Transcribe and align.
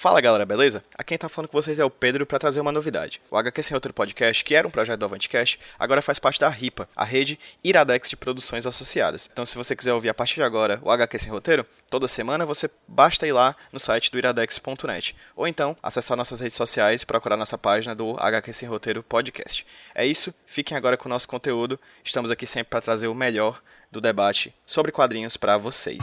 Fala 0.00 0.20
galera, 0.20 0.46
beleza? 0.46 0.84
Aqui 0.94 1.08
quem 1.08 1.18
tá 1.18 1.28
falando 1.28 1.48
com 1.48 1.60
vocês 1.60 1.80
é 1.80 1.84
o 1.84 1.90
Pedro 1.90 2.24
para 2.24 2.38
trazer 2.38 2.60
uma 2.60 2.70
novidade. 2.70 3.20
O 3.28 3.36
HQ 3.36 3.60
Sem 3.64 3.74
Outro 3.74 3.92
Podcast, 3.92 4.44
que 4.44 4.54
era 4.54 4.64
um 4.64 4.70
projeto 4.70 5.00
do 5.00 5.04
Avantcast, 5.04 5.58
agora 5.76 6.00
faz 6.00 6.20
parte 6.20 6.38
da 6.38 6.48
RIPA, 6.48 6.88
a 6.94 7.02
rede 7.02 7.36
Iradex 7.64 8.08
de 8.08 8.16
produções 8.16 8.64
associadas. 8.64 9.28
Então 9.32 9.44
se 9.44 9.56
você 9.56 9.74
quiser 9.74 9.92
ouvir 9.92 10.08
a 10.08 10.14
partir 10.14 10.36
de 10.36 10.44
agora 10.44 10.78
o 10.84 10.90
HQ 10.92 11.18
Sem 11.18 11.32
Roteiro, 11.32 11.66
toda 11.90 12.06
semana 12.06 12.46
você 12.46 12.70
basta 12.86 13.26
ir 13.26 13.32
lá 13.32 13.56
no 13.72 13.80
site 13.80 14.12
do 14.12 14.18
iradex.net. 14.18 15.16
Ou 15.34 15.48
então 15.48 15.76
acessar 15.82 16.16
nossas 16.16 16.38
redes 16.38 16.56
sociais 16.56 17.02
e 17.02 17.06
procurar 17.06 17.36
nossa 17.36 17.58
página 17.58 17.92
do 17.92 18.14
HQ 18.20 18.52
Sem 18.52 18.68
Roteiro 18.68 19.02
Podcast. 19.02 19.66
É 19.96 20.06
isso, 20.06 20.32
fiquem 20.46 20.76
agora 20.76 20.96
com 20.96 21.08
o 21.08 21.10
nosso 21.10 21.26
conteúdo. 21.26 21.76
Estamos 22.04 22.30
aqui 22.30 22.46
sempre 22.46 22.70
para 22.70 22.80
trazer 22.80 23.08
o 23.08 23.16
melhor 23.16 23.60
do 23.90 24.00
debate 24.00 24.54
sobre 24.64 24.92
quadrinhos 24.92 25.36
para 25.36 25.58
vocês. 25.58 25.98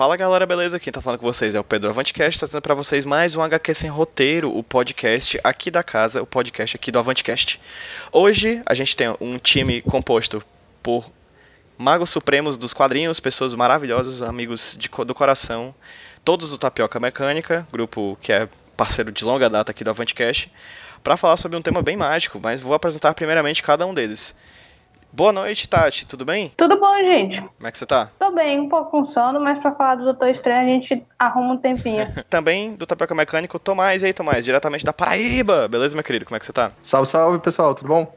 Fala 0.00 0.16
galera, 0.16 0.46
beleza? 0.46 0.80
Quem 0.80 0.90
tá 0.90 1.02
falando 1.02 1.20
com 1.20 1.26
vocês 1.26 1.54
é 1.54 1.60
o 1.60 1.62
Pedro 1.62 1.90
Avantcast, 1.90 2.38
trazendo 2.38 2.62
para 2.62 2.74
vocês 2.74 3.04
mais 3.04 3.36
um 3.36 3.42
HQ 3.42 3.74
Sem 3.74 3.90
Roteiro, 3.90 4.50
o 4.50 4.62
podcast 4.62 5.38
aqui 5.44 5.70
da 5.70 5.82
casa, 5.82 6.22
o 6.22 6.26
podcast 6.26 6.74
aqui 6.74 6.90
do 6.90 6.98
Avantcast. 6.98 7.60
Hoje 8.10 8.62
a 8.64 8.72
gente 8.72 8.96
tem 8.96 9.14
um 9.20 9.36
time 9.36 9.82
composto 9.82 10.42
por 10.82 11.04
magos 11.76 12.08
supremos 12.08 12.56
dos 12.56 12.72
quadrinhos, 12.72 13.20
pessoas 13.20 13.54
maravilhosas, 13.54 14.22
amigos 14.22 14.74
de, 14.80 14.88
do 14.88 15.14
coração, 15.14 15.74
todos 16.24 16.48
do 16.48 16.56
Tapioca 16.56 16.98
Mecânica, 16.98 17.68
grupo 17.70 18.16
que 18.22 18.32
é 18.32 18.48
parceiro 18.78 19.12
de 19.12 19.22
longa 19.22 19.50
data 19.50 19.70
aqui 19.70 19.84
do 19.84 19.90
Avantcast, 19.90 20.50
para 21.04 21.18
falar 21.18 21.36
sobre 21.36 21.58
um 21.58 21.62
tema 21.62 21.82
bem 21.82 21.98
mágico, 21.98 22.40
mas 22.42 22.58
vou 22.62 22.72
apresentar 22.72 23.12
primeiramente 23.12 23.62
cada 23.62 23.84
um 23.84 23.92
deles. 23.92 24.34
Boa 25.12 25.32
noite, 25.32 25.68
Tati. 25.68 26.06
Tudo 26.06 26.24
bem? 26.24 26.52
Tudo 26.56 26.78
bom, 26.78 26.96
gente. 26.98 27.40
Como 27.40 27.66
é 27.66 27.72
que 27.72 27.78
você 27.78 27.84
tá? 27.84 28.10
Tô 28.18 28.30
bem, 28.30 28.60
um 28.60 28.68
pouco 28.68 28.92
com 28.92 29.04
sono, 29.04 29.40
mas 29.40 29.58
pra 29.58 29.72
falar 29.72 29.96
do 29.96 30.04
Doutor 30.04 30.28
Estranho 30.28 30.60
a 30.60 30.64
gente 30.64 31.02
arruma 31.18 31.54
um 31.54 31.58
tempinho. 31.58 32.06
Também 32.30 32.74
do 32.74 32.86
Tapioca 32.86 33.14
Mecânico, 33.14 33.58
Tomás. 33.58 34.02
E 34.02 34.06
aí, 34.06 34.12
Tomás? 34.12 34.44
Diretamente 34.44 34.84
da 34.84 34.92
Paraíba. 34.92 35.66
Beleza, 35.66 35.96
meu 35.96 36.04
querido? 36.04 36.24
Como 36.24 36.36
é 36.36 36.38
que 36.38 36.46
você 36.46 36.52
tá? 36.52 36.70
Salve, 36.80 37.08
salve, 37.08 37.38
pessoal. 37.40 37.74
Tudo 37.74 37.88
bom? 37.88 38.14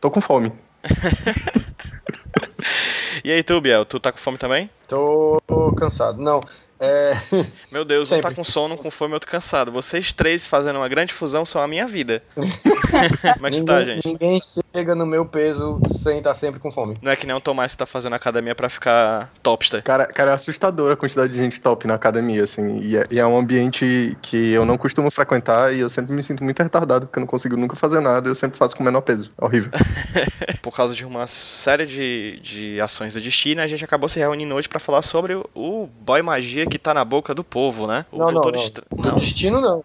Tô 0.00 0.10
com 0.10 0.20
fome. 0.20 0.50
e 3.22 3.30
aí, 3.30 3.42
tu, 3.42 3.60
Biel? 3.60 3.84
Tu 3.84 4.00
tá 4.00 4.10
com 4.10 4.18
fome 4.18 4.38
também? 4.38 4.70
Tô 4.88 5.40
cansado. 5.76 6.22
Não, 6.22 6.40
é... 6.80 7.12
Meu 7.70 7.84
Deus, 7.84 8.08
Sempre. 8.08 8.26
um 8.26 8.30
tá 8.30 8.34
com 8.34 8.44
sono, 8.44 8.76
com 8.76 8.90
fome, 8.90 9.14
outro 9.14 9.30
cansado. 9.30 9.70
Vocês 9.70 10.12
três 10.12 10.46
fazendo 10.46 10.76
uma 10.76 10.88
grande 10.88 11.12
fusão 11.12 11.44
são 11.44 11.62
a 11.62 11.68
minha 11.68 11.86
vida. 11.86 12.22
Como 12.34 13.46
é 13.46 13.50
que 13.50 13.58
ninguém, 13.58 13.64
tá, 13.64 13.84
gente? 13.84 14.08
Ninguém 14.08 14.40
chega 14.74 14.92
no 14.96 15.06
meu 15.06 15.24
peso 15.24 15.80
sem 15.88 16.18
estar 16.18 16.34
sempre 16.34 16.58
com 16.58 16.72
fome. 16.72 16.96
Não 17.00 17.12
é 17.12 17.14
que 17.14 17.24
nem 17.24 17.36
o 17.36 17.40
Tomás 17.40 17.72
que 17.72 17.78
tá 17.78 17.86
fazendo 17.86 18.14
academia 18.14 18.56
para 18.56 18.68
ficar 18.68 19.30
topster. 19.40 19.80
Cara, 19.84 20.04
cara, 20.06 20.32
é 20.32 20.34
assustador 20.34 20.90
a 20.92 20.96
quantidade 20.96 21.32
de 21.32 21.38
gente 21.38 21.60
top 21.60 21.86
na 21.86 21.94
academia, 21.94 22.42
assim. 22.42 22.80
E 22.80 22.96
é, 22.96 23.06
e 23.08 23.20
é, 23.20 23.26
um 23.26 23.38
ambiente 23.38 24.16
que 24.20 24.50
eu 24.50 24.64
não 24.64 24.76
costumo 24.76 25.12
frequentar 25.12 25.72
e 25.72 25.78
eu 25.78 25.88
sempre 25.88 26.12
me 26.12 26.24
sinto 26.24 26.42
muito 26.42 26.60
retardado, 26.60 27.06
porque 27.06 27.18
eu 27.18 27.20
não 27.20 27.26
consigo 27.28 27.56
nunca 27.56 27.76
fazer 27.76 28.00
nada 28.00 28.28
eu 28.28 28.34
sempre 28.34 28.58
faço 28.58 28.76
com 28.76 28.82
menor 28.82 29.02
peso. 29.02 29.30
É 29.40 29.44
horrível. 29.44 29.70
Por 30.60 30.74
causa 30.74 30.92
de 30.92 31.04
uma 31.04 31.26
série 31.28 31.86
de, 31.86 32.40
de 32.42 32.80
ações 32.80 33.14
do 33.14 33.20
destino, 33.20 33.60
a 33.60 33.66
gente 33.68 33.84
acabou 33.84 34.08
se 34.08 34.18
reunindo 34.18 34.54
hoje 34.54 34.68
para 34.68 34.80
falar 34.80 35.02
sobre 35.02 35.34
o, 35.34 35.48
o 35.54 35.88
boy 36.00 36.20
magia 36.22 36.66
que 36.66 36.78
tá 36.78 36.92
na 36.92 37.04
boca 37.04 37.32
do 37.32 37.44
povo, 37.44 37.86
né? 37.86 38.04
O 38.10 38.18
não, 38.18 38.32
não, 38.32 38.42
não. 38.42 38.54
Estra... 38.60 38.84
Do 38.90 39.10
não. 39.10 39.18
destino 39.18 39.60
não. 39.60 39.84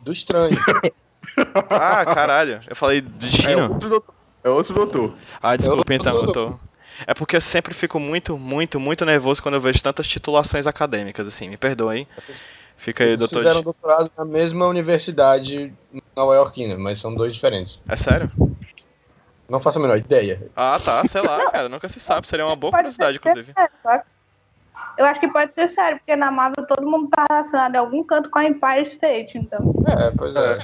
Do 0.00 0.12
estranho. 0.12 0.56
ah, 1.70 2.04
caralho. 2.04 2.60
Eu 2.68 2.76
falei 2.76 3.00
destino. 3.00 3.60
É 3.60 3.62
outro 3.64 3.88
doutor. 3.88 4.17
É 4.48 4.50
outro 4.50 4.74
doutor. 4.74 5.14
Ah, 5.42 5.56
desculpa 5.56 5.92
é 5.92 5.96
então, 5.96 6.16
eu 6.22 6.32
tô. 6.32 6.54
É 7.06 7.14
porque 7.14 7.36
eu 7.36 7.40
sempre 7.40 7.74
fico 7.74 8.00
muito, 8.00 8.36
muito, 8.36 8.80
muito 8.80 9.04
nervoso 9.04 9.42
quando 9.42 9.54
eu 9.54 9.60
vejo 9.60 9.82
tantas 9.82 10.08
titulações 10.08 10.66
acadêmicas, 10.66 11.28
assim. 11.28 11.48
Me 11.48 11.56
perdoem. 11.56 12.08
Fica 12.76 13.04
aí, 13.04 13.10
Eles 13.10 13.20
doutor. 13.20 13.38
fizeram 13.38 13.62
doutorado 13.62 14.10
na 14.16 14.24
mesma 14.24 14.66
universidade 14.66 15.72
nova 16.16 16.34
iorquina, 16.34 16.76
mas 16.76 16.98
são 17.00 17.14
dois 17.14 17.34
diferentes. 17.34 17.78
É 17.88 17.96
sério? 17.96 18.30
Não 19.48 19.60
faço 19.60 19.78
a 19.78 19.82
menor 19.82 19.98
ideia. 19.98 20.50
Ah, 20.56 20.80
tá, 20.84 21.04
sei 21.04 21.22
lá, 21.22 21.48
cara. 21.52 21.68
Nunca 21.68 21.88
se 21.88 22.00
sabe. 22.00 22.26
Seria 22.26 22.46
uma 22.46 22.56
boa 22.56 22.72
curiosidade, 22.72 23.18
inclusive. 23.18 23.52
É, 23.56 23.68
só 23.82 24.00
eu 24.96 25.06
acho 25.06 25.20
que 25.20 25.28
pode 25.28 25.54
ser 25.54 25.68
sério, 25.68 25.98
porque 25.98 26.16
na 26.16 26.30
Marvel 26.30 26.66
todo 26.66 26.88
mundo 26.88 27.08
tá 27.08 27.24
relacionado 27.30 27.74
em 27.74 27.78
algum 27.78 28.02
canto 28.02 28.28
com 28.30 28.38
a 28.38 28.44
Empire 28.44 28.82
State, 28.88 29.38
então. 29.38 29.72
É, 29.86 30.10
pois 30.10 30.34
é. 30.34 30.58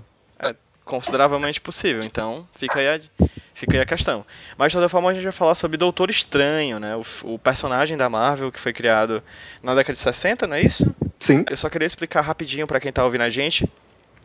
Consideravelmente 0.85 1.61
possível, 1.61 2.03
então 2.03 2.47
fica 2.55 2.79
aí 2.79 2.89
a, 2.89 3.01
fica 3.55 3.77
aí 3.77 3.81
a 3.81 3.87
questão. 3.87 4.25
Mas 4.59 4.71
de 4.71 4.77
toda 4.77 4.89
forma 4.89 5.11
a 5.11 5.15
gente 5.15 5.23
vai 5.23 5.33
falar 5.33 5.55
sobre 5.55 5.79
Doutor 5.79 6.11
Estranho, 6.11 6.79
né? 6.79 6.95
O, 6.95 7.35
o 7.35 7.39
personagem 7.39 7.97
da 7.97 8.11
Marvel 8.11 8.53
que 8.53 8.61
foi 8.61 8.73
criado 8.73 9.23
na 9.63 9.75
década 9.75 9.95
de 9.95 10.01
60, 10.01 10.47
não 10.47 10.57
é 10.57 10.61
isso? 10.61 10.95
Sim. 11.19 11.45
Eu 11.49 11.57
só 11.57 11.71
queria 11.71 11.87
explicar 11.87 12.21
rapidinho 12.21 12.67
para 12.67 12.79
quem 12.79 12.93
tá 12.93 13.03
ouvindo 13.03 13.23
a 13.23 13.31
gente 13.31 13.67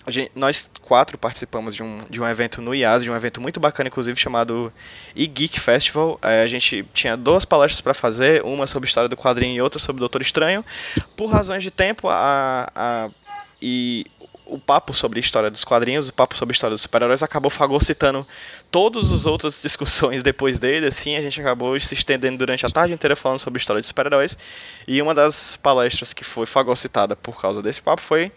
Gente, 0.07 0.31
nós 0.33 0.69
quatro 0.81 1.17
participamos 1.17 1.75
de 1.75 1.83
um, 1.83 2.01
de 2.09 2.21
um 2.21 2.27
evento 2.27 2.61
no 2.61 2.73
IAS, 2.73 3.03
de 3.03 3.11
um 3.11 3.15
evento 3.15 3.39
muito 3.39 3.59
bacana, 3.59 3.89
inclusive, 3.89 4.19
chamado 4.19 4.71
e-Geek 5.15 5.59
Festival. 5.59 6.17
É, 6.21 6.41
a 6.41 6.47
gente 6.47 6.85
tinha 6.93 7.15
duas 7.15 7.45
palestras 7.45 7.81
para 7.81 7.93
fazer, 7.93 8.43
uma 8.43 8.65
sobre 8.65 8.87
a 8.87 8.89
história 8.89 9.09
do 9.09 9.17
quadrinho 9.17 9.55
e 9.55 9.61
outra 9.61 9.79
sobre 9.79 9.99
o 9.99 10.01
Doutor 10.01 10.21
Estranho. 10.21 10.65
Por 11.15 11.27
razões 11.27 11.63
de 11.63 11.69
tempo, 11.69 12.07
a, 12.09 12.71
a, 12.73 13.09
e 13.61 14.05
o 14.49 14.59
papo 14.59 14.93
sobre 14.93 15.19
a 15.19 15.21
história 15.21 15.49
dos 15.49 15.63
quadrinhos, 15.63 16.09
o 16.09 16.13
papo 16.13 16.35
sobre 16.35 16.53
a 16.53 16.55
história 16.55 16.73
dos 16.73 16.81
super-heróis 16.81 17.23
acabou 17.23 17.49
fagocitando 17.49 18.25
todas 18.71 19.11
as 19.11 19.25
outras 19.25 19.61
discussões 19.63 20.23
depois 20.23 20.59
dele, 20.59 20.87
assim, 20.87 21.15
a 21.15 21.21
gente 21.21 21.39
acabou 21.39 21.79
se 21.79 21.93
estendendo 21.93 22.37
durante 22.37 22.65
a 22.65 22.69
tarde 22.69 22.93
inteira 22.93 23.15
falando 23.15 23.39
sobre 23.39 23.57
a 23.57 23.61
história 23.61 23.81
de 23.81 23.87
super-heróis, 23.87 24.37
e 24.87 25.01
uma 25.01 25.13
das 25.13 25.55
palestras 25.55 26.13
que 26.13 26.23
foi 26.23 26.45
fagocitada 26.45 27.15
por 27.15 27.39
causa 27.39 27.61
desse 27.61 27.81
papo 27.81 28.01
foi 28.01 28.31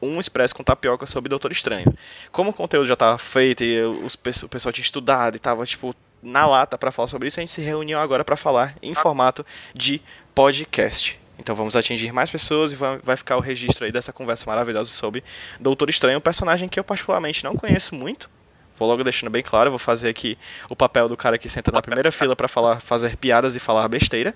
um 0.00 0.20
expresso 0.20 0.54
com 0.54 0.62
tapioca 0.62 1.06
sobre 1.06 1.28
Doutor 1.28 1.50
Estranho. 1.52 1.92
Como 2.30 2.50
o 2.50 2.54
conteúdo 2.54 2.86
já 2.86 2.94
estava 2.94 3.18
feito 3.18 3.64
e 3.64 3.80
os, 3.82 4.14
o 4.42 4.48
pessoal 4.48 4.72
tinha 4.72 4.84
estudado 4.84 5.34
e 5.34 5.36
estava 5.36 5.64
tipo 5.66 5.94
na 6.22 6.46
lata 6.46 6.76
para 6.76 6.90
falar 6.90 7.08
sobre 7.08 7.28
isso, 7.28 7.38
a 7.38 7.42
gente 7.42 7.52
se 7.52 7.60
reuniu 7.60 7.98
agora 7.98 8.24
para 8.24 8.36
falar 8.36 8.74
em 8.82 8.94
formato 8.94 9.44
de 9.74 10.00
podcast. 10.34 11.18
Então 11.38 11.54
vamos 11.54 11.76
atingir 11.76 12.12
mais 12.12 12.30
pessoas 12.30 12.72
e 12.72 12.76
vai 12.76 13.16
ficar 13.16 13.36
o 13.36 13.40
registro 13.40 13.84
aí 13.84 13.92
dessa 13.92 14.12
conversa 14.12 14.44
maravilhosa 14.46 14.90
sobre 14.90 15.22
Doutor 15.60 15.88
Estranho, 15.88 16.18
um 16.18 16.20
personagem 16.20 16.68
que 16.68 16.78
eu 16.78 16.84
particularmente 16.84 17.44
não 17.44 17.54
conheço 17.54 17.94
muito. 17.94 18.28
Vou 18.76 18.88
logo 18.88 19.02
deixando 19.02 19.30
bem 19.30 19.42
claro, 19.42 19.70
vou 19.70 19.78
fazer 19.78 20.08
aqui 20.08 20.38
o 20.68 20.76
papel 20.76 21.08
do 21.08 21.16
cara 21.16 21.38
que 21.38 21.48
senta 21.48 21.70
na 21.70 21.82
primeira 21.82 22.12
fila 22.12 22.36
para 22.36 22.48
falar, 22.48 22.80
fazer 22.80 23.16
piadas 23.16 23.56
e 23.56 23.60
falar 23.60 23.88
besteira 23.88 24.34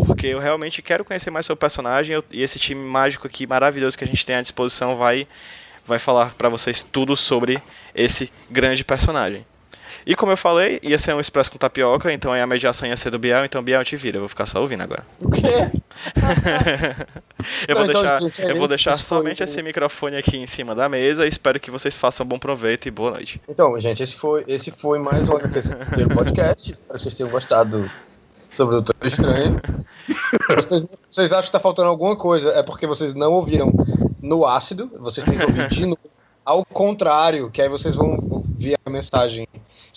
porque 0.00 0.28
eu 0.28 0.38
realmente 0.38 0.80
quero 0.80 1.04
conhecer 1.04 1.30
mais 1.30 1.48
o 1.50 1.56
personagem 1.56 2.22
e 2.30 2.42
esse 2.42 2.58
time 2.58 2.82
mágico 2.82 3.26
aqui 3.26 3.46
maravilhoso 3.46 3.96
que 3.96 4.04
a 4.04 4.06
gente 4.06 4.24
tem 4.24 4.36
à 4.36 4.42
disposição 4.42 4.96
vai 4.96 5.26
vai 5.86 5.98
falar 5.98 6.34
para 6.34 6.48
vocês 6.48 6.82
tudo 6.82 7.16
sobre 7.16 7.62
esse 7.94 8.30
grande 8.50 8.84
personagem. 8.84 9.46
E 10.06 10.14
como 10.14 10.32
eu 10.32 10.36
falei, 10.36 10.78
ia 10.82 10.98
ser 10.98 11.14
um 11.14 11.20
expresso 11.20 11.50
com 11.50 11.58
tapioca, 11.58 12.12
então 12.12 12.32
a 12.32 12.46
mediação 12.46 12.88
ia 12.88 12.96
ser 12.96 13.10
do 13.10 13.18
Biel, 13.18 13.44
então 13.44 13.62
Biel 13.62 13.84
te 13.84 13.96
vira, 13.96 14.16
eu 14.16 14.22
vou 14.22 14.28
ficar 14.28 14.46
só 14.46 14.60
ouvindo 14.60 14.82
agora. 14.82 15.04
O 15.20 15.30
quê? 15.30 15.48
eu 17.68 17.76
vou 17.76 17.86
deixar, 17.86 18.16
então, 18.16 18.20
gente, 18.20 18.42
é 18.42 18.50
eu 18.50 18.56
vou 18.56 18.68
deixar 18.68 18.98
somente 18.98 19.42
esse 19.42 19.62
microfone 19.62 20.16
aqui 20.16 20.36
em 20.36 20.46
cima 20.46 20.74
da 20.74 20.88
mesa 20.88 21.24
e 21.24 21.28
espero 21.28 21.58
que 21.58 21.70
vocês 21.70 21.96
façam 21.96 22.26
bom 22.26 22.38
proveito 22.38 22.88
e 22.88 22.90
boa 22.90 23.12
noite. 23.12 23.40
Então, 23.48 23.78
gente, 23.78 24.02
esse 24.02 24.14
foi, 24.14 24.44
esse 24.46 24.70
foi 24.70 24.98
mais 24.98 25.28
um 25.28 25.38
podcast. 26.14 26.72
Espero 26.72 26.98
que 26.98 27.02
vocês 27.02 27.14
tenham 27.14 27.30
gostado 27.30 27.90
sobre 28.50 28.76
o 28.76 28.80
Doutor 28.80 29.06
Estranho. 29.06 29.60
vocês, 30.54 30.86
vocês 31.08 31.32
acham 31.32 31.42
que 31.42 31.48
está 31.48 31.60
faltando 31.60 31.88
alguma 31.88 32.16
coisa? 32.16 32.50
É 32.50 32.62
porque 32.62 32.86
vocês 32.86 33.14
não 33.14 33.32
ouviram 33.32 33.72
no 34.20 34.44
ácido, 34.44 34.90
vocês 34.98 35.24
têm 35.24 35.36
que 35.36 35.44
ouvir 35.44 35.68
de 35.68 35.86
novo. 35.86 35.98
Ao 36.44 36.64
contrário, 36.64 37.50
que 37.50 37.60
aí 37.60 37.68
vocês 37.68 37.94
vão 37.94 38.18
ouvir 38.30 38.76
a 38.84 38.90
mensagem 38.90 39.46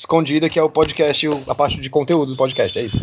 escondida, 0.01 0.50
que 0.50 0.57
é 0.57 0.63
o 0.63 0.69
podcast, 0.69 1.27
a 1.48 1.53
parte 1.53 1.80
de 1.80 1.89
conteúdo 1.89 2.31
do 2.31 2.36
podcast, 2.36 2.77
é 2.77 2.83
isso. 2.83 2.98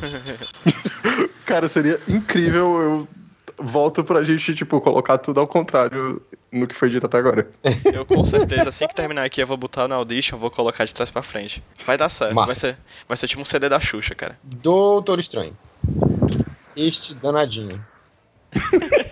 Cara, 1.46 1.68
seria 1.68 1.98
incrível 2.08 2.80
eu 2.80 3.08
volta 3.56 4.02
pra 4.04 4.22
gente, 4.22 4.54
tipo, 4.54 4.80
colocar 4.80 5.18
tudo 5.18 5.40
ao 5.40 5.46
contrário 5.46 6.20
no 6.50 6.66
que 6.66 6.74
foi 6.74 6.90
dito 6.90 7.06
até 7.06 7.18
agora. 7.18 7.48
Eu 7.84 8.04
com 8.04 8.24
certeza, 8.24 8.68
assim 8.68 8.86
que 8.86 8.94
terminar 8.94 9.24
aqui, 9.24 9.40
eu 9.40 9.46
vou 9.46 9.56
botar 9.56 9.88
no 9.88 9.94
Audition, 9.94 10.38
vou 10.38 10.50
colocar 10.50 10.84
de 10.84 10.94
trás 10.94 11.10
pra 11.10 11.22
frente. 11.22 11.62
Vai 11.84 11.98
dar 11.98 12.08
certo. 12.08 12.34
Vai 12.34 12.54
ser, 12.54 12.76
vai 13.08 13.16
ser 13.16 13.26
tipo 13.26 13.42
um 13.42 13.44
CD 13.44 13.68
da 13.68 13.80
Xuxa, 13.80 14.14
cara. 14.14 14.38
Doutor 14.42 15.18
Estranho. 15.18 15.56
Este 16.76 17.14
danadinho. 17.14 17.84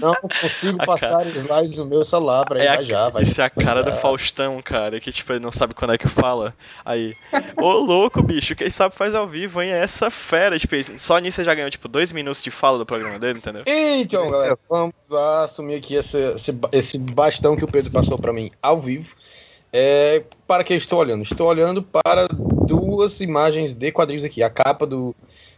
Não 0.00 0.14
consigo 0.14 0.78
A 0.82 0.86
passar 0.86 1.08
cara- 1.10 1.28
slides 1.30 1.78
no 1.78 1.86
meu 1.86 2.04
celular 2.04 2.44
pra 2.44 2.58
É 2.62 2.68
a- 2.68 2.74
engajar. 2.74 3.10
vai 3.10 3.22
Esse 3.22 3.40
é 3.40 3.44
a 3.44 3.50
cara 3.50 3.82
do. 3.82 3.92
Faustão, 3.92 4.60
cara, 4.62 4.98
que 5.00 5.12
tipo, 5.12 5.32
ele 5.32 5.40
não 5.40 5.52
sabe 5.52 5.74
quando 5.74 5.94
é 5.94 5.98
que 5.98 6.08
fala. 6.08 6.54
Aí, 6.84 7.14
ô 7.56 7.70
louco, 7.72 8.22
bicho, 8.22 8.54
quem 8.56 8.68
sabe 8.70 8.94
faz 8.96 9.14
ao 9.14 9.26
vivo, 9.28 9.60
hein? 9.62 9.70
É 9.70 9.78
essa 9.82 10.10
fera, 10.10 10.58
tipo, 10.58 10.74
só 10.98 11.18
nisso 11.18 11.36
você 11.36 11.44
já 11.44 11.54
ganhou, 11.54 11.70
tipo, 11.70 11.88
dois 11.88 12.10
minutos 12.12 12.42
de 12.42 12.50
fala 12.50 12.78
do 12.78 12.86
programa 12.86 13.18
dele, 13.18 13.38
entendeu? 13.38 13.62
Então, 13.66 14.30
galera, 14.30 14.58
vamos 14.68 14.94
lá 15.08 15.44
assumir 15.44 15.74
aqui 15.76 15.94
esse, 15.94 16.18
esse, 16.18 16.54
esse 16.72 16.98
bastão 16.98 17.54
que 17.56 17.64
o 17.64 17.68
Pedro 17.68 17.92
passou 17.92 18.18
pra 18.18 18.32
mim 18.32 18.50
ao 18.60 18.78
vivo. 18.78 19.14
É, 19.72 20.22
para 20.46 20.64
que 20.64 20.72
eu 20.72 20.76
estou 20.76 20.98
olhando? 20.98 21.22
Estou 21.22 21.46
olhando 21.48 21.82
para 21.82 22.26
duas 22.28 23.20
imagens 23.20 23.72
de 23.72 23.90
quadrinhos 23.92 24.24
aqui. 24.24 24.42
A 24.42 24.50
capa 24.50 24.86
do 24.86 25.14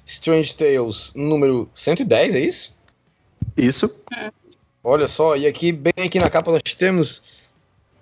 Strange 0.06 0.54
Tales 0.54 1.12
número 1.16 1.68
110, 1.74 2.34
é 2.34 2.40
isso? 2.40 2.72
Isso. 3.56 3.94
Olha 4.82 5.08
só, 5.08 5.36
e 5.36 5.46
aqui, 5.46 5.72
bem 5.72 5.92
aqui 6.04 6.18
na 6.18 6.28
capa, 6.28 6.50
nós 6.52 6.62
temos 6.76 7.22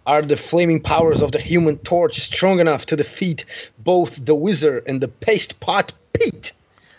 Are 0.04 0.26
the 0.26 0.34
flaming 0.36 0.80
powers 0.80 1.22
of 1.22 1.30
the 1.30 1.38
human 1.38 1.76
torch 1.76 2.18
strong 2.18 2.60
enough 2.60 2.84
to 2.86 2.96
defeat 2.96 3.46
both 3.78 4.20
the 4.24 4.32
wizard 4.32 4.82
and 4.90 4.98
the 4.98 5.06
paste 5.06 5.54
pot 5.56 5.94
Pete? 6.12 6.54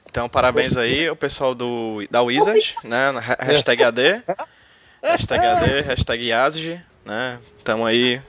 Então, 0.09 0.29
parabéns 0.29 0.77
aí 0.77 1.07
ao 1.07 1.15
pessoal 1.15 1.53
do, 1.55 2.07
da 2.09 2.21
Wizard, 2.21 2.75
né? 2.83 3.11
na 3.11 3.19
ha- 3.19 3.37
Hashtag 3.39 3.83
AD, 3.83 4.23
hashtag 5.03 5.43
AD, 5.45 5.81
hashtag 5.81 6.27
Yazg, 6.29 6.79
né? 7.03 7.39
Tamo 7.63 7.83
aí. 7.85 8.21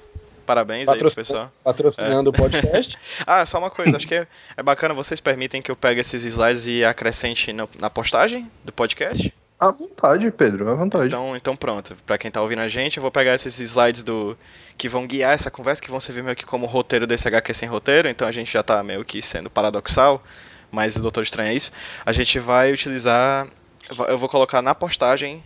Parabéns 0.47 0.88
aí 0.88 0.99
pro 0.99 1.09
Patrocina- 1.09 1.25
pessoal. 1.25 1.53
Patrocinando 1.62 2.31
o 2.31 2.32
podcast. 2.32 2.99
Ah, 3.27 3.44
só 3.47 3.59
uma 3.59 3.70
coisa, 3.70 3.97
acho 3.97 4.09
que 4.09 4.15
é, 4.15 4.27
é 4.56 4.62
bacana, 4.62 4.93
vocês 4.94 5.20
permitem 5.20 5.61
que 5.62 5.70
eu 5.70 5.77
pegue 5.77 6.00
esses 6.00 6.25
slides 6.25 6.67
e 6.67 6.82
acrescente 6.85 7.53
na, 7.53 7.69
na 7.79 7.91
postagem 7.91 8.50
do 8.65 8.73
podcast? 8.73 9.32
À 9.59 9.71
vontade, 9.71 10.31
Pedro, 10.31 10.69
à 10.69 10.75
vontade. 10.75 11.06
Então, 11.06 11.37
então 11.37 11.56
pronto, 11.56 11.97
pra 12.05 12.19
quem 12.19 12.31
tá 12.31 12.43
ouvindo 12.43 12.61
a 12.61 12.69
gente, 12.69 12.97
eu 12.97 13.01
vou 13.01 13.11
pegar 13.11 13.35
esses 13.35 13.59
slides 13.61 14.03
do 14.03 14.37
que 14.77 14.89
vão 14.89 15.06
guiar 15.06 15.33
essa 15.33 15.51
conversa, 15.51 15.81
que 15.81 15.91
vão 15.91 16.01
servir 16.01 16.23
meio 16.23 16.37
que 16.37 16.45
como 16.45 16.67
roteiro 16.67 17.06
desse 17.06 17.27
HQ 17.29 17.55
sem 17.55 17.69
roteiro, 17.69 18.09
então 18.09 18.27
a 18.27 18.33
gente 18.33 18.53
já 18.53 18.62
tá 18.62 18.83
meio 18.83 19.05
que 19.05 19.23
sendo 19.23 19.49
paradoxal, 19.49 20.23
mas 20.71 20.97
o 20.97 21.03
Doutor 21.03 21.23
Estranho 21.23 21.51
é 21.51 21.55
isso. 21.55 21.71
A 22.05 22.12
gente 22.12 22.39
vai 22.41 22.73
utilizar, 22.73 23.47
eu 23.89 23.95
vou- 23.95 24.06
eu 24.09 24.19
vou 24.19 24.29
colocar 24.29 24.61
na 24.61 24.75
postagem 24.75 25.43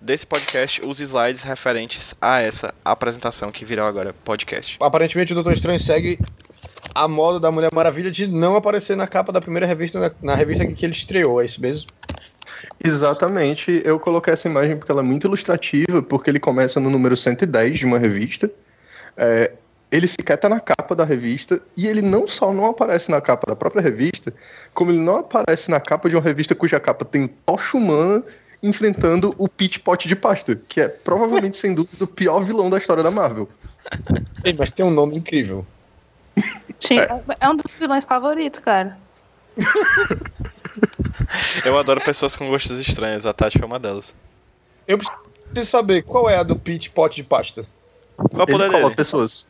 desse 0.00 0.24
podcast 0.24 0.80
os 0.86 1.00
slides 1.00 1.42
referentes 1.42 2.14
a 2.20 2.40
essa 2.40 2.72
apresentação 2.84 3.50
que 3.50 3.64
virá 3.64 3.86
agora 3.88 4.14
podcast. 4.24 4.76
Aparentemente 4.80 5.32
o 5.32 5.34
Doutor 5.34 5.52
Estranho 5.52 5.80
segue 5.80 6.18
a 6.94 7.08
moda 7.08 7.40
da 7.40 7.50
Mulher 7.50 7.70
Maravilha 7.74 8.10
de 8.10 8.26
não 8.28 8.54
aparecer 8.54 8.96
na 8.96 9.08
capa 9.08 9.32
da 9.32 9.40
primeira 9.40 9.66
revista, 9.66 9.98
na, 9.98 10.10
na 10.22 10.34
revista 10.36 10.64
que 10.64 10.86
ele 10.86 10.92
estreou, 10.92 11.42
é 11.42 11.44
isso 11.44 11.60
mesmo? 11.60 11.90
Exatamente, 12.82 13.82
eu 13.84 13.98
coloquei 13.98 14.32
essa 14.32 14.48
imagem 14.48 14.76
porque 14.76 14.90
ela 14.90 15.00
é 15.00 15.04
muito 15.04 15.26
ilustrativa, 15.26 16.02
porque 16.02 16.30
ele 16.30 16.40
começa 16.40 16.80
no 16.80 16.90
número 16.90 17.16
110 17.16 17.78
de 17.78 17.84
uma 17.84 17.98
revista. 17.98 18.50
É, 19.16 19.52
ele 19.90 20.06
sequer 20.06 20.36
tá 20.36 20.48
na 20.48 20.60
capa 20.60 20.94
da 20.94 21.04
revista, 21.04 21.60
e 21.76 21.86
ele 21.86 22.02
não 22.02 22.26
só 22.26 22.52
não 22.52 22.66
aparece 22.66 23.10
na 23.10 23.20
capa 23.20 23.46
da 23.46 23.56
própria 23.56 23.82
revista, 23.82 24.32
como 24.74 24.90
ele 24.90 25.00
não 25.00 25.16
aparece 25.16 25.70
na 25.70 25.80
capa 25.80 26.08
de 26.08 26.16
uma 26.16 26.22
revista 26.22 26.54
cuja 26.54 26.78
capa 26.78 27.04
tem 27.04 27.24
o 27.24 27.28
Tocha 27.28 27.76
Humana 27.76 28.22
enfrentando 28.62 29.34
o 29.38 29.48
Pit 29.48 29.80
Pot 29.80 30.08
de 30.08 30.16
Pasta, 30.16 30.56
que 30.68 30.80
é 30.80 30.88
provavelmente, 30.88 31.56
sem 31.56 31.74
dúvida, 31.74 32.04
o 32.04 32.08
pior 32.08 32.40
vilão 32.40 32.68
da 32.68 32.78
história 32.78 33.02
da 33.02 33.10
Marvel. 33.10 33.48
Ei, 34.44 34.52
mas 34.52 34.70
tem 34.70 34.84
um 34.84 34.90
nome 34.90 35.16
incrível. 35.16 35.64
Sim, 36.80 36.98
é 37.40 37.48
um 37.48 37.56
dos 37.56 37.72
vilões 37.72 38.04
favoritos, 38.04 38.60
cara. 38.60 38.98
Eu 41.64 41.78
adoro 41.78 42.00
pessoas 42.00 42.36
com 42.36 42.48
gostos 42.48 42.78
estranhos, 42.78 43.26
a 43.26 43.32
Tati 43.32 43.58
foi 43.58 43.66
uma 43.66 43.78
delas. 43.78 44.14
Eu 44.86 44.98
preciso 44.98 45.70
saber 45.70 46.02
qual 46.02 46.28
é 46.28 46.36
a 46.36 46.42
do 46.42 46.56
Pit 46.56 46.90
Pot 46.90 47.14
de 47.14 47.22
Pasta. 47.24 47.66
Qual 48.16 48.40
é 48.40 48.42
o 48.42 48.46
poder 48.46 48.64
Ele 48.64 48.70
cola 48.72 48.84
dele? 48.84 48.96
pessoas. 48.96 49.48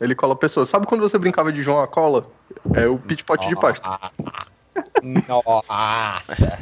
Ele 0.00 0.14
cola 0.14 0.36
pessoas. 0.36 0.68
Sabe 0.68 0.86
quando 0.86 1.00
você 1.00 1.18
brincava 1.18 1.52
de 1.52 1.62
João 1.62 1.80
a 1.80 1.86
cola? 1.88 2.30
É 2.74 2.86
o 2.86 2.98
Pit 2.98 3.24
Pot 3.24 3.48
de 3.48 3.56
Pasta. 3.56 3.98
Nossa! 5.02 6.58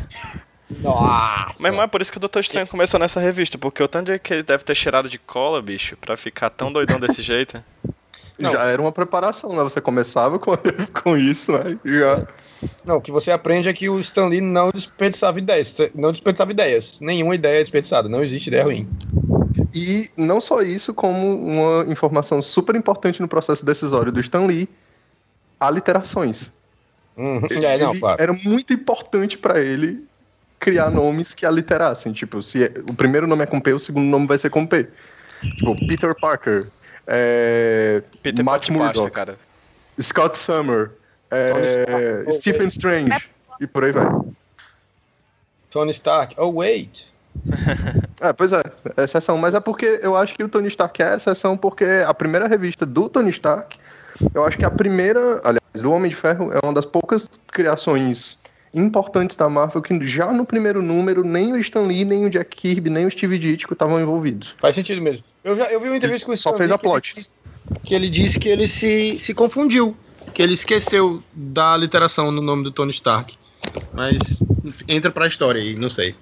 Nossa! 0.81 1.55
Mas 1.61 1.73
não 1.73 1.83
é 1.83 1.87
por 1.87 2.01
isso 2.01 2.11
que 2.11 2.19
o 2.19 2.21
Doutor 2.21 2.41
Estranho 2.41 2.67
começou 2.67 2.99
nessa 2.99 3.21
revista, 3.21 3.57
porque 3.59 3.83
o 3.83 3.89
tanto 3.89 4.13
de 4.13 4.19
que 4.19 4.35
ele 4.35 4.43
deve 4.43 4.65
ter 4.65 4.75
cheirado 4.75 5.09
de 5.09 5.19
cola, 5.19 5.63
bicho, 5.63 5.97
pra 5.97 6.17
ficar 6.17 6.51
tão 6.51 6.73
doidão 6.73 6.99
desse 6.99 7.23
jeito. 7.23 7.63
Não. 8.39 8.53
Já 8.53 8.65
era 8.65 8.81
uma 8.81 8.93
preparação, 8.93 9.55
né? 9.55 9.63
Você 9.63 9.81
começava 9.81 10.39
com, 10.39 10.53
com 11.03 11.17
isso, 11.17 11.53
né? 11.53 11.79
Já. 11.85 12.27
Não, 12.85 12.97
o 12.99 13.01
que 13.01 13.11
você 13.11 13.33
aprende 13.33 13.69
é 13.69 13.73
que 13.73 13.89
o 13.89 13.99
Stan 13.99 14.27
Lee 14.27 14.41
não 14.41 14.71
desperdiçava 14.71 15.39
ideias. 15.39 15.75
Não 15.95 16.13
desperdiçava 16.13 16.53
ideias. 16.53 17.01
Nenhuma 17.01 17.35
ideia 17.35 17.59
é 17.59 17.63
desperdiçada. 17.63 18.09
Não 18.09 18.23
existe 18.23 18.47
ideia 18.47 18.63
ruim. 18.65 18.89
E 19.75 20.09
não 20.17 20.41
só 20.41 20.63
isso, 20.63 20.95
como 20.95 21.37
uma 21.37 21.91
informação 21.91 22.41
super 22.41 22.77
importante 22.77 23.21
no 23.21 23.27
processo 23.29 23.67
decisório 23.67 24.13
do 24.13 24.21
Stan 24.21 24.47
Lee, 24.47 24.69
aliterações. 25.59 26.53
Uhum. 27.17 27.43
É, 27.63 27.79
não, 27.79 27.99
claro. 27.99 28.23
Era 28.23 28.33
muito 28.33 28.73
importante 28.73 29.39
pra 29.39 29.59
ele 29.61 30.05
criar 30.59 30.91
nomes 30.91 31.35
que 31.35 31.45
aliterassem. 31.47 32.13
Tipo, 32.13 32.43
se 32.43 32.65
é- 32.65 32.73
o 32.89 32.95
primeiro 32.95 33.27
nome 33.27 33.43
é 33.43 33.47
com 33.47 33.61
P, 33.61 33.73
o 33.73 33.79
segundo 33.79 34.07
nome 34.07 34.27
vai 34.27 34.39
ser 34.39 34.51
com 34.51 34.67
P. 34.67 34.89
Tipo, 35.57 35.75
Peter 35.87 36.15
Parker, 36.15 36.69
é, 37.07 38.03
Peter 38.23 38.45
Matt 38.45 38.67
pasta, 38.67 38.73
Murdock, 38.73 39.11
cara. 39.11 39.39
Scott 40.01 40.37
Summer, 40.37 40.91
é. 41.31 42.31
Stephen 42.33 42.67
Strange, 42.67 43.29
e 43.61 43.67
por 43.67 43.85
aí 43.85 43.93
vai. 43.93 44.07
Tony 45.71 45.91
Stark. 45.91 46.35
Oh, 46.39 46.49
wait. 46.49 47.07
É, 48.19 48.33
pois 48.33 48.51
é, 48.51 48.63
é 48.97 49.05
exceção. 49.05 49.37
Mas 49.37 49.55
é 49.55 49.61
porque 49.61 50.01
eu 50.03 50.17
acho 50.17 50.35
que 50.35 50.43
o 50.43 50.49
Tony 50.49 50.69
Stark 50.69 51.03
é 51.03 51.17
exceção 51.17 51.55
porque 51.55 51.85
a 51.85 52.15
primeira 52.15 52.49
revista 52.49 52.87
do 52.87 53.11
Tony 53.11 53.29
Stark, 53.29 53.79
eu 54.35 54.43
acho 54.43 54.57
que 54.57 54.65
a 54.65 54.71
primeira, 54.71 55.39
aliás, 55.45 55.83
do 55.83 55.93
Homem 55.93 56.09
de 56.09 56.17
Ferro 56.17 56.51
é 56.51 56.59
uma 56.65 56.73
das 56.73 56.87
poucas 56.87 57.29
criações 57.53 58.39
importantes 58.77 59.37
da 59.37 59.49
Marvel 59.49 59.81
que 59.83 60.07
já 60.07 60.33
no 60.33 60.45
primeiro 60.45 60.83
número 60.83 61.25
nem 61.25 61.53
o 61.53 61.57
Stan 61.59 61.81
Lee, 61.83 62.05
nem 62.05 62.25
o 62.27 62.31
Jack 62.31 62.55
Kirby, 62.57 62.91
nem 62.91 63.07
o 63.07 63.11
Steve 63.11 63.39
Ditko 63.39 63.73
estavam 63.73 64.01
envolvidos. 64.01 64.55
Faz 64.59 64.75
sentido 64.75 65.01
mesmo. 65.01 65.25
Eu, 65.43 65.57
já, 65.57 65.65
eu 65.67 65.81
vi 65.81 65.89
uma 65.89 65.97
entrevista 65.97 66.27
com 66.27 66.33
o 66.33 66.37
só 66.37 66.51
Stan 66.51 66.59
fez 66.59 66.71
Lee 66.71 66.75
a 66.75 66.79
que 66.79 66.87
ele 66.87 66.93
plot. 66.93 67.15
disse- 67.17 67.31
Que 67.85 67.95
ele 67.95 68.09
disse 68.09 68.39
que 68.39 68.49
ele 68.49 68.69
se, 68.69 69.19
se 69.19 69.35
confundiu. 69.35 69.97
Que 70.35 70.43
ele 70.43 70.53
esqueceu 70.55 71.23
da 71.33 71.77
literação 71.77 72.31
no 72.31 72.43
nome 72.43 72.63
do 72.65 72.71
Tony 72.71 72.91
Stark. 72.93 73.37
Mas 73.95 74.19
entra 74.87 75.11
pra 75.11 75.27
história 75.27 75.61
aí, 75.61 75.75
não 75.75 75.89
sei. 75.91 76.15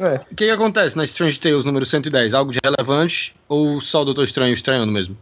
É, 0.00 0.14
O 0.30 0.34
que, 0.34 0.44
que 0.46 0.50
acontece 0.50 0.96
na 0.96 1.02
Strange 1.04 1.38
Tales 1.40 1.64
número 1.64 1.84
110? 1.86 2.32
Algo 2.34 2.52
de 2.52 2.58
relevante 2.64 3.34
ou 3.48 3.80
só 3.80 4.02
o 4.02 4.04
Doutor 4.04 4.24
Estranho 4.24 4.54
estranhando 4.54 4.92
mesmo? 4.92 5.16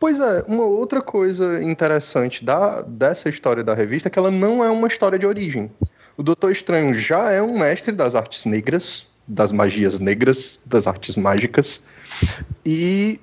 Pois 0.00 0.18
é, 0.18 0.42
uma 0.48 0.64
outra 0.64 1.02
coisa 1.02 1.62
interessante 1.62 2.42
da, 2.42 2.80
dessa 2.80 3.28
história 3.28 3.62
da 3.62 3.74
revista 3.74 4.08
é 4.08 4.10
que 4.10 4.18
ela 4.18 4.30
não 4.30 4.64
é 4.64 4.70
uma 4.70 4.88
história 4.88 5.18
de 5.18 5.26
origem. 5.26 5.70
O 6.16 6.22
Doutor 6.22 6.50
Estranho 6.50 6.94
já 6.94 7.30
é 7.30 7.42
um 7.42 7.58
mestre 7.58 7.92
das 7.92 8.14
artes 8.14 8.46
negras, 8.46 9.06
das 9.28 9.52
magias 9.52 10.00
negras, 10.00 10.62
das 10.64 10.86
artes 10.86 11.16
mágicas, 11.16 11.84
e 12.64 13.20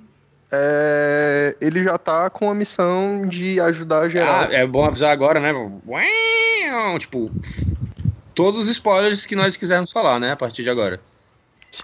é, 0.52 1.58
ele 1.60 1.84
já 1.84 1.98
tá 1.98 2.30
com 2.30 2.48
a 2.48 2.54
missão 2.54 3.28
de 3.28 3.60
ajudar 3.60 4.08
geral. 4.08 4.42
Ah, 4.42 4.54
é 4.54 4.66
bom 4.66 4.86
avisar 4.86 5.12
agora, 5.12 5.40
né? 5.40 5.52
Tipo, 7.00 7.32
todos 8.36 8.60
os 8.60 8.68
spoilers 8.68 9.26
que 9.26 9.36
nós 9.36 9.58
quisermos 9.58 9.92
falar, 9.92 10.20
né? 10.20 10.32
A 10.32 10.36
partir 10.36 10.62
de 10.62 10.70
agora. 10.70 11.00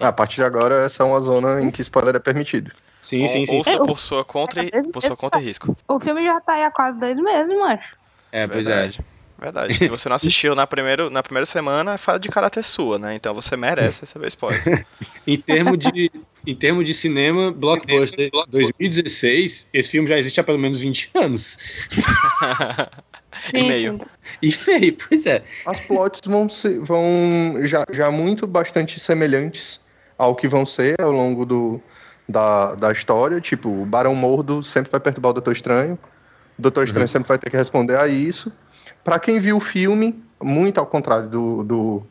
a 0.00 0.12
partir 0.12 0.36
de 0.36 0.44
agora, 0.44 0.84
essa 0.84 1.02
é 1.02 1.06
uma 1.06 1.20
zona 1.20 1.60
em 1.60 1.70
que 1.72 1.82
spoiler 1.82 2.14
é 2.14 2.20
permitido. 2.20 2.70
Sim, 3.04 3.20
Ou- 3.20 3.28
sim, 3.28 3.44
sim. 3.44 3.56
Ouça 3.56 3.78
por 3.84 4.00
sua 4.00 4.24
conta 4.24 4.62
e, 4.62 4.70
por 4.90 5.02
sua 5.02 5.14
conta 5.14 5.38
e 5.38 5.44
risco. 5.44 5.76
O 5.86 6.00
filme 6.00 6.24
já 6.24 6.40
tá 6.40 6.54
aí 6.54 6.64
há 6.64 6.70
quase 6.70 6.98
dois 6.98 7.16
meses, 7.16 7.54
macho. 7.58 7.96
É, 8.32 8.46
pois 8.46 8.66
é. 8.66 8.70
Verdade. 8.70 9.00
Verdade. 9.38 9.74
Se 9.74 9.88
você 9.88 10.08
não 10.08 10.16
assistiu 10.16 10.54
na, 10.54 10.66
primeiro, 10.66 11.10
na 11.10 11.22
primeira 11.22 11.44
semana, 11.44 11.98
fala 11.98 12.18
de 12.18 12.30
caráter 12.30 12.64
sua, 12.64 12.98
né? 12.98 13.14
Então 13.14 13.34
você 13.34 13.58
merece 13.58 14.00
receber 14.00 14.28
spoilers. 14.28 14.64
Em 15.26 15.36
termos 15.36 15.78
de, 15.78 16.10
em 16.46 16.54
termos 16.54 16.86
de 16.86 16.94
cinema, 16.94 17.50
Blockbuster 17.50 18.30
2016, 18.48 19.66
esse 19.72 19.90
filme 19.90 20.08
já 20.08 20.18
existe 20.18 20.40
há 20.40 20.44
pelo 20.44 20.58
menos 20.58 20.80
20 20.80 21.10
anos. 21.14 21.58
Sim, 23.44 23.58
e 23.58 23.64
meio. 23.64 24.00
E 24.42 24.54
aí, 24.70 24.92
pois 24.92 25.26
é. 25.26 25.42
As 25.66 25.80
plots 25.80 26.20
vão, 26.26 26.48
ser, 26.48 26.78
vão 26.80 27.60
já, 27.64 27.84
já 27.90 28.10
muito 28.10 28.46
bastante 28.46 29.00
semelhantes 29.00 29.80
ao 30.18 30.34
que 30.34 30.46
vão 30.46 30.64
ser 30.64 30.94
ao 31.00 31.10
longo 31.10 31.44
do, 31.44 31.82
da, 32.28 32.74
da 32.74 32.92
história. 32.92 33.40
Tipo, 33.40 33.68
o 33.68 33.86
Barão 33.86 34.14
Mordo 34.14 34.62
sempre 34.62 34.90
vai 34.90 35.00
perturbar 35.00 35.30
o 35.30 35.34
Doutor 35.34 35.52
Estranho. 35.52 35.98
O 36.58 36.62
Doutor 36.62 36.84
Estranho 36.84 37.08
sempre 37.08 37.28
vai 37.28 37.38
ter 37.38 37.50
que 37.50 37.56
responder 37.56 37.96
a 37.96 38.06
isso. 38.06 38.52
Pra 39.02 39.18
quem 39.18 39.38
viu 39.38 39.56
o 39.56 39.60
filme, 39.60 40.22
muito 40.42 40.78
ao 40.78 40.86
contrário 40.86 41.28
do, 41.28 41.62
do, 41.62 42.02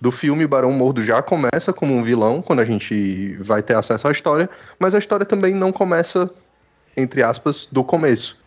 do 0.00 0.12
filme, 0.12 0.46
Barão 0.46 0.72
Mordo 0.72 1.02
já 1.02 1.22
começa 1.22 1.72
como 1.72 1.94
um 1.94 2.02
vilão, 2.02 2.40
quando 2.40 2.60
a 2.60 2.64
gente 2.64 3.36
vai 3.40 3.62
ter 3.62 3.74
acesso 3.74 4.08
à 4.08 4.12
história, 4.12 4.48
mas 4.78 4.94
a 4.94 4.98
história 4.98 5.26
também 5.26 5.54
não 5.54 5.72
começa, 5.72 6.30
entre 6.96 7.22
aspas, 7.22 7.68
do 7.70 7.84
começo. 7.84 8.40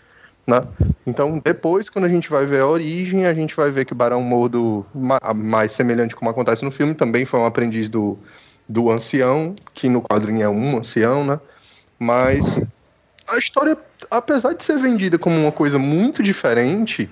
Né? 0.48 0.64
Então, 1.06 1.40
depois, 1.44 1.90
quando 1.90 2.06
a 2.06 2.10
gente 2.10 2.30
vai 2.30 2.46
ver 2.46 2.62
a 2.62 2.68
origem, 2.68 3.28
a 3.28 3.34
gente 3.34 3.56
vai 3.56 3.70
ver 3.70 3.86
que 3.86 3.94
o 3.94 3.96
Barão 3.96 4.22
Mordo, 4.22 4.86
mais 5.36 5.72
semelhante 5.72 6.16
como 6.16 6.32
acontece 6.32 6.66
no 6.66 6.72
filme, 6.72 6.96
também 6.96 7.26
foi 7.26 7.40
um 7.40 7.46
aprendiz 7.46 7.88
do, 7.88 8.18
do 8.72 8.90
ancião, 8.90 9.54
que 9.74 9.90
no 9.90 10.02
quadrinho 10.02 10.44
é 10.44 10.50
um 10.50 10.78
ancião, 10.78 11.26
né? 11.26 11.40
Mas 12.00 12.60
a 13.28 13.38
história, 13.38 13.78
apesar 14.10 14.54
de 14.54 14.64
ser 14.64 14.78
vendida 14.80 15.18
como 15.20 15.38
uma 15.38 15.52
coisa 15.52 15.78
muito 15.78 16.24
diferente, 16.24 17.10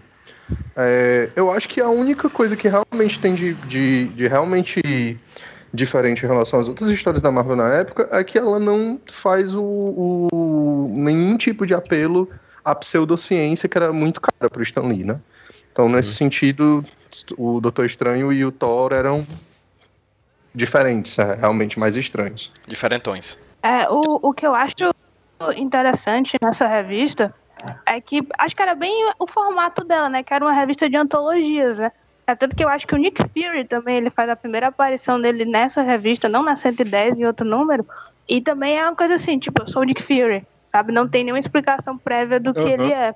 é, 0.75 1.29
eu 1.35 1.51
acho 1.51 1.67
que 1.67 1.81
a 1.81 1.89
única 1.89 2.29
coisa 2.29 2.55
que 2.55 2.67
realmente 2.67 3.19
tem 3.19 3.35
de, 3.35 3.53
de, 3.53 4.07
de, 4.07 4.27
realmente 4.27 4.81
diferente 5.71 6.23
em 6.25 6.27
relação 6.27 6.59
às 6.59 6.67
outras 6.67 6.89
histórias 6.89 7.21
da 7.21 7.31
Marvel 7.31 7.55
na 7.55 7.71
época 7.73 8.07
é 8.11 8.23
que 8.23 8.37
ela 8.37 8.59
não 8.59 8.99
faz 9.11 9.53
o, 9.53 9.61
o 10.31 10.87
nenhum 10.91 11.37
tipo 11.37 11.67
de 11.67 11.75
apelo 11.75 12.27
à 12.65 12.73
pseudociência 12.73 13.69
que 13.69 13.77
era 13.77 13.93
muito 13.93 14.19
cara 14.19 14.49
para 14.49 14.59
o 14.59 14.63
Stan 14.63 14.81
Lee, 14.81 15.03
né? 15.03 15.19
Então, 15.71 15.87
nesse 15.87 16.09
uhum. 16.09 16.15
sentido, 16.15 16.85
o 17.37 17.59
Doutor 17.61 17.85
Estranho 17.85 18.33
e 18.33 18.43
o 18.43 18.51
Thor 18.51 18.91
eram 18.91 19.25
diferentes, 20.59 21.17
é, 21.17 21.35
realmente 21.35 21.79
mais 21.79 21.95
estranhos. 21.95 22.51
Diferentões. 22.67 23.39
É, 23.63 23.89
o, 23.89 24.19
o 24.21 24.33
que 24.33 24.45
eu 24.45 24.53
acho 24.53 24.75
interessante 25.55 26.37
nessa 26.41 26.67
revista 26.67 27.33
é 27.85 27.99
que 27.99 28.21
acho 28.37 28.55
que 28.55 28.61
era 28.61 28.75
bem 28.75 29.11
o 29.17 29.27
formato 29.27 29.83
dela, 29.83 30.09
né? 30.09 30.21
Que 30.21 30.33
era 30.33 30.45
uma 30.45 30.53
revista 30.53 30.89
de 30.89 30.97
antologias, 30.97 31.79
né? 31.79 31.91
É 32.27 32.35
tanto 32.35 32.55
que 32.55 32.63
eu 32.63 32.69
acho 32.69 32.85
que 32.85 32.93
o 32.93 32.97
Nick 32.97 33.21
Fury 33.23 33.65
também 33.65 33.97
ele 33.97 34.09
faz 34.09 34.29
a 34.29 34.35
primeira 34.35 34.67
aparição 34.67 35.19
dele 35.19 35.45
nessa 35.45 35.81
revista, 35.81 36.29
não 36.29 36.43
na 36.43 36.55
110 36.55 37.17
em 37.17 37.25
outro 37.25 37.45
número. 37.45 37.85
E 38.27 38.39
também 38.39 38.77
é 38.77 38.83
uma 38.83 38.95
coisa 38.95 39.15
assim, 39.15 39.39
tipo, 39.39 39.63
eu 39.63 39.67
sou 39.67 39.81
o 39.81 39.85
Nick 39.85 40.03
Fury, 40.03 40.45
sabe? 40.65 40.91
Não 40.91 41.07
tem 41.07 41.23
nenhuma 41.23 41.39
explicação 41.39 41.97
prévia 41.97 42.39
do 42.39 42.53
que 42.53 42.59
uhum. 42.59 42.67
ele 42.67 42.93
é. 42.93 43.15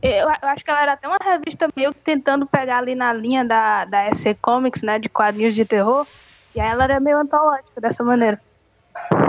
Eu, 0.00 0.28
acho 0.28 0.64
que 0.64 0.70
ela 0.70 0.82
era 0.82 0.92
até 0.92 1.08
uma 1.08 1.18
revista 1.20 1.68
meio 1.76 1.92
tentando 1.92 2.46
pegar 2.46 2.78
ali 2.78 2.94
na 2.94 3.12
linha 3.12 3.44
da, 3.44 3.84
da 3.84 4.14
SC 4.14 4.34
Comics, 4.40 4.82
né? 4.82 4.98
De 4.98 5.08
quadrinhos 5.08 5.54
de 5.54 5.64
terror. 5.64 6.06
E 6.54 6.60
aí 6.60 6.68
ela 6.68 6.84
era 6.84 7.00
meio 7.00 7.18
antológica 7.18 7.80
dessa 7.80 8.02
maneira. 8.02 8.40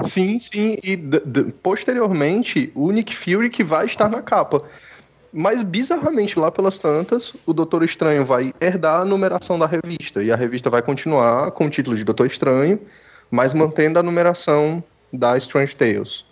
Sim, 0.01 0.39
sim, 0.39 0.77
e 0.83 0.97
posteriormente 1.61 2.71
o 2.73 2.91
Nick 2.91 3.15
Fury 3.15 3.49
que 3.49 3.63
vai 3.63 3.85
estar 3.85 4.09
na 4.09 4.21
capa. 4.21 4.63
Mas 5.31 5.61
bizarramente, 5.61 6.39
lá 6.39 6.51
pelas 6.51 6.79
tantas, 6.79 7.35
o 7.45 7.53
Doutor 7.53 7.83
Estranho 7.83 8.25
vai 8.25 8.51
herdar 8.59 9.01
a 9.01 9.05
numeração 9.05 9.59
da 9.59 9.67
revista. 9.67 10.23
E 10.23 10.31
a 10.31 10.35
revista 10.35 10.69
vai 10.69 10.81
continuar 10.81 11.51
com 11.51 11.65
o 11.65 11.69
título 11.69 11.95
de 11.95 12.03
Doutor 12.03 12.25
Estranho, 12.25 12.79
mas 13.29 13.53
mantendo 13.53 13.99
a 13.99 14.03
numeração 14.03 14.83
da 15.13 15.37
Strange 15.37 15.75
Tales. 15.75 16.25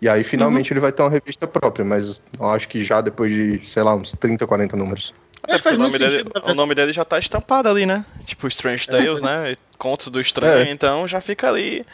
E 0.00 0.08
aí, 0.08 0.22
finalmente, 0.22 0.70
uhum. 0.70 0.74
ele 0.74 0.80
vai 0.80 0.92
ter 0.92 1.02
uma 1.02 1.10
revista 1.10 1.46
própria, 1.46 1.84
mas 1.84 2.20
eu 2.38 2.50
acho 2.50 2.68
que 2.68 2.84
já 2.84 3.00
depois 3.00 3.32
de, 3.32 3.60
sei 3.66 3.82
lá, 3.82 3.94
uns 3.94 4.12
30, 4.12 4.46
40 4.46 4.76
números. 4.76 5.14
É, 5.46 5.56
o, 5.68 5.78
nome 5.78 5.98
dele, 5.98 6.24
o 6.42 6.54
nome 6.54 6.74
dele 6.74 6.92
já 6.92 7.04
tá 7.04 7.18
estampado 7.18 7.68
ali, 7.68 7.84
né? 7.84 8.04
Tipo 8.24 8.46
Strange 8.48 8.86
Tales, 8.86 9.20
é. 9.20 9.24
né? 9.24 9.56
Contos 9.78 10.08
do 10.08 10.20
Estranho, 10.20 10.68
é. 10.68 10.70
então 10.70 11.06
já 11.06 11.20
fica 11.20 11.48
ali 11.48 11.84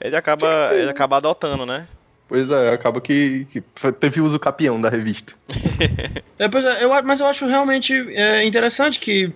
ele 0.00 0.16
acaba, 0.16 0.70
ele 0.72 0.90
acaba 0.90 1.18
adotando, 1.18 1.66
né? 1.66 1.86
Pois 2.26 2.50
é, 2.50 2.72
acaba 2.72 3.00
que, 3.00 3.46
que 3.50 3.60
teve 3.92 4.20
uso 4.20 4.38
capião 4.38 4.80
da 4.80 4.88
revista. 4.88 5.34
é, 6.38 6.48
pois 6.48 6.64
é, 6.64 6.84
eu, 6.84 6.90
mas 7.02 7.20
eu 7.20 7.26
acho 7.26 7.44
realmente 7.46 7.92
é, 8.14 8.44
interessante 8.44 8.98
que, 8.98 9.32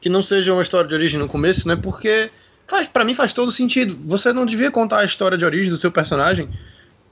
que 0.00 0.08
não 0.08 0.22
seja 0.22 0.52
uma 0.52 0.62
história 0.62 0.88
de 0.88 0.94
origem 0.94 1.18
no 1.18 1.28
começo, 1.28 1.68
né? 1.68 1.76
Porque 1.76 2.30
faz, 2.66 2.86
para 2.88 3.04
mim 3.04 3.14
faz 3.14 3.32
todo 3.32 3.52
sentido. 3.52 3.96
Você 4.06 4.32
não 4.32 4.44
devia 4.44 4.70
contar 4.70 5.00
a 5.00 5.04
história 5.04 5.38
de 5.38 5.44
origem 5.44 5.70
do 5.70 5.76
seu 5.76 5.92
personagem 5.92 6.48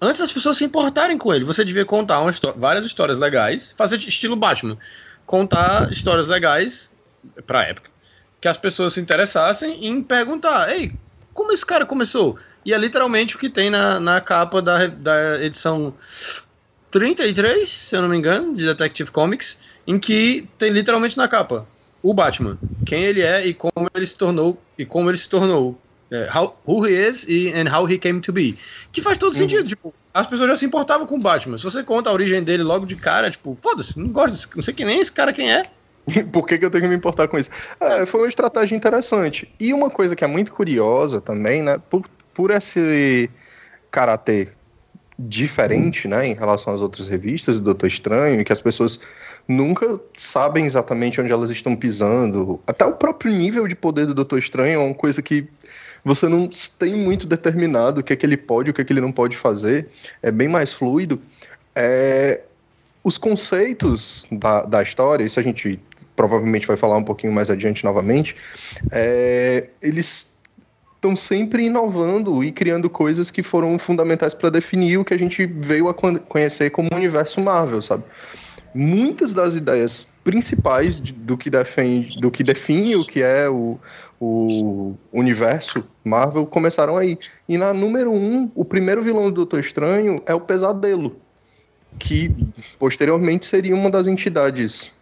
antes 0.00 0.20
das 0.20 0.32
pessoas 0.32 0.56
se 0.56 0.64
importarem 0.64 1.18
com 1.18 1.32
ele. 1.32 1.44
Você 1.44 1.64
devia 1.64 1.84
contar 1.84 2.20
uma 2.20 2.32
várias 2.56 2.84
histórias 2.84 3.18
legais, 3.18 3.74
fazer 3.76 3.96
estilo 3.98 4.36
Batman. 4.36 4.78
Contar 5.24 5.90
histórias 5.92 6.28
legais 6.28 6.90
pra 7.46 7.64
época. 7.64 7.90
Que 8.40 8.48
as 8.48 8.56
pessoas 8.56 8.92
se 8.92 9.00
interessassem 9.00 9.86
em 9.86 10.02
perguntar: 10.02 10.70
Ei, 10.70 10.92
como 11.32 11.52
esse 11.52 11.64
cara 11.64 11.84
começou? 11.84 12.38
E 12.64 12.72
é 12.72 12.78
literalmente 12.78 13.36
o 13.36 13.38
que 13.38 13.48
tem 13.48 13.70
na, 13.70 14.00
na 14.00 14.20
capa 14.20 14.60
da, 14.60 14.86
da 14.86 15.42
edição 15.42 15.94
33, 16.90 17.68
se 17.68 17.96
eu 17.96 18.02
não 18.02 18.08
me 18.08 18.16
engano, 18.16 18.54
de 18.56 18.64
Detective 18.64 19.10
Comics, 19.10 19.58
em 19.86 19.98
que 19.98 20.48
tem 20.58 20.70
literalmente 20.70 21.16
na 21.16 21.28
capa 21.28 21.66
o 22.02 22.14
Batman, 22.14 22.58
quem 22.84 23.02
ele 23.02 23.20
é 23.20 23.44
e 23.46 23.52
como 23.52 23.88
ele 23.94 24.06
se 24.06 24.16
tornou 24.16 24.60
e 24.78 24.86
como 24.86 25.10
ele 25.10 25.18
se 25.18 25.28
tornou, 25.28 25.80
é, 26.10 26.28
how, 26.34 26.56
who 26.66 26.86
he 26.86 26.92
is 26.92 27.25
e 27.28 27.52
and 27.52 27.70
how 27.70 27.88
he 27.88 27.98
came 27.98 28.20
to 28.20 28.32
be, 28.32 28.56
que 28.92 29.02
faz 29.02 29.18
todo 29.18 29.32
uhum. 29.32 29.38
sentido. 29.38 29.68
Tipo, 29.68 29.94
as 30.12 30.26
pessoas 30.26 30.50
já 30.50 30.56
se 30.56 30.66
importavam 30.66 31.06
com 31.06 31.16
o 31.16 31.20
Batman. 31.20 31.58
Se 31.58 31.64
você 31.64 31.82
conta 31.82 32.10
a 32.10 32.12
origem 32.12 32.42
dele 32.42 32.62
logo 32.62 32.86
de 32.86 32.96
cara, 32.96 33.30
tipo, 33.30 33.56
foda-se, 33.62 33.98
não 33.98 34.08
gosto, 34.08 34.48
não 34.54 34.62
sei 34.62 34.75
que 34.75 34.84
nem 34.84 35.00
esse 35.00 35.12
cara 35.12 35.32
quem 35.32 35.52
é. 35.52 35.70
Por 36.32 36.46
que, 36.46 36.56
que, 36.56 36.64
eu 36.64 36.70
tenho 36.70 36.84
que 36.84 36.88
me 36.88 36.94
importar 36.94 37.26
com 37.26 37.38
isso? 37.38 37.50
É, 37.80 38.06
foi 38.06 38.20
uma 38.20 38.28
estratégia 38.28 38.76
interessante. 38.76 39.52
E 39.58 39.72
uma 39.72 39.90
coisa 39.90 40.14
que 40.14 40.22
é 40.22 40.26
muito 40.28 40.52
curiosa 40.52 41.20
também, 41.20 41.62
né? 41.62 41.80
Por 41.90 42.04
por 42.36 42.50
esse 42.50 43.30
caráter 43.90 44.52
diferente, 45.18 46.06
né, 46.06 46.26
em 46.26 46.34
relação 46.34 46.75
às 46.75 46.82
outras 46.82 47.08
revistas 47.08 47.56
do 47.56 47.62
Doutor 47.62 47.86
Estranho, 47.86 48.44
que 48.44 48.52
as 48.52 48.60
pessoas 48.60 49.00
nunca 49.48 49.98
sabem 50.14 50.66
exatamente 50.66 51.18
onde 51.18 51.32
elas 51.32 51.50
estão 51.50 51.75
pisando. 51.75 52.60
Até 52.66 52.84
o 52.84 52.92
próprio 52.92 53.32
nível 53.32 53.66
de 53.66 53.75
poder 53.75 54.04
do 54.04 54.12
Doutor 54.12 54.38
Estranho 54.38 54.75
é 54.75 54.84
uma 54.84 54.94
coisa 54.94 55.22
que 55.22 55.48
você 56.06 56.28
não 56.28 56.48
tem 56.78 56.94
muito 56.94 57.26
determinado 57.26 58.00
o 58.00 58.04
que 58.04 58.12
é 58.12 58.16
que 58.16 58.25
ele 58.25 58.36
pode, 58.36 58.70
o 58.70 58.72
que 58.72 58.80
é 58.80 58.84
que 58.84 58.92
ele 58.92 59.00
não 59.00 59.10
pode 59.10 59.36
fazer. 59.36 59.88
É 60.22 60.30
bem 60.30 60.46
mais 60.46 60.72
fluido. 60.72 61.20
É... 61.75 62.42
Os 63.02 63.18
conceitos 63.18 64.25
da, 64.30 64.62
da 64.62 64.82
história, 64.84 65.25
isso 65.25 65.40
a 65.40 65.42
gente 65.42 65.80
provavelmente 66.14 66.64
vai 66.64 66.76
falar 66.76 66.96
um 66.96 67.02
pouquinho 67.02 67.32
mais 67.32 67.50
adiante 67.50 67.84
novamente, 67.84 68.36
é... 68.92 69.68
eles 69.82 70.38
estão 70.94 71.16
sempre 71.16 71.64
inovando 71.64 72.44
e 72.44 72.52
criando 72.52 72.88
coisas 72.88 73.28
que 73.28 73.42
foram 73.42 73.76
fundamentais 73.76 74.32
para 74.32 74.48
definir 74.48 74.98
o 74.98 75.04
que 75.04 75.12
a 75.12 75.18
gente 75.18 75.44
veio 75.44 75.88
a 75.88 75.94
conhecer 75.94 76.70
como 76.70 76.88
universo 76.94 77.40
Marvel, 77.40 77.82
sabe? 77.82 78.04
Muitas 78.72 79.32
das 79.32 79.56
ideias 79.56 80.06
principais 80.22 81.00
do 81.00 81.36
que 81.36 81.48
defende, 81.48 82.20
do 82.20 82.30
que 82.30 82.42
define 82.42 82.94
o 82.94 83.04
que 83.04 83.22
é 83.22 83.48
o, 83.48 83.78
o 84.20 84.94
universo 85.12 85.85
Marvel 86.04 86.46
começaram 86.46 86.96
aí. 86.96 87.18
E 87.49 87.58
na 87.58 87.73
número 87.73 88.11
um, 88.11 88.50
o 88.54 88.64
primeiro 88.64 89.02
vilão 89.02 89.25
do 89.25 89.32
Doutor 89.32 89.61
Estranho 89.61 90.16
é 90.26 90.35
o 90.35 90.40
Pesadelo, 90.40 91.16
que 91.99 92.35
posteriormente 92.78 93.46
seria 93.46 93.75
uma 93.75 93.90
das 93.90 94.06
entidades 94.06 94.92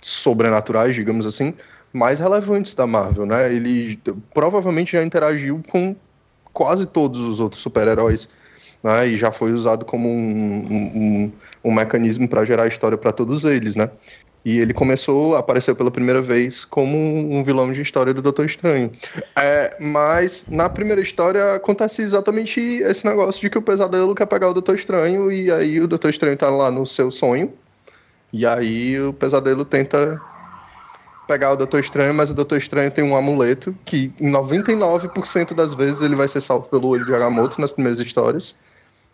sobrenaturais, 0.00 0.94
digamos 0.94 1.26
assim, 1.26 1.54
mais 1.92 2.18
relevantes 2.18 2.74
da 2.74 2.86
Marvel, 2.86 3.26
né? 3.26 3.52
Ele 3.52 3.98
provavelmente 4.32 4.92
já 4.92 5.02
interagiu 5.02 5.62
com 5.70 5.96
quase 6.52 6.86
todos 6.86 7.20
os 7.20 7.40
outros 7.40 7.62
super-heróis, 7.62 8.28
né? 8.82 9.08
E 9.08 9.16
já 9.16 9.32
foi 9.32 9.52
usado 9.52 9.84
como 9.84 10.08
um, 10.08 10.66
um, 10.70 11.32
um 11.64 11.72
mecanismo 11.72 12.28
para 12.28 12.44
gerar 12.44 12.68
história 12.68 12.98
para 12.98 13.12
todos 13.12 13.44
eles, 13.44 13.74
né? 13.74 13.90
E 14.48 14.60
ele 14.60 14.72
começou, 14.72 15.36
apareceu 15.36 15.76
pela 15.76 15.90
primeira 15.90 16.22
vez 16.22 16.64
como 16.64 16.96
um 16.96 17.44
vilão 17.44 17.70
de 17.70 17.82
história 17.82 18.14
do 18.14 18.22
Doutor 18.22 18.46
Estranho. 18.46 18.90
É, 19.36 19.76
mas 19.78 20.46
na 20.48 20.70
primeira 20.70 21.02
história 21.02 21.52
acontece 21.52 22.00
exatamente 22.00 22.58
esse 22.58 23.04
negócio 23.06 23.42
de 23.42 23.50
que 23.50 23.58
o 23.58 23.60
pesadelo 23.60 24.14
quer 24.14 24.24
pegar 24.24 24.48
o 24.48 24.54
Doutor 24.54 24.74
Estranho 24.74 25.30
e 25.30 25.52
aí 25.52 25.78
o 25.82 25.86
Doutor 25.86 26.08
Estranho 26.08 26.34
tá 26.34 26.48
lá 26.48 26.70
no 26.70 26.86
seu 26.86 27.10
sonho. 27.10 27.52
E 28.32 28.46
aí 28.46 28.98
o 28.98 29.12
pesadelo 29.12 29.66
tenta 29.66 30.18
pegar 31.26 31.52
o 31.52 31.56
Doutor 31.56 31.80
Estranho, 31.80 32.14
mas 32.14 32.30
o 32.30 32.34
Doutor 32.34 32.56
Estranho 32.56 32.90
tem 32.90 33.04
um 33.04 33.14
amuleto 33.14 33.76
que 33.84 34.14
em 34.18 34.32
99% 34.32 35.52
das 35.52 35.74
vezes 35.74 36.00
ele 36.00 36.14
vai 36.14 36.26
ser 36.26 36.40
salvo 36.40 36.70
pelo 36.70 36.88
olho 36.88 37.04
de 37.04 37.14
Agamotto 37.14 37.60
nas 37.60 37.70
primeiras 37.70 38.00
histórias. 38.00 38.54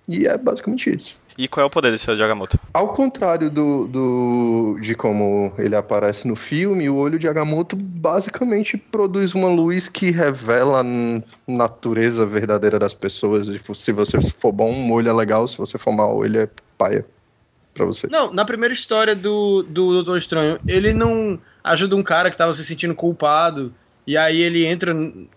E 0.07 0.27
é 0.27 0.37
basicamente 0.37 0.95
isso. 0.95 1.19
E 1.37 1.49
qual 1.49 1.65
é 1.65 1.67
o 1.67 1.71
poder 1.71 1.91
desse 1.91 2.09
olho 2.09 2.17
de 2.17 2.23
Agamotto? 2.23 2.59
Ao 2.73 2.93
contrário 2.93 3.51
do, 3.51 3.89
do, 3.89 4.79
de 4.81 4.95
como 4.95 5.53
ele 5.59 5.75
aparece 5.75 6.29
no 6.29 6.37
filme, 6.37 6.89
o 6.89 6.97
olho 6.97 7.19
de 7.19 7.27
Agamotto 7.27 7.75
basicamente 7.75 8.77
produz 8.77 9.35
uma 9.35 9.49
luz 9.49 9.89
que 9.89 10.11
revela 10.11 10.81
a 10.81 10.85
natureza 11.51 12.25
verdadeira 12.25 12.79
das 12.79 12.95
pessoas. 12.95 13.49
Se 13.75 13.93
você 13.93 14.21
for 14.21 14.53
bom, 14.53 14.71
um 14.71 14.93
olho 14.93 15.09
é 15.09 15.13
legal, 15.13 15.49
se 15.49 15.57
você 15.57 15.77
for 15.77 15.93
mal, 15.93 16.25
ele 16.25 16.39
é 16.39 16.49
paia 16.79 17.05
pra 17.73 17.85
você. 17.85 18.07
Não, 18.07 18.33
na 18.33 18.45
primeira 18.45 18.73
história 18.73 19.17
do, 19.17 19.63
do 19.63 19.93
Doutor 19.93 20.19
Estranho, 20.19 20.61
ele 20.69 20.95
não 20.95 21.39
ajuda 21.65 21.97
um 21.97 22.03
cara 22.03 22.31
que 22.31 22.37
tava 22.37 22.55
se 22.55 22.65
sentindo 22.65 22.95
culpado. 22.95 23.75
E 24.07 24.17
aí 24.17 24.41
ele 24.41 24.67
entra, 24.67 24.95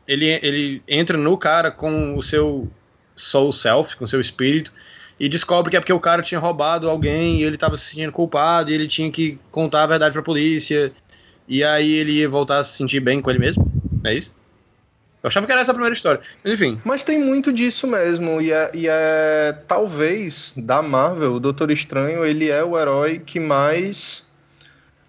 ele, 0.07 0.39
ele 0.43 0.83
entra 0.87 1.17
no 1.17 1.37
cara 1.37 1.71
com 1.71 2.17
o 2.17 2.21
seu 2.21 2.69
soul 3.17 3.51
self, 3.51 3.97
com 3.97 4.07
seu 4.07 4.21
espírito, 4.21 4.71
e 5.19 5.27
descobre 5.27 5.71
que 5.71 5.75
é 5.75 5.79
porque 5.79 5.91
o 5.91 5.99
cara 5.99 6.21
tinha 6.21 6.39
roubado 6.39 6.89
alguém 6.89 7.41
e 7.41 7.43
ele 7.43 7.57
tava 7.57 7.75
se 7.75 7.85
sentindo 7.85 8.11
culpado 8.11 8.71
e 8.71 8.73
ele 8.73 8.87
tinha 8.87 9.11
que 9.11 9.37
contar 9.51 9.83
a 9.83 9.87
verdade 9.87 10.13
pra 10.13 10.21
polícia. 10.21 10.93
E 11.47 11.63
aí 11.63 11.91
ele 11.91 12.11
ia 12.13 12.29
voltar 12.29 12.59
a 12.59 12.63
se 12.63 12.77
sentir 12.77 12.99
bem 12.99 13.21
com 13.21 13.29
ele 13.29 13.39
mesmo. 13.39 13.69
É 14.03 14.13
isso? 14.13 14.31
Eu 15.23 15.29
achava 15.29 15.45
que 15.45 15.51
era 15.51 15.61
essa 15.61 15.71
a 15.71 15.73
primeira 15.73 15.95
história. 15.95 16.21
Mas, 16.43 16.53
enfim. 16.53 16.79
Mas 16.85 17.03
tem 17.03 17.19
muito 17.19 17.51
disso 17.51 17.87
mesmo. 17.87 18.39
E 18.39 18.51
é, 18.51 18.71
e 18.73 18.87
é 18.87 19.57
talvez 19.67 20.53
da 20.55 20.81
Marvel, 20.81 21.33
o 21.33 21.39
Doutor 21.39 21.71
Estranho, 21.71 22.23
ele 22.23 22.49
é 22.49 22.63
o 22.63 22.77
herói 22.79 23.19
que 23.19 23.39
mais 23.39 24.25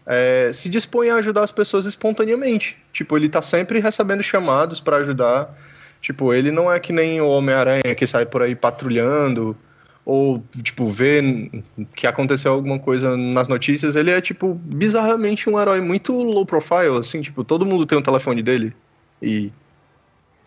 é, 0.07 0.51
se 0.55 0.71
dispõe 0.71 1.11
a 1.11 1.17
ajudar 1.17 1.43
as 1.43 1.53
pessoas 1.53 1.85
espontaneamente. 1.85 2.79
Tipo, 2.93 3.17
ele 3.17 3.29
tá 3.29 3.43
sempre 3.43 3.79
recebendo 3.79 4.23
chamados 4.23 4.81
para 4.81 4.97
ajudar. 4.97 5.55
Tipo, 6.01 6.33
ele 6.33 6.51
não 6.51 6.71
é 6.73 6.79
que 6.79 6.93
nem 6.93 7.21
o 7.21 7.29
Homem-Aranha 7.29 7.95
que 7.97 8.07
sai 8.07 8.25
por 8.25 8.43
aí 8.43 8.55
patrulhando 8.55 9.57
ou, 10.05 10.43
tipo, 10.63 10.89
vê 10.89 11.51
que 11.95 12.07
aconteceu 12.07 12.53
alguma 12.53 12.79
coisa 12.79 13.15
nas 13.15 13.47
notícias. 13.47 13.95
Ele 13.95 14.11
é, 14.11 14.21
tipo, 14.21 14.55
bizarramente 14.55 15.51
um 15.51 15.61
herói 15.61 15.83
muito 15.83 16.13
low 16.13 16.47
profile, 16.47 16.97
assim, 16.99 17.21
tipo, 17.21 17.45
todo 17.45 17.67
mundo 17.67 17.85
tem 17.85 17.99
um 17.99 18.03
telefone 18.03 18.43
dele 18.43 18.75
e 19.21 19.53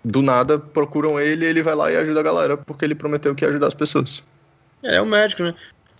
do 0.03 0.23
nada 0.23 0.57
procuram 0.57 1.19
ele, 1.19 1.45
ele 1.45 1.61
vai 1.61 1.75
lá 1.75 1.91
e 1.91 1.95
ajuda 1.95 2.21
a 2.21 2.23
galera, 2.23 2.57
porque 2.57 2.83
ele 2.83 2.95
prometeu 2.95 3.35
que 3.35 3.45
ia 3.45 3.49
ajudar 3.49 3.67
as 3.67 3.75
pessoas. 3.75 4.23
É, 4.81 4.95
é 4.95 5.01
um 5.01 5.05
médico, 5.05 5.43
né? 5.43 5.53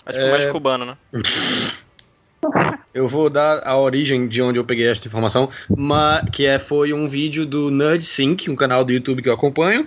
Acho 0.08 0.18
que 0.18 0.24
é 0.24 0.32
mais 0.32 0.46
cubano, 0.48 0.86
né? 0.86 0.98
Eu 2.94 3.08
vou 3.08 3.30
dar 3.30 3.66
a 3.66 3.78
origem 3.78 4.28
de 4.28 4.42
onde 4.42 4.60
eu 4.60 4.66
peguei 4.66 4.88
esta 4.88 5.08
informação, 5.08 5.50
mas, 5.76 6.30
que 6.30 6.46
é, 6.46 6.60
foi 6.60 6.92
um 6.92 7.08
vídeo 7.08 7.46
do 7.46 7.72
Nerd 7.72 8.04
Sync, 8.06 8.50
um 8.50 8.56
canal 8.56 8.84
do 8.84 8.92
YouTube 8.92 9.22
que 9.22 9.30
eu 9.30 9.34
acompanho. 9.34 9.86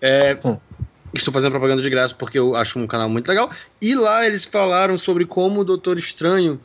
É, 0.00 0.36
hum. 0.44 0.56
Estou 1.12 1.34
fazendo 1.34 1.50
propaganda 1.50 1.82
de 1.82 1.90
graça 1.90 2.14
porque 2.14 2.38
eu 2.38 2.54
acho 2.54 2.78
um 2.78 2.86
canal 2.86 3.08
muito 3.08 3.28
legal. 3.28 3.50
E 3.82 3.94
lá 3.94 4.24
eles 4.24 4.44
falaram 4.44 4.96
sobre 4.96 5.24
como 5.24 5.60
o 5.60 5.64
Doutor 5.64 5.98
Estranho, 5.98 6.60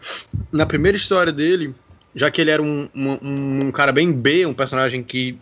na 0.52 0.66
primeira 0.66 0.96
história 0.96 1.32
dele, 1.32 1.74
já 2.14 2.30
que 2.30 2.42
ele 2.42 2.52
era 2.52 2.62
um, 2.62 2.88
um, 2.96 3.66
um 3.66 3.72
cara 3.72 3.92
bem 3.92 4.12
B, 4.12 4.46
um 4.46 4.54
personagem 4.54 5.04
que 5.04 5.38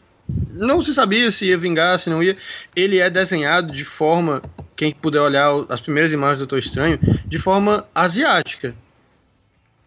não 0.51 0.81
se 0.81 0.93
sabia 0.93 1.29
se 1.31 1.47
ia 1.47 1.57
vingar, 1.57 1.99
se 1.99 2.09
não 2.09 2.23
ia. 2.23 2.37
Ele 2.75 2.99
é 2.99 3.09
desenhado 3.09 3.73
de 3.73 3.83
forma, 3.83 4.41
quem 4.75 4.93
puder 4.93 5.19
olhar 5.19 5.65
as 5.69 5.81
primeiras 5.81 6.13
imagens 6.13 6.37
do 6.37 6.47
Doutor 6.47 6.59
Estranho, 6.59 6.97
de 7.27 7.37
forma 7.37 7.85
asiática. 7.93 8.73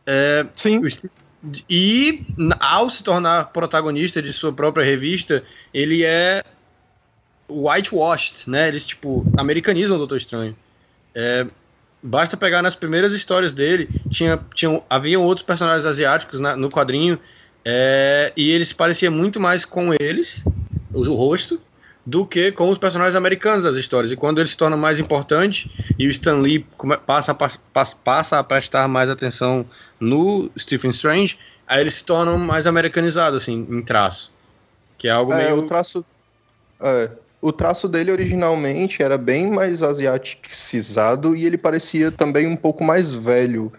É, 0.07 0.47
Sim. 0.55 0.81
E 1.69 2.27
ao 2.59 2.89
se 2.89 3.03
tornar 3.03 3.53
protagonista 3.53 4.23
de 4.23 4.33
sua 4.33 4.53
própria 4.53 4.85
revista, 4.85 5.45
ele 5.73 6.05
é 6.05 6.43
whitewashed, 7.49 8.49
né? 8.49 8.69
Eles, 8.69 8.85
tipo, 8.85 9.25
americanizam 9.37 9.97
o 9.97 9.99
Doutor 9.99 10.17
Estranho. 10.17 10.57
É, 11.15 11.47
basta 12.03 12.37
pegar 12.37 12.63
nas 12.63 12.75
primeiras 12.75 13.13
histórias 13.13 13.53
dele, 13.53 13.89
tinha, 14.11 14.41
tinha, 14.55 14.83
haviam 14.89 15.25
outros 15.25 15.47
personagens 15.47 15.85
asiáticos 15.85 16.41
na, 16.41 16.57
no 16.57 16.71
quadrinho 16.71 17.19
é, 17.65 18.33
e 18.37 18.51
ele 18.51 18.65
se 18.65 18.75
parecia 18.75 19.11
muito 19.11 19.41
mais 19.41 19.65
com 19.65 19.93
eles, 19.99 20.45
o, 20.93 21.01
o, 21.01 21.15
rosto, 21.15 21.61
do 22.05 22.25
que 22.25 22.53
com 22.53 22.71
os 22.71 22.79
personagens 22.79 23.17
americanos 23.17 23.65
das 23.65 23.75
histórias. 23.75 24.13
E 24.13 24.17
quando 24.17 24.41
ele 24.41 24.49
se 24.49 24.57
torna 24.57 24.77
mais 24.77 25.01
importante 25.01 25.71
e 25.99 26.07
o 26.07 26.11
Stan 26.11 26.37
Lee 26.37 26.65
passa 27.05 27.33
a, 27.33 27.35
passa, 27.35 27.97
passa 27.97 28.39
a 28.39 28.45
prestar 28.45 28.87
mais 28.87 29.11
atenção 29.11 29.67
no 29.99 30.50
Stephen 30.59 30.91
Strange, 30.91 31.38
aí 31.67 31.81
eles 31.81 31.95
se 31.95 32.05
tornam 32.05 32.38
mais 32.38 32.67
americanizados, 32.67 33.43
assim, 33.43 33.67
em 33.69 33.83
traço. 33.83 34.33
Que 34.99 35.09
é 35.09 35.11
algo 35.11 35.33
é, 35.33 35.45
meio. 35.45 35.59
O 35.59 35.62
traço. 35.62 36.05
É, 36.81 37.11
o 37.41 37.53
traço 37.53 37.88
dele 37.88 38.11
originalmente 38.11 39.03
era 39.03 39.17
bem 39.19 39.50
mais 39.50 39.83
asiaticizado 39.83 41.37
e 41.37 41.45
ele 41.47 41.59
parecia 41.59 42.11
também 42.11 42.47
um 42.47 42.57
pouco 42.57 42.83
mais 42.83 43.12
velho 43.12 43.73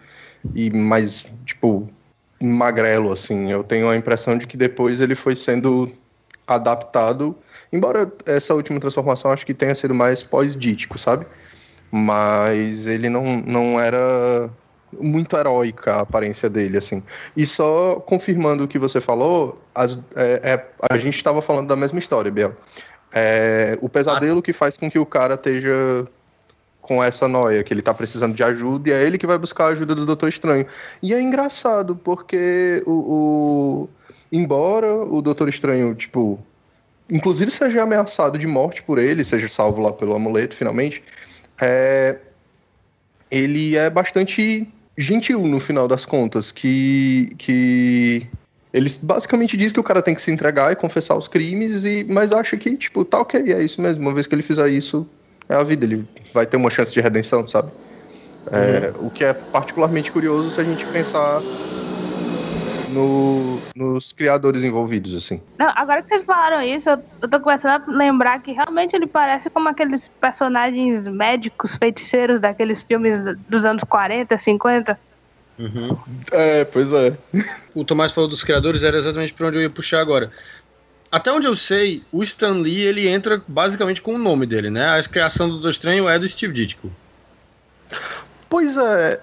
e 0.54 0.70
mais, 0.70 1.30
tipo, 1.44 1.88
magrelo, 2.40 3.12
assim. 3.12 3.50
Eu 3.50 3.64
tenho 3.64 3.88
a 3.88 3.96
impressão 3.96 4.38
de 4.38 4.46
que 4.46 4.56
depois 4.56 5.00
ele 5.00 5.14
foi 5.14 5.34
sendo 5.34 5.90
adaptado, 6.46 7.36
embora 7.70 8.10
essa 8.24 8.54
última 8.54 8.80
transformação 8.80 9.30
acho 9.30 9.44
que 9.44 9.52
tenha 9.52 9.74
sido 9.74 9.94
mais 9.94 10.22
pós-dítico, 10.22 10.96
sabe? 10.96 11.26
Mas 11.90 12.86
ele 12.86 13.10
não, 13.10 13.36
não 13.40 13.78
era 13.78 14.50
muito 14.92 15.36
heróica 15.36 15.94
a 15.94 16.00
aparência 16.00 16.48
dele, 16.48 16.78
assim. 16.78 17.02
E 17.36 17.44
só 17.46 17.96
confirmando 17.96 18.64
o 18.64 18.68
que 18.68 18.78
você 18.78 19.00
falou, 19.00 19.60
as, 19.74 19.98
é, 20.14 20.40
é, 20.42 20.66
a 20.90 20.96
gente 20.98 21.16
estava 21.16 21.42
falando 21.42 21.68
da 21.68 21.76
mesma 21.76 21.98
história, 21.98 22.30
Biel. 22.30 22.54
É, 23.12 23.78
o 23.80 23.88
pesadelo 23.88 24.42
que 24.42 24.52
faz 24.52 24.76
com 24.76 24.90
que 24.90 24.98
o 24.98 25.06
cara 25.06 25.34
esteja 25.34 26.06
com 26.80 27.04
essa 27.04 27.28
noia, 27.28 27.62
que 27.62 27.74
ele 27.74 27.82
tá 27.82 27.92
precisando 27.92 28.34
de 28.34 28.42
ajuda 28.42 28.88
e 28.88 28.92
é 28.92 29.02
ele 29.02 29.18
que 29.18 29.26
vai 29.26 29.36
buscar 29.36 29.66
a 29.66 29.68
ajuda 29.68 29.94
do 29.94 30.06
Doutor 30.06 30.28
Estranho. 30.28 30.66
E 31.02 31.12
é 31.12 31.20
engraçado, 31.20 31.94
porque 31.94 32.82
o, 32.86 32.92
o 32.92 33.88
embora 34.32 34.94
o 34.94 35.20
Doutor 35.20 35.48
Estranho, 35.50 35.94
tipo, 35.94 36.38
inclusive 37.10 37.50
seja 37.50 37.82
ameaçado 37.82 38.38
de 38.38 38.46
morte 38.46 38.82
por 38.82 38.98
ele, 38.98 39.22
seja 39.22 39.48
salvo 39.48 39.82
lá 39.82 39.92
pelo 39.92 40.14
amuleto 40.14 40.54
finalmente, 40.54 41.02
é, 41.60 42.18
ele 43.30 43.76
é 43.76 43.90
bastante 43.90 44.66
gentil 44.98 45.46
no 45.46 45.60
final 45.60 45.86
das 45.86 46.04
contas, 46.04 46.50
que, 46.50 47.30
que 47.38 48.26
ele 48.72 48.90
basicamente 49.02 49.56
diz 49.56 49.70
que 49.70 49.78
o 49.78 49.82
cara 49.82 50.02
tem 50.02 50.14
que 50.14 50.20
se 50.20 50.30
entregar 50.30 50.72
e 50.72 50.76
confessar 50.76 51.14
os 51.16 51.28
crimes, 51.28 51.84
e, 51.84 52.04
mas 52.04 52.32
acha 52.32 52.56
que, 52.56 52.76
tipo, 52.76 53.04
tá 53.04 53.20
ok, 53.20 53.40
é 53.52 53.62
isso 53.62 53.80
mesmo. 53.80 54.02
Uma 54.02 54.12
vez 54.12 54.26
que 54.26 54.34
ele 54.34 54.42
fizer 54.42 54.68
isso, 54.68 55.06
é 55.48 55.54
a 55.54 55.62
vida, 55.62 55.86
ele 55.86 56.06
vai 56.34 56.44
ter 56.44 56.56
uma 56.56 56.68
chance 56.68 56.92
de 56.92 57.00
redenção, 57.00 57.46
sabe? 57.46 57.70
É, 58.50 58.92
uhum. 58.98 59.06
O 59.06 59.10
que 59.10 59.24
é 59.24 59.32
particularmente 59.32 60.10
curioso 60.10 60.50
se 60.50 60.60
a 60.60 60.64
gente 60.64 60.84
pensar 60.86 61.40
no, 62.88 63.58
nos 63.74 64.12
criadores 64.12 64.64
envolvidos, 64.64 65.14
assim. 65.14 65.42
Não, 65.58 65.70
agora 65.74 66.02
que 66.02 66.08
vocês 66.08 66.22
falaram 66.22 66.62
isso, 66.62 66.88
eu 66.90 67.28
tô 67.28 67.40
começando 67.40 67.82
a 67.82 67.90
lembrar 67.90 68.40
que 68.40 68.52
realmente 68.52 68.94
ele 68.94 69.06
parece 69.06 69.50
como 69.50 69.68
aqueles 69.68 70.08
personagens 70.20 71.06
médicos, 71.06 71.76
feiticeiros 71.76 72.40
daqueles 72.40 72.82
filmes 72.82 73.22
dos 73.48 73.64
anos 73.64 73.82
40, 73.84 74.36
50. 74.36 74.98
Uhum. 75.58 75.96
É, 76.30 76.64
pois 76.64 76.92
é. 76.92 77.16
O 77.74 77.84
Tomás 77.84 78.12
falou 78.12 78.28
dos 78.28 78.44
criadores, 78.44 78.82
era 78.82 78.98
exatamente 78.98 79.34
por 79.34 79.46
onde 79.46 79.56
eu 79.56 79.62
ia 79.62 79.70
puxar 79.70 80.00
agora 80.00 80.30
até 81.10 81.32
onde 81.32 81.46
eu 81.46 81.56
sei, 81.56 82.02
o 82.12 82.22
Stan 82.22 82.52
Lee 82.52 82.82
ele 82.82 83.08
entra 83.08 83.42
basicamente 83.48 84.02
com 84.02 84.14
o 84.14 84.18
nome 84.18 84.46
dele, 84.46 84.70
né? 84.70 84.98
A 84.98 85.02
criação 85.02 85.48
do 85.48 85.54
Doutor 85.54 85.70
Estranho 85.70 86.08
é 86.08 86.18
do 86.18 86.28
Steve 86.28 86.52
Ditko. 86.52 86.90
Pois 88.48 88.76
é, 88.76 89.20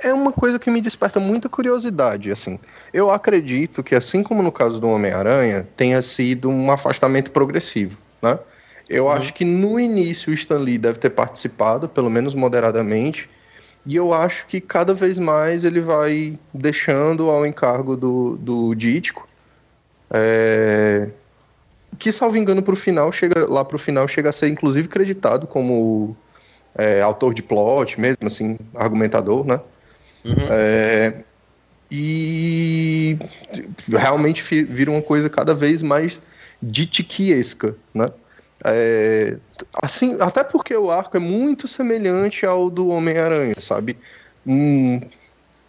é 0.00 0.12
uma 0.14 0.32
coisa 0.32 0.58
que 0.58 0.70
me 0.70 0.80
desperta 0.80 1.20
muita 1.20 1.48
curiosidade, 1.48 2.30
assim. 2.30 2.58
Eu 2.92 3.10
acredito 3.10 3.82
que, 3.82 3.94
assim 3.94 4.22
como 4.22 4.42
no 4.42 4.50
caso 4.50 4.80
do 4.80 4.88
Homem-Aranha, 4.88 5.68
tenha 5.76 6.00
sido 6.00 6.48
um 6.48 6.70
afastamento 6.70 7.30
progressivo, 7.30 7.98
né? 8.22 8.38
Eu 8.88 9.04
uhum. 9.04 9.12
acho 9.12 9.32
que 9.34 9.44
no 9.44 9.78
início 9.78 10.32
o 10.32 10.34
Stan 10.34 10.58
Lee 10.58 10.78
deve 10.78 10.98
ter 10.98 11.10
participado, 11.10 11.88
pelo 11.88 12.08
menos 12.08 12.34
moderadamente, 12.34 13.28
e 13.84 13.96
eu 13.96 14.14
acho 14.14 14.46
que 14.46 14.60
cada 14.60 14.94
vez 14.94 15.18
mais 15.18 15.64
ele 15.64 15.80
vai 15.80 16.38
deixando 16.54 17.28
ao 17.28 17.44
encargo 17.44 17.96
do, 17.96 18.36
do 18.36 18.74
Ditko. 18.74 19.28
É, 20.10 21.08
que, 21.98 22.12
salvo 22.12 22.36
engano, 22.36 22.62
pro 22.62 22.76
final, 22.76 23.12
chega 23.12 23.46
lá 23.48 23.64
pro 23.64 23.78
final, 23.78 24.08
chega 24.08 24.30
a 24.30 24.32
ser 24.32 24.48
inclusive 24.48 24.88
creditado 24.88 25.46
como 25.46 26.16
é, 26.74 27.02
autor 27.02 27.34
de 27.34 27.42
plot, 27.42 28.00
mesmo 28.00 28.26
assim, 28.26 28.58
argumentador, 28.74 29.46
né? 29.46 29.60
Uhum. 30.24 30.48
É, 30.50 31.14
e 31.90 33.18
realmente 33.88 34.42
vira 34.64 34.90
uma 34.90 35.02
coisa 35.02 35.28
cada 35.28 35.54
vez 35.54 35.82
mais 35.82 36.22
ditiquiesca, 36.62 37.76
né? 37.92 38.08
É, 38.64 39.36
assim, 39.74 40.16
até 40.20 40.44
porque 40.44 40.74
o 40.76 40.90
arco 40.90 41.16
é 41.16 41.20
muito 41.20 41.66
semelhante 41.66 42.46
ao 42.46 42.70
do 42.70 42.88
Homem-Aranha, 42.88 43.56
sabe? 43.58 43.98
Um, 44.46 45.00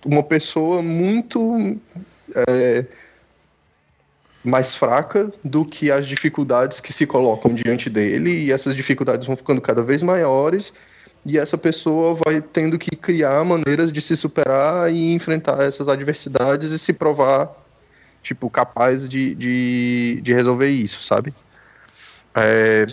uma 0.06 0.22
pessoa 0.22 0.82
muito 0.82 1.78
é, 2.48 2.86
mais 4.44 4.76
fraca 4.76 5.32
do 5.44 5.66
que 5.66 5.90
as 5.90 6.06
dificuldades 6.06 6.80
que 6.80 6.94
se 6.94 7.08
colocam 7.08 7.54
diante 7.54 7.90
dele, 7.90 8.46
e 8.46 8.52
essas 8.52 8.76
dificuldades 8.76 9.26
vão 9.26 9.36
ficando 9.36 9.62
cada 9.62 9.82
vez 9.82 10.04
maiores, 10.04 10.72
e 11.26 11.38
essa 11.38 11.58
pessoa 11.58 12.16
vai 12.26 12.42
tendo 12.42 12.78
que 12.78 12.96
criar 12.96 13.44
maneiras 13.46 13.92
de 13.92 14.02
se 14.02 14.16
superar 14.16 14.92
e 14.92 15.14
enfrentar 15.14 15.62
essas 15.64 15.88
adversidades 15.88 16.72
e 16.72 16.80
se 16.80 16.94
provar, 16.94 17.50
tipo, 18.22 18.50
capaz 18.50 19.08
de, 19.08 19.34
de, 19.34 20.20
de 20.22 20.34
resolver 20.34 20.70
isso, 20.70 21.02
sabe? 21.04 21.34
É, 22.36 22.88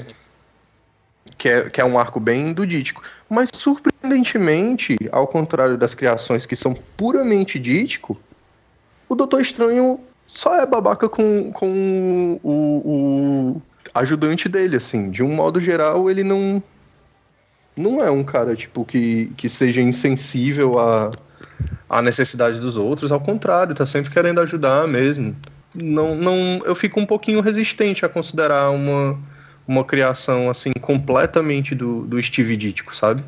que, 1.36 1.48
é, 1.48 1.70
que 1.70 1.80
é 1.80 1.84
um 1.84 1.98
arco 1.98 2.20
bem 2.20 2.52
dudítico. 2.52 3.02
Mas, 3.28 3.48
surpreendentemente, 3.52 4.96
ao 5.10 5.26
contrário 5.26 5.76
das 5.76 5.94
criações 5.94 6.46
que 6.46 6.54
são 6.54 6.74
puramente 6.96 7.58
dítico, 7.58 8.20
o 9.08 9.14
Doutor 9.14 9.40
Estranho 9.40 9.98
só 10.26 10.54
é 10.54 10.66
babaca 10.66 11.08
com, 11.08 11.50
com 11.52 12.38
o, 12.44 12.50
o 13.54 13.62
ajudante 13.94 14.48
dele, 14.48 14.76
assim. 14.76 15.10
De 15.10 15.22
um 15.22 15.34
modo 15.34 15.60
geral, 15.60 16.08
ele 16.08 16.22
não. 16.22 16.62
Não 17.76 18.02
é 18.02 18.10
um 18.10 18.24
cara, 18.24 18.54
tipo, 18.54 18.84
que, 18.84 19.32
que 19.36 19.48
seja 19.48 19.80
insensível 19.80 20.78
à, 20.78 21.10
à 21.88 22.02
necessidade 22.02 22.58
dos 22.58 22.76
outros. 22.76 23.12
Ao 23.12 23.20
contrário, 23.20 23.74
tá 23.74 23.86
sempre 23.86 24.10
querendo 24.10 24.40
ajudar 24.40 24.86
mesmo. 24.86 25.34
não, 25.74 26.14
não, 26.14 26.34
eu 26.64 26.74
fico 26.74 27.00
um 27.00 27.06
pouquinho 27.06 27.40
resistente 27.40 28.04
a 28.04 28.08
considerar 28.08 28.70
uma, 28.70 29.18
uma 29.66 29.84
criação 29.84 30.50
assim 30.50 30.72
completamente 30.80 31.74
do, 31.74 32.04
do 32.04 32.22
Steve 32.22 32.56
Ditko, 32.56 32.94
sabe? 32.94 33.22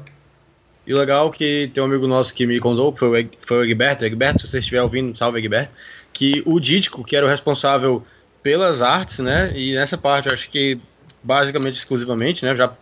E 0.85 0.93
o 0.93 0.99
legal 0.99 1.31
que 1.31 1.71
tem 1.73 1.83
um 1.83 1.87
amigo 1.87 2.09
nosso 2.09 2.35
que 2.35 2.45
me 2.45 2.59
contou, 2.59 2.95
foi 2.97 3.23
o, 3.23 3.31
foi 3.43 3.59
o 3.59 3.65
Egberto, 3.65 4.05
Egberto, 4.05 4.41
se 4.41 4.49
você 4.49 4.59
estiver 4.59 4.83
ouvindo, 4.83 5.17
salve 5.17 5.39
Egberto, 5.39 5.73
que 6.13 6.43
o 6.45 6.59
Ditko, 6.59 7.05
que 7.05 7.15
era 7.15 7.25
o 7.25 7.29
responsável 7.29 8.05
pelas 8.43 8.83
artes, 8.83 9.21
né, 9.21 9.53
e 9.55 9.75
nessa 9.75 9.97
parte 9.97 10.29
acho 10.29 10.51
que 10.51 10.81
basicamente 11.23 11.77
exclusivamente, 11.77 12.45
né, 12.45 12.57
já, 12.57 12.73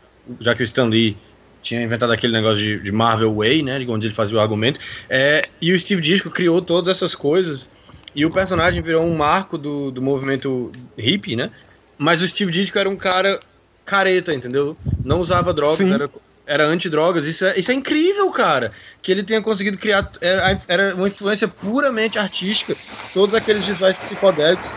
já 0.41 0.55
que 0.55 0.63
o 0.63 0.65
Stan 0.65 0.87
Lee 0.87 1.17
tinha 1.63 1.83
inventado 1.83 2.13
aquele 2.13 2.33
negócio 2.33 2.63
de, 2.63 2.79
de 2.81 2.93
Marvel 2.93 3.35
Way, 3.35 3.63
né, 3.63 3.79
de 3.79 3.91
onde 3.91 4.07
ele 4.07 4.15
fazia 4.15 4.37
o 4.37 4.41
argumento, 4.41 4.81
é, 5.09 5.49
e 5.61 5.73
o 5.73 5.79
Steve 5.79 6.01
Ditko 6.01 6.31
criou 6.31 6.61
todas 6.63 6.97
essas 6.97 7.15
coisas, 7.15 7.69
e 8.15 8.25
o 8.25 8.31
personagem 8.31 8.83
virou 8.83 9.05
um 9.05 9.15
marco 9.15 9.57
do, 9.57 9.91
do 9.91 10.03
movimento 10.03 10.73
hippie, 10.99 11.37
né, 11.37 11.51
mas 11.99 12.23
o 12.23 12.29
Steve 12.29 12.51
Ditko 12.51 12.79
era 12.79 12.89
um 12.89 12.97
cara 12.97 13.41
careta, 13.85 14.33
entendeu? 14.33 14.77
Não 15.05 15.21
usava 15.21 15.53
drogas, 15.53 15.79
Sim. 15.79 15.93
era 15.93 16.09
era 16.51 16.67
antidrogas. 16.67 17.27
Isso 17.27 17.45
é, 17.45 17.59
isso 17.59 17.71
é 17.71 17.75
incrível, 17.75 18.29
cara. 18.31 18.73
Que 19.01 19.13
ele 19.13 19.23
tenha 19.23 19.41
conseguido 19.41 19.79
criar. 19.79 20.11
Era, 20.21 20.61
era 20.67 20.95
uma 20.97 21.07
influência 21.07 21.47
puramente 21.47 22.19
artística. 22.19 22.77
Todos 23.15 23.37
aqueles 23.37 23.65
visuais 23.65 23.97
psicodélicos 23.97 24.75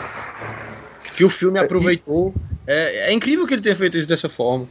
que 1.16 1.24
o 1.24 1.30
filme 1.30 1.60
é, 1.60 1.64
aproveitou. 1.64 2.34
É, 2.68 3.10
é 3.10 3.14
incrível 3.14 3.48
que 3.48 3.56
ele 3.56 3.62
tenha 3.62 3.76
feito 3.76 3.98
isso 3.98 4.08
dessa 4.08 4.30
forma. 4.30 4.68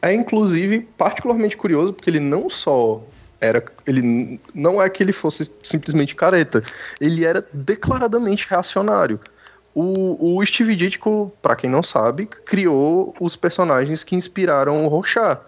É 0.00 0.12
inclusive 0.12 0.80
particularmente 0.96 1.56
curioso 1.56 1.92
porque 1.92 2.08
ele 2.08 2.20
não 2.20 2.48
só 2.48 3.02
era 3.40 3.64
ele 3.84 4.40
não 4.54 4.80
é 4.80 4.88
que 4.88 5.02
ele 5.02 5.12
fosse 5.12 5.50
simplesmente 5.62 6.14
careta, 6.14 6.62
ele 7.00 7.24
era 7.24 7.44
declaradamente 7.52 8.46
reacionário. 8.48 9.18
O, 9.74 10.36
o 10.38 10.46
Steve 10.46 10.76
Ditko, 10.76 11.32
para 11.42 11.56
quem 11.56 11.68
não 11.68 11.82
sabe, 11.82 12.26
criou 12.26 13.14
os 13.18 13.34
personagens 13.34 14.04
que 14.04 14.14
inspiraram 14.14 14.84
o 14.84 14.88
Rorschach. 14.88 15.40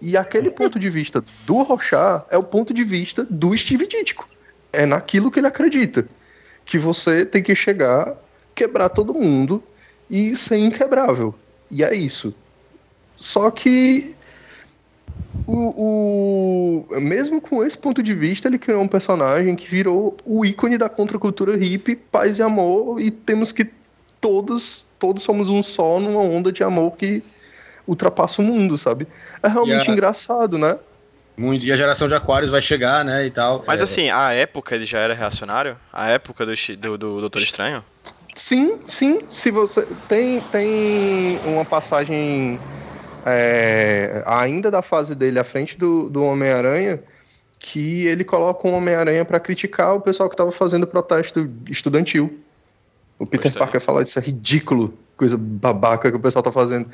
E 0.00 0.16
aquele 0.16 0.50
ponto 0.52 0.78
de 0.78 0.88
vista 0.88 1.22
do 1.44 1.62
Rorschach 1.62 2.24
é 2.30 2.38
o 2.38 2.42
ponto 2.42 2.72
de 2.72 2.84
vista 2.84 3.26
do 3.28 3.56
Steve 3.56 3.86
Ditko. 3.86 4.26
É 4.72 4.86
naquilo 4.86 5.30
que 5.30 5.40
ele 5.40 5.48
acredita. 5.48 6.08
Que 6.64 6.78
você 6.78 7.26
tem 7.26 7.42
que 7.42 7.54
chegar, 7.54 8.16
quebrar 8.54 8.88
todo 8.88 9.12
mundo 9.12 9.62
e 10.08 10.34
ser 10.36 10.58
inquebrável. 10.58 11.34
E 11.70 11.84
é 11.84 11.94
isso. 11.94 12.34
Só 13.16 13.50
que 13.50 14.14
o, 15.46 16.84
o, 16.94 17.00
mesmo 17.00 17.40
com 17.40 17.64
esse 17.64 17.76
ponto 17.76 18.02
de 18.02 18.14
vista, 18.14 18.46
ele 18.46 18.58
criou 18.58 18.82
um 18.82 18.86
personagem 18.86 19.56
que 19.56 19.66
virou 19.66 20.16
o 20.24 20.44
ícone 20.44 20.76
da 20.76 20.88
contracultura 20.88 21.56
hippie, 21.56 21.96
paz 21.96 22.38
e 22.38 22.42
amor, 22.42 23.00
e 23.00 23.10
temos 23.10 23.50
que 23.52 23.68
todos, 24.20 24.86
todos 24.98 25.22
somos 25.22 25.48
um 25.48 25.62
só 25.62 25.98
numa 25.98 26.20
onda 26.20 26.52
de 26.52 26.62
amor 26.62 26.96
que 26.96 27.22
ultrapassa 27.86 28.42
o 28.42 28.44
mundo, 28.44 28.76
sabe? 28.76 29.08
É 29.42 29.48
realmente 29.48 29.90
a... 29.90 29.92
engraçado, 29.92 30.58
né? 30.58 30.78
Muito. 31.36 31.64
E 31.64 31.72
a 31.72 31.76
geração 31.76 32.08
de 32.08 32.14
Aquários 32.14 32.50
vai 32.50 32.62
chegar, 32.62 33.04
né, 33.04 33.26
e 33.26 33.30
tal. 33.30 33.62
Mas 33.66 33.80
é... 33.80 33.84
assim, 33.84 34.10
a 34.10 34.32
época 34.32 34.74
ele 34.74 34.86
já 34.86 34.98
era 34.98 35.14
reacionário? 35.14 35.76
A 35.92 36.08
época 36.08 36.44
do, 36.44 36.52
do, 36.78 36.98
do 36.98 37.20
Doutor 37.20 37.42
Estranho? 37.42 37.84
Sim, 38.34 38.78
sim. 38.86 39.20
Se 39.30 39.50
você 39.50 39.86
tem 40.08 40.40
tem 40.52 41.38
uma 41.46 41.64
passagem 41.64 42.58
é, 43.26 44.22
ainda 44.24 44.70
da 44.70 44.80
fase 44.80 45.14
dele 45.14 45.38
à 45.38 45.44
frente 45.44 45.76
do, 45.76 46.08
do 46.08 46.24
Homem-Aranha 46.24 47.02
que 47.58 48.06
ele 48.06 48.22
coloca 48.22 48.68
um 48.68 48.74
Homem-Aranha 48.74 49.24
para 49.24 49.40
criticar 49.40 49.94
o 49.94 50.00
pessoal 50.00 50.28
que 50.28 50.34
estava 50.34 50.52
fazendo 50.52 50.86
protesto 50.86 51.50
estudantil. 51.68 52.38
O 53.18 53.26
Peter 53.26 53.50
Gostei. 53.50 53.58
Parker 53.58 53.80
fala 53.80 54.02
isso 54.02 54.18
é 54.18 54.22
ridículo, 54.22 54.94
coisa 55.16 55.36
babaca 55.36 56.10
que 56.10 56.16
o 56.16 56.20
pessoal 56.20 56.42
tá 56.42 56.52
fazendo. 56.52 56.88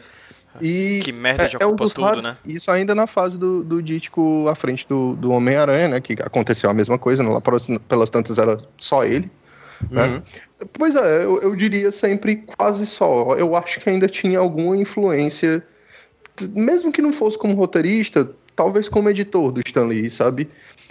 E 0.60 1.00
que 1.02 1.12
merda 1.12 1.48
de 1.48 1.56
é, 1.56 1.58
é 1.62 1.66
um 1.66 1.76
tudo, 1.76 2.02
raros, 2.02 2.22
né? 2.22 2.36
Isso 2.46 2.70
ainda 2.70 2.94
na 2.94 3.06
fase 3.06 3.38
do, 3.38 3.64
do 3.64 3.82
Dítico 3.82 4.46
à 4.48 4.54
frente 4.54 4.86
do, 4.88 5.14
do 5.14 5.32
Homem-Aranha, 5.32 5.88
né? 5.88 6.00
Que 6.00 6.14
aconteceu 6.22 6.70
a 6.70 6.74
mesma 6.74 6.98
coisa, 6.98 7.22
lá 7.22 7.40
pelas 7.40 8.10
tantas 8.10 8.38
era 8.38 8.58
só 8.78 9.04
ele. 9.04 9.30
Né? 9.90 10.06
Uhum. 10.06 10.22
Pois 10.74 10.94
é, 10.94 11.24
eu, 11.24 11.40
eu 11.40 11.56
diria 11.56 11.90
sempre 11.90 12.36
quase 12.36 12.86
só. 12.86 13.34
Eu 13.34 13.56
acho 13.56 13.80
que 13.80 13.90
ainda 13.90 14.06
tinha 14.06 14.38
alguma 14.38 14.76
influência, 14.76 15.62
mesmo 16.50 16.92
que 16.92 17.02
não 17.02 17.12
fosse 17.12 17.38
como 17.38 17.54
roteirista, 17.54 18.30
talvez 18.54 18.88
como 18.88 19.08
editor 19.08 19.52
do 19.52 19.60
Stan 19.64 19.84
Lee, 19.84 20.08
sabe? 20.10 20.48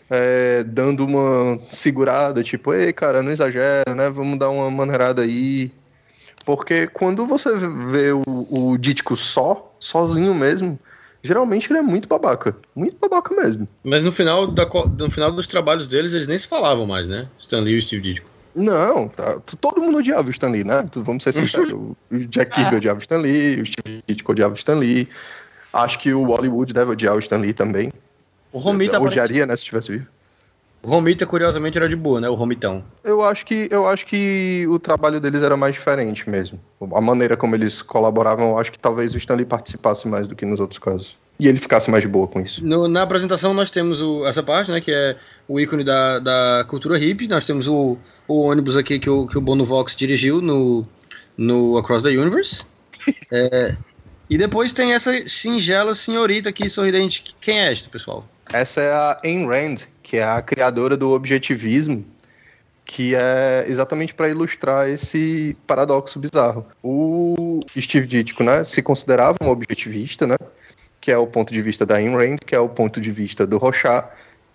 É, 0.09 0.63
dando 0.63 1.05
uma 1.05 1.59
segurada, 1.69 2.43
tipo, 2.43 2.73
ei, 2.73 2.91
cara, 2.91 3.23
não 3.23 3.31
exagera, 3.31 3.95
né? 3.95 4.09
Vamos 4.09 4.37
dar 4.37 4.49
uma 4.49 4.69
maneirada 4.69 5.21
aí. 5.21 5.71
Porque 6.45 6.87
quando 6.87 7.25
você 7.25 7.49
vê 7.55 8.11
o, 8.11 8.23
o 8.27 8.77
Dítico 8.77 9.15
só, 9.15 9.73
sozinho 9.79 10.33
mesmo, 10.33 10.77
geralmente 11.23 11.71
ele 11.71 11.79
é 11.79 11.81
muito 11.81 12.09
babaca. 12.09 12.55
Muito 12.75 12.97
babaca 12.99 13.33
mesmo. 13.35 13.67
Mas 13.83 14.03
no 14.03 14.11
final, 14.11 14.47
da, 14.47 14.67
no 14.97 15.09
final 15.09 15.31
dos 15.31 15.47
trabalhos 15.47 15.87
deles, 15.87 16.13
eles 16.13 16.27
nem 16.27 16.39
se 16.39 16.47
falavam 16.47 16.85
mais, 16.85 17.07
né? 17.07 17.27
Stan 17.39 17.61
Lee 17.61 17.77
e 17.77 17.81
Steve 17.81 18.01
Ditko. 18.01 18.30
Não, 18.55 19.07
tá, 19.07 19.39
todo 19.59 19.81
mundo 19.81 19.99
odiava 19.99 20.27
o 20.27 20.31
Stan 20.31 20.49
Lee, 20.49 20.63
né? 20.63 20.85
Vamos 20.95 21.23
ser 21.23 21.33
sinceros. 21.33 21.71
o 21.71 21.95
Jack 22.11 22.53
Kirby 22.53 22.75
ah. 22.75 22.77
odiava 22.77 22.99
o 22.99 23.01
Stan 23.01 23.17
Lee, 23.17 23.61
o 23.61 23.65
Steve 23.65 24.03
Ditko 24.07 24.31
odiava 24.31 24.53
o 24.53 24.57
Stan 24.57 24.75
Lee. 24.75 25.07
Acho 25.73 25.99
que 25.99 26.13
o 26.13 26.23
Hollywood 26.25 26.73
deve 26.73 26.91
odiar 26.91 27.15
o 27.15 27.19
Stan 27.19 27.37
Lee 27.37 27.53
também. 27.53 27.93
O 28.51 28.59
Romita 28.59 28.99
odiaria, 28.99 29.45
né, 29.45 29.55
se 29.55 29.61
estivesse 29.61 29.91
vivo. 29.91 30.07
O 30.83 30.89
Romita, 30.89 31.27
curiosamente, 31.27 31.77
era 31.77 31.87
de 31.87 31.95
boa, 31.95 32.19
né? 32.19 32.27
O 32.27 32.33
Romitão. 32.33 32.83
Eu 33.03 33.21
acho 33.21 33.45
que 33.45 33.67
eu 33.69 33.87
acho 33.87 34.03
que 34.05 34.65
o 34.67 34.79
trabalho 34.79 35.19
deles 35.19 35.43
era 35.43 35.55
mais 35.55 35.75
diferente 35.75 36.27
mesmo. 36.27 36.59
A 36.93 36.99
maneira 36.99 37.37
como 37.37 37.55
eles 37.55 37.83
colaboravam, 37.83 38.49
eu 38.49 38.57
acho 38.57 38.71
que 38.71 38.79
talvez 38.79 39.13
o 39.13 39.17
Stanley 39.17 39.45
participasse 39.45 40.07
mais 40.07 40.27
do 40.27 40.35
que 40.35 40.43
nos 40.43 40.59
outros 40.59 40.79
casos. 40.79 41.17
E 41.39 41.47
ele 41.47 41.59
ficasse 41.59 41.89
mais 41.91 42.01
de 42.01 42.07
boa 42.07 42.27
com 42.27 42.41
isso. 42.41 42.65
No, 42.65 42.87
na 42.87 43.03
apresentação 43.03 43.53
nós 43.53 43.69
temos 43.69 44.01
o, 44.01 44.25
essa 44.25 44.41
parte, 44.41 44.71
né? 44.71 44.81
Que 44.81 44.91
é 44.91 45.15
o 45.47 45.59
ícone 45.59 45.83
da, 45.83 46.17
da 46.17 46.65
cultura 46.67 46.97
hippie. 46.97 47.27
Nós 47.27 47.45
temos 47.45 47.67
o, 47.67 47.95
o 48.31 48.43
ônibus 48.43 48.77
aqui 48.77 48.99
que 48.99 49.09
o, 49.09 49.27
que 49.27 49.37
o 49.37 49.41
Bono 49.41 49.65
Vox 49.65 49.95
dirigiu 49.95 50.41
no, 50.41 50.85
no 51.37 51.77
Across 51.77 52.03
the 52.03 52.09
Universe. 52.09 52.63
é, 53.31 53.75
e 54.29 54.37
depois 54.37 54.71
tem 54.71 54.93
essa 54.93 55.27
singela 55.27 55.93
senhorita 55.93 56.49
aqui 56.49 56.69
sorridente. 56.69 57.35
Quem 57.41 57.59
é 57.59 57.71
esta, 57.71 57.89
pessoal? 57.89 58.25
Essa 58.51 58.81
é 58.81 58.91
a 58.91 59.19
Ayn 59.23 59.45
Rand, 59.45 59.77
que 60.01 60.17
é 60.17 60.23
a 60.23 60.41
criadora 60.41 60.95
do 60.95 61.11
objetivismo, 61.11 62.05
que 62.85 63.15
é 63.15 63.65
exatamente 63.67 64.13
para 64.13 64.29
ilustrar 64.29 64.89
esse 64.89 65.57
paradoxo 65.67 66.19
bizarro. 66.19 66.65
O 66.83 67.61
Steve 67.77 68.07
Ditko, 68.07 68.43
né, 68.43 68.63
se 68.63 68.81
considerava 68.81 69.37
um 69.41 69.49
objetivista, 69.49 70.25
né, 70.25 70.35
que 70.99 71.11
é 71.11 71.17
o 71.17 71.27
ponto 71.27 71.51
de 71.51 71.61
vista 71.61 71.85
da 71.85 71.95
Ayn 71.95 72.15
Rand, 72.15 72.37
que 72.45 72.55
é 72.55 72.59
o 72.59 72.69
ponto 72.69 73.01
de 73.01 73.11
vista 73.11 73.45
do 73.45 73.57
Rochat, 73.57 74.07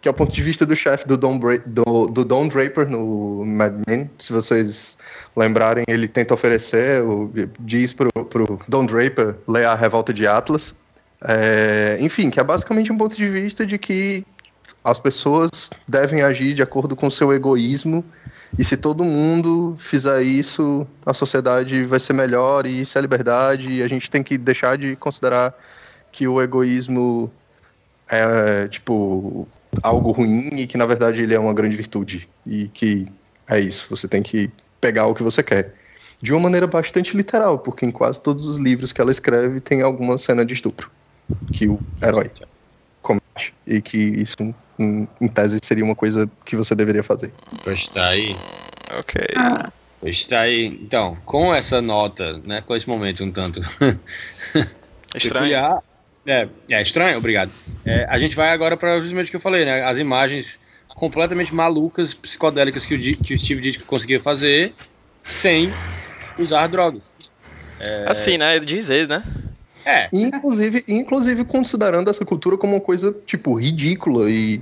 que 0.06 0.08
é 0.08 0.12
o 0.12 0.14
ponto 0.14 0.32
de 0.32 0.40
vista 0.40 0.64
do 0.64 0.76
chefe 0.76 1.04
do 1.04 1.16
Don, 1.16 1.36
do, 1.66 2.06
do 2.06 2.24
Don 2.24 2.46
Draper 2.46 2.88
no 2.88 3.44
Mad 3.44 3.74
Men. 3.88 4.08
Se 4.20 4.32
vocês 4.32 4.96
lembrarem, 5.34 5.84
ele 5.88 6.06
tenta 6.06 6.32
oferecer, 6.32 7.02
diz 7.58 7.92
pro, 7.92 8.12
pro 8.12 8.60
Don 8.68 8.86
Draper 8.86 9.34
ler 9.48 9.64
a 9.64 9.74
Revolta 9.74 10.14
de 10.14 10.24
Atlas, 10.24 10.76
é, 11.20 11.96
enfim, 11.98 12.30
que 12.30 12.38
é 12.38 12.44
basicamente 12.44 12.92
um 12.92 12.96
ponto 12.96 13.16
de 13.16 13.28
vista 13.28 13.66
de 13.66 13.78
que 13.78 14.24
as 14.84 14.96
pessoas 14.96 15.70
devem 15.88 16.22
agir 16.22 16.54
de 16.54 16.62
acordo 16.62 16.94
com 16.94 17.08
o 17.08 17.10
seu 17.10 17.32
egoísmo. 17.32 18.04
E 18.56 18.64
se 18.64 18.76
todo 18.76 19.02
mundo 19.02 19.74
fizer 19.76 20.22
isso, 20.22 20.86
a 21.04 21.12
sociedade 21.12 21.84
vai 21.84 21.98
ser 21.98 22.12
melhor 22.12 22.64
e 22.64 22.80
isso 22.80 22.96
é 22.96 23.00
liberdade. 23.00 23.68
E 23.72 23.82
a 23.82 23.88
gente 23.88 24.08
tem 24.08 24.22
que 24.22 24.38
deixar 24.38 24.78
de 24.78 24.94
considerar 24.94 25.52
que 26.12 26.28
o 26.28 26.40
egoísmo 26.40 27.28
é, 28.08 28.68
tipo, 28.68 29.48
algo 29.82 30.12
ruim 30.12 30.48
e 30.52 30.66
que 30.66 30.76
na 30.76 30.86
verdade 30.86 31.22
ele 31.22 31.34
é 31.34 31.38
uma 31.38 31.54
grande 31.54 31.76
virtude 31.76 32.28
e 32.46 32.68
que 32.68 33.06
é 33.48 33.60
isso, 33.60 33.86
você 33.88 34.08
tem 34.08 34.22
que 34.22 34.50
pegar 34.80 35.06
o 35.06 35.14
que 35.14 35.22
você 35.22 35.42
quer. 35.42 35.74
De 36.20 36.32
uma 36.32 36.40
maneira 36.40 36.66
bastante 36.66 37.16
literal, 37.16 37.58
porque 37.58 37.84
em 37.84 37.90
quase 37.90 38.20
todos 38.20 38.46
os 38.46 38.56
livros 38.56 38.92
que 38.92 39.00
ela 39.00 39.10
escreve 39.10 39.60
tem 39.60 39.82
alguma 39.82 40.16
cena 40.18 40.44
de 40.44 40.54
estupro 40.54 40.90
que 41.52 41.68
o 41.68 41.78
herói 42.02 42.30
comete. 43.02 43.54
E 43.66 43.80
que 43.80 43.98
isso, 43.98 44.36
em, 44.78 45.06
em 45.20 45.28
tese, 45.28 45.58
seria 45.62 45.84
uma 45.84 45.94
coisa 45.94 46.28
que 46.44 46.56
você 46.56 46.74
deveria 46.74 47.02
fazer. 47.02 47.32
Pois 47.62 47.86
tá 47.88 48.08
aí. 48.08 48.34
Ok. 48.98 49.22
Pois 50.00 50.24
tá 50.24 50.40
aí. 50.40 50.66
Então, 50.66 51.16
com 51.24 51.54
essa 51.54 51.80
nota, 51.80 52.40
né, 52.44 52.62
com 52.62 52.74
esse 52.74 52.88
momento 52.88 53.22
um 53.22 53.30
tanto... 53.30 53.60
estranho. 55.14 55.80
É, 56.26 56.48
é 56.68 56.82
estranho, 56.82 57.18
obrigado. 57.18 57.52
É, 57.84 58.04
a 58.08 58.18
gente 58.18 58.34
vai 58.34 58.50
agora 58.50 58.76
para 58.76 59.00
justamente 59.00 59.28
o 59.28 59.30
que 59.30 59.36
eu 59.36 59.40
falei, 59.40 59.64
né? 59.64 59.82
As 59.82 59.98
imagens 59.98 60.58
completamente 60.88 61.54
malucas, 61.54 62.14
psicodélicas 62.14 62.84
que 62.86 62.94
o, 62.94 63.16
que 63.16 63.34
o 63.34 63.38
Steve 63.38 63.60
Ditko 63.60 63.84
conseguia 63.84 64.18
fazer 64.18 64.72
sem 65.24 65.70
usar 66.38 66.66
drogas. 66.66 67.02
É... 67.78 68.04
Assim, 68.08 68.38
né? 68.38 68.58
Dizer, 68.58 69.06
né? 69.06 69.22
É. 69.84 70.08
Inclusive, 70.12 70.84
inclusive 70.88 71.44
considerando 71.44 72.10
essa 72.10 72.24
cultura 72.24 72.56
como 72.56 72.74
uma 72.74 72.80
coisa, 72.80 73.14
tipo, 73.24 73.54
ridícula 73.54 74.28
e, 74.28 74.60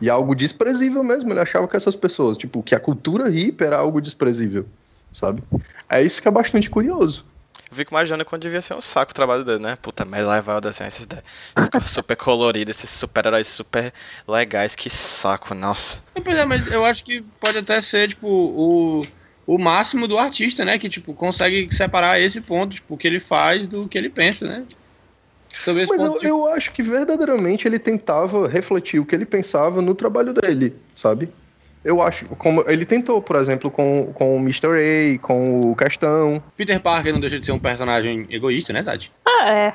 e 0.00 0.08
algo 0.08 0.34
desprezível 0.34 1.04
mesmo. 1.04 1.30
Ele 1.30 1.40
achava 1.40 1.68
que 1.68 1.76
essas 1.76 1.94
pessoas, 1.94 2.38
tipo, 2.38 2.62
que 2.62 2.74
a 2.74 2.80
cultura 2.80 3.28
hippie 3.28 3.64
era 3.64 3.76
algo 3.76 4.00
desprezível. 4.00 4.64
sabe? 5.12 5.42
É 5.90 6.02
isso 6.02 6.22
que 6.22 6.28
é 6.28 6.30
bastante 6.30 6.70
curioso. 6.70 7.26
Eu 7.72 7.76
fico 7.76 7.94
imaginando 7.94 8.22
quando 8.26 8.42
devia 8.42 8.60
ser 8.60 8.74
um 8.74 8.82
saco 8.82 9.12
o 9.12 9.14
trabalho 9.14 9.46
dele, 9.46 9.60
né? 9.60 9.78
Puta, 9.80 10.04
mas 10.04 10.26
levar 10.26 10.66
assim, 10.66 10.84
esses, 10.84 11.08
esses 11.56 11.90
super 11.90 12.14
coloridos, 12.14 12.76
esses 12.76 12.90
super-heróis 12.90 13.46
super 13.46 13.90
legais, 14.28 14.76
que 14.76 14.90
saco, 14.90 15.54
nossa. 15.54 16.02
Pois 16.22 16.36
é, 16.36 16.44
mas 16.44 16.70
eu 16.70 16.84
acho 16.84 17.02
que 17.02 17.22
pode 17.40 17.56
até 17.56 17.80
ser, 17.80 18.10
tipo, 18.10 18.28
o, 18.28 19.06
o 19.46 19.56
máximo 19.56 20.06
do 20.06 20.18
artista, 20.18 20.66
né? 20.66 20.78
Que, 20.78 20.90
tipo, 20.90 21.14
consegue 21.14 21.74
separar 21.74 22.20
esse 22.20 22.42
ponto, 22.42 22.74
tipo, 22.74 22.92
o 22.92 22.98
que 22.98 23.06
ele 23.06 23.20
faz 23.20 23.66
do 23.66 23.88
que 23.88 23.96
ele 23.96 24.10
pensa, 24.10 24.46
né? 24.46 24.66
Mas 25.88 26.02
eu, 26.02 26.18
de... 26.18 26.26
eu 26.26 26.46
acho 26.48 26.72
que 26.72 26.82
verdadeiramente 26.82 27.66
ele 27.66 27.78
tentava 27.78 28.46
refletir 28.46 29.00
o 29.00 29.06
que 29.06 29.14
ele 29.14 29.24
pensava 29.24 29.80
no 29.80 29.94
trabalho 29.94 30.34
dele, 30.34 30.76
sabe? 30.94 31.30
Eu 31.84 32.00
acho, 32.00 32.26
como 32.36 32.62
ele 32.68 32.84
tentou, 32.84 33.20
por 33.20 33.36
exemplo, 33.36 33.70
com, 33.70 34.12
com 34.12 34.36
o 34.36 34.38
Mr. 34.38 34.68
A, 34.68 35.18
com 35.18 35.72
o 35.72 35.74
Castão. 35.74 36.42
Peter 36.56 36.80
Parker 36.80 37.12
não 37.12 37.20
deixa 37.20 37.40
de 37.40 37.46
ser 37.46 37.52
um 37.52 37.58
personagem 37.58 38.26
egoísta, 38.30 38.72
né, 38.72 38.82
Tati? 38.82 39.10
Ah, 39.26 39.50
é. 39.50 39.74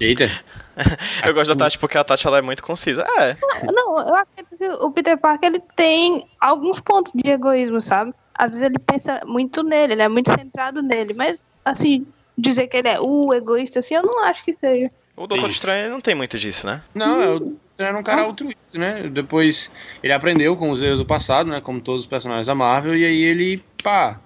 Eita. 0.00 0.30
eu 1.24 1.34
gosto 1.34 1.54
da 1.54 1.64
Tati 1.64 1.78
porque 1.78 1.98
a 1.98 2.04
Tati 2.04 2.26
ela 2.26 2.38
é 2.38 2.42
muito 2.42 2.62
concisa. 2.62 3.06
É. 3.18 3.36
Não, 3.70 3.98
eu 3.98 4.14
acredito 4.16 4.56
que 4.56 4.68
o 4.68 4.90
Peter 4.90 5.18
Parker 5.18 5.50
ele 5.50 5.62
tem 5.76 6.26
alguns 6.40 6.80
pontos 6.80 7.12
de 7.14 7.30
egoísmo, 7.30 7.80
sabe? 7.80 8.14
Às 8.34 8.50
vezes 8.50 8.62
ele 8.62 8.78
pensa 8.78 9.20
muito 9.26 9.62
nele, 9.62 9.92
ele 9.92 10.02
é 10.02 10.08
muito 10.08 10.32
centrado 10.34 10.82
nele, 10.82 11.14
mas 11.14 11.44
assim, 11.64 12.06
dizer 12.36 12.66
que 12.68 12.76
ele 12.76 12.88
é 12.88 13.00
o 13.00 13.32
egoísta, 13.32 13.78
assim, 13.78 13.94
eu 13.94 14.02
não 14.02 14.24
acho 14.24 14.42
que 14.44 14.54
seja. 14.54 14.90
O 15.16 15.26
Doutor 15.26 15.50
Estranho 15.50 15.90
não 15.90 16.00
tem 16.00 16.14
muito 16.14 16.38
disso, 16.38 16.66
né? 16.66 16.82
Não, 16.94 17.22
é 17.22 17.28
o 17.36 17.56
era 17.76 17.98
um 17.98 18.02
cara 18.02 18.22
altruísta, 18.22 18.78
né? 18.78 19.08
Depois 19.10 19.70
ele 20.02 20.12
aprendeu 20.12 20.56
com 20.56 20.70
os 20.70 20.80
erros 20.80 20.98
do 20.98 21.06
passado, 21.06 21.50
né? 21.50 21.60
Como 21.60 21.80
todos 21.80 22.02
os 22.02 22.06
personagens 22.06 22.46
da 22.46 22.54
Marvel, 22.54 22.96
e 22.96 23.04
aí 23.04 23.22
ele, 23.22 23.64
pá. 23.82 24.20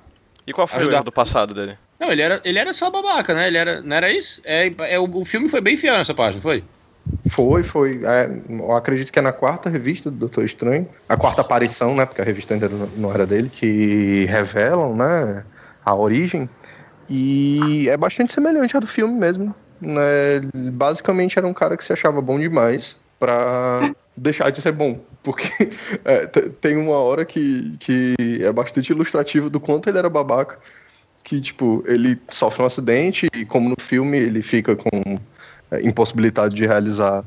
E 0.47 0.53
qual 0.53 0.67
foi 0.67 0.81
ajudar... 0.81 0.93
o 0.93 0.97
erro 0.97 1.05
do 1.05 1.13
passado 1.13 1.55
dele? 1.55 1.79
Não, 1.99 2.11
ele 2.13 2.23
era, 2.23 2.41
ele 2.45 2.59
era 2.59 2.73
só 2.75 2.91
babaca, 2.91 3.35
né? 3.35 3.47
Ele 3.49 3.57
era, 3.57 3.81
não 3.81 3.97
era 3.97 4.13
isso? 4.13 4.41
É, 4.45 4.73
é, 4.81 4.99
o, 4.99 5.05
o 5.05 5.25
filme 5.25 5.49
foi 5.49 5.61
bem 5.61 5.77
fiel 5.77 5.97
nessa 5.97 6.15
página, 6.15 6.43
foi? 6.43 6.63
Foi, 7.29 7.63
foi. 7.63 8.03
É, 8.05 8.41
eu 8.51 8.73
acredito 8.73 9.11
que 9.11 9.19
é 9.19 9.23
na 9.23 9.33
quarta 9.33 9.71
revista 9.71 10.11
do 10.11 10.17
Doutor 10.19 10.45
Estranho, 10.45 10.87
a 11.09 11.17
quarta 11.17 11.41
aparição, 11.41 11.95
né? 11.95 12.05
Porque 12.05 12.21
a 12.21 12.25
revista 12.25 12.53
ainda 12.53 12.69
não 12.97 13.11
era 13.11 13.27
dele, 13.27 13.49
que 13.49 14.27
revelam, 14.27 14.95
né? 14.95 15.45
A 15.85 15.95
origem. 15.95 16.49
E 17.09 17.89
é 17.89 17.97
bastante 17.97 18.35
semelhante 18.35 18.77
à 18.77 18.81
do 18.81 18.87
filme 18.87 19.19
mesmo. 19.19 19.55
Né? 19.81 20.41
Basicamente 20.73 21.39
era 21.39 21.47
um 21.47 21.55
cara 21.55 21.77
que 21.77 21.85
se 21.85 21.93
achava 21.93 22.21
bom 22.21 22.39
demais 22.39 22.97
para 23.19 23.95
deixar 24.17 24.51
de 24.51 24.61
ser 24.61 24.73
bom. 24.73 25.01
Porque 25.23 25.49
é, 26.05 26.27
tem 26.27 26.77
uma 26.77 26.97
hora 26.97 27.25
que, 27.25 27.77
que 27.79 28.15
é 28.41 28.53
bastante 28.53 28.91
ilustrativo 28.91 29.51
do 29.51 29.61
quanto 29.61 29.89
ele 29.89 29.99
era 29.99 30.09
babaca. 30.09 30.59
Que, 31.23 31.41
tipo, 31.41 31.85
ele 31.87 32.19
sofre 32.29 32.63
um 32.63 32.67
acidente 32.67 33.29
e, 33.35 33.45
como 33.45 33.69
no 33.69 33.77
filme, 33.79 34.17
ele 34.17 34.41
fica 34.41 34.75
com 34.75 35.19
é, 35.71 35.87
impossibilidade 35.87 36.55
de 36.55 36.67
realizar 36.67 37.23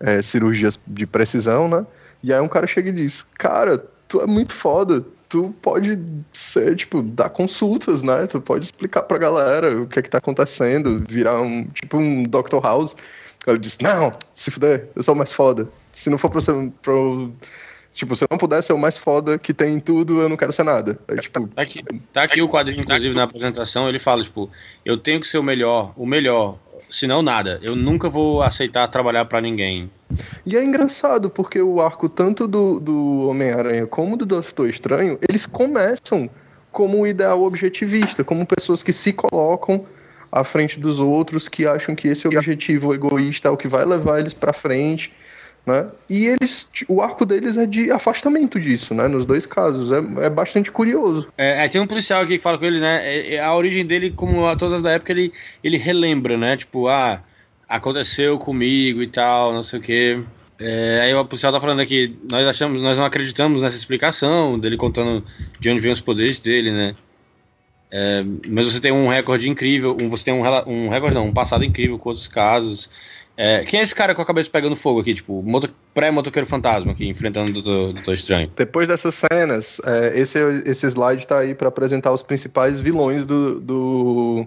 é, 0.00 0.22
cirurgias 0.22 0.78
de 0.86 1.06
precisão, 1.06 1.68
né? 1.68 1.86
E 2.22 2.32
aí 2.32 2.40
um 2.40 2.48
cara 2.48 2.66
chega 2.66 2.88
e 2.88 2.92
diz: 2.92 3.24
Cara, 3.34 3.84
tu 4.08 4.20
é 4.20 4.26
muito 4.26 4.52
foda. 4.52 5.04
Tu 5.32 5.54
pode 5.62 5.98
ser, 6.30 6.76
tipo, 6.76 7.00
dar 7.00 7.30
consultas, 7.30 8.02
né? 8.02 8.26
Tu 8.26 8.38
pode 8.38 8.66
explicar 8.66 9.02
pra 9.04 9.16
galera 9.16 9.80
o 9.80 9.86
que 9.86 9.98
é 9.98 10.02
que 10.02 10.10
tá 10.10 10.18
acontecendo, 10.18 11.02
virar 11.08 11.40
um, 11.40 11.64
tipo, 11.68 11.96
um 11.96 12.24
Dr. 12.24 12.60
House. 12.62 12.94
Ela 13.46 13.58
disse, 13.58 13.82
não, 13.82 14.12
se 14.34 14.50
fuder, 14.50 14.90
eu 14.94 15.02
sou 15.02 15.14
o 15.14 15.16
mais 15.16 15.32
foda. 15.32 15.66
Se 15.90 16.10
não 16.10 16.18
for 16.18 16.28
pro, 16.28 16.70
pro 16.82 17.32
Tipo, 17.92 18.14
se 18.14 18.24
eu 18.24 18.28
não 18.30 18.36
puder 18.36 18.62
ser 18.62 18.74
o 18.74 18.78
mais 18.78 18.98
foda 18.98 19.38
que 19.38 19.54
tem 19.54 19.74
em 19.76 19.80
tudo, 19.80 20.20
eu 20.20 20.28
não 20.28 20.36
quero 20.36 20.52
ser 20.52 20.64
nada. 20.64 20.98
É, 21.08 21.16
tipo... 21.16 21.48
tá, 21.48 21.62
aqui, 21.62 21.82
tá 22.12 22.22
aqui 22.24 22.42
o 22.42 22.48
quadrinho, 22.48 22.80
inclusive, 22.80 23.14
na 23.14 23.22
apresentação, 23.22 23.88
ele 23.88 23.98
fala, 23.98 24.22
tipo, 24.22 24.50
eu 24.84 24.98
tenho 24.98 25.18
que 25.18 25.28
ser 25.28 25.38
o 25.38 25.42
melhor, 25.42 25.94
o 25.96 26.04
melhor, 26.06 26.58
senão 26.92 27.22
nada. 27.22 27.58
Eu 27.62 27.74
nunca 27.74 28.08
vou 28.08 28.42
aceitar 28.42 28.86
trabalhar 28.88 29.24
para 29.24 29.40
ninguém. 29.40 29.90
E 30.44 30.56
é 30.56 30.62
engraçado, 30.62 31.30
porque 31.30 31.60
o 31.60 31.80
arco 31.80 32.08
tanto 32.08 32.46
do, 32.46 32.78
do 32.78 33.28
Homem-Aranha 33.28 33.86
como 33.86 34.16
do 34.16 34.26
Doutor 34.26 34.68
Estranho, 34.68 35.18
eles 35.28 35.46
começam 35.46 36.28
como 36.70 37.00
um 37.00 37.06
ideal 37.06 37.42
objetivista, 37.42 38.22
como 38.22 38.46
pessoas 38.46 38.82
que 38.82 38.92
se 38.92 39.12
colocam 39.12 39.84
à 40.30 40.44
frente 40.44 40.78
dos 40.78 41.00
outros, 41.00 41.48
que 41.48 41.66
acham 41.66 41.94
que 41.94 42.08
esse 42.08 42.26
objetivo 42.28 42.94
egoísta 42.94 43.48
é 43.48 43.50
o 43.50 43.56
que 43.56 43.68
vai 43.68 43.84
levar 43.84 44.20
eles 44.20 44.32
para 44.32 44.52
frente, 44.52 45.12
né? 45.64 45.86
E 46.08 46.26
eles, 46.26 46.68
o 46.88 47.00
arco 47.00 47.24
deles 47.24 47.56
é 47.56 47.66
de 47.66 47.90
afastamento 47.90 48.58
disso, 48.58 48.94
né? 48.94 49.06
Nos 49.06 49.24
dois 49.24 49.46
casos, 49.46 49.92
é, 49.92 50.26
é 50.26 50.30
bastante 50.30 50.70
curioso. 50.70 51.28
É, 51.38 51.64
é, 51.64 51.68
tem 51.68 51.80
um 51.80 51.86
policial 51.86 52.22
aqui 52.22 52.36
que 52.36 52.42
fala 52.42 52.58
com 52.58 52.64
ele, 52.64 52.80
né? 52.80 53.00
É, 53.04 53.34
é 53.34 53.40
a 53.40 53.54
origem 53.54 53.86
dele, 53.86 54.10
como 54.10 54.46
a 54.46 54.56
todas 54.56 54.82
da 54.82 54.90
época, 54.90 55.12
ele, 55.12 55.32
ele 55.62 55.76
relembra, 55.76 56.36
né? 56.36 56.56
Tipo, 56.56 56.88
ah, 56.88 57.22
aconteceu 57.68 58.38
comigo 58.38 59.02
e 59.02 59.06
tal, 59.06 59.52
não 59.52 59.62
sei 59.62 59.78
o 59.78 59.82
quê. 59.82 60.22
É, 60.58 61.00
aí 61.02 61.14
o 61.14 61.24
policial 61.24 61.52
tá 61.52 61.60
falando 61.60 61.80
aqui, 61.80 62.16
nós 62.30 62.46
achamos, 62.46 62.82
nós 62.82 62.98
não 62.98 63.04
acreditamos 63.04 63.62
nessa 63.62 63.76
explicação 63.76 64.58
dele 64.58 64.76
contando 64.76 65.24
de 65.58 65.70
onde 65.70 65.80
vem 65.80 65.92
os 65.92 66.00
poderes 66.00 66.38
dele, 66.38 66.70
né? 66.70 66.94
Mas 68.48 68.64
você 68.64 68.80
tem 68.80 68.90
um 68.90 69.08
recorde 69.08 69.50
incrível, 69.50 69.96
um, 70.00 70.08
você 70.08 70.24
tem 70.24 70.34
um, 70.34 70.42
um 70.66 70.88
recorde 70.88 71.14
não, 71.14 71.26
um 71.26 71.32
passado 71.32 71.62
incrível 71.62 71.98
com 71.98 72.08
outros 72.08 72.26
casos. 72.26 72.88
É, 73.36 73.64
quem 73.64 73.80
é 73.80 73.82
esse 73.82 73.94
cara 73.94 74.14
com 74.14 74.22
a 74.22 74.26
cabeça 74.26 74.50
pegando 74.50 74.76
fogo 74.76 75.00
aqui, 75.00 75.14
tipo, 75.14 75.42
pré-motoqueiro 75.94 76.46
fantasma 76.46 76.92
aqui, 76.92 77.08
enfrentando 77.08 77.50
o 77.50 77.54
Doutor, 77.54 77.92
Doutor 77.94 78.14
Estranho? 78.14 78.50
Depois 78.54 78.86
dessas 78.86 79.14
cenas, 79.14 79.80
é, 79.84 80.18
esse, 80.18 80.38
esse 80.66 80.86
slide 80.86 81.26
tá 81.26 81.38
aí 81.38 81.54
para 81.54 81.68
apresentar 81.68 82.12
os 82.12 82.22
principais 82.22 82.78
vilões 82.78 83.24
do, 83.24 83.58
do, 83.58 84.46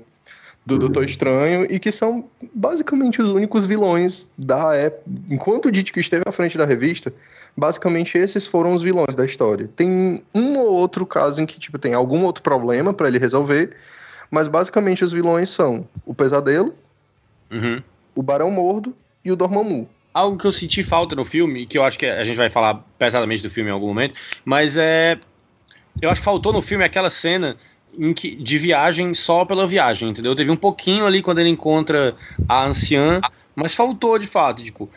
do 0.65 0.78
Doutor 0.78 1.06
Estranho 1.06 1.65
e 1.69 1.80
que 1.80 1.91
são 1.91 2.30
basicamente 2.54 3.21
os 3.21 3.32
únicos 3.32 3.65
vilões 3.65 4.30
da 4.38 4.76
época. 4.76 5.04
Enquanto 5.30 5.65
o 5.65 5.71
Ditko 5.71 6.00
esteve 6.00 6.24
à 6.28 6.32
frente 6.32 6.58
da 6.58 6.65
revista, 6.65 7.12
basicamente 7.56 8.17
esses 8.17 8.45
foram 8.45 8.74
os 8.74 8.84
vilões 8.84 9.15
da 9.15 9.26
história. 9.26 9.69
Tem 9.76 10.24
um 10.34 10.58
ou 10.58 10.71
outro 10.74 11.06
caso 11.06 11.41
em 11.41 11.45
que 11.45 11.60
tipo 11.60 11.80
tem 11.80 11.93
algum 11.93 12.24
outro 12.24 12.43
problema 12.43 12.93
para 12.93 13.08
ele 13.08 13.19
resolver, 13.19 13.76
mas 14.30 14.48
basicamente 14.48 15.04
os 15.04 15.12
vilões 15.12 15.50
são 15.50 15.88
o 16.06 16.13
Pesadelo, 16.13 16.74
uhum. 17.52 17.82
O 18.15 18.23
Barão 18.23 18.49
Mordo 18.49 18.95
e 19.23 19.32
o 19.32 19.36
Dormammu. 19.36 19.89
Algo 20.13 20.38
que 20.38 20.47
eu 20.47 20.51
senti 20.51 20.82
falta 20.82 21.15
no 21.15 21.25
filme, 21.25 21.65
que 21.65 21.78
eu 21.78 21.84
acho 21.84 21.99
que 21.99 22.06
a 22.06 22.23
gente 22.23 22.38
vai 22.38 22.49
falar 22.49 22.75
pesadamente 22.97 23.43
do 23.43 23.49
filme 23.49 23.69
em 23.69 23.73
algum 23.73 23.88
momento, 23.88 24.15
mas 24.45 24.78
é 24.78 25.19
eu 26.01 26.10
acho 26.10 26.21
que 26.21 26.25
faltou 26.25 26.54
no 26.54 26.62
filme 26.62 26.84
aquela 26.84 27.10
cena 27.10 27.58
que, 28.15 28.36
de 28.36 28.58
viagem 28.58 29.13
só 29.13 29.45
pela 29.45 29.67
viagem, 29.67 30.10
entendeu? 30.10 30.36
Teve 30.36 30.51
um 30.51 30.58
pouquinho 30.58 31.06
ali 31.06 31.21
quando 31.21 31.39
ele 31.39 31.49
encontra 31.49 32.15
a 32.47 32.65
anciã, 32.65 33.21
mas 33.56 33.73
faltou 33.73 34.19
de 34.19 34.28
fato, 34.28 34.62
tipo. 34.62 34.89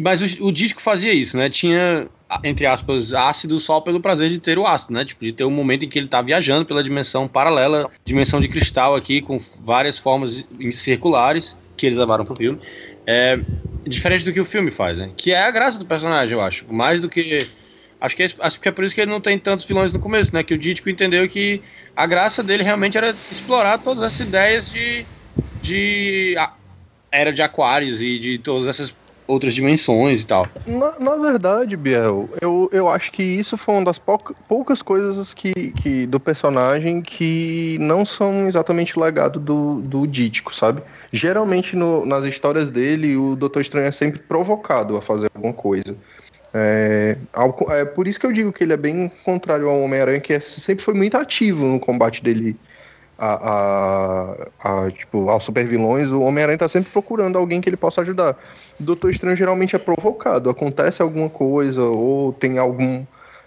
Mas 0.00 0.22
o, 0.22 0.46
o 0.46 0.52
disco 0.52 0.80
fazia 0.80 1.12
isso, 1.12 1.36
né? 1.36 1.50
Tinha, 1.50 2.08
entre 2.42 2.64
aspas, 2.64 3.12
ácido 3.12 3.60
só 3.60 3.80
pelo 3.80 4.00
prazer 4.00 4.30
de 4.30 4.38
ter 4.38 4.58
o 4.58 4.66
ácido, 4.66 4.94
né? 4.94 5.04
Tipo, 5.04 5.24
de 5.24 5.32
ter 5.32 5.44
um 5.44 5.50
momento 5.50 5.84
em 5.84 5.88
que 5.88 5.98
ele 5.98 6.08
tá 6.08 6.22
viajando 6.22 6.64
pela 6.64 6.82
dimensão 6.82 7.28
paralela, 7.28 7.90
dimensão 8.04 8.40
de 8.40 8.48
cristal 8.48 8.94
aqui, 8.94 9.20
com 9.20 9.38
várias 9.62 9.98
formas 9.98 10.46
circulares 10.72 11.56
que 11.76 11.86
eles 11.86 11.98
levaram 11.98 12.24
pro 12.24 12.36
filme. 12.36 12.60
É 13.06 13.38
diferente 13.86 14.24
do 14.24 14.32
que 14.32 14.40
o 14.40 14.44
filme 14.44 14.70
faz, 14.70 14.98
né? 14.98 15.10
Que 15.16 15.32
é 15.32 15.42
a 15.42 15.50
graça 15.50 15.78
do 15.78 15.86
personagem, 15.86 16.36
eu 16.36 16.40
acho. 16.40 16.64
Mais 16.72 17.00
do 17.00 17.08
que. 17.08 17.48
Acho 18.00 18.14
que, 18.14 18.22
é, 18.24 18.30
acho 18.40 18.60
que 18.60 18.68
é 18.68 18.72
por 18.72 18.84
isso 18.84 18.94
que 18.94 19.00
ele 19.00 19.10
não 19.10 19.20
tem 19.20 19.38
tantos 19.38 19.64
vilões 19.64 19.92
no 19.92 19.98
começo, 19.98 20.34
né? 20.34 20.42
Que 20.42 20.54
o 20.54 20.58
Dítico 20.58 20.90
entendeu 20.90 21.26
que 21.28 21.62
a 21.94 22.06
graça 22.06 22.42
dele 22.42 22.62
realmente 22.62 22.96
era 22.98 23.14
explorar 23.30 23.78
todas 23.78 24.04
essas 24.04 24.26
ideias 24.26 24.68
de, 24.70 25.06
de 25.62 26.36
era 27.10 27.32
de 27.32 27.40
aquários 27.40 28.02
e 28.02 28.18
de 28.18 28.38
todas 28.38 28.68
essas 28.68 28.94
outras 29.26 29.54
dimensões 29.54 30.22
e 30.22 30.26
tal. 30.26 30.46
Na, 30.66 30.98
na, 30.98 31.16
verdade, 31.16 31.76
Biel, 31.76 32.28
eu, 32.40 32.68
eu 32.72 32.88
acho 32.88 33.10
que 33.10 33.22
isso 33.22 33.56
foi 33.56 33.74
uma 33.74 33.84
das 33.84 33.98
pouca, 33.98 34.34
poucas 34.48 34.82
coisas 34.82 35.34
que, 35.34 35.52
que 35.72 36.06
do 36.06 36.20
personagem 36.20 37.02
que 37.02 37.76
não 37.80 38.04
são 38.04 38.46
exatamente 38.46 38.98
legado 38.98 39.40
do, 39.40 39.80
do 39.80 40.06
Dítico, 40.06 40.54
sabe? 40.54 40.82
Geralmente 41.16 41.74
no, 41.74 42.04
nas 42.04 42.24
histórias 42.24 42.70
dele, 42.70 43.16
o 43.16 43.34
Doutor 43.34 43.60
Estranho 43.60 43.86
é 43.86 43.92
sempre 43.92 44.20
provocado 44.20 44.96
a 44.96 45.02
fazer 45.02 45.30
alguma 45.34 45.54
coisa. 45.54 45.96
É, 46.52 47.16
é 47.70 47.84
por 47.84 48.06
isso 48.06 48.18
que 48.18 48.26
eu 48.26 48.32
digo 48.32 48.52
que 48.52 48.64
ele 48.64 48.72
é 48.72 48.76
bem 48.76 49.10
contrário 49.24 49.68
ao 49.68 49.80
Homem-Aranha, 49.80 50.20
que 50.20 50.32
é, 50.32 50.40
sempre 50.40 50.84
foi 50.84 50.94
muito 50.94 51.16
ativo 51.16 51.66
no 51.66 51.80
combate 51.80 52.22
dele 52.22 52.56
a, 53.18 54.48
a, 54.60 54.84
a, 54.84 54.90
tipo, 54.90 55.28
aos 55.30 55.44
supervilões, 55.44 56.10
o 56.10 56.20
Homem-Aranha 56.20 56.58
tá 56.58 56.68
sempre 56.68 56.90
procurando 56.90 57.38
alguém 57.38 57.60
que 57.60 57.68
ele 57.68 57.76
possa 57.76 58.02
ajudar. 58.02 58.36
O 58.78 58.82
Doutor 58.82 59.10
Estranho 59.10 59.36
geralmente 59.36 59.74
é 59.74 59.78
provocado, 59.78 60.50
acontece 60.50 61.00
alguma 61.00 61.30
coisa, 61.30 61.82
ou 61.82 62.32
tem 62.32 62.58
algum. 62.58 63.04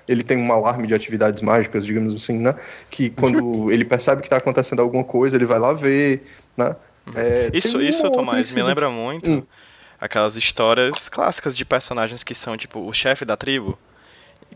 Ele 0.07 0.23
tem 0.23 0.37
um 0.37 0.51
alarme 0.51 0.87
de 0.87 0.95
atividades 0.95 1.43
mágicas, 1.43 1.85
digamos 1.85 2.15
assim, 2.15 2.39
né? 2.39 2.55
Que 2.89 3.11
quando 3.11 3.69
ele 3.71 3.85
percebe 3.85 4.23
que 4.23 4.29
tá 4.29 4.37
acontecendo 4.37 4.81
alguma 4.81 5.03
coisa, 5.03 5.35
ele 5.35 5.45
vai 5.45 5.59
lá 5.59 5.71
ver, 5.71 6.23
né? 6.57 6.75
É, 7.15 7.49
isso, 7.53 7.81
isso 7.81 8.09
Tomás, 8.11 8.51
me 8.51 8.61
lembra 8.61 8.89
muito 8.89 9.29
hum. 9.29 9.43
aquelas 9.99 10.35
histórias 10.35 11.09
clássicas 11.09 11.55
de 11.55 11.65
personagens 11.65 12.23
que 12.23 12.33
são, 12.33 12.57
tipo, 12.57 12.79
o 12.79 12.93
chefe 12.93 13.25
da 13.25 13.35
tribo 13.37 13.77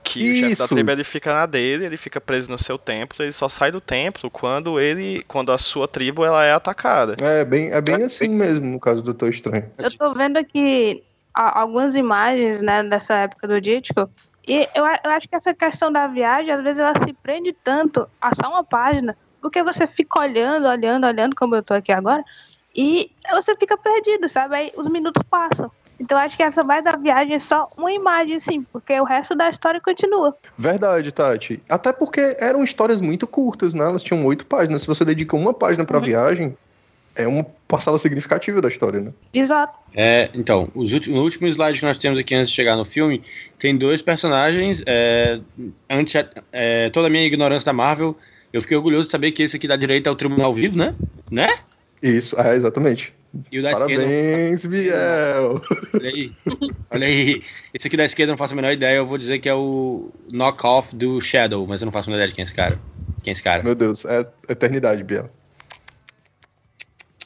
Que 0.03 0.19
o 0.19 0.33
chefe 0.35 0.41
da 0.41 0.65
Isso. 0.65 0.67
tribo 0.75 0.91
ele 0.91 1.03
fica 1.03 1.33
na 1.33 1.45
dele, 1.45 1.85
ele 1.85 1.97
fica 1.97 2.19
preso 2.19 2.49
no 2.51 2.57
seu 2.57 2.77
templo, 2.77 3.23
ele 3.23 3.31
só 3.31 3.47
sai 3.47 3.71
do 3.71 3.79
templo 3.79 4.29
quando 4.29 4.79
ele. 4.79 5.23
quando 5.27 5.51
a 5.51 5.57
sua 5.57 5.87
tribo 5.87 6.25
ela 6.25 6.43
é 6.43 6.51
atacada. 6.51 7.15
É 7.21 7.45
bem, 7.45 7.71
é 7.71 7.81
bem 7.81 8.03
assim 8.03 8.29
mesmo, 8.29 8.65
no 8.65 8.79
caso 8.79 9.01
do 9.01 9.05
Doutor 9.05 9.29
Estranho. 9.29 9.69
Eu 9.77 9.95
tô 9.95 10.13
vendo 10.13 10.37
aqui 10.37 11.03
algumas 11.33 11.95
imagens, 11.95 12.61
né, 12.61 12.83
dessa 12.83 13.15
época 13.15 13.47
do 13.47 13.59
Dítico. 13.59 14.09
E 14.47 14.67
eu, 14.75 14.83
eu 14.85 15.11
acho 15.11 15.27
que 15.27 15.35
essa 15.35 15.53
questão 15.53 15.91
da 15.91 16.05
viagem, 16.05 16.51
às 16.51 16.61
vezes, 16.61 16.79
ela 16.79 16.93
se 16.99 17.13
prende 17.13 17.53
tanto 17.63 18.07
a 18.21 18.35
só 18.35 18.49
uma 18.49 18.63
página, 18.63 19.15
porque 19.43 19.62
você 19.62 19.86
fica 19.86 20.21
olhando, 20.21 20.65
olhando, 20.65 21.06
olhando, 21.06 21.36
como 21.36 21.53
eu 21.53 21.62
tô 21.62 21.73
aqui 21.73 21.91
agora, 21.91 22.23
e 22.73 23.12
você 23.29 23.53
fica 23.58 23.77
perdido, 23.77 24.29
sabe? 24.29 24.56
Aí 24.56 24.71
os 24.77 24.88
minutos 24.88 25.21
passam. 25.29 25.69
Então 25.99 26.17
eu 26.17 26.23
acho 26.23 26.36
que 26.36 26.41
essa 26.41 26.63
vai 26.63 26.82
da 26.82 26.95
viagem 26.95 27.36
é 27.36 27.39
só 27.39 27.69
uma 27.77 27.91
imagem, 27.91 28.39
sim, 28.39 28.63
porque 28.71 28.99
o 28.99 29.03
resto 29.03 29.36
da 29.36 29.49
história 29.49 29.82
continua. 29.82 30.36
Verdade, 30.58 31.12
Tati. 31.12 31.62
Até 31.69 31.91
porque 31.91 32.38
eram 32.39 32.63
histórias 32.63 33.01
muito 33.01 33.27
curtas, 33.27 33.73
né? 33.73 33.84
Elas 33.84 34.01
tinham 34.01 34.25
oito 34.25 34.45
páginas. 34.47 34.82
Se 34.82 34.88
você 34.88 35.06
dedica 35.06 35.36
uma 35.36 35.53
página 35.53 35.86
pra 35.86 35.99
viagem, 35.99 36.58
é 37.15 37.27
uma 37.27 37.45
parcela 37.67 37.99
significativa 37.99 38.60
da 38.60 38.69
história, 38.69 38.99
né? 38.99 39.13
Exato. 39.34 39.77
É, 39.93 40.29
então, 40.34 40.71
os 40.73 40.93
últimos, 40.93 41.17
no 41.17 41.23
último 41.23 41.47
slide 41.47 41.79
que 41.79 41.86
nós 41.86 41.99
temos 41.99 42.17
aqui 42.17 42.34
antes 42.34 42.49
de 42.49 42.56
chegar 42.56 42.75
no 42.75 42.86
filme, 42.86 43.21
tem 43.60 43.77
dois 43.77 44.01
personagens. 44.01 44.82
É, 44.88 45.39
antes, 45.89 46.25
é, 46.51 46.89
toda 46.89 47.08
a 47.08 47.10
minha 47.10 47.25
ignorância 47.25 47.65
da 47.65 47.73
Marvel, 47.73 48.17
eu 48.53 48.61
fiquei 48.61 48.77
orgulhoso 48.77 49.05
de 49.05 49.11
saber 49.11 49.31
que 49.31 49.41
esse 49.41 49.57
aqui 49.57 49.67
da 49.67 49.75
direita 49.75 50.09
é 50.09 50.13
o 50.13 50.15
Tribunal 50.15 50.53
Vivo, 50.53 50.77
né? 50.77 50.95
Né? 51.31 51.47
Isso, 52.01 52.39
é, 52.39 52.55
exatamente. 52.55 53.11
E 53.51 53.57
o 53.57 53.63
da 53.63 53.71
esquerda. 53.71 54.03
Parabéns, 54.03 54.65
Biel. 54.65 55.61
Olha 55.95 56.09
aí. 56.09 56.31
Olha 56.91 57.07
aí. 57.07 57.41
Esse 57.73 57.87
aqui 57.87 57.97
da 57.97 58.05
esquerda 58.05 58.29
eu 58.29 58.33
não 58.33 58.37
faço 58.37 58.53
a 58.53 58.55
menor 58.55 58.71
ideia. 58.71 58.97
Eu 58.97 59.07
vou 59.07 59.17
dizer 59.17 59.39
que 59.39 59.49
é 59.49 59.55
o 59.55 60.11
knock-off 60.29 60.95
do 60.95 61.19
Shadow, 61.19 61.65
mas 61.65 61.81
eu 61.81 61.85
não 61.87 61.91
faço 61.91 62.09
a 62.09 62.11
menor 62.11 62.19
ideia 62.19 62.29
de 62.29 62.35
quem 62.35 62.43
é 62.43 62.45
esse 62.45 62.53
cara. 62.53 62.79
Quem 63.23 63.31
é 63.31 63.33
esse 63.33 63.41
cara? 63.41 63.63
Meu 63.63 63.73
Deus, 63.73 64.05
é 64.05 64.29
eternidade, 64.47 65.03
Biel. 65.03 65.31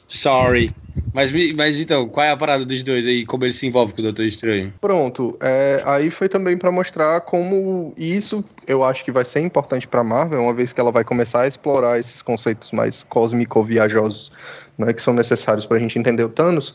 Sorry. 0.08 0.74
Mas, 1.12 1.32
mas 1.54 1.80
então, 1.80 2.08
qual 2.08 2.26
é 2.26 2.30
a 2.30 2.36
parada 2.36 2.64
dos 2.64 2.82
dois 2.82 3.06
aí? 3.06 3.24
Como 3.24 3.44
ele 3.44 3.52
se 3.52 3.66
envolve 3.66 3.92
com 3.92 4.00
o 4.00 4.02
Doutor 4.02 4.24
Estranho? 4.24 4.72
Pronto, 4.80 5.36
é, 5.40 5.82
aí 5.84 6.10
foi 6.10 6.28
também 6.28 6.56
pra 6.56 6.70
mostrar 6.70 7.20
como 7.22 7.92
isso 7.96 8.44
eu 8.66 8.84
acho 8.84 9.04
que 9.04 9.10
vai 9.10 9.24
ser 9.24 9.40
importante 9.40 9.88
pra 9.88 10.04
Marvel, 10.04 10.42
uma 10.42 10.52
vez 10.52 10.72
que 10.72 10.80
ela 10.80 10.92
vai 10.92 11.04
começar 11.04 11.42
a 11.42 11.46
explorar 11.46 11.98
esses 11.98 12.20
conceitos 12.20 12.72
mais 12.72 13.02
cósmico-viajosos, 13.02 14.30
né, 14.76 14.92
que 14.92 15.00
são 15.00 15.14
necessários 15.14 15.64
pra 15.64 15.78
gente 15.78 15.98
entender 15.98 16.22
o 16.22 16.28
Thanos, 16.28 16.74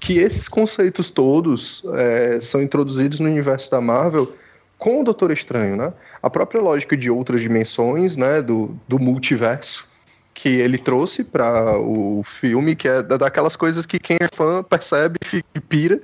que 0.00 0.18
esses 0.18 0.48
conceitos 0.48 1.10
todos 1.10 1.82
é, 1.94 2.40
são 2.40 2.62
introduzidos 2.62 3.20
no 3.20 3.28
universo 3.28 3.70
da 3.70 3.80
Marvel 3.80 4.34
com 4.78 5.00
o 5.00 5.04
Doutor 5.04 5.30
Estranho, 5.30 5.76
né? 5.76 5.92
A 6.22 6.28
própria 6.28 6.60
lógica 6.60 6.96
de 6.96 7.10
outras 7.10 7.40
dimensões, 7.40 8.16
né, 8.16 8.42
do, 8.42 8.74
do 8.88 8.98
multiverso, 8.98 9.86
que 10.34 10.48
ele 10.48 10.76
trouxe 10.76 11.22
para 11.22 11.78
o 11.78 12.22
filme, 12.24 12.74
que 12.74 12.88
é 12.88 13.02
da- 13.02 13.16
daquelas 13.16 13.54
coisas 13.54 13.86
que 13.86 13.98
quem 13.98 14.16
é 14.20 14.28
fã 14.34 14.62
percebe 14.62 15.16
e 15.56 15.60
pira, 15.60 16.02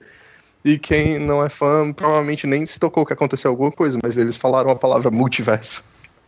e 0.64 0.78
quem 0.78 1.18
não 1.18 1.44
é 1.44 1.48
fã 1.48 1.92
provavelmente 1.92 2.46
nem 2.46 2.64
se 2.64 2.78
tocou 2.78 3.04
que 3.04 3.12
aconteceu 3.12 3.50
alguma 3.50 3.72
coisa, 3.72 3.98
mas 4.02 4.16
eles 4.16 4.36
falaram 4.36 4.70
a 4.70 4.76
palavra 4.76 5.10
multiverso. 5.10 5.82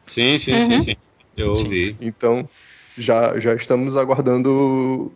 Sim, 0.09 0.39
sim, 0.39 0.53
Uhum. 0.53 0.81
sim, 0.83 0.91
sim. 0.91 0.97
Eu 1.37 1.53
ouvi. 1.53 1.97
Então 2.01 2.49
já, 2.97 3.39
já 3.39 3.55
estamos 3.55 3.97
aguardando 3.97 5.13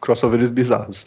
crossovers 0.00 0.50
bizarros. 0.50 1.04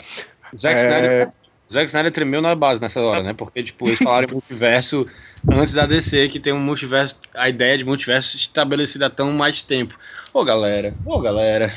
O 0.53 0.57
Zack, 0.57 0.79
É. 0.79 0.83
Snyder, 0.83 1.29
Zack 1.71 1.85
Snyder 1.87 2.11
tremeu 2.11 2.41
na 2.41 2.55
base 2.55 2.79
nessa 2.81 3.01
hora, 3.01 3.21
né? 3.21 3.33
Porque, 3.33 3.61
tipo, 3.63 3.87
eles 3.87 3.99
falaram 3.99 4.27
em 4.29 4.33
multiverso 4.33 5.05
antes 5.49 5.73
da 5.73 5.85
DC, 5.85 6.29
que 6.29 6.39
tem 6.39 6.53
um 6.53 6.59
multiverso, 6.59 7.19
a 7.33 7.49
ideia 7.49 7.77
de 7.77 7.83
multiverso 7.85 8.37
estabelecida 8.37 9.07
há 9.07 9.09
tão 9.09 9.31
mais 9.31 9.61
tempo. 9.61 9.97
Ô, 10.35 10.43
galera, 10.43 10.93
ô, 11.05 11.21
galera. 11.21 11.73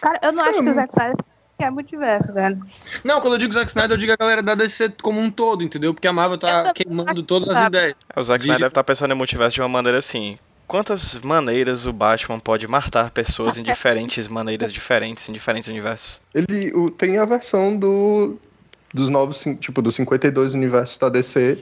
Cara, 0.00 0.18
eu 0.20 0.32
não 0.32 0.42
acho 0.42 0.54
que 0.54 0.68
Hum. 0.68 0.72
o 0.72 0.74
Zack 0.74 0.92
Snyder 0.92 1.16
é 1.60 1.70
multiverso, 1.70 2.32
velho. 2.32 2.60
Não, 3.04 3.20
quando 3.20 3.34
eu 3.34 3.38
digo 3.38 3.52
Zack 3.54 3.68
Snyder, 3.68 3.92
eu 3.92 3.96
digo 3.96 4.12
a 4.12 4.16
galera 4.16 4.42
da 4.42 4.56
DC 4.56 4.94
como 5.00 5.20
um 5.20 5.30
todo, 5.30 5.62
entendeu? 5.62 5.94
Porque 5.94 6.08
a 6.08 6.12
Marvel 6.12 6.38
tá 6.38 6.72
queimando 6.72 7.22
todas 7.22 7.46
que 7.46 7.54
as 7.54 7.60
tá. 7.60 7.66
ideias. 7.68 7.94
O 8.16 8.22
Zack 8.24 8.42
Snyder 8.42 8.58
deve 8.62 8.70
estar 8.72 8.82
pensando 8.82 9.12
em 9.12 9.16
multiverso 9.16 9.54
de 9.54 9.60
uma 9.62 9.68
maneira 9.68 9.98
assim. 9.98 10.36
Quantas 10.66 11.14
maneiras 11.20 11.86
o 11.86 11.92
Batman 11.92 12.40
pode 12.40 12.66
matar 12.66 13.12
pessoas 13.12 13.56
em 13.58 13.62
diferentes 13.62 14.26
maneiras 14.28 14.72
diferentes, 14.72 15.28
em 15.28 15.32
diferentes 15.32 15.68
universos? 15.68 16.20
Ele 16.34 16.72
o- 16.74 16.90
tem 16.90 17.16
a 17.18 17.24
versão 17.24 17.78
do 17.78 18.38
dos 18.92 19.08
novos, 19.08 19.44
tipo, 19.60 19.80
dos 19.82 19.94
52 19.94 20.52
universos 20.54 20.98
da 20.98 21.08
DC, 21.10 21.58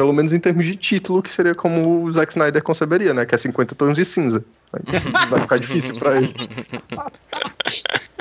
pelo 0.00 0.14
menos 0.14 0.32
em 0.32 0.40
termos 0.40 0.64
de 0.64 0.74
título, 0.76 1.22
que 1.22 1.30
seria 1.30 1.54
como 1.54 2.04
o 2.04 2.10
Zack 2.10 2.32
Snyder 2.32 2.62
conceberia, 2.62 3.12
né? 3.12 3.26
Que 3.26 3.34
é 3.34 3.38
50 3.38 3.74
tons 3.74 3.94
de 3.94 4.06
cinza. 4.06 4.42
Vai 5.28 5.42
ficar 5.42 5.58
difícil 5.58 5.94
pra 5.96 6.16
ele. 6.16 6.34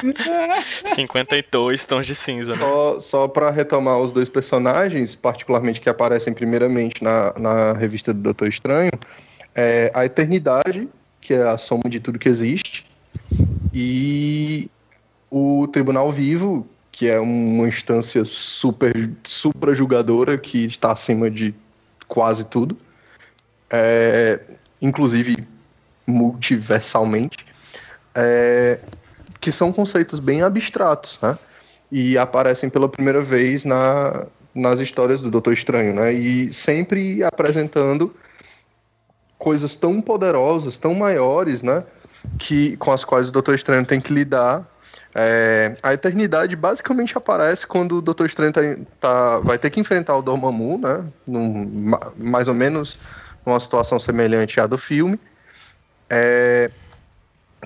52 0.83 1.85
tons 1.85 2.05
de 2.05 2.13
cinza, 2.15 2.51
né? 2.51 2.57
Só, 2.57 2.99
só 2.99 3.27
para 3.29 3.49
retomar 3.49 3.97
os 3.97 4.11
dois 4.11 4.27
personagens, 4.27 5.15
particularmente 5.15 5.79
que 5.79 5.87
aparecem 5.87 6.33
primeiramente 6.33 7.01
na, 7.01 7.33
na 7.39 7.71
revista 7.71 8.13
do 8.13 8.19
Doutor 8.19 8.49
Estranho, 8.49 8.91
é 9.55 9.89
a 9.95 10.03
Eternidade, 10.03 10.89
que 11.21 11.33
é 11.33 11.43
a 11.43 11.57
soma 11.57 11.83
de 11.87 12.01
tudo 12.01 12.19
que 12.19 12.27
existe, 12.27 12.85
e 13.73 14.69
o 15.31 15.65
Tribunal 15.71 16.11
Vivo, 16.11 16.67
que 16.91 17.07
é 17.07 17.21
uma 17.21 17.69
instância 17.69 18.25
super 18.25 19.09
supra-julgadora 19.23 20.37
que 20.37 20.65
está 20.65 20.91
acima 20.91 21.31
de 21.31 21.55
quase 22.09 22.43
tudo, 22.45 22.77
é, 23.69 24.41
inclusive 24.81 25.47
multiversalmente, 26.05 27.45
é, 28.13 28.79
que 29.39 29.51
são 29.51 29.71
conceitos 29.71 30.19
bem 30.19 30.41
abstratos, 30.41 31.17
né? 31.21 31.37
e 31.91 32.17
aparecem 32.17 32.69
pela 32.69 32.87
primeira 32.87 33.21
vez 33.21 33.65
na, 33.65 34.25
nas 34.53 34.79
histórias 34.79 35.21
do 35.21 35.31
Doutor 35.31 35.53
Estranho, 35.53 35.93
né? 35.93 36.13
E 36.13 36.53
sempre 36.53 37.23
apresentando 37.23 38.13
coisas 39.37 39.75
tão 39.75 40.01
poderosas, 40.01 40.77
tão 40.77 40.93
maiores, 40.93 41.63
né? 41.63 41.83
Que, 42.37 42.77
com 42.77 42.91
as 42.91 43.03
quais 43.03 43.29
o 43.29 43.31
Doutor 43.31 43.55
Estranho 43.55 43.85
tem 43.85 43.99
que 43.99 44.13
lidar. 44.13 44.68
É, 45.15 45.75
a 45.81 45.93
eternidade 45.93 46.55
basicamente 46.55 47.17
aparece 47.17 47.65
quando 47.65 47.97
o 47.97 48.01
Doutor 48.01 48.27
Estranho 48.27 48.53
tá, 48.53 48.61
tá- 48.99 49.39
vai 49.39 49.57
ter 49.57 49.69
que 49.69 49.79
enfrentar 49.79 50.15
o 50.15 50.21
Dormammu, 50.21 50.77
né? 50.77 51.03
Num, 51.25 51.67
ma- 51.89 52.11
mais 52.15 52.47
ou 52.47 52.53
menos 52.53 52.97
numa 53.45 53.59
situação 53.59 53.99
semelhante 53.99 54.59
à 54.59 54.67
do 54.67 54.77
filme. 54.77 55.19
É, 56.09 56.69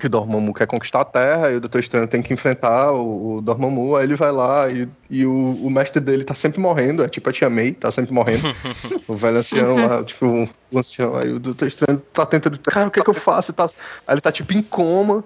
que 0.00 0.06
o 0.06 0.10
Dormammu 0.10 0.52
quer 0.52 0.66
conquistar 0.66 1.02
a 1.02 1.04
Terra 1.04 1.50
e 1.52 1.56
o 1.56 1.60
Doutor 1.60 1.78
Estranho 1.78 2.08
tem 2.08 2.20
que 2.20 2.32
enfrentar 2.32 2.92
o, 2.92 3.36
o 3.36 3.40
Dormammu, 3.40 3.94
aí 3.94 4.04
ele 4.04 4.16
vai 4.16 4.32
lá 4.32 4.68
e, 4.68 4.88
e 5.08 5.24
o, 5.24 5.54
o 5.62 5.70
mestre 5.70 6.00
dele 6.00 6.24
tá 6.24 6.34
sempre 6.34 6.60
morrendo, 6.60 7.04
é 7.04 7.08
tipo 7.08 7.28
a 7.30 7.32
Tia 7.32 7.48
May, 7.48 7.72
tá 7.72 7.92
sempre 7.92 8.12
morrendo. 8.12 8.42
o 9.06 9.14
velho 9.14 9.38
ancião 9.38 9.76
lá, 9.86 10.02
tipo, 10.02 10.48
o 10.72 10.78
ancião, 10.78 11.14
aí 11.14 11.32
o 11.32 11.38
Doutor 11.38 11.68
Estranho 11.68 11.98
tá 12.12 12.26
tentando, 12.26 12.58
cara, 12.58 12.88
o 12.88 12.90
que 12.90 12.98
é 13.00 13.04
que 13.04 13.10
eu 13.10 13.14
faço? 13.14 13.52
Tá, 13.52 13.66
aí 14.06 14.14
ele 14.14 14.20
tá 14.20 14.32
tipo 14.32 14.52
em 14.52 14.62
coma, 14.62 15.22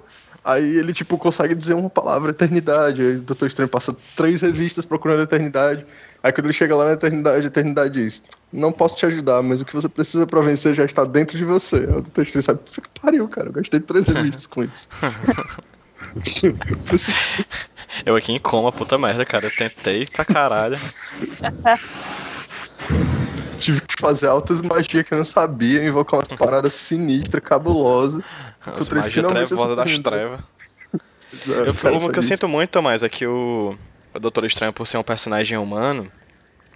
aí 0.49 0.77
ele 0.79 0.93
tipo 0.93 1.19
consegue 1.19 1.55
dizer 1.55 1.75
uma 1.75 1.91
palavra, 1.91 2.31
eternidade, 2.31 3.03
aí 3.03 3.17
o 3.17 3.21
Doutor 3.21 3.49
Estranho 3.49 3.69
passa 3.69 3.95
três 4.17 4.41
revistas 4.41 4.87
procurando 4.87 5.21
a 5.21 5.25
eternidade, 5.25 5.87
aí 6.23 6.33
quando 6.33 6.47
ele 6.47 6.55
chega 6.55 6.75
lá 6.75 6.87
na 6.87 6.93
eternidade, 6.93 7.45
a 7.45 7.49
eternidade 7.49 7.95
diz, 7.95 8.23
não 8.53 8.73
posso 8.73 8.97
te 8.97 9.05
ajudar, 9.05 9.43
mas 9.43 9.61
o 9.61 9.65
que 9.65 9.75
você 9.75 9.89
precisa 9.89 10.27
pra 10.27 10.41
vencer 10.41 10.75
já 10.75 10.85
está 10.85 11.05
dentro 11.05 11.37
de 11.37 11.45
você. 11.45 11.77
Aí 11.77 11.91
o 11.91 12.03
Doutor 12.03 12.23
Estranho 12.23 12.43
sabe, 12.43 12.61
"Puta 12.61 12.81
que 12.81 13.01
pariu, 13.01 13.29
cara, 13.29 13.49
eu 13.49 13.53
gastei 13.53 13.81
três 13.81 14.07
revistas 14.07 14.47
com 14.47 14.65
isso. 14.65 14.89
Eu 18.07 18.17
aqui 18.17 18.33
em 18.33 18.39
coma, 18.39 18.71
puta 18.71 18.97
merda, 18.97 19.25
cara. 19.25 19.47
Eu 19.47 19.51
tentei 19.51 20.07
pra 20.07 20.25
caralho. 20.25 20.77
Tive 23.59 23.81
que 23.81 24.01
fazer 24.01 24.29
altas 24.29 24.61
magias 24.61 25.05
que 25.05 25.13
eu 25.13 25.19
não 25.19 25.25
sabia, 25.25 25.85
invocar 25.85 26.21
umas 26.21 26.29
paradas 26.39 26.75
sinistras, 26.75 27.43
cabulosas. 27.43 28.23
As 28.65 28.89
finalmente 29.11 29.49
trevosa 29.49 29.77
das 29.77 29.85
pergunta. 29.87 30.11
trevas. 30.11 30.41
Eu, 31.47 31.67
Eu, 31.67 31.75
quero 31.75 31.99
uma 31.99 32.11
que 32.11 32.19
eu 32.19 32.23
sinto 32.23 32.49
muito 32.49 32.83
mais 32.83 33.03
é 33.03 33.09
que 33.09 33.27
o, 33.27 33.77
o 34.15 34.19
Doutor 34.19 34.47
Estranho, 34.47 34.73
por 34.73 34.87
ser 34.87 34.97
um 34.97 35.03
personagem 35.03 35.59
humano, 35.59 36.11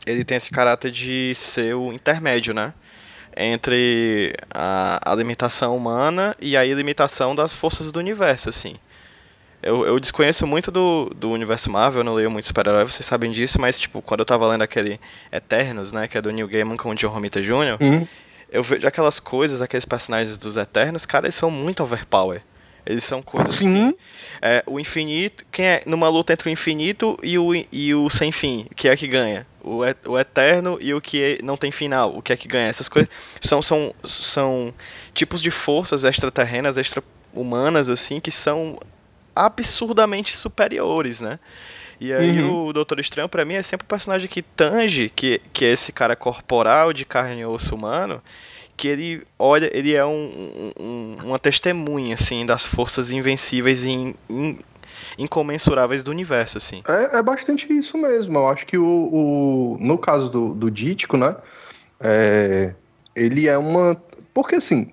ele 0.05 0.25
tem 0.25 0.37
esse 0.37 0.51
caráter 0.51 0.91
de 0.91 1.33
ser 1.35 1.75
o 1.75 1.91
intermédio, 1.93 2.53
né? 2.53 2.75
Entre 3.35 4.35
a, 4.53 5.11
a 5.11 5.15
limitação 5.15 5.75
humana 5.75 6.37
e 6.39 6.55
a 6.55 6.67
ilimitação 6.67 7.35
das 7.35 7.55
forças 7.55 7.91
do 7.91 7.99
universo, 7.99 8.51
assim. 8.51 8.77
Eu, 9.63 9.87
eu 9.87 9.99
desconheço 9.99 10.47
muito 10.47 10.71
do, 10.71 11.11
do 11.17 11.31
universo 11.31 11.71
Marvel, 11.71 12.01
eu 12.01 12.05
não 12.05 12.15
leio 12.15 12.31
muito 12.31 12.47
super-herói, 12.47 12.85
vocês 12.85 13.07
sabem 13.07 13.31
disso, 13.31 13.61
mas, 13.61 13.79
tipo, 13.79 14.03
quando 14.03 14.21
eu 14.21 14.27
tava 14.27 14.47
lendo 14.49 14.63
aquele 14.63 15.01
Eternos, 15.31 15.93
né, 15.93 16.09
que 16.09 16.19
é 16.19 16.21
do 16.21 16.31
Neil 16.33 16.49
Gaiman 16.49 16.77
com 16.77 16.91
o 16.91 16.95
John 16.95 17.09
Romita 17.09 17.41
Jr., 17.41 17.79
Hum, 17.81 18.07
eu 18.53 18.63
vejo 18.63 18.87
aquelas 18.87 19.19
coisas, 19.19 19.61
aqueles 19.61 19.85
personagens 19.85 20.39
dos 20.39 20.57
Eternos, 20.57 21.05
cara, 21.07 21.27
eles 21.27 21.35
são 21.35 21.51
muito 21.51 21.83
overpower. 21.83 22.43
Eles 22.85 23.05
são 23.05 23.23
coisas 23.23 23.55
assim, 23.55 23.71
Sim, 23.71 23.95
é, 24.41 24.63
o 24.67 24.79
infinito, 24.81 25.45
quem 25.53 25.65
é 25.65 25.83
numa 25.87 26.09
luta 26.09 26.33
entre 26.33 26.49
o 26.49 26.53
infinito 26.53 27.17
e 27.23 27.39
o, 27.39 27.53
e 27.55 27.95
o 27.95 28.11
sem 28.11 28.33
fim, 28.33 28.67
que 28.75 28.89
é 28.89 28.97
que 28.97 29.07
ganha? 29.07 29.47
o, 29.63 29.85
et- 29.85 30.05
o 30.05 30.19
eterno 30.19 30.77
e 30.81 30.93
o 30.93 31.01
que 31.01 31.39
não 31.45 31.57
tem 31.57 31.71
final, 31.71 32.17
o 32.17 32.21
que 32.21 32.33
é 32.33 32.37
que 32.37 32.49
ganha. 32.49 32.67
Essas 32.69 32.89
coisas 32.89 33.09
são, 33.41 33.63
são, 33.63 33.95
são 34.03 34.75
tipos 35.15 35.41
de 35.41 35.51
forças 35.53 36.03
extraterrenas, 36.03 36.77
extra-humanas, 36.77 37.89
assim, 37.89 38.19
que 38.19 38.33
são 38.33 38.77
absurdamente 39.35 40.37
superiores, 40.37 41.21
né? 41.21 41.39
E 42.05 42.13
aí 42.13 42.41
Uhum. 42.43 42.67
o 42.69 42.73
Doutor 42.73 42.99
Estranho, 42.99 43.29
pra 43.29 43.45
mim, 43.45 43.55
é 43.55 43.63
sempre 43.63 43.85
o 43.85 43.89
personagem 43.89 44.29
que 44.29 44.43
tange, 44.43 45.09
que, 45.15 45.41
que 45.53 45.65
é 45.65 45.69
esse 45.73 45.93
cara 45.93 46.17
corporal 46.17 46.93
de 46.93 47.05
carne 47.05 47.43
e 47.43 47.47
osso 47.47 47.77
humano, 47.77 48.21
que 48.77 48.89
ele 48.89 49.23
olha, 49.39 49.71
ele 49.73 49.95
é 49.95 50.05
um, 50.05 50.73
um- 50.81 51.17
uma 51.25 51.39
testemunha, 51.39 52.15
assim, 52.17 52.45
das 52.45 52.67
forças 52.67 53.13
invencíveis 53.13 53.85
e 53.85 53.91
in- 53.91 54.15
in- 54.29 54.59
incomensuráveis 55.17 56.03
do 56.03 56.11
universo, 56.11 56.59
assim. 56.59 56.83
É, 56.89 57.19
é 57.19 57.23
bastante 57.23 57.73
isso 57.73 57.97
mesmo. 57.97 58.37
Eu 58.37 58.49
acho 58.49 58.67
que 58.67 58.77
o, 58.77 58.85
o- 58.85 59.79
no 59.81 59.97
caso 59.97 60.29
do, 60.29 60.55
do 60.55 60.71
Dítico, 60.73 61.17
né? 61.17 61.37
é, 62.01 62.75
ele 63.15 63.47
é 63.47 63.57
uma. 63.57 63.95
Porque 64.35 64.57
assim, 64.57 64.91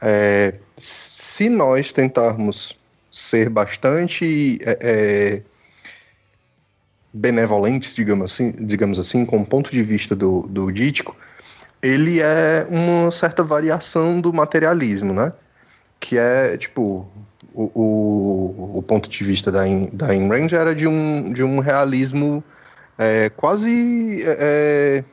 é, 0.00 0.54
se 0.76 1.48
nós 1.48 1.92
tentarmos 1.92 2.78
ser 3.10 3.48
bastante 3.48 4.58
é, 4.62 4.78
é, 4.80 5.42
benevolentes, 7.16 7.94
digamos 7.94 8.32
assim, 8.32 8.52
digamos 8.52 8.98
assim, 8.98 9.24
com 9.24 9.38
o 9.40 9.46
ponto 9.46 9.70
de 9.70 9.82
vista 9.82 10.14
do, 10.14 10.42
do 10.42 10.70
Dítico, 10.70 11.16
ele 11.82 12.20
é 12.20 12.66
uma 12.68 13.10
certa 13.10 13.42
variação 13.42 14.20
do 14.20 14.32
materialismo, 14.32 15.12
né? 15.14 15.32
Que 15.98 16.18
é, 16.18 16.56
tipo, 16.56 17.08
o, 17.54 17.64
o, 17.74 18.78
o 18.78 18.82
ponto 18.82 19.08
de 19.08 19.24
vista 19.24 19.50
da, 19.50 19.66
In- 19.66 19.90
da 19.92 20.08
Ayn 20.08 20.28
Rand 20.28 20.52
era 20.52 20.74
de 20.74 20.86
um, 20.86 21.32
de 21.32 21.42
um 21.42 21.58
realismo 21.58 22.44
é, 22.98 23.30
quase 23.30 24.22
é, 24.22 24.36
é, 24.38 25.04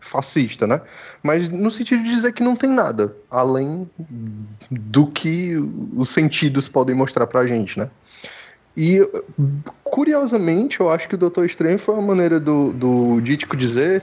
fascista, 0.00 0.66
né? 0.66 0.80
Mas 1.22 1.48
no 1.48 1.70
sentido 1.70 2.02
de 2.02 2.10
dizer 2.14 2.32
que 2.32 2.42
não 2.42 2.56
tem 2.56 2.70
nada 2.70 3.14
além 3.30 3.88
do 4.70 5.06
que 5.06 5.56
os 5.94 6.08
sentidos 6.08 6.68
podem 6.68 6.94
mostrar 6.94 7.26
pra 7.26 7.46
gente, 7.46 7.78
né? 7.78 7.90
E, 8.76 9.00
curiosamente, 9.84 10.80
eu 10.80 10.90
acho 10.90 11.08
que 11.08 11.14
o 11.14 11.18
Doutor 11.18 11.46
Estranho 11.46 11.78
foi 11.78 11.94
uma 11.94 12.02
maneira 12.02 12.40
do, 12.40 12.72
do 12.72 13.20
Dítico 13.20 13.56
dizer 13.56 14.02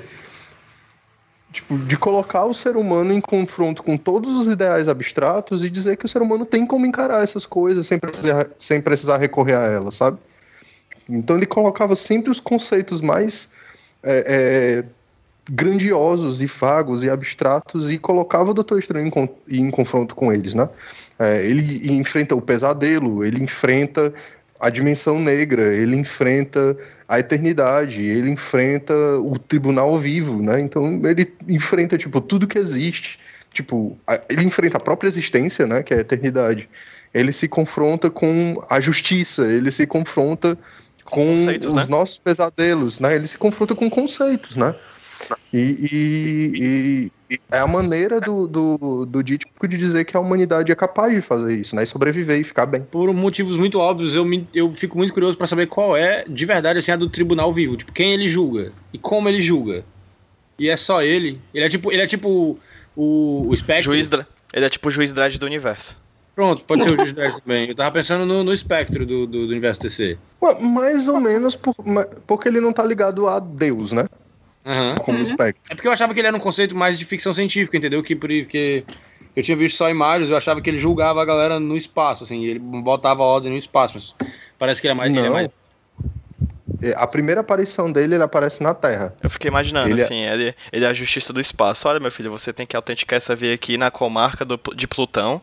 tipo, 1.51 1.77
de 1.77 1.97
colocar 1.97 2.45
o 2.45 2.53
ser 2.53 2.77
humano 2.77 3.11
em 3.13 3.19
confronto 3.19 3.83
com 3.83 3.97
todos 3.97 4.35
os 4.35 4.47
ideais 4.47 4.87
abstratos 4.87 5.63
e 5.63 5.69
dizer 5.69 5.97
que 5.97 6.05
o 6.05 6.09
ser 6.09 6.21
humano 6.21 6.45
tem 6.45 6.65
como 6.65 6.85
encarar 6.85 7.21
essas 7.21 7.45
coisas 7.45 7.85
sem 7.85 7.99
precisar, 7.99 8.47
sem 8.57 8.81
precisar 8.81 9.17
recorrer 9.17 9.55
a 9.55 9.63
elas, 9.63 9.95
sabe? 9.95 10.17
Então 11.09 11.35
ele 11.35 11.45
colocava 11.45 11.95
sempre 11.95 12.31
os 12.31 12.39
conceitos 12.39 13.01
mais 13.01 13.49
é, 14.01 14.23
é, 14.27 14.83
grandiosos 15.49 16.41
e 16.41 16.45
vagos 16.45 17.03
e 17.03 17.09
abstratos 17.09 17.91
e 17.91 17.97
colocava 17.97 18.51
o 18.51 18.53
Doutor 18.53 18.79
Estranho 18.79 19.11
em, 19.47 19.59
em 19.59 19.71
confronto 19.71 20.15
com 20.15 20.31
eles, 20.31 20.53
né? 20.53 20.69
É, 21.19 21.45
ele 21.45 21.91
enfrenta 21.91 22.33
o 22.33 22.41
pesadelo, 22.41 23.25
ele 23.25 23.43
enfrenta 23.43 24.13
a 24.61 24.69
dimensão 24.69 25.19
negra, 25.19 25.75
ele 25.75 25.95
enfrenta 25.95 26.77
a 27.07 27.17
eternidade, 27.17 27.99
ele 27.99 28.29
enfrenta 28.29 28.93
o 29.17 29.37
tribunal 29.39 29.97
vivo, 29.97 30.39
né? 30.39 30.61
Então 30.61 31.01
ele 31.03 31.33
enfrenta 31.47 31.97
tipo 31.97 32.21
tudo 32.21 32.47
que 32.47 32.59
existe, 32.59 33.17
tipo 33.51 33.97
ele 34.29 34.43
enfrenta 34.43 34.77
a 34.77 34.79
própria 34.79 35.07
existência, 35.07 35.65
né? 35.65 35.81
Que 35.81 35.95
é 35.95 35.97
a 35.97 36.01
eternidade. 36.01 36.69
Ele 37.11 37.33
se 37.33 37.47
confronta 37.47 38.11
com 38.11 38.63
a 38.69 38.79
justiça, 38.79 39.47
ele 39.47 39.71
se 39.71 39.87
confronta 39.87 40.55
com, 41.03 41.25
conceitos, 41.31 41.67
os 41.67 41.73
né? 41.73 41.85
nossos 41.89 42.19
pesadelos, 42.19 42.99
né? 42.99 43.15
Ele 43.15 43.27
se 43.27 43.39
confronta 43.39 43.73
com 43.73 43.89
conceitos, 43.89 44.55
né? 44.55 44.75
E- 45.51 45.89
e- 45.91 46.51
e 46.53 47.11
é 47.51 47.59
a 47.59 47.67
maneira 47.67 48.19
do, 48.19 48.47
do, 48.47 49.05
do 49.05 49.23
Dítico 49.23 49.67
de 49.67 49.77
dizer 49.77 50.05
que 50.05 50.17
a 50.17 50.19
humanidade 50.19 50.71
é 50.71 50.75
capaz 50.75 51.13
de 51.13 51.21
fazer 51.21 51.53
isso, 51.55 51.75
né? 51.75 51.83
E 51.83 51.85
sobreviver 51.85 52.39
e 52.39 52.43
ficar 52.43 52.65
bem. 52.65 52.81
Por 52.81 53.13
motivos 53.13 53.55
muito 53.57 53.79
óbvios, 53.79 54.15
eu, 54.15 54.25
me- 54.25 54.47
eu 54.53 54.73
fico 54.73 54.97
muito 54.97 55.13
curioso 55.13 55.37
pra 55.37 55.47
saber 55.47 55.67
qual 55.67 55.95
é, 55.95 56.23
de 56.27 56.45
verdade, 56.45 56.79
assim, 56.79 56.91
a 56.91 56.95
do 56.95 57.07
tribunal 57.09 57.53
vivo. 57.53 57.77
Tipo, 57.77 57.91
quem 57.91 58.13
ele 58.13 58.27
julga 58.27 58.71
e 58.93 58.97
como 58.97 59.29
ele 59.29 59.41
julga. 59.41 59.83
E 60.59 60.69
é 60.69 60.77
só 60.77 61.01
ele. 61.01 61.39
Ele 61.53 61.65
é 61.65 61.69
tipo, 61.69 61.91
ele 61.91 62.01
é 62.01 62.07
tipo 62.07 62.59
o, 62.95 63.47
o 63.47 63.55
Spectre. 63.55 63.83
Juiz 63.83 64.09
Ele 64.53 64.65
é 64.65 64.69
tipo 64.69 64.87
o 64.89 64.91
juiz 64.91 65.13
Dredd 65.13 65.37
do 65.37 65.45
universo. 65.45 65.97
Pronto, 66.35 66.65
pode 66.65 66.83
ser 66.83 66.91
o 66.91 66.95
Juiz 66.95 67.13
Dredd 67.13 67.39
também. 67.41 67.67
Eu 67.69 67.75
tava 67.75 67.91
pensando 67.91 68.25
no, 68.25 68.43
no 68.43 68.55
Spectre 68.55 69.05
do, 69.05 69.25
do, 69.27 69.45
do 69.47 69.51
universo 69.51 69.81
DC. 69.81 70.17
Ué, 70.41 70.59
Mais 70.61 71.07
ou 71.07 71.19
menos 71.19 71.55
por- 71.55 71.75
porque 72.25 72.47
ele 72.47 72.59
não 72.61 72.71
tá 72.71 72.83
ligado 72.83 73.27
a 73.27 73.39
Deus, 73.39 73.91
né? 73.91 74.05
Aham. 74.65 74.95
Como 74.95 75.19
o 75.21 75.25
Spectre. 75.25 75.61
É 75.71 75.75
porque 75.75 75.87
eu 75.87 75.91
achava 75.91 76.13
que 76.13 76.19
ele 76.19 76.27
era 76.27 76.37
um 76.37 76.39
conceito 76.39 76.75
mais 76.75 76.99
de 76.99 77.05
ficção 77.05 77.33
científica, 77.33 77.77
entendeu? 77.77 78.03
Que 78.03 78.15
porque 78.15 78.85
eu 79.35 79.41
tinha 79.41 79.57
visto 79.57 79.77
só 79.77 79.89
imagens, 79.89 80.29
eu 80.29 80.37
achava 80.37 80.61
que 80.61 80.69
ele 80.69 80.77
julgava 80.77 81.21
a 81.21 81.25
galera 81.25 81.59
no 81.59 81.75
espaço, 81.77 82.23
assim, 82.23 82.45
ele 82.45 82.59
botava 82.59 83.23
ordem 83.23 83.51
no 83.51 83.57
espaço. 83.57 83.95
Mas 83.95 84.15
parece 84.59 84.81
que 84.81 84.87
ele 84.87 84.91
é 84.91 84.95
mais. 84.95 85.09
Ele 85.09 85.19
é 85.19 85.23
Não. 85.23 85.33
mais... 85.33 85.49
É, 86.81 86.93
A 86.97 87.05
primeira 87.05 87.41
aparição 87.41 87.91
dele, 87.91 88.15
ele 88.15 88.23
aparece 88.23 88.63
na 88.63 88.73
Terra. 88.73 89.15
Eu 89.21 89.29
fiquei 89.29 89.47
imaginando, 89.49 89.93
Ele 89.93 90.01
é- 90.01 90.03
assim, 90.03 90.23
ele, 90.25 90.55
ele 90.71 90.85
é 90.85 90.87
a 90.87 90.93
justiça 90.93 91.31
do 91.31 91.39
espaço. 91.39 91.87
Olha, 91.87 91.99
meu 91.99 92.11
filho, 92.11 92.31
você 92.31 92.51
tem 92.51 92.65
que 92.65 92.75
autenticar 92.75 93.17
essa 93.17 93.35
via 93.35 93.53
aqui 93.53 93.77
na 93.77 93.91
comarca 93.91 94.43
do- 94.43 94.59
de 94.75 94.87
Plutão. 94.87 95.41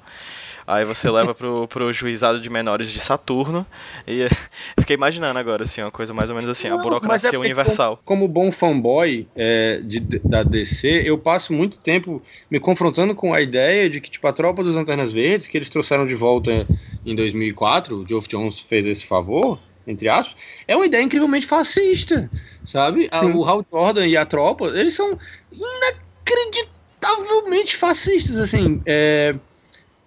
Aí 0.68 0.84
você 0.84 1.10
leva 1.10 1.34
pro, 1.34 1.66
pro 1.66 1.90
juizado 1.94 2.38
de 2.40 2.50
menores 2.50 2.90
de 2.90 3.00
Saturno. 3.00 3.66
E 4.06 4.28
fiquei 4.78 4.94
imaginando 4.94 5.38
agora, 5.38 5.62
assim, 5.62 5.80
uma 5.80 5.90
coisa 5.90 6.12
mais 6.12 6.28
ou 6.28 6.36
menos 6.36 6.50
assim, 6.50 6.68
a 6.68 6.72
Não, 6.72 6.76
mas 6.76 6.84
é 6.84 6.86
burocracia 6.90 7.30
porque 7.30 7.46
universal. 7.46 7.98
Como 8.04 8.28
bom 8.28 8.52
fanboy 8.52 9.26
é, 9.34 9.80
de, 9.82 9.98
da 10.00 10.42
DC, 10.42 11.04
eu 11.06 11.16
passo 11.16 11.54
muito 11.54 11.78
tempo 11.78 12.22
me 12.50 12.60
confrontando 12.60 13.14
com 13.14 13.32
a 13.32 13.40
ideia 13.40 13.88
de 13.88 13.98
que, 13.98 14.10
tipo, 14.10 14.28
a 14.28 14.32
tropa 14.32 14.62
dos 14.62 14.74
Lanternas 14.74 15.10
Verdes, 15.10 15.48
que 15.48 15.56
eles 15.56 15.70
trouxeram 15.70 16.06
de 16.06 16.14
volta 16.14 16.68
em 17.04 17.16
2004, 17.16 18.02
o 18.02 18.06
Geoff 18.06 18.28
Jones 18.28 18.60
fez 18.60 18.84
esse 18.84 19.06
favor, 19.06 19.58
entre 19.86 20.10
aspas, 20.10 20.36
é 20.66 20.76
uma 20.76 20.84
ideia 20.84 21.02
incrivelmente 21.02 21.46
fascista, 21.46 22.30
sabe? 22.62 23.08
A- 23.10 23.20
Sim. 23.20 23.32
o 23.32 23.42
Hal 23.42 23.64
Jordan 23.72 24.06
e 24.06 24.18
a 24.18 24.26
tropa, 24.26 24.66
eles 24.66 24.92
são 24.92 25.18
inacreditavelmente 25.50 27.74
fascistas, 27.76 28.36
assim. 28.36 28.82
é, 28.86 29.34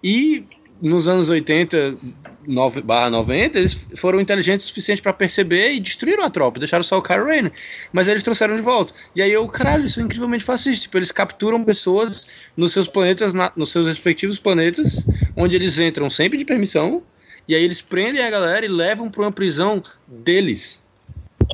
e 0.02 0.44
nos 0.80 1.06
anos 1.06 1.28
80, 1.28 1.96
9, 2.44 2.82
barra 2.82 3.08
90, 3.10 3.56
eles 3.58 3.78
foram 3.96 4.20
inteligentes 4.20 4.66
o 4.66 4.68
suficiente 4.68 5.00
pra 5.00 5.12
perceber 5.12 5.72
e 5.74 5.80
destruíram 5.80 6.24
a 6.24 6.30
tropa, 6.30 6.58
deixaram 6.58 6.82
só 6.82 6.98
o 6.98 7.02
Kylo 7.02 7.26
Ren. 7.26 7.50
Mas 7.92 8.08
eles 8.08 8.22
trouxeram 8.24 8.56
de 8.56 8.62
volta. 8.62 8.92
E 9.14 9.22
aí 9.22 9.30
eu, 9.32 9.46
caralho, 9.46 9.82
eles 9.82 9.92
são 9.92 10.04
incrivelmente 10.04 10.42
fascistas. 10.42 10.80
Tipo, 10.82 10.98
eles 10.98 11.12
capturam 11.12 11.62
pessoas 11.62 12.26
nos 12.56 12.72
seus 12.72 12.88
planetas, 12.88 13.32
na- 13.32 13.52
nos 13.54 13.70
seus 13.70 13.86
respectivos 13.86 14.40
planetas, 14.40 15.06
onde 15.36 15.54
eles 15.54 15.78
entram 15.78 16.10
sempre 16.10 16.36
de 16.36 16.44
permissão. 16.44 17.00
E 17.46 17.54
aí 17.54 17.62
eles 17.62 17.80
prendem 17.80 18.20
a 18.22 18.30
galera 18.30 18.66
e 18.66 18.68
levam 18.68 19.08
pra 19.08 19.22
uma 19.22 19.32
prisão 19.32 19.82
deles. 20.08 20.82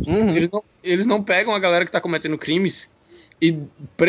Uhum. 0.06 0.34
Eles 0.36 0.50
não, 0.50 0.62
eles 0.82 1.04
não 1.06 1.22
pegam 1.22 1.52
a 1.52 1.58
galera 1.58 1.84
que 1.84 1.92
tá 1.92 2.00
cometendo 2.00 2.38
crimes 2.38 2.88
e, 3.42 3.58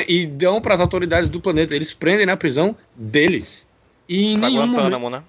e 0.07 0.25
dão 0.25 0.61
pras 0.61 0.79
autoridades 0.79 1.29
do 1.29 1.41
planeta. 1.41 1.75
Eles 1.75 1.91
prendem 1.93 2.25
na 2.25 2.37
prisão 2.37 2.73
deles. 2.95 3.67
E 4.09 4.33
em 4.33 4.39
Pra 4.39 4.49
nenhum 4.49 4.67
momento, 4.67 5.09
né? 5.09 5.23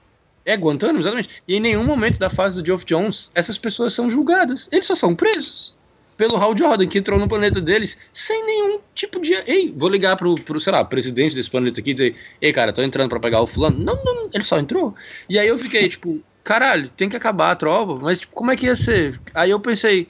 é, 0.45 0.57
Guantánamo, 0.57 1.01
exatamente. 1.01 1.29
E 1.47 1.57
em 1.57 1.61
nenhum 1.61 1.85
momento 1.85 2.19
da 2.19 2.31
fase 2.31 2.61
do 2.61 2.67
Geoff 2.67 2.85
Jones, 2.87 3.31
essas 3.35 3.59
pessoas 3.59 3.93
são 3.95 4.11
julgadas. 4.11 4.69
Eles 4.73 4.87
só 4.87 4.95
são 4.97 5.15
presos. 5.15 5.79
Pelo 6.17 6.37
Hal 6.37 6.57
Jordan, 6.57 6.87
que 6.87 6.99
entrou 6.99 7.19
no 7.19 7.29
planeta 7.29 7.61
deles 7.63 7.99
sem 8.13 8.45
nenhum 8.45 8.81
tipo 8.95 9.21
de. 9.21 9.33
Ei, 9.47 9.73
vou 9.77 9.89
ligar 9.89 10.17
pro, 10.17 10.35
pro 10.35 10.61
sei 10.61 10.73
lá, 10.73 10.85
presidente 10.85 11.35
desse 11.35 11.51
planeta 11.51 11.81
aqui 11.81 11.91
e 11.91 11.95
dizer: 11.95 12.17
Ei, 12.41 12.53
cara, 12.53 12.73
tô 12.73 12.83
entrando 12.83 13.09
pra 13.11 13.21
pegar 13.21 13.41
o 13.41 13.47
fulano. 13.47 13.79
Não, 13.83 13.95
não, 14.05 14.31
ele 14.33 14.45
só 14.45 14.59
entrou. 14.59 14.95
E 15.29 15.39
aí 15.39 15.49
eu 15.49 15.59
fiquei, 15.59 15.89
tipo, 15.91 16.23
caralho, 16.45 16.91
tem 16.91 17.09
que 17.09 17.17
acabar 17.17 17.51
a 17.53 17.57
tropa, 17.57 17.97
mas 17.97 18.21
tipo, 18.21 18.35
como 18.35 18.51
é 18.51 18.57
que 18.57 18.67
ia 18.67 18.77
ser? 18.77 19.21
Aí 19.35 19.51
eu 19.51 19.61
pensei, 19.61 20.09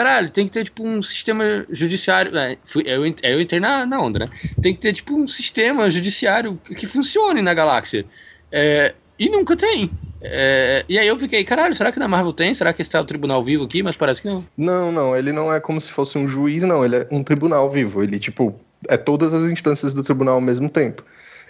caralho, 0.00 0.30
tem 0.30 0.46
que 0.46 0.52
ter, 0.52 0.64
tipo, 0.64 0.82
um 0.82 1.02
sistema 1.02 1.66
judiciário. 1.70 2.36
É, 2.36 2.56
fui- 2.64 2.84
eu, 2.86 3.04
eu 3.04 3.40
entrei 3.40 3.60
na, 3.60 3.84
na 3.84 4.00
onda, 4.00 4.20
né? 4.20 4.28
Tem 4.60 4.74
que 4.74 4.80
ter, 4.80 4.92
tipo, 4.94 5.14
um 5.14 5.28
sistema 5.28 5.90
judiciário 5.90 6.58
que 6.76 6.86
funcione 6.86 7.42
na 7.42 7.52
galáxia. 7.52 8.06
É, 8.50 8.94
e 9.18 9.28
nunca 9.28 9.54
tem. 9.56 9.90
É, 10.22 10.84
e 10.88 10.98
aí 10.98 11.06
eu 11.06 11.18
fiquei, 11.18 11.44
caralho, 11.44 11.74
será 11.74 11.92
que 11.92 11.98
na 11.98 12.08
Marvel 12.08 12.32
tem? 12.32 12.54
Será 12.54 12.72
que 12.72 12.80
esse 12.80 12.96
é 12.96 13.00
o 13.00 13.04
tribunal 13.04 13.44
vivo 13.44 13.64
aqui? 13.64 13.82
Mas 13.82 13.96
parece 13.96 14.22
que 14.22 14.28
não. 14.28 14.44
Não, 14.56 14.90
não, 14.90 15.16
ele 15.16 15.32
não 15.32 15.52
é 15.52 15.60
como 15.60 15.80
se 15.80 15.90
fosse 15.90 16.16
um 16.16 16.26
juiz, 16.26 16.62
não. 16.62 16.82
Ele 16.84 16.96
é 16.96 17.08
um 17.10 17.22
tribunal 17.22 17.70
vivo. 17.70 18.02
Ele, 18.02 18.18
tipo, 18.18 18.58
é 18.88 18.96
todas 18.96 19.32
as 19.34 19.50
instâncias 19.50 19.92
do 19.92 20.02
tribunal 20.02 20.34
ao 20.36 20.40
mesmo 20.40 20.68
tempo. 20.68 21.04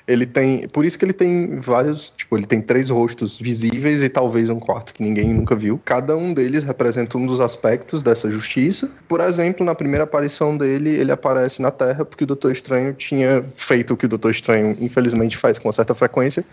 Ele 0.08 0.26
tem. 0.26 0.66
Por 0.68 0.84
isso 0.84 0.98
que 0.98 1.04
ele 1.04 1.12
tem 1.12 1.56
vários. 1.56 2.10
Tipo, 2.16 2.36
ele 2.36 2.46
tem 2.46 2.60
três 2.60 2.90
rostos 2.90 3.38
visíveis 3.38 4.02
e 4.02 4.08
talvez 4.08 4.48
um 4.48 4.58
quarto 4.58 4.92
que 4.94 5.02
ninguém 5.02 5.32
nunca 5.32 5.54
viu. 5.54 5.80
Cada 5.84 6.16
um 6.16 6.32
deles 6.34 6.64
representa 6.64 7.16
um 7.18 7.26
dos 7.26 7.40
aspectos 7.40 8.02
dessa 8.02 8.30
justiça. 8.30 8.90
Por 9.08 9.20
exemplo, 9.20 9.64
na 9.64 9.74
primeira 9.74 10.04
aparição 10.04 10.56
dele, 10.56 10.90
ele 10.90 11.12
aparece 11.12 11.60
na 11.62 11.70
Terra 11.70 12.04
porque 12.04 12.24
o 12.24 12.26
Doutor 12.26 12.52
Estranho 12.52 12.92
tinha 12.94 13.42
feito 13.42 13.94
o 13.94 13.96
que 13.96 14.06
o 14.06 14.08
Doutor 14.08 14.30
Estranho, 14.30 14.76
infelizmente, 14.80 15.36
faz 15.36 15.58
com 15.58 15.70
certa 15.70 15.94
frequência. 15.94 16.44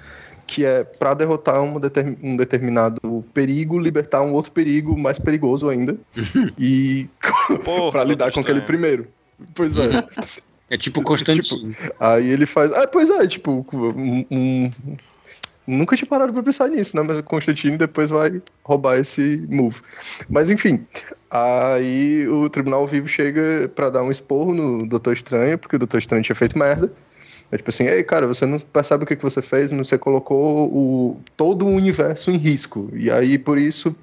Que 0.46 0.64
é 0.64 0.86
para 0.86 1.14
derrotar 1.14 1.62
um, 1.62 1.78
determin- 1.78 2.18
um 2.24 2.38
determinado 2.38 3.26
perigo, 3.34 3.78
libertar 3.78 4.22
um 4.22 4.32
outro 4.32 4.54
perigo 4.54 4.98
mais 4.98 5.20
perigoso 5.20 5.70
ainda. 5.70 5.98
e 6.58 7.08
Porra, 7.66 7.92
pra 7.92 8.04
lidar 8.04 8.32
com 8.32 8.40
aquele 8.40 8.62
primeiro. 8.62 9.08
Pois 9.54 9.76
é. 9.78 10.06
É 10.70 10.78
tipo 10.78 11.02
Constantino. 11.02 11.74
Aí 12.00 12.30
ele 12.30 12.46
faz. 12.46 12.72
Ah, 12.74 12.88
pois 12.88 13.10
é, 13.10 13.28
tipo, 13.28 13.66
um, 13.74 14.26
um- 14.30 14.72
Nunca 15.68 15.98
tinha 15.98 16.08
parado 16.08 16.32
pra 16.32 16.42
pensar 16.42 16.70
nisso, 16.70 16.96
né? 16.96 17.04
Mas 17.06 17.18
o 17.18 17.24
Constantino 17.24 17.78
depois 17.78 18.10
vai 18.10 18.42
roubar 18.64 18.98
esse 18.98 19.46
move. 19.50 19.82
Mas 20.30 20.50
enfim, 20.50 20.86
aí 21.30 22.26
o 22.30 22.50
Tribunal 22.50 22.88
Vivo 22.88 23.10
chega 23.10 23.70
pra 23.76 23.90
dar 23.90 24.02
um 24.02 24.10
esporro 24.10 24.54
no 24.54 24.88
Doutor 24.88 25.12
Estranho, 25.12 25.58
porque 25.58 25.76
o 25.76 25.80
Doutor 25.80 25.98
Estranho 25.98 26.24
tinha 26.24 26.36
feito 26.36 26.58
merda. 26.58 26.90
É 27.52 27.58
tipo 27.58 27.70
assim, 27.70 27.86
ei, 27.86 28.02
cara, 28.02 28.26
você 28.26 28.46
não 28.46 28.58
percebe 28.60 29.04
o 29.04 29.08
que, 29.08 29.16
que 29.18 29.24
você 29.24 29.42
fez, 29.42 29.70
você 29.70 29.98
colocou 29.98 30.68
o, 30.74 31.20
todo 31.36 31.66
o 31.66 31.70
universo 31.70 32.32
em 32.32 32.38
risco. 32.38 32.90
E 32.94 33.12
aí, 33.12 33.38
por 33.38 33.58
isso, 33.58 33.94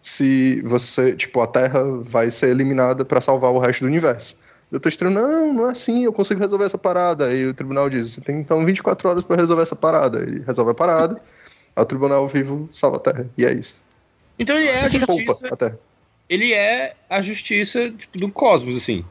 se 0.00 0.60
você, 0.62 1.12
tipo, 1.14 1.40
a 1.40 1.46
Terra 1.48 1.82
vai 2.02 2.30
ser 2.30 2.50
eliminada 2.50 3.04
pra 3.04 3.20
salvar 3.20 3.50
o 3.50 3.58
resto 3.58 3.80
do 3.80 3.86
universo. 3.86 4.38
Doutor 4.70 4.88
Estranho, 4.88 5.14
não, 5.14 5.52
não 5.52 5.68
é 5.68 5.72
assim, 5.72 6.04
eu 6.04 6.12
consigo 6.12 6.38
resolver 6.40 6.64
essa 6.64 6.78
parada. 6.78 7.26
Aí 7.26 7.46
o 7.46 7.52
tribunal 7.54 7.90
diz, 7.90 8.10
você 8.14 8.20
tem 8.20 8.38
então 8.40 8.64
24 8.64 9.08
horas 9.08 9.24
pra 9.24 9.36
resolver 9.36 9.62
essa 9.62 9.74
parada. 9.76 10.20
Ele 10.22 10.44
resolve 10.46 10.70
a 10.70 10.74
parada, 10.74 11.20
aí 11.74 11.82
o 11.82 11.86
tribunal 11.86 12.26
vivo 12.28 12.68
salva 12.70 12.96
a 12.98 13.00
Terra. 13.00 13.26
E 13.36 13.44
é 13.44 13.52
isso. 13.52 13.74
Então 14.38 14.56
ele 14.56 14.68
é 14.68 14.86
a 14.86 14.90
Poupa 15.06 15.22
justiça. 15.22 15.48
a 15.52 15.56
Terra. 15.56 15.78
Ele 16.28 16.52
é 16.52 16.94
a 17.08 17.20
justiça 17.20 17.90
tipo, 17.90 18.16
do 18.18 18.30
cosmos, 18.30 18.76
assim. 18.76 19.04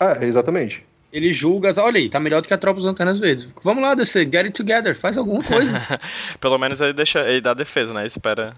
É, 0.00 0.24
exatamente. 0.24 0.84
Ele 1.10 1.32
julga, 1.32 1.70
as- 1.70 1.78
olha 1.78 1.98
aí, 1.98 2.08
tá 2.08 2.20
melhor 2.20 2.40
do 2.42 2.48
que 2.48 2.54
a 2.54 2.58
tropa 2.58 2.78
dos 2.80 2.88
antenas 2.88 3.18
verdes. 3.18 3.46
Vamos 3.62 3.82
lá, 3.82 3.94
DC, 3.94 4.24
get 4.24 4.44
it 4.46 4.52
together, 4.52 4.98
faz 4.98 5.16
alguma 5.18 5.42
coisa. 5.42 5.72
Pelo 6.40 6.58
menos 6.58 6.80
ele 6.80 6.92
deixa. 6.92 7.20
Ele 7.28 7.40
dá 7.40 7.52
defesa, 7.54 7.92
né? 7.94 8.06
Espera. 8.06 8.54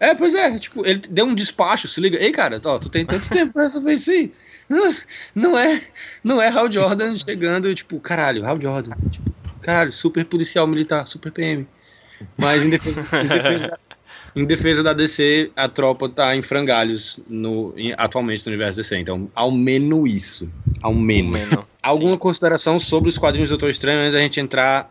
É, 0.00 0.14
pois 0.14 0.34
é, 0.34 0.58
tipo, 0.58 0.84
ele 0.86 1.00
deu 1.08 1.24
um 1.26 1.34
despacho, 1.34 1.88
se 1.88 2.00
liga. 2.00 2.18
Ei, 2.22 2.30
cara, 2.32 2.60
ó, 2.64 2.78
tu 2.78 2.88
tem 2.88 3.04
tanto 3.06 3.28
tempo 3.28 3.52
pra 3.52 3.64
resolver 3.64 3.94
isso 3.94 4.10
aí. 4.10 4.32
Não- 4.68 4.94
Não 5.34 5.58
é, 5.58 5.82
não 6.22 6.40
é 6.42 6.48
Hal 6.48 6.70
Jordan 6.72 7.16
chegando, 7.18 7.74
tipo, 7.74 8.00
caralho, 8.00 8.46
Hal 8.46 8.60
Jordan. 8.60 8.92
Tipo, 9.10 9.30
caralho, 9.60 9.92
super 9.92 10.24
policial 10.24 10.66
militar, 10.66 11.06
super 11.06 11.30
PM. 11.32 11.66
Mas 12.38 12.62
em 12.62 12.70
defesa, 12.70 13.00
em 13.22 13.26
defesa 13.28 13.68
da, 13.68 13.78
em 14.36 14.44
defesa 14.44 14.82
da 14.82 14.92
DC, 14.92 15.50
a 15.54 15.68
tropa 15.68 16.08
tá 16.08 16.34
em 16.34 16.42
frangalhos 16.42 17.20
no, 17.28 17.74
em- 17.76 17.94
atualmente 17.96 18.44
no 18.46 18.52
universo 18.52 18.76
DC. 18.78 18.96
Então, 18.98 19.30
ao 19.34 19.50
menos 19.50 20.10
isso. 20.10 20.50
Ao 20.82 20.94
menos. 20.94 21.32
Menos. 21.38 21.64
Alguma 21.82 22.16
consideração 22.16 22.80
sobre 22.80 23.10
os 23.10 23.18
quadrinhos 23.18 23.50
do 23.50 23.52
Doutor 23.58 23.68
Estranho 23.70 24.00
antes 24.00 24.12
da 24.14 24.20
gente 24.20 24.40
entrar 24.40 24.88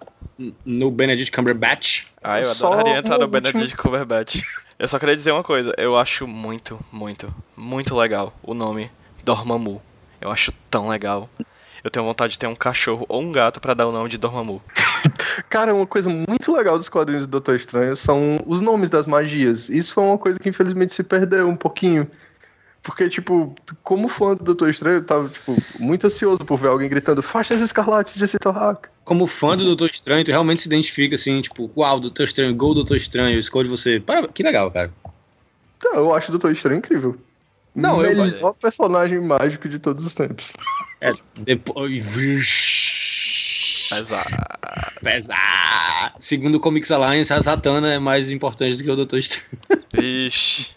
no 0.63 0.91
Benedict 0.91 1.31
Cumberbatch? 1.35 2.03
Ah, 2.23 2.39
eu 2.39 2.43
Só 2.45 2.73
adoraria 2.73 2.99
entrar 2.99 3.17
no 3.17 3.25
último- 3.25 3.41
Benedict 3.41 3.75
Cumberbatch. 3.77 4.35
Eu 4.77 4.87
só 4.87 4.97
queria 4.97 5.15
dizer 5.15 5.31
uma 5.31 5.43
coisa. 5.43 5.73
Eu 5.77 5.97
acho 5.97 6.27
muito, 6.27 6.79
muito, 6.91 7.33
muito 7.55 7.95
legal 7.95 8.33
o 8.41 8.53
nome 8.53 8.91
Dormammu. 9.23 9.81
Eu 10.19 10.31
acho 10.31 10.51
tão 10.69 10.87
legal. 10.87 11.29
Eu 11.83 11.91
tenho 11.91 12.05
vontade 12.05 12.33
de 12.33 12.39
ter 12.39 12.47
um 12.47 12.55
cachorro 12.55 13.05
ou 13.07 13.21
um 13.21 13.31
gato 13.31 13.59
pra 13.59 13.73
dar 13.73 13.87
o 13.87 13.91
nome 13.91 14.09
de 14.09 14.17
Dormammu. 14.17 14.61
Cara, 15.49 15.73
uma 15.73 15.85
coisa 15.85 16.09
muito 16.09 16.51
legal 16.51 16.77
dos 16.77 16.89
quadrinhos 16.89 17.25
do 17.27 17.31
Doutor 17.31 17.55
Estranho 17.55 17.95
são 17.95 18.41
os 18.45 18.61
nomes 18.61 18.89
das 18.89 19.05
magias. 19.05 19.69
Isso 19.69 19.93
foi 19.93 20.03
uma 20.03 20.17
coisa 20.17 20.39
que 20.39 20.49
infelizmente 20.49 20.93
se 20.93 21.03
perdeu 21.03 21.47
um 21.47 21.55
pouquinho. 21.55 22.09
Porque, 22.83 23.07
tipo, 23.07 23.55
como 23.81 24.09
fã 24.09 24.35
do 24.35 24.43
Doutor 24.43 24.69
Estranho, 24.69 24.97
eu 24.97 25.05
tava, 25.05 25.29
tipo, 25.29 25.55
muito 25.79 26.05
ansioso 26.05 26.39
por 26.39 26.57
ver 26.59 26.67
alguém 26.67 26.89
gritando 26.89 27.23
faixas 27.23 27.61
escarlates 27.61 28.15
de 28.15 28.27
Citorrack. 28.27 28.89
Como 29.05 29.25
fã 29.25 29.55
do 29.55 29.63
Doutor 29.63 29.89
Estranho, 29.89 30.25
tu 30.25 30.31
realmente 30.31 30.63
se 30.63 30.67
identifica 30.67 31.15
assim, 31.15 31.41
tipo, 31.41 31.71
uau, 31.77 31.99
Doutor 31.99 32.25
Estranho, 32.25 32.53
gol 32.53 32.73
Doutor 32.73 32.97
Estranho, 32.97 33.39
escolhe 33.39 33.69
você. 33.69 34.01
Para, 34.01 34.27
que 34.27 34.43
legal, 34.43 34.69
cara. 34.69 34.91
Então, 35.77 35.93
eu 35.95 36.13
acho 36.13 36.27
o 36.27 36.31
Doutor 36.31 36.51
Estranho 36.51 36.77
incrível. 36.79 37.17
Não, 37.73 38.03
eu- 38.05 38.15
Melhor 38.15 38.53
personagem 38.53 39.19
mágico 39.21 39.67
de 39.69 39.79
todos 39.79 40.05
os 40.05 40.13
tempos. 40.13 40.51
Depois. 41.37 42.03
Exato. 43.99 44.31
Pesar. 45.01 46.15
Segundo 46.19 46.55
o 46.55 46.59
Comics 46.59 46.91
Alliance, 46.91 47.31
a 47.31 47.39
Zatanna 47.39 47.93
é 47.93 47.99
mais 47.99 48.31
importante 48.31 48.77
do 48.77 48.83
que 48.83 48.89
o 48.89 48.95
Doutor 48.95 49.19
Estranho. 49.19 49.45
Vixe. 49.93 50.71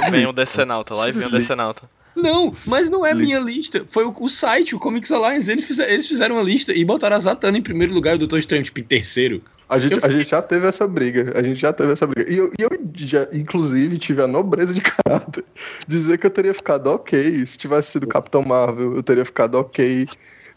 Lá 0.00 0.10
vem 0.10 0.26
o 0.26 0.32
Decenalta, 0.32 0.94
lá 0.94 1.10
vem 1.10 1.26
o 1.26 1.30
Decenalta. 1.30 1.88
Não, 2.16 2.50
mas 2.66 2.90
não 2.90 3.06
é 3.06 3.14
minha 3.14 3.38
lista. 3.38 3.86
Foi 3.90 4.04
o, 4.04 4.14
o 4.18 4.28
site, 4.28 4.74
o 4.74 4.78
Comics 4.78 5.10
Alliance. 5.12 5.50
Eles 5.50 5.64
fizeram, 5.64 5.92
eles 5.92 6.08
fizeram 6.08 6.36
uma 6.36 6.42
lista 6.42 6.72
e 6.72 6.84
botaram 6.84 7.16
a 7.16 7.20
Zatanna 7.20 7.58
em 7.58 7.62
primeiro 7.62 7.94
lugar 7.94 8.12
e 8.12 8.16
o 8.16 8.18
Doutor 8.18 8.38
Estranho, 8.38 8.64
tipo, 8.64 8.80
em 8.80 8.84
terceiro. 8.84 9.42
A 9.68 9.78
gente, 9.78 9.98
a 10.02 10.08
gente 10.08 10.30
já 10.30 10.40
teve 10.40 10.66
essa 10.66 10.88
briga. 10.88 11.32
A 11.38 11.42
gente 11.42 11.56
já 11.56 11.72
teve 11.72 11.92
essa 11.92 12.06
briga. 12.06 12.30
E 12.32 12.38
eu, 12.38 12.50
e 12.58 12.62
eu 12.62 12.70
já, 12.94 13.28
inclusive, 13.32 13.98
tive 13.98 14.22
a 14.22 14.26
nobreza 14.26 14.72
de 14.72 14.80
caráter 14.82 15.44
dizer 15.86 16.18
que 16.18 16.26
eu 16.26 16.30
teria 16.30 16.54
ficado 16.54 16.88
ok 16.88 17.44
se 17.44 17.58
tivesse 17.58 17.92
sido 17.92 18.06
Capitão 18.06 18.42
Marvel. 18.42 18.96
Eu 18.96 19.02
teria 19.02 19.24
ficado 19.24 19.56
ok 19.56 20.06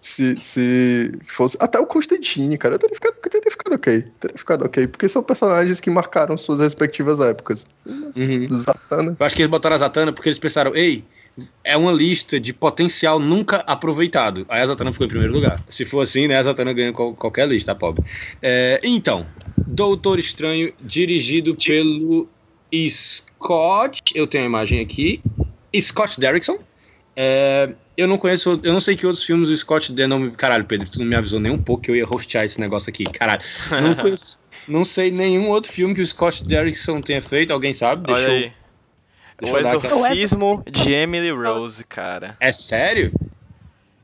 se, 0.02 0.36
se 0.38 1.12
fosse. 1.24 1.56
Até 1.60 1.80
o 1.80 1.86
Constantine, 1.86 2.58
cara. 2.58 2.76
Eu 2.76 2.80
teria 2.80 2.95
ficado, 2.95 3.16
eu 3.24 3.30
teria 3.30 3.52
ficado 3.52 3.74
ok. 3.74 4.04
Teria 4.20 4.38
ficado 4.38 4.66
ok. 4.66 4.88
Porque 4.88 5.08
são 5.08 5.22
personagens 5.22 5.80
que 5.80 5.89
marcaram 5.91 6.36
suas 6.36 6.60
respectivas 6.60 7.20
épocas. 7.20 7.66
Uhum. 7.86 8.47
Zatanna. 8.52 9.16
Eu 9.20 9.26
acho 9.26 9.36
que 9.36 9.43
eles 9.43 9.52
botaram 9.52 9.76
a 9.76 9.80
Zatanna 9.80 10.12
porque 10.12 10.30
eles 10.30 10.39
pensaram, 10.39 10.76
ei, 10.76 11.04
é 11.64 11.78
uma 11.78 11.91
lista 11.91 12.39
de 12.39 12.52
potencial 12.52 13.20
nunca 13.20 13.58
aproveitado. 13.58 14.45
Aí 14.49 14.62
a 14.62 14.66
Zatanna 14.66 14.91
ficou 14.91 15.06
em 15.06 15.10
primeiro 15.10 15.34
lugar. 15.34 15.64
Se 15.70 15.86
for 15.86 16.02
assim, 16.02 16.28
né, 16.28 16.38
a 16.38 16.43
Zatanna 16.43 16.74
ganha 16.74 16.91
qual- 16.91 17.14
qualquer 17.14 17.47
lista, 17.47 17.76
pobre. 17.76 18.04
É, 18.41 18.82
então, 18.84 19.28
Doutor 19.68 20.18
Estranho, 20.20 20.74
dirigido 20.82 21.56
pelo 21.56 22.28
Scott, 22.89 24.02
eu 24.16 24.26
tenho 24.26 24.45
a 24.45 24.47
imagem 24.47 24.80
aqui, 24.80 25.22
Scott 25.80 26.20
Derrickson. 26.20 26.58
É, 27.16 27.70
eu 28.02 28.08
não 28.08 28.18
conheço, 28.18 28.60
eu 28.64 28.74
não 28.74 28.82
sei 28.82 28.95
que 28.95 29.06
outros 29.06 29.26
filmes 29.26 29.49
o 29.49 29.58
Scott 29.58 29.91
nome. 30.08 30.32
Caralho, 30.32 30.66
Pedro, 30.66 30.89
tu 30.89 30.99
não 30.99 31.06
me 31.06 31.16
avisou 31.16 31.39
nem 31.39 31.52
um 31.52 31.58
pouco 31.58 31.84
que 31.84 31.91
eu 31.91 31.95
ia 31.95 32.06
hostear 32.08 32.43
esse 32.45 32.60
negócio 32.60 32.89
aqui. 32.89 33.04
Caralho, 33.06 33.41
não 33.82 33.95
conheço, 33.95 34.39
não 34.68 34.84
sei 34.86 35.12
nenhum 35.12 35.47
outro 35.49 35.72
filme 35.72 35.93
que 35.95 36.02
o 36.02 36.06
Scott 36.06 36.43
Derrickson 36.45 37.02
tenha 37.02 37.22
feito. 37.22 37.52
Alguém 37.54 37.74
sabe? 37.74 38.06
Deixa 38.08 38.22
Olha 38.24 38.32
eu- 38.32 38.36
aí. 38.38 38.54
deixa 39.39 39.54
O 39.54 39.58
eu 39.58 39.64
dar 39.64 39.76
aqui. 39.78 39.86
Exorcismo 39.88 40.64
de 40.70 40.91
Emily 40.91 41.32
Rose, 41.32 41.84
cara. 41.84 42.36
É 42.39 42.52
sério? 42.52 43.14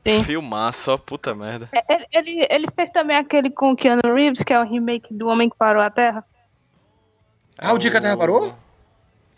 Sim. 0.06 0.24
Filmaço, 0.24 0.90
ó, 0.90 0.96
puta 0.96 1.34
merda. 1.34 1.68
Ele, 1.88 2.06
ele, 2.14 2.46
ele 2.48 2.66
fez 2.74 2.88
também 2.90 3.16
aquele 3.16 3.50
com 3.50 3.72
o 3.72 3.76
Keanu 3.76 4.00
Reeves, 4.14 4.42
que 4.42 4.52
é 4.54 4.58
o 4.60 4.64
remake 4.64 5.12
do 5.12 5.26
Homem 5.26 5.50
que 5.50 5.56
Parou 5.56 5.82
a 5.82 5.90
Terra. 5.90 6.24
Ah, 7.58 7.74
o 7.74 7.78
dia 7.78 7.90
que 7.90 7.96
a 7.96 8.00
Terra 8.00 8.16
parou? 8.16 8.56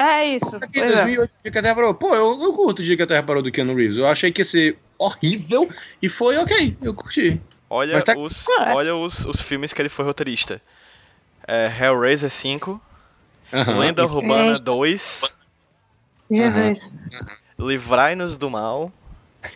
É 0.03 0.25
isso. 0.37 0.57
Aqui, 0.57 0.81
é. 0.81 0.87
2008, 0.87 1.31
o 1.31 1.43
dia 1.43 1.53
que 1.53 1.59
a 1.59 1.63
Terra 1.63 1.75
parou. 1.75 1.95
Pô, 1.95 2.15
eu, 2.15 2.41
eu 2.43 2.53
curto 2.55 2.81
o 2.81 2.83
dia 2.85 2.97
que 2.97 3.03
a 3.03 3.07
Terra 3.07 3.23
parou 3.23 3.43
do 3.43 3.53
Keanu 3.53 3.75
Reeves. 3.75 3.99
Eu 3.99 4.07
achei 4.07 4.33
que 4.33 4.41
ia 4.41 4.45
ser 4.47 4.79
horrível 4.99 5.69
e 6.01 6.09
foi 6.09 6.39
ok. 6.39 6.77
Eu 6.81 6.95
curti. 6.95 7.39
Olha, 7.69 8.03
tá- 8.03 8.17
os, 8.17 8.49
Ah, 8.59 8.71
é. 8.71 8.75
olha 8.75 8.97
os, 8.97 9.27
os 9.27 9.41
filmes 9.43 9.73
que 9.75 9.83
ele 9.83 9.91
foi 9.91 10.05
roteirista. 10.05 10.61
É, 11.47 11.71
Hellraiser 11.81 12.31
5, 12.31 12.81
Aham. 13.53 13.79
Lenda 13.79 14.05
Urbana 14.05 14.53
Eita. 14.53 14.61
2, 14.61 15.23
Jesus. 16.31 16.95
Livrai-nos 17.59 18.37
do 18.37 18.49
Mal. 18.49 18.91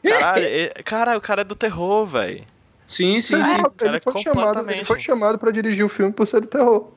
Caralho, 0.02 0.44
e- 0.44 0.68
cara, 0.82 1.16
o 1.16 1.20
cara 1.20 1.40
é 1.40 1.44
do 1.44 1.54
terror, 1.54 2.04
velho. 2.06 2.44
Sim, 2.86 3.20
sim, 3.20 3.42
Sim, 3.42 3.62
cara, 3.62 3.72
ele, 3.80 4.00
foi 4.00 4.22
chamado, 4.22 4.70
ele 4.70 4.84
foi 4.84 5.00
chamado 5.00 5.38
pra 5.38 5.50
dirigir 5.50 5.84
o 5.84 5.88
filme 5.88 6.12
por 6.12 6.26
ser 6.26 6.40
do 6.40 6.46
terror. 6.46 6.92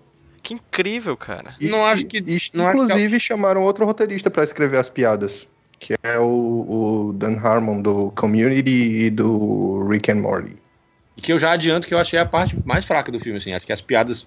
Que 0.47 0.53
incrível, 0.53 1.17
cara. 1.17 1.55
E- 1.59 1.67
Não 1.67 1.85
acho 1.85 2.05
que- 2.05 2.19
e- 2.19 2.21
não 2.21 2.29
acho 2.37 2.41
que- 2.47 2.57
inclusive, 2.61 3.19
chamaram 3.19 3.63
outro 3.63 3.85
roteirista 3.85 4.31
pra 4.31 4.45
escrever 4.45 4.77
as 4.77 4.87
piadas. 4.87 5.45
Que 5.77 5.93
é 6.01 6.17
o, 6.17 7.09
o 7.09 7.13
Dan 7.13 7.37
Harmon 7.37 7.81
do 7.81 8.11
Community 8.11 8.69
e 8.71 9.09
do 9.09 9.85
Rick 9.89 10.09
and 10.09 10.21
Morty. 10.21 10.55
E 11.17 11.21
que 11.21 11.33
eu 11.33 11.37
já 11.37 11.51
adianto 11.51 11.85
que 11.85 11.93
eu 11.93 11.97
achei 11.99 12.17
a 12.17 12.25
parte 12.25 12.57
mais 12.63 12.85
fraca 12.85 13.11
do 13.11 13.19
filme, 13.19 13.39
assim. 13.39 13.51
Acho 13.51 13.65
que 13.65 13.73
as 13.73 13.81
piadas. 13.81 14.25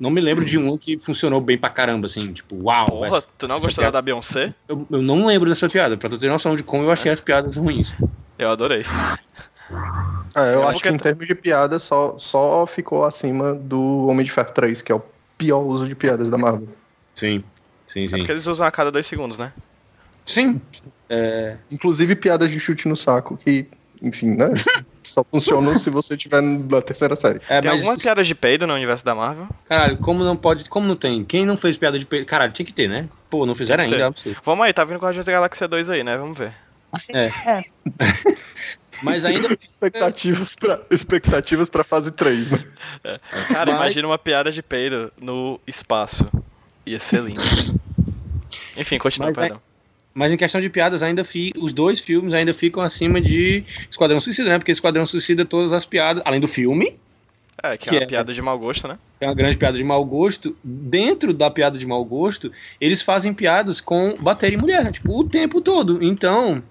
Não 0.00 0.08
me 0.08 0.18
lembro 0.22 0.46
de 0.46 0.56
um 0.56 0.78
que 0.78 0.98
funcionou 0.98 1.42
bem 1.42 1.58
pra 1.58 1.68
caramba, 1.68 2.06
assim. 2.06 2.32
Tipo, 2.32 2.56
uau. 2.56 2.88
Porra, 2.88 3.08
essa- 3.18 3.28
tu 3.36 3.46
não 3.46 3.60
gostou 3.60 3.92
da 3.92 4.00
Beyoncé? 4.00 4.54
Eu, 4.66 4.86
eu 4.90 5.02
não 5.02 5.26
lembro 5.26 5.50
dessa 5.50 5.68
piada, 5.68 5.94
pra 5.98 6.08
tu 6.08 6.16
ter 6.16 6.28
noção 6.28 6.56
de 6.56 6.62
como 6.62 6.84
eu 6.84 6.90
achei 6.90 7.12
as 7.12 7.20
piadas 7.20 7.56
ruins. 7.56 7.92
Eu 8.38 8.50
adorei. 8.50 8.82
É, 10.36 10.54
eu 10.54 10.62
É 10.62 10.66
acho 10.70 10.82
que 10.82 10.88
em 10.88 10.96
termos 10.96 11.26
de 11.26 11.34
piada 11.34 11.78
só, 11.78 12.16
só 12.18 12.66
ficou 12.66 13.04
acima 13.04 13.52
do 13.54 14.06
Homem 14.08 14.24
de 14.24 14.32
Ferro 14.32 14.50
3, 14.50 14.80
que 14.82 14.90
é 14.90 14.94
o 14.94 15.02
pior 15.38 15.60
uso 15.60 15.86
de 15.88 15.94
piadas 15.94 16.28
da 16.28 16.38
Marvel. 16.38 16.68
Sim, 17.14 17.42
sim, 17.86 18.04
É 18.04 18.08
sim. 18.08 18.16
porque 18.18 18.32
eles 18.32 18.46
usam 18.46 18.66
a 18.66 18.70
cada 18.70 18.90
dois 18.90 19.06
segundos, 19.06 19.38
né? 19.38 19.52
Sim. 20.26 20.60
É, 21.08 21.56
Inclusive 21.70 22.16
piadas 22.16 22.50
de 22.50 22.58
chute 22.58 22.88
no 22.88 22.96
saco, 22.96 23.36
que, 23.36 23.66
enfim, 24.02 24.30
né? 24.36 24.46
só 25.04 25.22
funcionam 25.22 25.76
se 25.76 25.90
você 25.90 26.16
tiver 26.16 26.40
na 26.40 26.80
terceira 26.80 27.14
série. 27.14 27.40
é, 27.48 27.60
Tem 27.60 27.70
mas, 27.70 27.80
algumas 27.80 28.02
piadas 28.02 28.26
de 28.26 28.34
peido 28.34 28.66
no 28.66 28.72
universo 28.74 29.04
da 29.04 29.14
Marvel? 29.14 29.46
caralho, 29.68 29.98
como 29.98 30.24
não 30.24 30.34
pode. 30.34 30.68
Como 30.70 30.86
não 30.86 30.96
tem? 30.96 31.24
Quem 31.24 31.44
não 31.44 31.56
fez 31.58 31.76
piada 31.76 31.98
de 31.98 32.06
peido? 32.06 32.24
Caralho, 32.26 32.52
tinha 32.52 32.64
que 32.64 32.72
ter, 32.72 32.88
né? 32.88 33.06
Pô, 33.28 33.44
não 33.44 33.54
fizeram 33.54 33.84
ainda, 33.84 33.96
é. 33.98 34.34
Vamos 34.42 34.64
aí, 34.64 34.72
tá 34.72 34.82
vindo 34.84 34.98
com 34.98 35.04
a 35.04 35.08
Guardiões 35.08 35.26
da 35.26 35.32
Galáxia 35.32 35.68
2 35.68 35.90
aí, 35.90 36.02
né? 36.02 36.16
Vamos 36.16 36.38
ver. 36.38 36.54
Mas 39.02 39.24
ainda. 39.24 39.48
Expectativas 39.62 40.54
pra, 40.54 40.80
expectativas 40.90 41.68
pra 41.68 41.84
fase 41.84 42.10
3, 42.12 42.50
né? 42.50 42.64
Cara, 43.48 43.72
Mas- 43.72 43.80
imagina 43.80 44.08
uma 44.08 44.18
piada 44.18 44.50
de 44.50 44.62
peido 44.62 45.12
no 45.20 45.60
espaço. 45.66 46.28
Ia 46.86 47.00
ser 47.00 47.22
lindo. 47.22 47.40
Enfim, 48.76 48.98
continua, 48.98 49.28
Mas, 49.28 49.36
perdão. 49.36 49.60
Mas 50.12 50.32
em 50.32 50.36
questão 50.36 50.60
de 50.60 50.70
piadas, 50.70 51.02
ainda 51.02 51.24
fi, 51.24 51.52
os 51.56 51.72
dois 51.72 51.98
filmes 51.98 52.32
ainda 52.34 52.54
ficam 52.54 52.82
acima 52.82 53.20
de 53.20 53.64
Esquadrão 53.90 54.20
Suicida, 54.20 54.48
né? 54.48 54.58
Porque 54.58 54.70
Esquadrão 54.70 55.04
Suicida, 55.06 55.44
todas 55.44 55.72
as 55.72 55.84
piadas, 55.84 56.22
além 56.24 56.38
do 56.40 56.46
filme, 56.46 56.96
É, 57.62 57.76
que, 57.76 57.88
Que 57.88 57.96
é 57.96 57.98
uma 57.98 58.04
é- 58.04 58.06
piada 58.06 58.32
de 58.32 58.40
mau 58.42 58.58
gosto, 58.58 58.86
né? 58.86 58.98
é 59.20 59.26
uma 59.26 59.34
grande 59.34 59.56
piada 59.56 59.76
de 59.78 59.82
mau 59.82 60.04
gosto. 60.04 60.56
Dentro 60.62 61.32
da 61.32 61.50
piada 61.50 61.78
de 61.78 61.86
mau 61.86 62.04
gosto, 62.04 62.52
eles 62.80 63.00
fazem 63.02 63.32
piadas 63.34 63.80
com 63.80 64.16
bater 64.20 64.52
em 64.52 64.56
mulher, 64.56 64.92
tipo, 64.92 65.18
o 65.18 65.24
tempo 65.24 65.60
todo. 65.60 65.98
Então, 66.02 66.62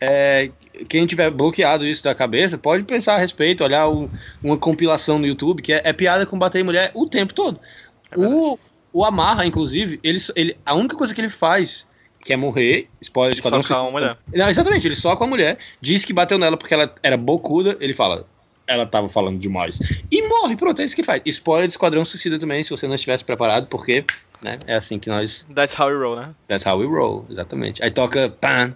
é, 0.00 0.50
quem 0.88 1.06
tiver 1.06 1.30
bloqueado 1.30 1.86
isso 1.86 2.04
da 2.04 2.14
cabeça, 2.14 2.58
pode 2.58 2.84
pensar 2.84 3.14
a 3.14 3.18
respeito, 3.18 3.64
olhar 3.64 3.88
o- 3.88 4.10
uma 4.42 4.56
compilação 4.56 5.18
no 5.18 5.26
YouTube, 5.26 5.62
que 5.62 5.72
é, 5.72 5.82
é 5.84 5.92
piada 5.92 6.26
com 6.26 6.38
bater 6.38 6.60
em 6.60 6.64
mulher 6.64 6.90
o 6.94 7.06
tempo 7.06 7.32
todo. 7.32 7.60
É 8.10 8.18
o, 8.18 8.58
o 8.92 9.04
Amarra, 9.04 9.46
inclusive, 9.46 9.98
ele, 10.02 10.18
ele, 10.34 10.56
a 10.64 10.74
única 10.74 10.96
coisa 10.96 11.14
que 11.14 11.20
ele 11.20 11.30
faz, 11.30 11.86
que 12.24 12.32
é 12.32 12.36
morrer, 12.36 12.88
spoiler 13.00 13.34
de 13.34 13.40
Esquadrão 13.40 13.82
uma 13.82 13.90
mulher. 13.90 14.18
não, 14.34 14.48
exatamente, 14.48 14.86
ele 14.86 14.96
só 14.96 15.16
com 15.16 15.24
a 15.24 15.26
mulher, 15.26 15.58
diz 15.80 16.04
que 16.04 16.12
bateu 16.12 16.38
nela 16.38 16.56
porque 16.56 16.74
ela 16.74 16.94
era 17.02 17.16
bocuda, 17.16 17.76
ele 17.80 17.94
fala, 17.94 18.26
ela 18.66 18.84
tava 18.84 19.08
falando 19.08 19.38
demais. 19.38 19.80
E 20.10 20.28
morre, 20.28 20.56
pronto, 20.56 20.80
é 20.82 20.84
isso 20.84 20.94
que 20.94 21.00
ele 21.00 21.06
faz. 21.06 21.22
Spoiler 21.24 21.68
de 21.68 21.72
Esquadrão 21.72 22.04
Suicida 22.04 22.38
também, 22.38 22.62
se 22.64 22.70
você 22.70 22.86
não 22.86 22.94
estivesse 22.96 23.24
preparado, 23.24 23.66
porque, 23.68 24.04
né, 24.42 24.58
é 24.66 24.74
assim 24.74 24.98
que 24.98 25.08
nós, 25.08 25.46
That's 25.54 25.78
how 25.78 25.88
we 25.88 25.94
roll, 25.94 26.16
né? 26.16 26.34
that's 26.48 26.66
how 26.66 26.78
we 26.78 26.86
roll, 26.86 27.26
exatamente. 27.30 27.82
Aí 27.82 27.90
toca 27.90 28.28
pam, 28.28 28.74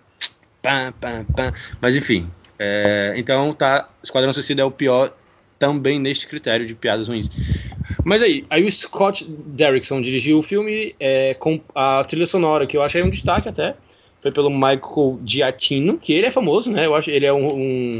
pam, 0.62 0.92
pam, 1.00 1.24
pam, 1.34 1.52
mas 1.80 1.96
enfim, 1.96 2.30
é, 2.58 3.14
então 3.16 3.52
tá, 3.54 3.88
Esquadrão 4.02 4.32
Suicida 4.32 4.62
é 4.62 4.64
o 4.64 4.70
pior 4.70 5.12
também 5.58 5.98
neste 5.98 6.26
critério 6.26 6.66
de 6.66 6.74
piadas 6.74 7.08
ruins. 7.08 7.30
Mas 8.04 8.22
aí, 8.22 8.46
aí 8.48 8.64
o 8.64 8.70
Scott 8.70 9.24
Derrickson 9.28 10.00
dirigiu 10.00 10.38
o 10.38 10.42
filme 10.42 10.94
é, 10.98 11.34
com 11.34 11.60
a 11.74 12.02
trilha 12.04 12.26
sonora, 12.26 12.66
que 12.66 12.76
eu 12.76 12.82
achei 12.82 13.02
um 13.02 13.10
destaque 13.10 13.48
até. 13.48 13.76
Foi 14.22 14.32
pelo 14.32 14.50
Michael 14.50 15.20
Giacchino, 15.24 15.98
que 15.98 16.12
ele 16.12 16.26
é 16.26 16.30
famoso, 16.30 16.70
né? 16.70 16.86
Eu 16.86 16.94
acho 16.94 17.10
ele 17.10 17.26
é 17.26 17.32
um, 17.32 17.48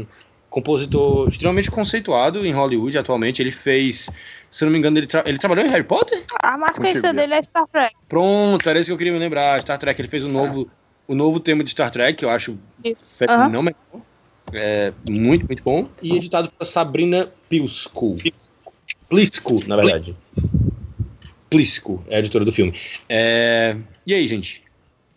um 0.01 0.07
compositor 0.49 1.29
extremamente 1.29 1.69
conceituado 1.69 2.45
em 2.45 2.51
Hollywood 2.51 2.97
atualmente. 2.97 3.41
Ele 3.41 3.51
fez, 3.51 4.11
se 4.49 4.63
não 4.63 4.71
me 4.71 4.77
engano, 4.77 4.97
ele, 4.99 5.07
tra- 5.07 5.23
ele 5.25 5.37
trabalhou 5.37 5.65
em 5.65 5.69
Harry 5.69 5.83
Potter? 5.83 6.23
A 6.43 6.57
mais 6.57 6.77
conhecida 6.77 7.13
dele 7.13 7.33
é 7.35 7.43
Star 7.43 7.65
Trek. 7.71 7.95
Pronto, 8.07 8.69
era 8.69 8.79
isso 8.79 8.87
que 8.89 8.93
eu 8.93 8.97
queria 8.97 9.13
me 9.13 9.19
lembrar. 9.19 9.59
Star 9.61 9.79
Trek, 9.79 9.99
ele 9.99 10.07
fez 10.09 10.23
o 10.23 10.29
novo, 10.29 10.69
o 11.11 11.15
novo 11.15 11.39
tema 11.41 11.61
de 11.63 11.71
Star 11.71 11.91
Trek, 11.91 12.17
que 12.19 12.23
eu 12.25 12.29
acho 12.29 12.57
fenomenal. 13.17 13.75
É, 14.53 14.93
muito, 15.07 15.45
muito 15.45 15.61
bom. 15.61 15.89
E 16.01 16.15
editado 16.15 16.49
por 16.57 16.65
Sabrina 16.65 17.29
Pilsko. 17.49 18.15
Plisco, 19.09 19.59
na 19.67 19.75
verdade. 19.75 20.15
Plisco 21.49 22.03
é 22.07 22.15
a 22.15 22.19
editora 22.19 22.45
do 22.45 22.51
filme. 22.51 22.73
É, 23.09 23.75
E 24.05 24.13
aí, 24.13 24.25
gente? 24.27 24.63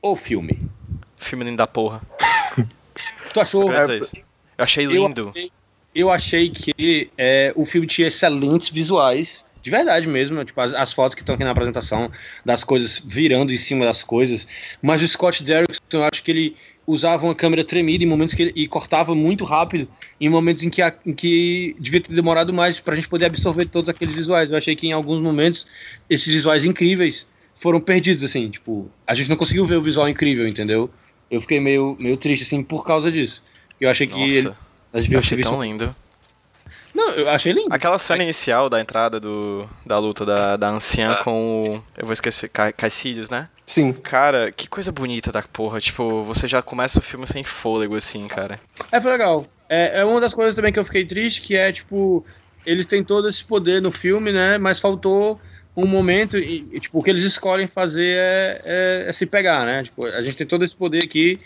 O 0.03 0.17
filme. 0.17 0.59
Filme 1.17 1.45
lindo 1.45 1.57
da 1.59 1.67
porra. 1.67 2.03
Tu 3.33 3.41
achou? 3.41 3.71
Isso. 3.97 4.17
Eu 4.17 4.23
achei 4.65 4.87
Eu 4.87 4.91
lindo. 4.91 5.29
achei, 5.31 5.51
eu 5.95 6.11
achei 6.11 6.51
que 6.51 7.11
é, 7.17 7.53
o 7.57 7.65
filme 7.65 7.87
tinha 7.87 8.09
excelentes 8.09 8.69
visuais, 8.71 9.45
de 9.65 9.71
verdade 9.71 10.07
mesmo, 10.07 10.45
tipo, 10.45 10.61
as, 10.61 10.75
as 10.75 10.93
fotos 10.93 11.15
que 11.15 11.23
estão 11.23 11.35
aqui 11.35 11.43
na 11.43 11.51
apresentação, 11.51 12.11
das 12.45 12.63
coisas 12.63 13.01
virando 13.05 13.51
em 13.51 13.57
cima 13.57 13.87
das 13.87 14.03
coisas, 14.03 14.47
mas 14.83 15.01
o 15.01 15.09
Scott 15.09 15.43
Derrickson, 15.43 15.81
eu 15.95 16.05
acho 16.05 16.23
que 16.23 16.31
ele 16.31 16.57
usava 16.87 17.25
uma 17.25 17.35
câmera 17.35 17.65
tremida 17.65 18.05
em 18.05 18.07
momentos 18.07 18.35
que 18.35 18.43
ele, 18.43 18.53
e 18.55 18.69
cortava 18.69 19.15
muito 19.15 19.43
rápido, 19.43 19.89
em 20.21 20.29
momentos 20.29 20.63
em 20.63 20.69
que, 20.69 20.83
a- 20.83 20.95
em 21.07 21.15
que 21.15 21.75
devia 21.81 21.99
ter 21.99 22.13
demorado 22.15 22.53
mais 22.53 22.79
pra 22.79 22.95
gente 22.95 23.09
poder 23.09 23.25
absorver 23.25 23.65
todos 23.65 23.89
aqueles 23.89 24.15
visuais. 24.15 24.51
Eu 24.51 24.57
achei 24.59 24.77
que 24.77 24.87
em 24.87 24.93
alguns 24.93 25.19
momentos 25.23 25.67
esses 26.11 26.33
visuais 26.35 26.63
incríveis 26.63 27.27
foram 27.59 27.81
perdidos, 27.81 28.23
assim, 28.23 28.51
tipo, 28.51 28.91
a 29.07 29.15
gente 29.15 29.31
não 29.31 29.37
conseguiu 29.37 29.65
ver 29.65 29.77
o 29.77 29.83
visual 29.83 30.07
incrível, 30.07 30.47
entendeu? 30.47 30.91
Eu 31.31 31.41
fiquei 31.41 31.59
meio, 31.59 31.97
meio 31.99 32.19
triste, 32.19 32.43
assim, 32.43 32.63
por 32.63 32.85
causa 32.85 33.11
disso. 33.11 33.43
Eu 33.81 33.89
achei 33.89 34.07
que 34.07 34.13
ele, 34.21 34.43
Nossa, 34.43 34.57
eu 35.15 35.21
achei 35.21 35.39
tão 35.43 35.63
lindo. 35.63 35.97
Não, 36.95 37.11
eu 37.11 37.29
achei 37.29 37.53
lindo. 37.53 37.69
Aquela 37.71 37.99
cena 37.99 38.23
inicial 38.23 38.71
da 38.71 38.81
entrada 38.81 39.19
do, 39.19 39.69
da 39.85 39.99
luta 39.99 40.25
da, 40.25 40.57
da 40.57 40.69
anciã 40.71 41.17
com 41.25 41.75
o. 41.77 41.85
Eu 41.99 42.05
vou 42.07 42.13
esquecer, 42.13 42.49
Ca- 42.49 42.73
Caecilius, 42.73 43.29
né? 43.31 43.49
Sim. 43.67 43.93
Cara, 43.93 44.53
que 44.53 44.69
coisa 44.69 44.93
bonita 44.93 45.33
da 45.33 45.43
porra. 45.43 45.81
Tipo, 45.81 46.23
você 46.23 46.47
já 46.47 46.63
começa 46.63 46.99
o 46.99 47.03
filme 47.03 47.27
sem 47.27 47.43
fôlego, 47.43 47.97
assim, 47.97 48.27
cara. 48.29 48.61
É, 48.93 49.01
foi 49.01 49.11
legal. 49.11 49.45
É, 49.69 50.01
é 50.01 50.05
uma 50.05 50.21
das 50.21 50.35
coisas 50.35 50.55
também 50.55 50.73
que 50.73 50.79
eu 50.79 50.85
fiquei 50.85 51.05
triste, 51.07 51.41
que 51.43 51.57
é, 51.57 51.73
tipo, 51.73 52.25
eles 52.65 52.87
têm 52.87 53.03
todo 53.03 53.29
esse 53.29 53.43
poder 53.45 53.81
no 53.83 53.91
filme, 53.91 54.33
né? 54.33 54.59
Mas 54.59 54.79
faltou 54.79 55.41
um 55.77 55.87
momento 55.87 56.39
e, 56.39 56.69
e, 56.73 56.81
tipo, 56.81 56.99
o 56.99 57.03
que 57.03 57.11
eles 57.11 57.25
escolhem 57.25 57.67
fazer 57.67 58.17
é, 58.17 58.61
é- 58.65 59.05
é 59.09 59.13
se 59.13 59.27
pegar, 59.27 59.65
né? 59.67 59.83
Tipo, 59.83 60.05
a 60.05 60.23
gente 60.23 60.37
tem 60.37 60.47
todo 60.47 60.65
esse 60.65 60.77
poder 60.77 61.03
aqui. 61.03 61.41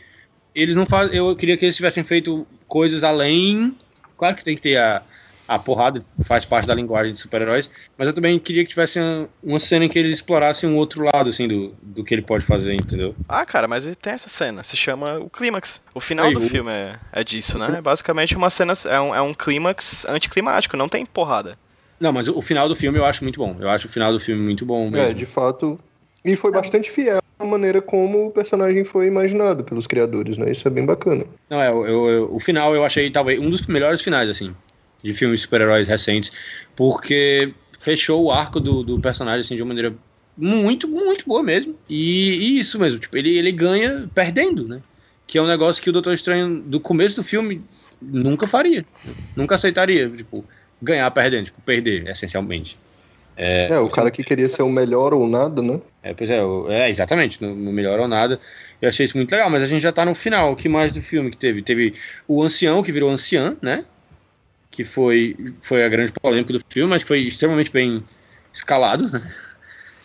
Eles 0.55 0.76
não 0.76 0.84
fazem. 0.84 1.16
Eu 1.16 1.34
queria 1.36 1.57
que 1.57 1.64
eles 1.64 1.76
tivessem 1.76 2.05
feito 2.05 2.46
coisas 2.66 3.05
além. 3.05 3.76
Claro 4.16 4.34
que 4.34 4.44
tem 4.44 4.57
que 4.57 4.62
ter 4.62 4.76
a, 4.76 5.03
a 5.49 5.59
porrada, 5.59 6.01
faz 6.20 6.44
parte 6.44 6.66
da 6.66 6.74
linguagem 6.74 7.12
de 7.14 7.18
super-heróis, 7.18 7.70
mas 7.96 8.07
eu 8.07 8.12
também 8.12 8.38
queria 8.38 8.62
que 8.62 8.68
tivesse 8.68 8.99
uma, 9.42 9.59
cena 9.59 9.86
em 9.86 9.88
que 9.88 9.99
eles 9.99 10.16
explorassem 10.16 10.68
um 10.68 10.76
outro 10.76 11.03
lado, 11.03 11.30
assim, 11.30 11.49
do, 11.49 11.74
do 11.82 12.05
que 12.05 12.14
ele 12.14 12.20
pode 12.22 12.44
fazer, 12.44 12.74
entendeu? 12.74 13.16
Ah, 13.26 13.46
cara, 13.46 13.66
mas 13.66 13.86
tem 13.96 14.12
essa 14.12 14.28
cena. 14.28 14.62
Se 14.62 14.76
chama 14.76 15.18
o 15.18 15.30
clímax. 15.30 15.80
O 15.94 16.01
final 16.01 16.26
Aí, 16.26 16.34
do 16.34 16.40
o- 16.40 16.49
filme 16.49 16.70
é, 16.70 16.96
é 17.12 17.24
disso, 17.24 17.59
né? 17.59 17.78
É 17.78 17.80
basicamente 17.80 18.36
uma 18.36 18.51
cena. 18.51 18.74
É 18.84 19.01
um, 19.01 19.14
é 19.14 19.22
um 19.22 19.32
clímax 19.32 20.05
anticlimático, 20.07 20.76
não 20.76 20.88
tem 20.88 21.07
porrada. 21.07 21.59
Não, 21.99 22.12
mas 22.12 22.28
o, 22.28 22.40
final 22.42 22.68
do 22.68 22.76
filme 22.76 22.99
eu 22.99 23.05
acho 23.05 23.24
muito 23.24 23.40
bom. 23.40 23.57
Eu 23.59 23.68
acho 23.70 23.88
o 23.88 23.90
final 23.90 24.12
do 24.12 24.20
filme 24.20 24.42
muito 24.42 24.66
bom. 24.66 24.88
É, 24.88 24.90
mesmo. 24.90 25.14
de 25.14 25.26
fato. 25.26 25.78
E 26.24 26.36
foi 26.36 26.53
bastante 26.53 26.90
fiel 26.90 27.18
à 27.40 27.44
maneira 27.44 27.80
como 27.80 28.26
o 28.26 28.30
personagem 28.30 28.84
foi 28.84 29.07
imaginado 29.07 29.64
pelos 29.64 29.86
criadores, 29.86 30.36
né? 30.36 30.51
Isso 30.51 30.66
é 30.68 30.70
bem 30.70 30.84
bacana. 30.84 31.24
Não, 31.49 31.61
é, 31.61 31.70
eu, 31.70 31.84
eu- 31.86 32.34
o 32.34 32.38
final 32.38 32.74
eu 32.74 32.84
achei 32.84 33.11
talvez 33.11 33.38
um 33.40 33.49
dos 33.49 33.66
melhores 33.66 34.03
finais, 34.03 34.28
assim, 34.28 34.55
de 35.03 35.14
filmes 35.14 35.40
de 35.40 35.44
super-heróis 35.44 35.86
recentes, 35.86 36.32
porque 36.74 37.55
fechou 37.78 38.24
o 38.24 38.30
arco 38.30 38.61
do, 38.61 38.82
do 38.82 39.01
personagem, 39.01 39.40
assim, 39.40 39.57
de 39.57 39.62
uma 39.62 39.68
maneira 39.68 39.94
muito, 40.36 40.86
muito 40.86 41.24
boa 41.26 41.42
mesmo. 41.42 41.74
E, 41.88 42.34
e 42.34 42.59
isso 42.59 42.78
mesmo, 42.78 43.01
tipo, 43.01 43.16
ele, 43.16 43.36
ele 43.36 43.53
ganha 43.53 44.09
perdendo, 44.14 44.66
né? 44.66 44.80
Que 45.26 45.38
é 45.38 45.42
um 45.42 45.46
negócio 45.46 45.82
que 45.82 45.90
o 45.90 45.92
Doutor 45.92 46.14
Estranho, 46.14 46.61
do 46.62 46.80
começo 46.80 47.16
do 47.16 47.24
filme, 47.24 47.62
nunca 48.01 48.46
faria. 48.46 48.84
Nunca 49.36 49.57
aceitaria, 49.57 50.09
tipo, 50.09 50.44
ganhar 50.80 51.11
perdendo, 51.11 51.46
tipo, 51.46 51.61
perder, 51.62 52.09
essencialmente. 52.09 52.76
É, 53.40 53.78
o 53.78 53.88
cara 53.88 54.11
que 54.11 54.24
queria 54.24 54.49
ser 54.49 54.62
o 54.62 54.68
melhor 54.68 55.14
ou 55.14 55.28
nada, 55.28 55.62
né? 55.62 55.80
É, 56.03 56.12
pois 56.12 56.28
é, 56.28 56.40
é 56.70 56.90
exatamente, 56.90 57.40
no, 57.40 57.55
no 57.55 57.72
melhor 57.72 58.01
ou 58.01 58.09
nada. 58.09 58.40
Eu 58.82 58.88
achei 58.88 59.07
isso 59.07 59.16
muito 59.16 59.30
legal, 59.30 59.49
mas 59.49 59.62
a 59.62 59.66
gente 59.68 59.80
já 59.80 59.92
tá 59.92 60.05
no 60.05 60.12
final. 60.12 60.53
O 60.53 60.57
que 60.57 60.68
mais 60.68 60.90
do 60.90 61.01
filme 61.01 61.30
que 61.30 61.36
teve? 61.36 61.62
Teve 61.62 61.94
o 62.26 62.42
ancião, 62.42 62.82
que 62.82 62.90
virou 62.90 63.09
anciã, 63.09 63.57
né? 63.62 63.84
Que 64.79 64.85
foi, 64.85 65.37
foi 65.61 65.85
a 65.85 65.89
grande 65.89 66.12
polêmica 66.12 66.53
do 66.53 66.61
filme, 66.68 66.89
mas 66.89 67.03
que 67.03 67.09
foi 67.09 67.18
extremamente 67.22 67.68
bem 67.68 68.01
escalado, 68.55 69.11
né? 69.11 69.29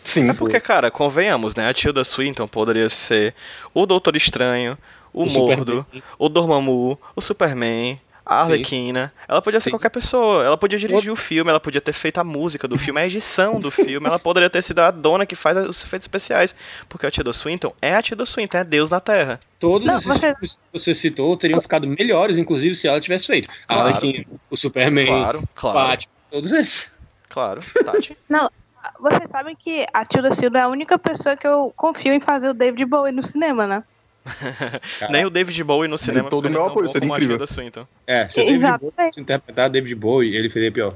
Sim. 0.02 0.30
É 0.30 0.32
porque, 0.32 0.58
cara, 0.58 0.90
convenhamos, 0.90 1.54
né? 1.54 1.68
A 1.68 1.72
Tilda 1.72 2.02
Swinton 2.02 2.48
poderia 2.48 2.88
ser 2.88 3.36
o 3.72 3.86
Doutor 3.86 4.16
Estranho, 4.16 4.76
o, 5.12 5.22
O 5.22 5.26
Mordo, 5.30 5.76
Superman. 5.76 6.02
o 6.18 6.28
Dormammu, 6.28 7.00
o 7.14 7.20
Superman, 7.20 8.00
a 8.26 8.40
Arlequina. 8.42 9.12
Ela 9.28 9.42
podia 9.42 9.60
ser 9.60 9.64
Sim. 9.64 9.70
qualquer 9.72 9.90
pessoa. 9.90 10.44
Ela 10.44 10.56
podia 10.56 10.78
dirigir 10.78 11.12
o 11.12 11.16
filme, 11.16 11.50
ela 11.50 11.60
podia 11.60 11.80
ter 11.80 11.92
feito 11.92 12.18
a 12.18 12.24
música 12.24 12.66
do 12.66 12.78
filme, 12.78 13.00
a 13.00 13.06
edição 13.06 13.60
do 13.60 13.70
filme. 13.70 14.06
Ela 14.06 14.18
poderia 14.18 14.48
ter 14.48 14.62
sido 14.62 14.78
a 14.80 14.90
dona 14.90 15.26
que 15.26 15.34
faz 15.34 15.56
os 15.68 15.82
efeitos 15.84 16.04
especiais. 16.04 16.54
Porque 16.88 17.06
a 17.06 17.10
Tilda 17.10 17.32
Swinton 17.32 17.74
é 17.82 17.94
a 17.94 18.00
Tilda 18.02 18.24
Swinton, 18.24 18.58
é 18.58 18.64
Deus 18.64 18.88
na 18.90 19.00
Terra. 19.00 19.38
Todos 19.58 19.86
Não, 19.86 19.96
esses 19.96 20.06
você- 20.08 20.32
filmes 20.34 20.54
que 20.56 20.78
você 20.78 20.94
citou 20.94 21.36
teriam 21.36 21.60
ficado 21.60 21.86
melhores, 21.86 22.38
inclusive, 22.38 22.74
se 22.74 22.88
ela 22.88 23.00
tivesse 23.00 23.26
feito. 23.26 23.48
A 23.68 23.74
Claro. 23.74 23.88
Arlequina, 23.96 24.24
o 24.50 24.56
Superman, 24.56 25.06
Claro, 25.06 25.38
o 25.40 25.48
claro, 25.54 25.78
Batman, 25.88 26.12
todos 26.30 26.52
esses. 26.52 26.90
claro. 27.28 27.60
Tati? 27.84 28.16
Vocês 29.00 29.30
sabem 29.30 29.56
que 29.56 29.86
a 29.94 30.04
Tilda 30.04 30.34
Silva 30.34 30.58
é 30.58 30.60
a 30.60 30.68
única 30.68 30.98
pessoa 30.98 31.36
que 31.36 31.46
eu 31.46 31.72
confio 31.74 32.12
em 32.12 32.20
fazer 32.20 32.50
o 32.50 32.54
David 32.54 32.84
Bowie 32.84 33.12
no 33.12 33.22
cinema, 33.26 33.66
né? 33.66 33.82
Nem 35.10 35.24
o 35.24 35.30
David 35.30 35.62
Bowie 35.62 35.88
no 35.88 35.98
cinema. 35.98 36.28
todo 36.28 36.48
ficou 36.48 36.62
meu 36.62 36.70
apoio, 36.70 36.88
seria 36.88 37.08
incrível. 37.08 37.46
Swinton. 37.46 37.86
É, 38.06 38.28
se 38.28 38.40
o 38.40 38.44
David. 38.44 38.78
Bowie 38.78 39.12
se 39.12 39.20
interpretar 39.20 39.68
David 39.68 39.94
Bowie, 39.94 40.34
ele 40.34 40.48
seria 40.48 40.72
pior. 40.72 40.94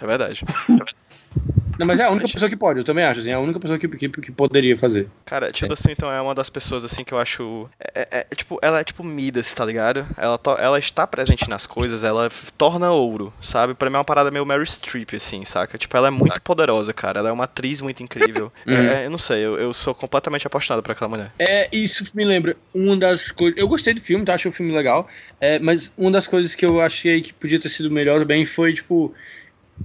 É 0.00 0.06
verdade. 0.06 0.42
Não, 1.78 1.86
mas 1.86 1.98
é 1.98 2.04
a 2.04 2.10
única 2.10 2.28
pessoa 2.28 2.48
que 2.48 2.56
pode, 2.56 2.78
eu 2.80 2.84
também 2.84 3.04
acho, 3.04 3.20
assim, 3.20 3.30
é 3.30 3.34
a 3.34 3.40
única 3.40 3.58
pessoa 3.58 3.78
que, 3.78 3.88
que, 3.88 4.08
que 4.08 4.32
poderia 4.32 4.76
fazer. 4.76 5.08
Cara, 5.26 5.50
Tilda 5.50 5.74
Swinton 5.76 6.10
é 6.10 6.20
uma 6.20 6.34
das 6.34 6.48
pessoas 6.48 6.84
assim 6.84 7.02
que 7.04 7.12
eu 7.12 7.18
acho. 7.18 7.68
É, 7.94 8.00
é- 8.00 8.26
é, 8.30 8.34
tipo, 8.34 8.58
ela 8.62 8.80
é 8.80 8.84
tipo 8.84 9.02
Midas, 9.02 9.52
tá 9.54 9.64
ligado? 9.64 10.06
Ela, 10.16 10.38
to- 10.38 10.56
ela 10.58 10.78
está 10.78 11.06
presente 11.06 11.48
nas 11.48 11.66
coisas, 11.66 12.04
ela 12.04 12.30
torna 12.56 12.90
ouro, 12.92 13.32
sabe? 13.40 13.74
Pra 13.74 13.90
mim 13.90 13.96
é 13.96 13.98
uma 13.98 14.04
parada 14.04 14.30
meio 14.30 14.46
Mary 14.46 14.66
Streep, 14.66 15.14
assim, 15.14 15.44
saca? 15.44 15.76
Tipo, 15.76 15.96
ela 15.96 16.08
é 16.08 16.10
muito 16.10 16.40
poderosa, 16.42 16.92
cara. 16.92 17.18
Ela 17.20 17.28
é 17.30 17.32
uma 17.32 17.44
atriz 17.44 17.80
muito 17.80 18.02
incrível. 18.02 18.52
Uhum. 18.66 18.74
É, 18.74 19.06
eu 19.06 19.10
não 19.10 19.18
sei, 19.18 19.40
eu, 19.44 19.58
eu 19.58 19.72
sou 19.72 19.94
completamente 19.94 20.46
apaixonado 20.46 20.82
por 20.82 20.92
aquela 20.92 21.08
mulher. 21.08 21.30
É, 21.38 21.68
isso 21.72 22.04
me 22.14 22.24
lembra 22.24 22.56
uma 22.72 22.96
das 22.96 23.30
coisas. 23.30 23.58
Eu 23.58 23.68
gostei 23.68 23.94
do 23.94 24.00
filme, 24.00 24.24
tá? 24.24 24.34
Achei 24.34 24.50
o 24.50 24.54
filme 24.54 24.72
legal. 24.72 25.08
É, 25.40 25.58
mas 25.58 25.92
uma 25.96 26.10
das 26.10 26.26
coisas 26.26 26.54
que 26.54 26.64
eu 26.64 26.80
achei 26.80 27.20
que 27.20 27.32
podia 27.32 27.60
ter 27.60 27.68
sido 27.68 27.90
melhor 27.90 28.20
também 28.20 28.44
foi, 28.46 28.72
tipo. 28.74 29.14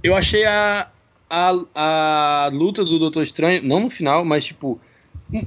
Eu 0.02 0.14
achei 0.16 0.44
a, 0.44 0.88
a, 1.30 2.44
a 2.46 2.50
luta 2.52 2.84
do 2.84 2.98
Doutor 2.98 3.22
Estranho, 3.22 3.62
não 3.62 3.80
no 3.80 3.90
final, 3.90 4.24
mas, 4.24 4.44
tipo, 4.44 4.80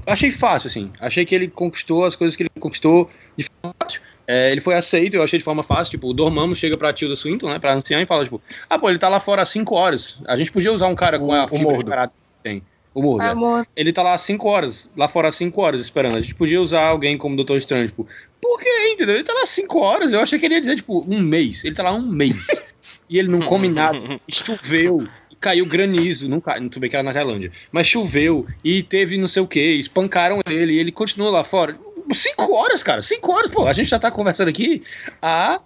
achei 0.08 0.32
fácil, 0.32 0.68
assim. 0.68 0.92
Achei 1.00 1.26
que 1.26 1.36
ele 1.36 1.48
conquistou 1.48 2.06
as 2.06 2.16
coisas 2.16 2.36
que 2.36 2.44
ele 2.44 2.50
conquistou 2.60 3.10
de 3.38 3.46
forma 3.46 3.76
fácil. 3.82 4.02
É, 4.26 4.52
ele 4.54 4.62
foi 4.62 4.76
aceito, 4.76 5.16
eu 5.16 5.24
achei 5.24 5.38
de 5.38 5.44
forma 5.44 5.64
fácil. 5.64 5.92
Tipo, 5.92 6.08
o 6.08 6.14
Dormammu 6.14 6.56
chega 6.56 6.78
pra 6.78 6.94
Tilda 6.94 7.16
Swinton, 7.16 7.50
né? 7.50 7.60
Pra 7.60 7.74
anciã 7.74 8.02
e 8.02 8.06
fala, 8.06 8.24
tipo, 8.24 8.42
ah, 8.70 8.80
pô, 8.80 8.90
ele 8.90 8.98
tá 8.98 9.10
lá 9.10 9.20
fora 9.20 9.42
há 9.42 9.46
5 9.46 9.76
horas. 9.76 10.18
A 10.26 10.38
gente 10.38 10.52
podia 10.52 10.72
usar 10.72 10.88
um 10.88 10.96
cara 10.96 11.20
com 11.20 11.28
O- 11.28 11.34
a 11.34 11.44
o 11.44 11.48
fibra 11.50 11.78
de 11.78 11.84
caráter 11.84 12.14
que 12.14 12.44
tem. 12.50 12.64
O 12.94 13.02
Mordo, 13.02 13.24
é. 13.26 13.30
Amor. 13.32 13.68
Ele 13.76 13.92
tá 13.92 14.04
lá 14.04 14.14
há 14.14 14.18
5 14.20 14.48
horas, 14.48 14.90
lá 14.96 15.08
fora 15.08 15.28
há 15.28 15.32
5 15.32 15.60
horas 15.60 15.82
esperando. 15.82 16.16
A 16.16 16.22
gente 16.22 16.36
podia 16.36 16.62
usar 16.62 16.86
alguém 16.88 17.18
como 17.18 17.36
Doutor 17.36 17.58
Estranho, 17.58 17.88
tipo, 17.88 18.08
por 18.40 18.60
que, 18.62 18.70
entendeu? 18.94 19.16
Ele 19.16 19.24
tá 19.24 19.34
lá 19.34 19.46
5 19.48 19.80
horas, 19.80 20.14
eu 20.14 20.22
achei 20.22 20.38
que 20.40 20.46
ele 20.46 20.54
ia 20.54 20.60
dizer, 20.62 20.76
tipo, 20.76 21.04
um 21.10 21.20
mês. 21.20 21.66
Ele 21.66 21.74
tá 21.76 21.82
lá 21.84 21.92
um 21.92 22.08
mês. 22.08 22.48
e 23.10 23.18
ele 23.18 23.30
não 23.30 23.40
come 23.42 23.68
nada. 23.68 24.00
Choveu, 24.32 25.08
caiu 25.44 25.66
granizo. 25.66 26.30
Não 26.30 26.40
cai, 26.40 26.62
tudo 26.62 26.80
bem 26.80 26.90
que 26.90 26.96
era 26.96 27.04
na 27.04 27.12
Tailândia. 27.12 27.52
Mas 27.70 27.88
choveu, 27.88 28.48
e 28.64 28.82
teve 28.82 29.18
não 29.18 29.28
sei 29.28 29.44
o 29.44 29.48
que, 29.48 29.60
espancaram 29.60 30.40
ele, 30.50 30.74
e 30.74 30.80
ele 30.80 30.92
continua 30.92 31.30
lá 31.30 31.44
fora. 31.44 31.78
5 32.12 32.54
horas, 32.54 32.82
cara, 32.82 33.02
5 33.02 33.32
horas, 33.32 33.52
pô. 33.52 33.68
A 33.68 33.74
gente 33.74 33.90
já 33.90 34.00
tá 34.00 34.10
conversando 34.10 34.48
aqui 34.48 34.84
há 35.22 35.60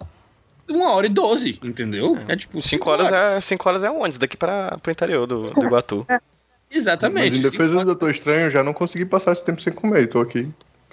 uma 0.68 0.92
hora 0.92 1.06
e 1.06 1.08
doze, 1.10 1.58
entendeu? 1.62 2.18
É, 2.26 2.36
tipo, 2.36 2.60
5 2.60 2.90
horas 2.90 3.10
é, 3.10 3.40
cinco 3.40 3.68
horas 3.68 3.84
é 3.84 3.90
onde? 3.90 4.18
Daqui 4.18 4.36
para 4.36 4.76
pro 4.82 4.92
interior 4.92 5.26
do, 5.26 5.50
do 5.50 5.64
Iguatu. 5.64 6.06
Exatamente. 6.70 7.30
Mas 7.30 7.38
em 7.38 7.42
defesa 7.42 7.68
cinco 7.68 7.80
do 7.80 7.86
Doutor 7.86 8.10
Estranho, 8.10 8.46
eu 8.46 8.50
já 8.50 8.62
não 8.62 8.74
consegui 8.74 9.04
passar 9.04 9.32
esse 9.32 9.44
tempo 9.44 9.60
sem 9.62 9.72
comer. 9.72 10.08
Tô 10.08 10.20
aqui. 10.20 10.48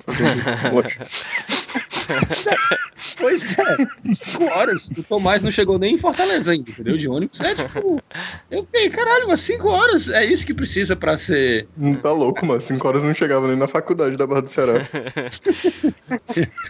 Pois 3.19 3.57
é, 3.57 4.13
5 4.13 4.53
horas. 4.53 4.89
O 4.95 5.03
Tomás 5.03 5.41
não 5.41 5.51
chegou 5.51 5.79
nem 5.79 5.95
em 5.95 5.97
Fortaleza 5.97 6.51
ainda, 6.51 6.69
entendeu? 6.69 6.97
De 6.97 7.07
ônibus. 7.07 7.39
É 7.41 7.55
tipo. 7.55 8.01
Eu 8.49 8.63
fiquei, 8.65 8.89
caralho, 8.89 9.27
mas 9.27 9.39
5 9.41 9.67
horas 9.67 10.09
é 10.09 10.25
isso 10.25 10.45
que 10.45 10.53
precisa 10.53 10.95
pra 10.95 11.17
ser. 11.17 11.67
Hum, 11.77 11.95
tá 11.95 12.11
louco, 12.11 12.45
mano. 12.45 12.61
Cinco 12.61 12.87
horas 12.87 13.03
não 13.03 13.13
chegava 13.13 13.47
nem 13.47 13.55
na 13.55 13.67
faculdade 13.67 14.15
da 14.15 14.27
Barra 14.27 14.41
do 14.41 14.49
Ceará. 14.49 14.73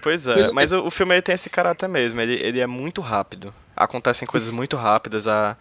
Pois 0.02 0.28
é, 0.28 0.52
mas 0.52 0.72
o, 0.72 0.86
o 0.86 0.92
filme 0.92 1.16
ele 1.16 1.22
tem 1.22 1.36
esse 1.36 1.50
caráter 1.50 1.88
mesmo, 1.88 2.20
ele, 2.22 2.36
ele 2.36 2.60
é 2.60 2.68
muito 2.68 3.02
rápido. 3.02 3.54
Acontecem 3.76 4.28
coisas 4.28 4.52
muito 4.52 4.78
rápidas, 4.78 5.28
a, 5.28 5.58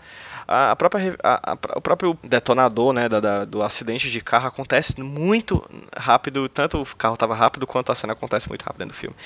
a, 0.46 0.76
própria, 0.76 1.16
a- 1.22 1.52
a- 1.52 1.58
o 1.78 1.80
próprio 1.80 2.18
detonador 2.22 2.92
né, 2.92 3.08
da, 3.08 3.20
da- 3.20 3.44
do 3.44 3.62
acidente 3.62 4.10
de 4.10 4.20
carro 4.20 4.48
acontece 4.48 5.00
muito 5.00 5.62
rápido, 5.96 6.48
tanto 6.48 6.80
o 6.82 6.86
carro 6.96 7.14
estava 7.14 7.34
rápido 7.34 7.66
quanto 7.66 7.92
a 7.92 7.94
cena 7.94 8.12
acontece 8.12 8.48
muito 8.48 8.62
rápido 8.62 8.80
dentro 8.80 8.94
do 8.96 8.98
filme. 9.00 9.16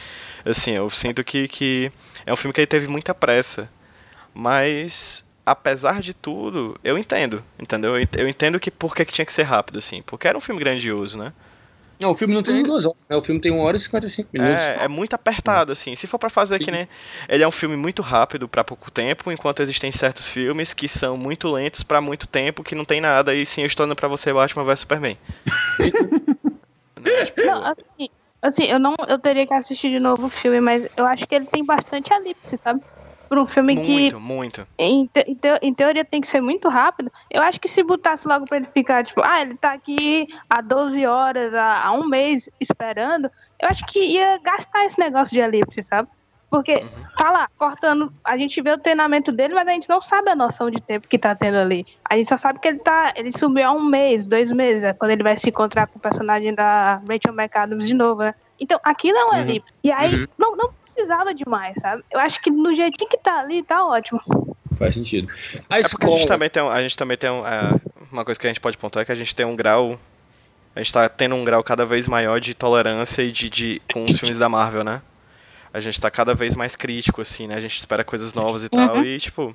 Assim, 0.45 0.73
eu 0.73 0.89
sinto 0.91 1.25
que, 1.25 1.49
que 1.49 1.93
é 2.27 2.33
um 2.33 2.37
filme 2.37 2.53
que 2.55 2.61
ele 2.61 2.67
teve 2.67 2.89
muita 2.89 3.15
pressa, 3.15 3.71
mas 4.35 5.25
apesar 5.45 6.01
de 6.01 6.15
tudo, 6.15 6.79
eu 6.85 6.99
entendo, 6.99 7.43
entendeu? 7.59 7.97
Eu 7.97 8.01
ent- 8.03 8.17
Eu 8.17 8.29
entendo 8.29 8.61
que 8.61 8.71
por 8.71 8.95
que 8.95 9.05
que 9.05 9.13
tinha 9.13 9.27
que 9.27 9.33
ser 9.33 9.45
rápido, 9.45 9.79
assim, 9.79 10.03
porque 10.03 10.29
era 10.29 10.37
um 10.39 10.41
filme 10.41 10.61
grandioso, 10.61 11.19
né? 11.19 11.33
Não, 12.01 12.13
o 12.13 12.15
filme 12.15 12.33
não 12.33 12.43
tem 12.43 12.55
nem 12.55 12.63
duas 12.63 12.85
horas, 12.85 12.99
né? 13.09 13.17
O 13.17 13.21
filme 13.21 13.41
tem 13.41 13.51
1 13.51 13.59
hora 13.59 13.77
e 13.77 13.81
55 13.81 14.29
minutos. 14.33 14.55
É, 14.55 14.85
é 14.85 14.89
muito 14.89 15.15
apertado, 15.15 15.73
assim. 15.73 15.97
Se 15.97 16.07
for 16.07 16.19
pra 16.19 16.31
fazer 16.31 16.61
que 16.61 16.71
nem. 16.71 16.89
Ele 17.29 17.43
é 17.43 17.49
um 17.49 17.53
filme 17.53 17.77
muito 17.77 18.03
rápido 18.03 18.49
pra 18.49 18.63
pouco 18.63 18.91
tempo, 18.91 19.33
enquanto 19.33 19.61
existem 19.61 19.91
certos 19.91 20.29
filmes 20.29 20.73
que 20.73 20.89
são 20.89 21.17
muito 21.17 21.51
lentos 21.51 21.83
pra 21.83 22.01
muito 22.01 22.29
tempo, 22.29 22.63
que 22.63 22.75
não 22.75 22.85
tem 22.85 23.01
nada, 23.01 23.35
e 23.35 23.45
sim, 23.45 23.63
eu 23.63 23.67
estou 23.67 23.85
indo 23.85 23.97
pra 23.97 24.07
você 24.07 24.33
Batman 24.33 24.65
vs 24.65 24.81
Superman. 24.81 25.19
Né, 27.01 27.27
tipo, 27.27 27.45
Não, 27.45 27.65
assim, 27.65 28.09
assim, 28.43 28.65
eu 28.65 28.79
não 28.81 28.95
eu 29.07 29.21
teria 29.21 29.47
que 29.47 29.55
assistir 29.55 29.89
de 29.89 30.01
novo 30.01 30.27
o 30.27 30.29
filme, 30.29 30.61
mas 30.61 30.85
eu 30.97 31.07
acho 31.07 31.25
que 31.29 31.35
ele 31.37 31.47
tem 31.47 31.65
bastante 31.65 32.13
elipse, 32.13 32.59
sabe? 32.59 32.81
Por 33.29 33.39
um 33.39 33.47
filme 33.47 33.77
que 33.77 33.93
muito, 33.93 34.21
muito. 34.21 34.67
em, 34.79 35.07
te- 35.07 35.25
em 35.29 35.35
teo- 35.35 35.59
em 35.61 35.75
teoria 35.75 36.05
tem 36.05 36.21
que 36.21 36.27
ser 36.29 36.41
muito 36.41 36.69
rápido. 36.69 37.11
Eu 37.31 37.43
acho 37.43 37.61
que 37.61 37.69
se 37.69 37.83
botasse 37.83 38.27
logo 38.27 38.45
pra 38.47 38.57
ele 38.59 38.67
ficar, 38.73 39.05
tipo, 39.05 39.21
ah, 39.23 39.41
ele 39.43 39.57
tá 39.57 39.73
aqui 39.73 40.27
há 40.49 40.61
12 40.61 41.05
horas, 41.05 41.53
há, 41.55 41.87
há 41.87 41.93
um 41.93 42.07
mês 42.07 42.49
esperando, 42.61 43.31
eu 43.63 43.69
acho 43.69 43.85
que 43.87 43.99
ia 44.01 44.39
gastar 44.43 44.85
esse 44.85 44.99
negócio 44.99 45.33
de 45.35 45.41
elipse, 45.41 45.83
sabe? 45.83 46.09
Porque 46.51 46.77
Uhum. 46.77 46.89
tá 47.17 47.31
lá, 47.31 47.49
cortando. 47.59 48.11
A 48.25 48.37
gente 48.39 48.61
vê 48.63 48.71
o 48.73 48.79
treinamento 48.79 49.31
dele, 49.31 49.53
mas 49.55 49.69
a 49.69 49.73
gente 49.73 49.89
não 49.89 50.01
sabe 50.01 50.31
a 50.31 50.37
noção 50.37 50.71
de 50.71 50.81
tempo 50.81 51.07
que 51.07 51.19
tá 51.19 51.35
tendo 51.35 51.59
ali. 51.59 51.85
A 52.09 52.17
gente 52.17 52.29
só 52.29 52.37
sabe 52.39 52.59
que 52.59 52.69
ele 52.69 52.79
tá. 52.79 53.13
Ele 53.17 53.31
sumiu 53.31 53.67
há 53.67 53.73
um 53.73 53.85
mês, 53.85 54.27
dois 54.27 54.51
meses, 54.51 54.83
é 54.85 54.93
quando 54.95 55.11
ele 55.11 55.23
vai 55.23 55.37
se 55.37 55.51
encontrar 55.51 55.87
com 55.87 55.99
o 55.99 56.03
personagem 56.03 56.55
da 56.55 57.03
Rachel 57.09 57.35
McAdams 57.35 57.87
de 57.87 57.93
novo, 57.95 58.23
né? 58.23 58.35
Então, 58.59 58.81
aquilo 58.83 59.19
é 59.19 59.25
um 59.27 59.29
Uhum. 59.35 59.41
elipse. 59.41 59.73
E 59.85 59.93
aí, 59.93 60.17
Uhum. 60.17 60.27
não, 60.39 60.57
não 60.57 60.71
precisava 60.83 61.35
demais, 61.35 61.75
sabe? 61.81 62.03
Eu 62.11 62.19
acho 62.19 62.41
que 62.41 62.51
no 62.51 62.75
jeitinho 62.75 63.11
que 63.11 63.19
tá 63.19 63.41
ali, 63.41 63.63
tá 63.63 63.85
ótimo. 63.87 64.21
Faz 64.79 64.95
sentido. 64.95 65.29
A 65.69 65.79
É 65.81 65.83
porque 65.83 66.07
a 66.07 66.09
gente 66.09 66.19
escola. 66.21 66.27
também 66.29 66.49
tem, 66.51 66.63
um- 66.63 66.71
a 66.71 66.81
gente 66.83 66.97
também 66.97 67.17
tem 67.19 67.29
um, 67.31 67.47
é, 67.47 67.81
uma 68.11 68.25
coisa 68.25 68.41
que 68.41 68.47
a 68.47 68.51
gente 68.51 68.61
pode 68.61 68.79
pontuar 68.79 69.03
é 69.03 69.05
que 69.05 69.13
a 69.13 69.15
gente 69.15 69.35
tem 69.35 69.45
um 69.45 69.55
grau. 69.55 69.99
A 70.75 70.81
gente 70.81 70.93
tá 70.93 71.09
tendo 71.09 71.35
um 71.35 71.45
grau 71.45 71.63
cada 71.63 71.85
vez 71.85 72.07
maior 72.09 72.41
de 72.41 72.55
tolerância 72.55 73.23
e 73.23 73.31
de, 73.33 73.51
de 73.51 73.83
com 73.93 74.05
os 74.05 74.19
filmes 74.19 74.39
da 74.39 74.49
Marvel, 74.49 74.83
né? 74.85 75.03
A 75.73 75.81
gente 75.81 76.01
tá 76.01 76.11
cada 76.11 76.35
vez 76.35 76.55
mais 76.55 76.75
crítico, 76.77 77.21
assim, 77.21 77.47
né? 77.47 77.55
A 77.55 77.61
gente 77.61 77.79
espera 77.79 78.05
coisas 78.05 78.33
novas 78.35 78.63
e 78.63 78.69
tal. 78.69 78.97
Uhum. 78.97 79.05
E, 79.05 79.19
tipo, 79.19 79.55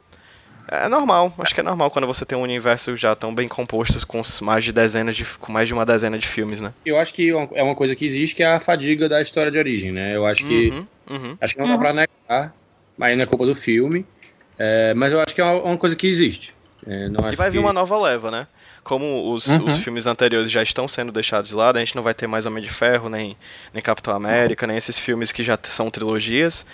é 0.69 0.87
normal. 0.87 1.33
Acho 1.39 1.53
que 1.53 1.59
é 1.59 1.63
normal 1.63 1.89
quando 1.91 2.07
você 2.07 2.25
tem 2.25 2.37
um 2.37 2.41
universo 2.41 2.95
já 2.95 3.15
tão 3.15 3.33
bem 3.33 3.47
composto 3.47 4.05
com 4.07 4.21
mais 4.41 4.63
de 4.63 4.71
dezenas 4.71 5.15
de. 5.15 5.25
com 5.25 5.51
mais 5.51 5.67
de 5.67 5.73
uma 5.73 5.85
dezena 5.85 6.17
de 6.17 6.27
filmes, 6.27 6.61
né? 6.61 6.73
Eu 6.85 6.97
acho 6.99 7.13
que 7.13 7.29
é 7.29 7.63
uma 7.63 7.75
coisa 7.75 7.95
que 7.95 8.05
existe, 8.05 8.35
que 8.35 8.43
é 8.43 8.47
a 8.47 8.59
fadiga 8.59 9.09
da 9.09 9.21
história 9.21 9.51
de 9.51 9.57
origem, 9.57 9.91
né? 9.91 10.15
Eu 10.15 10.25
acho 10.25 10.45
que. 10.45 10.69
Uhum, 10.69 10.87
uhum. 11.09 11.37
Acho 11.41 11.53
que 11.55 11.59
não 11.59 11.67
dá 11.67 11.77
pra 11.77 11.93
negar, 11.93 12.53
mas 12.97 13.15
não 13.17 13.23
é 13.23 13.27
culpa 13.27 13.45
do 13.45 13.55
filme. 13.55 14.05
É, 14.57 14.93
mas 14.93 15.11
eu 15.11 15.19
acho 15.19 15.33
que 15.33 15.41
é 15.41 15.43
uma, 15.43 15.61
uma 15.63 15.77
coisa 15.77 15.95
que 15.95 16.07
existe. 16.07 16.53
É, 16.85 17.09
não 17.09 17.21
E 17.31 17.35
vai 17.35 17.49
vir 17.49 17.53
que- 17.57 17.59
uma 17.59 17.73
nova 17.73 17.97
leva, 17.99 18.29
né? 18.29 18.47
Como 18.83 19.31
os, 19.33 19.47
Uhum. 19.47 19.65
os 19.67 19.77
filmes 19.77 20.05
anteriores 20.07 20.51
já 20.51 20.61
estão 20.61 20.87
sendo 20.87 21.11
deixados 21.11 21.49
de 21.49 21.55
lado, 21.55 21.77
a 21.77 21.79
gente 21.79 21.95
não 21.95 22.03
vai 22.03 22.13
ter 22.13 22.27
mais 22.27 22.45
Homem 22.45 22.61
de 22.61 22.69
Ferro, 22.69 23.07
nem, 23.09 23.37
nem 23.73 23.81
Capitão 23.81 24.13
América, 24.15 24.67
nem 24.67 24.75
esses 24.75 24.99
filmes 24.99 25.31
que 25.31 25.43
já 25.43 25.57
são 25.63 25.89
trilogias. 25.89 26.65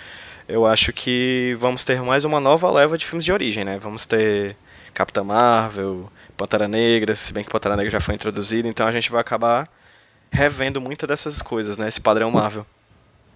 Eu 0.48 0.66
acho 0.66 0.92
que 0.92 1.54
vamos 1.58 1.84
ter 1.84 2.02
mais 2.02 2.24
uma 2.24 2.40
nova 2.40 2.68
leva 2.70 2.98
de 2.98 3.06
filmes 3.06 3.24
de 3.24 3.32
origem, 3.32 3.64
né? 3.64 3.78
Vamos 3.78 4.04
ter 4.06 4.56
Capitã 4.92 5.22
Marvel, 5.22 6.10
Pantera 6.36 6.66
Negra, 6.66 7.14
se 7.14 7.32
bem 7.32 7.44
que 7.44 7.50
Pantera 7.50 7.76
Negra 7.76 7.92
já 7.92 8.00
foi 8.00 8.16
introduzido, 8.16 8.66
então 8.66 8.86
a 8.88 8.92
gente 8.92 9.08
vai 9.12 9.20
acabar 9.20 9.68
revendo 10.32 10.80
muita 10.80 11.06
dessas 11.06 11.40
coisas, 11.40 11.78
né? 11.78 11.86
Esse 11.88 12.00
padrão 12.00 12.30
Marvel. 12.32 12.66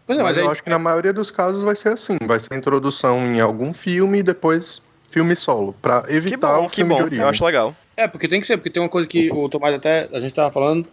Pois 0.06 0.18
é, 0.18 0.22
Mas 0.22 0.30
mas 0.32 0.38
eu 0.38 0.44
aí- 0.46 0.52
acho 0.52 0.62
que 0.64 0.70
na 0.70 0.78
maioria 0.78 1.12
dos 1.12 1.30
casos 1.30 1.62
vai 1.62 1.76
ser 1.76 1.90
assim. 1.90 2.18
Vai 2.26 2.40
ser 2.40 2.54
introdução 2.56 3.18
em 3.20 3.40
algum 3.40 3.72
filme 3.72 4.18
e 4.18 4.22
depois 4.22 4.82
filme 5.10 5.36
solo. 5.36 5.72
Pra 5.80 6.02
Que 6.02 6.12
evitar 6.14 6.56
bom, 6.56 6.66
o 6.66 6.68
que 6.68 6.76
filme 6.76 6.94
de 6.94 7.00
bom. 7.00 7.04
origem. 7.06 7.22
Eu 7.24 7.28
acho 7.30 7.44
legal. 7.44 7.74
É, 7.96 8.08
porque 8.08 8.28
tem 8.28 8.40
que 8.40 8.46
ser, 8.46 8.56
porque 8.56 8.70
tem 8.70 8.82
uma 8.82 8.88
coisa 8.88 9.06
que 9.06 9.30
o 9.30 9.48
Tomás 9.48 9.74
até, 9.74 10.08
a 10.12 10.20
gente 10.20 10.34
tava 10.34 10.52
falando, 10.52 10.86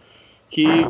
que 0.48 0.86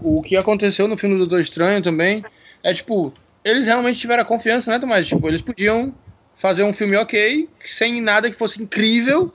o 0.00 0.22
que 0.22 0.36
aconteceu 0.36 0.86
no 0.86 0.96
filme 0.96 1.16
do 1.16 1.20
Doutor 1.20 1.40
Estranho 1.40 1.82
também 1.82 2.24
é 2.62 2.72
tipo, 2.72 3.12
eles 3.44 3.66
realmente 3.66 3.98
tiveram 3.98 4.22
a 4.22 4.26
confiança, 4.26 4.70
né, 4.70 4.78
Tomás? 4.78 5.06
Tipo, 5.06 5.26
eles 5.28 5.42
podiam 5.42 5.94
fazer 6.36 6.62
um 6.62 6.72
filme 6.72 6.96
ok, 6.96 7.48
sem 7.64 8.00
nada 8.00 8.30
que 8.30 8.36
fosse 8.36 8.62
incrível, 8.62 9.32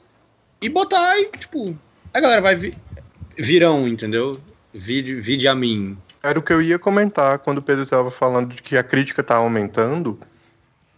e 0.62 0.70
botar 0.70 1.18
e, 1.20 1.26
tipo, 1.32 1.76
a 2.14 2.20
galera 2.20 2.42
vai 2.42 2.56
vi 2.56 2.78
virão, 3.38 3.88
entendeu? 3.88 4.40
Vide, 4.74 5.20
vide 5.20 5.48
a 5.48 5.56
mim. 5.56 5.98
Era 6.22 6.38
o 6.38 6.42
que 6.42 6.54
eu 6.54 6.62
ia 6.62 6.78
comentar 6.78 7.40
quando 7.40 7.58
o 7.58 7.64
Pedro 7.64 7.84
estava 7.84 8.12
falando 8.12 8.54
de 8.54 8.62
que 8.62 8.78
a 8.78 8.84
crítica 8.84 9.24
tá 9.24 9.36
aumentando. 9.36 10.20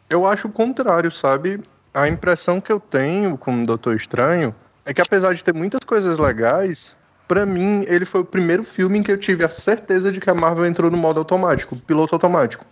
Eu 0.09 0.27
acho 0.27 0.47
o 0.47 0.51
contrário, 0.51 1.09
sabe? 1.11 1.61
A 1.93 2.07
impressão 2.07 2.59
que 2.59 2.71
eu 2.71 2.79
tenho 2.79 3.37
com 3.37 3.63
o 3.63 3.65
Doutor 3.65 3.95
Estranho 3.95 4.53
é 4.85 4.93
que 4.93 5.01
apesar 5.01 5.33
de 5.33 5.43
ter 5.43 5.53
muitas 5.53 5.79
coisas 5.85 6.17
legais, 6.17 6.95
pra 7.27 7.45
mim 7.45 7.85
ele 7.87 8.05
foi 8.05 8.21
o 8.21 8.25
primeiro 8.25 8.63
filme 8.63 8.99
em 8.99 9.03
que 9.03 9.11
eu 9.11 9.17
tive 9.17 9.43
a 9.45 9.49
certeza 9.49 10.11
de 10.11 10.19
que 10.19 10.29
a 10.29 10.33
Marvel 10.33 10.65
entrou 10.65 10.89
no 10.91 10.97
modo 10.97 11.19
automático, 11.19 11.75
piloto 11.75 12.15
automático, 12.15 12.65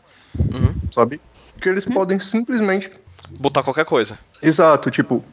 Uhum. 0.54 0.74
sabe? 0.94 1.20
Que 1.60 1.70
eles 1.70 1.86
podem 1.86 2.18
simplesmente. 2.20 2.92
Botar 3.40 3.64
qualquer 3.64 3.86
coisa. 3.86 4.18
Exato, 4.42 4.90
tipo, 4.90 5.24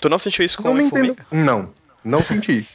Tu 0.00 0.08
não 0.08 0.18
sentiu 0.18 0.44
isso 0.44 0.58
com 0.58 0.64
não 0.64 0.74
me 0.74 0.80
Homem-Formiga? 0.80 1.12
entendo. 1.30 1.44
Não, 1.44 1.70
não 2.04 2.24
senti. 2.24 2.66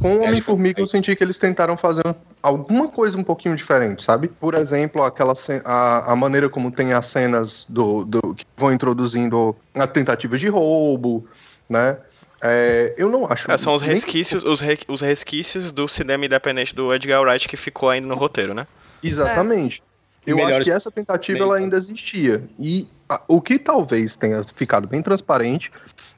Com 0.00 0.16
o 0.18 0.24
É, 0.24 0.28
Homem-Formiga 0.28 0.80
eu 0.80 0.86
senti 0.86 1.14
que 1.16 1.24
eles 1.24 1.38
tentaram 1.38 1.76
fazer 1.76 2.02
alguma 2.42 2.88
coisa 2.88 3.18
um 3.18 3.24
pouquinho 3.24 3.56
diferente, 3.56 4.02
sabe? 4.02 4.28
Por 4.28 4.54
exemplo, 4.54 5.02
aquela 5.02 5.32
a, 5.64 6.12
a 6.12 6.16
maneira 6.16 6.48
como 6.48 6.70
tem 6.70 6.92
as 6.92 7.06
cenas 7.06 7.66
do, 7.68 8.04
do 8.04 8.34
que 8.34 8.44
vão 8.56 8.72
introduzindo 8.72 9.56
as 9.74 9.90
tentativas 9.90 10.38
de 10.40 10.48
roubo, 10.48 11.26
né? 11.68 11.98
É, 12.42 12.94
eu 12.98 13.08
não 13.08 13.24
acho. 13.26 13.50
É, 13.50 13.56
são 13.56 13.74
os 13.74 13.82
nem- 13.82 13.92
resquícios, 13.92 14.44
os, 14.44 14.60
re- 14.60 14.78
os 14.88 15.00
resquícios 15.00 15.72
do 15.72 15.88
cinema 15.88 16.26
independente 16.26 16.74
do 16.74 16.92
Edgar 16.94 17.22
Wright 17.22 17.48
que 17.48 17.56
ficou 17.56 17.88
ainda 17.90 18.06
no 18.06 18.14
roteiro, 18.14 18.52
né? 18.54 18.66
Exatamente. 19.02 19.82
Eu 20.26 20.36
Melhores- 20.36 20.56
acho 20.56 20.64
que 20.64 20.70
essa 20.70 20.90
tentativa 20.90 21.38
ela 21.38 21.56
ainda 21.56 21.76
existia. 21.76 22.42
E 22.58 22.88
a- 23.08 23.20
o 23.28 23.40
que 23.40 23.58
talvez 23.58 24.16
tenha 24.16 24.42
ficado 24.44 24.86
bem 24.86 25.00
transparente 25.00 25.70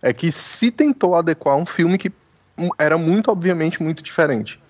é 0.02 0.12
que 0.12 0.32
se 0.32 0.70
tentou 0.70 1.14
adequar 1.14 1.56
um 1.56 1.66
filme 1.66 1.98
que 1.98 2.10
era 2.78 2.98
muito, 2.98 3.30
obviamente, 3.30 3.82
muito 3.82 4.02
diferente. 4.02 4.60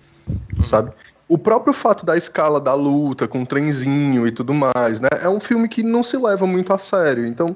Sabe? 0.63 0.91
O 1.27 1.37
próprio 1.37 1.73
fato 1.73 2.05
da 2.05 2.17
escala 2.17 2.59
da 2.59 2.73
luta 2.73 3.27
com 3.27 3.41
o 3.43 3.45
trenzinho 3.45 4.27
e 4.27 4.31
tudo 4.31 4.53
mais, 4.53 4.99
né? 4.99 5.09
É 5.21 5.29
um 5.29 5.39
filme 5.39 5.67
que 5.67 5.81
não 5.83 6.03
se 6.03 6.17
leva 6.17 6.45
muito 6.45 6.73
a 6.73 6.77
sério. 6.77 7.25
Então, 7.25 7.53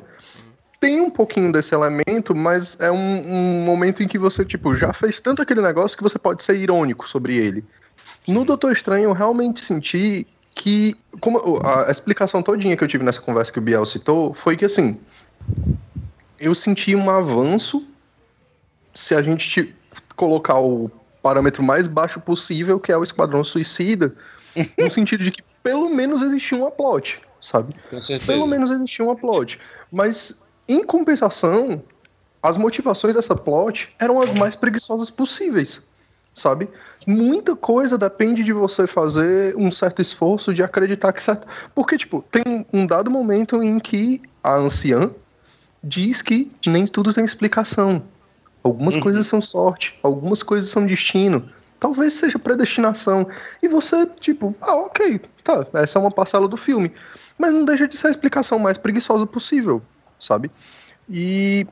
tem 0.83 0.99
um 0.99 1.09
pouquinho 1.09 1.49
desse 1.49 1.73
elemento, 1.73 2.35
mas 2.35 2.77
é 2.77 2.91
um, 2.91 2.97
um 2.97 3.61
momento 3.63 4.03
em 4.03 4.07
que 4.07 4.17
você, 4.17 4.43
tipo, 4.43 4.75
já 4.75 4.91
fez 4.91 5.21
tanto 5.21 5.41
aquele 5.41 5.61
negócio 5.61 5.95
que 5.95 6.03
você 6.03 6.19
pode 6.19 6.43
ser 6.43 6.57
irônico 6.57 7.07
sobre 7.07 7.37
ele. 7.37 7.63
No 8.27 8.43
Doutor 8.43 8.73
Estranho, 8.73 9.05
eu 9.05 9.13
realmente 9.13 9.61
senti 9.61 10.27
que. 10.53 10.97
Como 11.21 11.39
a 11.65 11.89
explicação 11.89 12.43
todinha 12.43 12.75
que 12.75 12.83
eu 12.83 12.87
tive 12.89 13.01
nessa 13.01 13.21
conversa 13.21 13.49
que 13.49 13.59
o 13.59 13.61
Biel 13.61 13.85
citou 13.85 14.33
foi 14.33 14.57
que 14.57 14.65
assim. 14.65 14.99
Eu 16.37 16.53
senti 16.53 16.93
um 16.93 17.09
avanço 17.09 17.87
se 18.93 19.15
a 19.15 19.21
gente 19.21 19.73
colocar 20.17 20.59
o 20.59 20.91
parâmetro 21.21 21.63
mais 21.63 21.87
baixo 21.87 22.19
possível, 22.19 22.77
que 22.77 22.91
é 22.91 22.97
o 22.97 23.03
Esquadrão 23.03 23.41
Suicida, 23.41 24.13
no 24.77 24.91
sentido 24.91 25.23
de 25.23 25.31
que 25.31 25.41
pelo 25.63 25.89
menos 25.89 26.21
existia 26.21 26.57
um 26.57 26.69
plot, 26.69 27.21
sabe? 27.39 27.73
Com 27.89 28.01
certeza. 28.01 28.29
Pelo 28.29 28.45
menos 28.45 28.69
existia 28.69 29.05
um 29.05 29.15
plot. 29.15 29.57
Mas, 29.89 30.42
em 30.67 30.83
compensação, 30.83 31.81
as 32.41 32.57
motivações 32.57 33.15
dessa 33.15 33.35
plot 33.35 33.95
eram 33.99 34.21
as 34.21 34.31
mais 34.31 34.55
preguiçosas 34.55 35.09
possíveis, 35.09 35.81
sabe? 36.33 36.67
Muita 37.05 37.55
coisa 37.55 37.97
depende 37.97 38.43
de 38.43 38.53
você 38.53 38.87
fazer 38.87 39.55
um 39.57 39.71
certo 39.71 40.01
esforço 40.01 40.53
de 40.53 40.63
acreditar 40.63 41.13
que 41.13 41.23
certo. 41.23 41.47
Porque, 41.73 41.97
tipo, 41.97 42.23
tem 42.31 42.65
um 42.73 42.85
dado 42.85 43.11
momento 43.11 43.61
em 43.61 43.79
que 43.79 44.21
a 44.43 44.55
anciã 44.55 45.11
diz 45.83 46.21
que 46.21 46.51
nem 46.65 46.85
tudo 46.85 47.13
tem 47.13 47.25
explicação. 47.25 48.03
Algumas 48.63 48.95
Uhum. 48.95 49.01
coisas 49.01 49.27
são 49.27 49.41
sorte, 49.41 49.99
algumas 50.01 50.41
coisas 50.41 50.69
são 50.69 50.85
destino. 50.85 51.49
Talvez 51.79 52.13
seja 52.13 52.39
predestinação. 52.39 53.27
E 53.61 53.67
você, 53.67 54.05
tipo, 54.21 54.55
ah, 54.61 54.75
ok, 54.75 55.19
tá, 55.43 55.67
essa 55.73 55.99
é 55.99 56.01
uma 56.01 56.11
parcela 56.11 56.47
do 56.47 56.55
filme. 56.55 56.89
Mas 57.37 57.51
não 57.51 57.65
deixa 57.65 57.85
de 57.87 57.97
ser 57.97 58.07
a 58.07 58.11
explicação 58.11 58.57
mais 58.57 58.77
preguiçosa 58.77 59.25
possível, 59.25 59.81
sabe? 60.23 60.49
E 61.09 61.65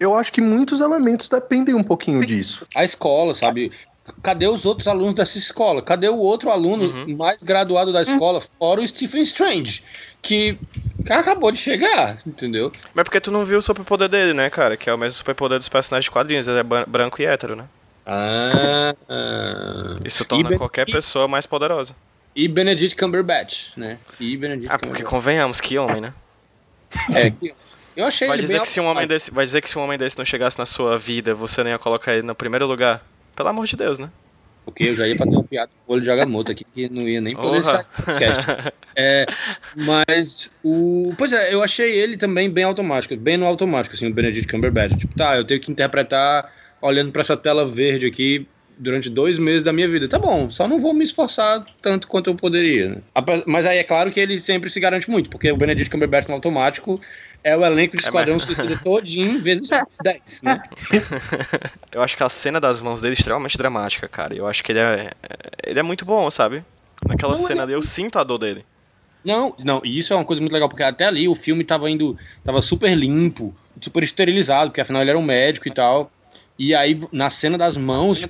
eu 0.00 0.14
acho 0.14 0.32
que 0.32 0.40
muitos 0.40 0.80
elementos 0.80 1.28
dependem 1.28 1.74
um 1.74 1.84
pouquinho 1.84 2.24
disso. 2.26 2.66
A 2.74 2.84
escola, 2.84 3.34
sabe? 3.34 3.70
Cadê 4.22 4.48
os 4.48 4.64
outros 4.66 4.88
alunos 4.88 5.14
dessa 5.14 5.38
escola? 5.38 5.80
Cadê 5.80 6.08
o 6.08 6.16
outro 6.16 6.50
aluno 6.50 6.84
Uhum. 7.06 7.16
mais 7.16 7.42
graduado 7.42 7.92
da 7.92 8.02
escola, 8.02 8.42
fora 8.58 8.80
o 8.80 8.88
Stephen 8.88 9.22
Strange? 9.22 9.84
Que 10.20 10.58
acabou 11.08 11.52
de 11.52 11.58
chegar, 11.58 12.18
entendeu? 12.26 12.72
Mas 12.94 13.04
porque 13.04 13.20
tu 13.20 13.30
não 13.30 13.44
viu 13.44 13.58
o 13.58 13.62
superpoder 13.62 14.08
dele, 14.08 14.34
né, 14.34 14.50
cara? 14.50 14.76
Que 14.76 14.90
é 14.90 14.94
o 14.94 14.98
mesmo 14.98 15.16
superpoder 15.18 15.58
dos 15.58 15.68
personagens 15.68 16.06
de 16.06 16.10
quadrinhos, 16.10 16.48
ele 16.48 16.58
é 16.58 16.62
branco 16.62 17.22
e 17.22 17.26
hétero, 17.26 17.54
né? 17.54 17.64
Ah. 18.04 18.94
Isso 20.04 20.24
torna 20.24 20.48
Ben- 20.48 20.58
qualquer 20.58 20.86
pessoa 20.86 21.28
mais 21.28 21.46
poderosa. 21.46 21.94
E 22.34 22.48
Benedict 22.48 22.96
Cumberbatch, 22.98 23.68
né? 23.76 23.98
E 24.18 24.36
Benedict 24.36 24.66
Ah, 24.68 24.78
porque 24.78 24.86
Cumberbatch. 24.88 25.10
convenhamos, 25.10 25.60
que 25.60 25.78
homem, 25.78 26.00
né? 26.00 26.14
É, 27.14 27.30
que- 27.30 27.54
eu 27.96 28.04
achei 28.04 28.28
Vai 28.28 28.36
ele 28.36 28.42
dizer, 28.42 28.54
bem 28.54 28.62
que 28.62 28.68
se 28.68 28.80
um 28.80 28.86
homem 28.86 29.06
desse, 29.06 29.30
vai 29.30 29.44
dizer 29.44 29.60
que 29.60 29.68
se 29.68 29.78
um 29.78 29.82
homem 29.82 29.98
desse 29.98 30.18
não 30.18 30.24
chegasse 30.24 30.58
na 30.58 30.66
sua 30.66 30.98
vida, 30.98 31.34
você 31.34 31.62
nem 31.62 31.72
ia 31.72 31.78
colocar 31.78 32.12
ele 32.14 32.26
no 32.26 32.34
primeiro 32.34 32.66
lugar? 32.66 33.04
Pelo 33.34 33.48
amor 33.48 33.66
de 33.66 33.76
Deus, 33.76 33.98
né? 33.98 34.10
Porque 34.64 34.84
eu 34.84 34.94
já 34.94 35.08
ia 35.08 35.16
fazer 35.16 35.30
uma 35.30 35.42
piada 35.42 35.70
com 35.84 35.92
o 35.92 35.96
olho 35.96 36.02
de 36.04 36.10
Agamotto 36.10 36.52
aqui, 36.52 36.64
que 36.72 36.88
não 36.88 37.08
ia 37.08 37.20
nem 37.20 37.34
poder 37.34 37.62
Porra. 37.62 37.86
sair. 38.04 38.72
É, 38.94 39.26
mas 39.74 40.50
o. 40.62 41.14
Pois 41.16 41.32
é, 41.32 41.52
eu 41.52 41.62
achei 41.62 41.90
ele 41.92 42.16
também 42.16 42.48
bem 42.48 42.64
automático, 42.64 43.16
bem 43.16 43.36
no 43.36 43.46
automático, 43.46 43.94
assim, 43.94 44.06
o 44.06 44.12
Benedict 44.14 44.52
Cumberbatch. 44.52 44.96
Tipo, 44.96 45.16
tá, 45.16 45.36
eu 45.36 45.44
tenho 45.44 45.60
que 45.60 45.72
interpretar 45.72 46.52
olhando 46.80 47.10
pra 47.10 47.22
essa 47.22 47.36
tela 47.36 47.66
verde 47.66 48.06
aqui 48.06 48.46
durante 48.78 49.08
dois 49.08 49.38
meses 49.38 49.64
da 49.64 49.72
minha 49.72 49.88
vida. 49.88 50.08
Tá 50.08 50.18
bom, 50.18 50.50
só 50.50 50.68
não 50.68 50.78
vou 50.78 50.92
me 50.92 51.04
esforçar 51.04 51.64
tanto 51.80 52.06
quanto 52.06 52.28
eu 52.30 52.34
poderia. 52.34 52.90
né? 52.90 52.96
Mas 53.46 53.64
aí 53.64 53.78
é 53.78 53.84
claro 53.84 54.10
que 54.10 54.20
ele 54.20 54.38
sempre 54.38 54.68
se 54.70 54.78
garante 54.78 55.08
muito, 55.10 55.30
porque 55.30 55.50
o 55.50 55.56
Benedict 55.56 55.90
Cumberbatch 55.90 56.28
no 56.28 56.34
automático 56.34 57.00
é 57.44 57.56
o 57.56 57.64
elenco 57.64 57.96
de 57.96 58.02
É, 58.02 58.06
Esquadrão 58.06 58.34
mas- 58.34 58.44
Suicida 58.44 58.76
todinho 58.76 59.40
vezes 59.40 59.68
10, 60.00 60.42
né? 60.42 60.60
Eu 61.92 62.02
acho 62.02 62.16
que 62.16 62.22
a 62.22 62.28
cena 62.28 62.60
das 62.60 62.80
mãos 62.80 63.00
dele 63.00 63.14
é 63.14 63.18
extremamente 63.18 63.58
dramática, 63.58 64.08
cara. 64.08 64.34
Eu 64.34 64.46
acho 64.46 64.62
que 64.64 64.72
ele 64.72 64.78
é, 64.78 65.10
ele 65.66 65.78
é 65.78 65.82
muito 65.82 66.04
bom, 66.04 66.30
sabe? 66.30 66.64
Naquela 67.06 67.34
Não, 67.34 67.40
cena 67.46 67.60
é 67.60 67.64
ali 67.64 67.72
eu 67.72 67.82
sinto 67.82 68.18
a 68.18 68.24
dor 68.24 68.38
dele. 68.38 68.64
Não, 69.24 69.54
não, 69.60 69.80
e 69.84 69.98
isso 69.98 70.12
é 70.12 70.16
uma 70.16 70.24
coisa 70.24 70.40
muito 70.42 70.52
legal, 70.52 70.68
porque 70.68 70.82
até 70.82 71.04
ali 71.06 71.28
o 71.28 71.34
filme 71.34 71.62
tava 71.62 71.88
indo, 71.88 72.16
tava 72.44 72.60
super 72.60 72.92
limpo, 72.96 73.54
super 73.80 74.02
esterilizado, 74.02 74.70
porque 74.70 74.80
afinal 74.80 75.00
ele 75.02 75.10
era 75.10 75.18
um 75.18 75.22
médico 75.22 75.68
e 75.68 75.72
tal. 75.72 76.10
E 76.58 76.74
aí, 76.74 76.98
na 77.12 77.30
cena 77.30 77.56
das 77.56 77.76
mãos, 77.76 78.26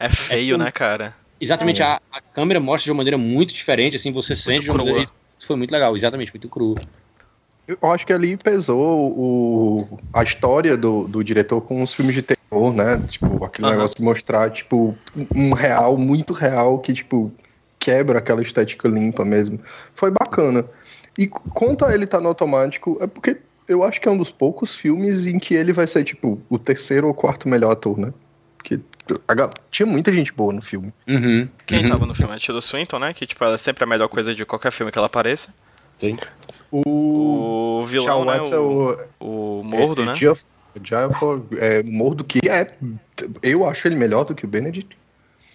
É 0.00 0.08
feio, 0.08 0.56
É, 0.56 0.58
né, 0.58 0.70
cara? 0.72 1.14
exatamente, 1.40 1.80
a, 1.82 2.00
a 2.10 2.20
câmera 2.34 2.58
mostra 2.58 2.84
de 2.86 2.90
uma 2.90 2.98
maneira 2.98 3.16
muito 3.18 3.54
diferente, 3.54 3.96
assim, 3.96 4.10
você 4.10 4.34
sente 4.34 4.62
de 4.64 4.70
uma 4.70 4.78
maneira. 4.78 5.00
Isso 5.02 5.46
foi 5.46 5.56
muito 5.56 5.70
legal, 5.70 5.96
exatamente, 5.96 6.32
muito 6.32 6.48
cru. 6.48 6.76
Eu 7.66 7.78
acho 7.90 8.06
que 8.06 8.12
ali 8.12 8.36
pesou 8.36 9.12
o, 9.16 9.98
a 10.12 10.22
história 10.22 10.76
do, 10.76 11.06
do 11.06 11.22
diretor 11.22 11.60
com 11.60 11.82
os 11.82 11.94
filmes 11.94 12.14
de 12.14 12.22
terror, 12.22 12.72
né? 12.72 12.98
Tipo, 13.06 13.44
aquele 13.44 13.68
Aham. 13.68 13.76
negócio 13.76 13.96
de 13.96 14.02
mostrar, 14.02 14.50
tipo, 14.50 14.98
um 15.34 15.52
real, 15.52 15.96
muito 15.96 16.32
real, 16.32 16.78
que, 16.80 16.92
tipo, 16.92 17.32
quebra 17.78 18.18
aquela 18.18 18.42
estética 18.42 18.88
limpa 18.88 19.24
mesmo. 19.24 19.60
Foi 19.94 20.10
bacana. 20.10 20.64
E 21.16 21.26
quanto 21.26 21.84
a 21.84 21.94
ele 21.94 22.06
tá 22.06 22.20
no 22.20 22.28
automático, 22.28 22.98
é 23.00 23.06
porque 23.06 23.38
eu 23.68 23.84
acho 23.84 24.00
que 24.00 24.08
é 24.08 24.10
um 24.10 24.18
dos 24.18 24.32
poucos 24.32 24.74
filmes 24.74 25.26
em 25.26 25.38
que 25.38 25.54
ele 25.54 25.72
vai 25.72 25.86
ser, 25.86 26.02
tipo, 26.02 26.42
o 26.48 26.58
terceiro 26.58 27.06
ou 27.06 27.14
quarto 27.14 27.48
melhor 27.48 27.70
ator, 27.70 27.96
né? 27.96 28.12
Porque 28.56 28.80
a 29.28 29.50
tinha 29.70 29.86
muita 29.86 30.12
gente 30.12 30.32
boa 30.32 30.52
no 30.52 30.62
filme. 30.62 30.92
Uhum. 31.08 31.48
Quem 31.66 31.84
uhum. 31.84 31.90
tava 31.90 32.06
no 32.06 32.14
filme? 32.14 32.34
A 32.34 32.38
Tilda 32.38 32.60
Swinton, 32.60 32.98
né? 32.98 33.14
Que, 33.14 33.26
tipo, 33.26 33.42
ela 33.44 33.54
é 33.54 33.58
sempre 33.58 33.84
a 33.84 33.86
melhor 33.86 34.08
coisa 34.08 34.34
de 34.34 34.44
qualquer 34.44 34.72
filme 34.72 34.90
que 34.90 34.98
ela 34.98 35.06
apareça. 35.06 35.54
Sim. 36.02 36.16
O, 36.70 37.80
O 37.82 37.84
vilão, 37.86 38.24
né? 38.24 38.36
É 38.38 38.58
O, 38.58 38.96
o, 39.20 39.60
o 39.60 39.64
Mordo, 39.64 40.02
é, 40.02 40.06
né? 40.06 40.14
Geoff- 40.14 40.44
Geoff- 40.82 41.46
é, 41.58 41.82
Mordo 41.84 42.24
que 42.24 42.48
é. 42.48 42.74
Eu 43.42 43.66
acho 43.68 43.86
ele 43.86 43.94
melhor 43.96 44.24
do 44.24 44.34
que 44.34 44.44
o 44.44 44.48
Benedict. 44.48 44.96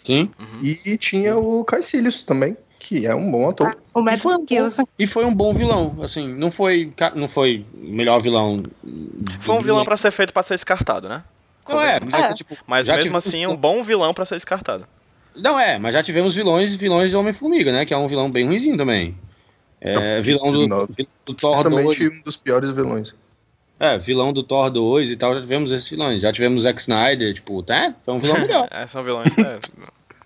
Sim. 0.06 0.30
Uhum. 0.40 0.62
E 0.64 0.98
tinha 0.98 1.36
o 1.38 1.66
Caecilius 1.66 2.24
também, 2.24 2.56
que 2.80 3.06
é 3.06 3.14
um 3.14 3.30
bom 3.30 3.50
ator. 3.50 3.76
O 3.94 4.00
E 4.00 4.04
Matt 4.04 4.20
foi 4.22 4.36
um 4.36 4.46
bom-. 4.46 4.88
E 4.98 5.06
foi 5.08 5.26
um 5.26 5.34
bom 5.36 5.54
vilão, 5.54 5.98
assim, 6.02 6.34
não 6.34 6.50
foi, 6.50 6.94
não 7.14 7.28
foi 7.28 7.66
o 7.74 7.78
melhor 7.94 8.22
vilão. 8.22 8.64
Foi 9.40 9.56
um 9.56 9.60
vilão 9.60 9.84
pra 9.84 9.98
ser 9.98 10.12
feito 10.12 10.32
pra 10.32 10.44
ser 10.44 10.54
descartado, 10.54 11.10
né? 11.10 11.24
Não 11.68 11.82
é, 11.82 12.00
mas, 12.00 12.14
é 12.14 12.18
que, 12.18 12.24
É. 12.24 12.34
tipo, 12.34 12.58
Mas 12.66 12.88
mesmo 12.88 13.04
tive- 13.04 13.18
assim, 13.18 13.46
um 13.46 13.56
bom 13.58 13.84
vilão 13.84 14.14
pra 14.14 14.26
ser 14.26 14.36
descartado. 14.36 14.88
Não 15.36 15.60
é, 15.60 15.78
mas 15.78 15.94
já 15.94 16.02
tivemos 16.02 16.34
vilões 16.34 16.74
vilões 16.78 17.10
de 17.10 17.16
Homem-Formiga, 17.18 17.74
né? 17.74 17.86
Que 17.86 17.94
é 17.94 17.98
um 17.98 18.08
vilão 18.08 18.32
bem 18.32 18.46
ruimzinho 18.46 18.78
também. 18.78 19.14
É, 19.80 20.22
vilão 20.22 20.52
do, 20.52 20.68
do 21.26 21.34
Thor 21.34 21.64
2. 21.64 21.74
Certamente 21.74 22.10
um 22.10 22.22
dos 22.22 22.36
piores 22.36 22.70
vilões. 22.72 23.14
É, 23.80 23.98
vilão 23.98 24.34
do 24.34 24.42
Thor 24.42 24.72
2 24.72 25.12
e 25.12 25.16
tal, 25.16 25.36
já 25.36 25.42
tivemos 25.42 25.72
esses 25.72 25.88
vilões. 25.88 26.22
Já 26.22 26.34
tivemos 26.34 26.62
o 26.62 26.64
Zack 26.64 26.82
Snyder, 26.82 27.34
tipo, 27.34 27.62
tá? 27.62 27.94
Foi 28.04 28.14
um 28.14 28.20
vilão 28.20 28.40
melhor. 28.40 28.68
É, 28.72 28.88
são 28.88 29.04
vilões, 29.04 29.38
é, 29.38 29.60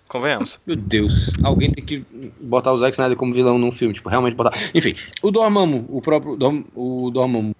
convenhamos. 0.08 0.58
Meu 0.66 0.76
Deus, 0.76 1.30
alguém 1.42 1.70
tem 1.70 1.84
que 1.84 2.04
botar 2.40 2.72
o 2.72 2.78
Zack 2.78 2.94
Snyder 2.94 3.16
como 3.16 3.34
vilão 3.34 3.58
num 3.58 3.70
filme, 3.70 3.92
tipo, 3.92 4.08
realmente 4.08 4.34
botar. 4.34 4.56
Enfim, 4.74 4.94
o 5.20 5.30
Dormammu, 5.30 5.86
o 5.88 6.00
próprio 6.00 6.36
Dorm, 6.36 6.64
o 6.74 7.10
Dormammu 7.10 7.54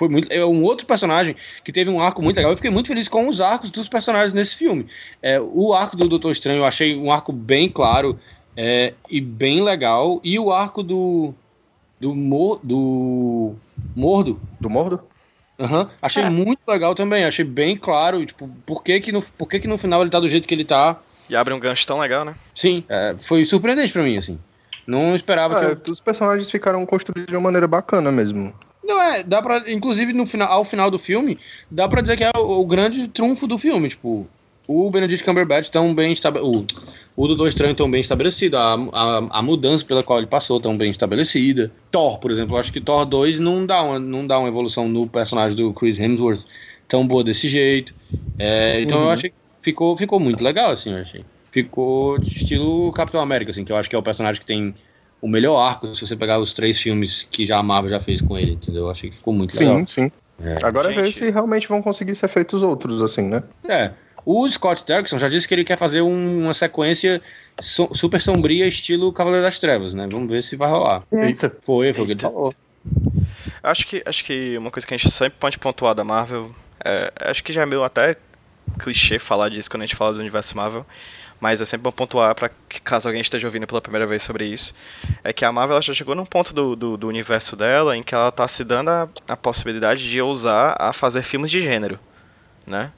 foi 0.00 0.08
muito 0.08 0.32
é 0.32 0.42
um 0.46 0.62
outro 0.62 0.86
personagem 0.86 1.36
que 1.62 1.70
teve 1.70 1.90
um 1.90 2.00
arco 2.00 2.22
muito 2.22 2.36
legal. 2.36 2.50
Eu 2.50 2.56
fiquei 2.56 2.70
muito 2.70 2.86
feliz 2.86 3.06
com 3.06 3.28
os 3.28 3.38
arcos 3.38 3.70
dos 3.70 3.86
personagens 3.86 4.32
nesse 4.32 4.56
filme. 4.56 4.86
É, 5.20 5.38
o 5.38 5.74
arco 5.74 5.94
do 5.94 6.08
Doutor 6.08 6.32
Estranho 6.32 6.60
eu 6.60 6.64
achei 6.64 6.96
um 6.96 7.12
arco 7.12 7.32
bem 7.32 7.68
claro 7.68 8.18
é, 8.62 8.92
e 9.10 9.22
bem 9.22 9.62
legal. 9.62 10.20
E 10.22 10.38
o 10.38 10.52
arco 10.52 10.82
do 10.82 11.32
do 11.98 12.14
Mor, 12.14 12.60
do 12.62 13.54
Mordo, 13.96 14.38
Do 14.60 14.68
Mordo? 14.68 15.02
Aham, 15.58 15.90
Achei 16.00 16.24
É. 16.24 16.30
muito 16.30 16.60
legal 16.68 16.94
também, 16.94 17.24
achei 17.24 17.44
bem 17.44 17.76
claro, 17.76 18.24
tipo, 18.24 18.48
por 18.66 18.82
que 18.82 19.00
que 19.00 19.12
no, 19.12 19.22
por 19.22 19.48
que 19.48 19.60
que 19.60 19.68
no 19.68 19.76
final 19.78 20.02
ele 20.02 20.10
tá 20.10 20.20
do 20.20 20.28
jeito 20.28 20.46
que 20.46 20.54
ele 20.54 20.64
tá. 20.64 20.98
E 21.28 21.34
abre 21.36 21.54
um 21.54 21.60
gancho 21.60 21.86
tão 21.86 21.98
legal, 21.98 22.24
né? 22.24 22.34
Sim, 22.54 22.84
é, 22.88 23.14
foi 23.20 23.44
surpreendente 23.46 23.92
pra 23.92 24.02
mim, 24.02 24.16
assim. 24.18 24.38
Não 24.86 25.14
esperava 25.14 25.58
É, 25.58 25.74
que 25.76 25.88
eu... 25.88 25.92
os 25.92 26.00
personagens 26.00 26.50
ficaram 26.50 26.84
construídos 26.84 27.26
de 27.30 27.36
uma 27.36 27.42
maneira 27.42 27.66
bacana 27.66 28.10
mesmo. 28.10 28.52
Não, 28.84 29.00
é, 29.02 29.22
dá 29.22 29.40
pra, 29.40 29.70
inclusive 29.70 30.12
no 30.12 30.26
final, 30.26 30.50
ao 30.50 30.64
final 30.64 30.90
do 30.90 30.98
filme, 30.98 31.38
dá 31.70 31.86
pra 31.88 32.00
dizer 32.00 32.16
que 32.16 32.24
é 32.24 32.30
o, 32.36 32.60
o 32.60 32.66
grande 32.66 33.08
trunfo 33.08 33.46
do 33.46 33.58
filme, 33.58 33.88
tipo, 33.90 34.26
o 34.66 34.90
Benedict 34.90 35.24
Cumberbatch 35.24 35.68
tão 35.68 35.94
bem 35.94 36.12
estabelecido, 36.12 36.66
o, 37.20 37.24
o 37.24 37.28
Doutor 37.28 37.48
Estranho 37.48 37.74
tão 37.74 37.90
bem 37.90 38.00
estabelecido, 38.00 38.56
a, 38.56 38.74
a, 38.74 39.38
a 39.38 39.42
mudança 39.42 39.84
pela 39.84 40.02
qual 40.02 40.18
ele 40.18 40.26
passou 40.28 40.60
tão 40.60 40.76
bem 40.76 40.90
estabelecida. 40.90 41.72
Thor, 41.90 42.18
por 42.18 42.30
exemplo, 42.30 42.56
eu 42.56 42.60
acho 42.60 42.72
que 42.72 42.80
Thor 42.80 43.04
2 43.04 43.38
não 43.40 43.66
dá 43.66 43.82
uma, 43.82 43.98
não 43.98 44.26
dá 44.26 44.38
uma 44.38 44.48
evolução 44.48 44.88
no 44.88 45.08
personagem 45.08 45.56
do 45.56 45.72
Chris 45.74 45.98
Hemsworth 45.98 46.44
tão 46.88 47.06
boa 47.06 47.22
desse 47.24 47.48
jeito. 47.48 47.94
É, 48.38 48.80
então 48.80 48.98
eu 49.02 49.04
Uhum. 49.06 49.12
achei 49.12 49.30
que 49.30 49.36
ficou, 49.62 49.96
ficou 49.96 50.18
muito 50.20 50.42
legal, 50.42 50.70
assim, 50.72 50.90
eu 50.90 50.98
achei. 50.98 51.24
Ficou 51.52 52.18
de 52.18 52.28
estilo 52.28 52.92
Capitão 52.92 53.20
América, 53.20 53.50
assim, 53.50 53.64
que 53.64 53.72
eu 53.72 53.76
acho 53.76 53.88
que 53.90 53.96
é 53.96 53.98
o 53.98 54.02
personagem 54.02 54.40
que 54.40 54.46
tem 54.46 54.74
o 55.20 55.28
melhor 55.28 55.58
arco, 55.60 55.86
se 55.94 56.00
você 56.06 56.16
pegar 56.16 56.38
os 56.38 56.52
três 56.54 56.80
filmes 56.80 57.22
que 57.24 57.44
já 57.44 57.58
a 57.58 57.62
Marvel 57.62 57.90
já 57.90 58.00
fez 58.00 58.20
com 58.20 58.38
ele, 58.38 58.52
entendeu? 58.52 58.84
Eu 58.84 58.90
achei 58.90 59.10
que 59.10 59.16
ficou 59.16 59.34
muito 59.34 59.54
legal. 59.58 59.76
Sim, 59.76 59.86
sim. 59.86 60.10
É. 60.38 60.64
Agora 60.64 60.90
é 60.90 60.94
ver 60.94 61.04
Gente. 61.04 61.18
se 61.18 61.30
realmente 61.30 61.68
vão 61.68 61.82
conseguir 61.82 62.14
ser 62.14 62.28
feitos 62.28 62.62
outros, 62.62 63.02
assim, 63.02 63.28
né? 63.28 63.42
É. 63.68 63.92
O 64.24 64.48
Scott 64.50 64.84
Derrickson 64.86 65.18
já 65.18 65.28
disse 65.28 65.46
que 65.48 65.54
ele 65.54 65.64
quer 65.64 65.78
fazer 65.78 66.02
um- 66.02 66.44
uma 66.44 66.54
sequência 66.54 67.20
so- 67.60 67.90
super 67.94 68.20
sombria, 68.20 68.66
estilo 68.66 69.12
Cavaleiro 69.12 69.44
das 69.44 69.58
Trevas, 69.58 69.94
né? 69.94 70.06
Vamos 70.10 70.28
ver 70.30 70.42
se 70.42 70.56
vai 70.56 70.70
rolar. 70.70 71.02
Eita. 71.12 71.56
Foi, 71.62 71.92
foi 71.92 72.04
o 72.04 72.06
que 72.06 72.12
ele 72.12 72.20
falou. 72.20 72.54
Acho 73.62 73.86
que, 73.86 74.02
acho 74.06 74.24
que 74.24 74.56
uma 74.56 74.70
coisa 74.70 74.86
que 74.86 74.94
a 74.94 74.96
gente 74.96 75.10
sempre 75.10 75.38
pode 75.38 75.58
pontuar 75.58 75.94
da 75.94 76.04
Marvel, 76.04 76.54
é, 76.84 77.12
acho 77.20 77.42
que 77.44 77.52
já 77.52 77.62
é 77.62 77.66
meio 77.66 77.84
até 77.84 78.16
clichê 78.78 79.18
falar 79.18 79.48
disso 79.48 79.70
quando 79.70 79.82
a 79.82 79.86
gente 79.86 79.96
fala 79.96 80.12
do 80.14 80.20
universo 80.20 80.56
Marvel, 80.56 80.86
mas 81.40 81.60
é 81.60 81.64
sempre 81.64 81.84
bom 81.84 81.92
pontuar 81.92 82.34
para 82.34 82.50
que 82.68 82.80
caso 82.80 83.08
alguém 83.08 83.20
esteja 83.20 83.46
ouvindo 83.46 83.66
pela 83.66 83.80
primeira 83.80 84.06
vez 84.06 84.22
sobre 84.22 84.46
isso, 84.46 84.74
é 85.24 85.32
que 85.32 85.44
a 85.44 85.52
Marvel 85.52 85.74
ela 85.74 85.82
já 85.82 85.92
chegou 85.92 86.14
num 86.14 86.24
ponto 86.24 86.54
do, 86.54 86.74
do, 86.76 86.96
do 86.96 87.08
universo 87.08 87.56
dela 87.56 87.96
em 87.96 88.02
que 88.02 88.14
ela 88.14 88.28
está 88.28 88.46
se 88.48 88.64
dando 88.64 88.88
a, 88.90 89.08
a 89.28 89.36
possibilidade 89.36 90.08
de 90.08 90.20
ousar 90.22 90.76
a 90.78 90.92
fazer 90.92 91.22
filmes 91.22 91.50
de 91.50 91.60
gênero, 91.62 91.98
né? 92.66 92.92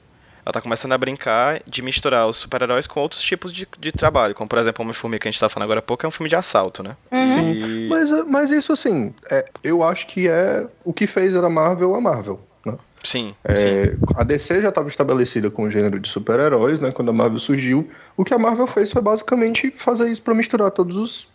Ela 0.45 0.51
tá 0.53 0.61
começando 0.61 0.91
a 0.91 0.97
brincar 0.97 1.61
de 1.65 1.81
misturar 1.81 2.27
os 2.27 2.37
super-heróis 2.37 2.85
com 2.85 2.99
outros 2.99 3.21
tipos 3.21 3.51
de, 3.51 3.67
de 3.79 3.91
trabalho, 3.91 4.35
como 4.35 4.47
por 4.49 4.59
exemplo 4.59 4.83
Homem-Formiga 4.83 5.21
que 5.21 5.27
a 5.29 5.31
gente 5.31 5.39
tá 5.39 5.47
falando 5.47 5.65
agora 5.65 5.79
há 5.79 5.83
pouco, 5.83 6.05
é 6.05 6.09
um 6.09 6.11
filme 6.11 6.29
de 6.29 6.35
assalto, 6.35 6.83
né? 6.83 6.97
Uhum. 7.11 7.27
Sim, 7.27 7.51
E- 7.57 7.87
mas, 7.89 8.11
mas 8.27 8.51
isso 8.51 8.73
assim, 8.73 9.13
é, 9.31 9.45
eu 9.63 9.81
acho 9.83 10.05
que 10.07 10.27
é 10.27 10.67
o 10.83 10.91
que 10.91 11.07
fez 11.07 11.35
a 11.35 11.49
Marvel 11.49 11.95
a 11.95 12.01
Marvel. 12.01 12.41
Né? 12.65 12.77
Sim, 13.03 13.33
sim. 13.55 13.69
É, 13.69 13.95
a 14.15 14.23
DC 14.23 14.61
já 14.61 14.69
estava 14.69 14.89
estabelecida 14.89 15.49
com 15.49 15.63
o 15.63 15.69
gênero 15.71 15.99
de 15.99 16.09
super-heróis, 16.09 16.79
né? 16.79 16.91
Quando 16.91 17.09
a 17.09 17.13
Marvel 17.13 17.39
surgiu, 17.39 17.89
o 18.17 18.25
que 18.25 18.33
a 18.33 18.37
Marvel 18.39 18.67
fez 18.67 18.91
foi 18.91 19.01
basicamente 19.01 19.71
fazer 19.71 20.09
isso 20.09 20.21
para 20.21 20.33
misturar 20.33 20.71
todos 20.71 20.97
os 20.97 21.29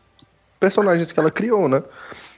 personagens 0.61 1.12
que 1.12 1.18
ela 1.20 1.30
criou, 1.30 1.68
né? 1.68 1.82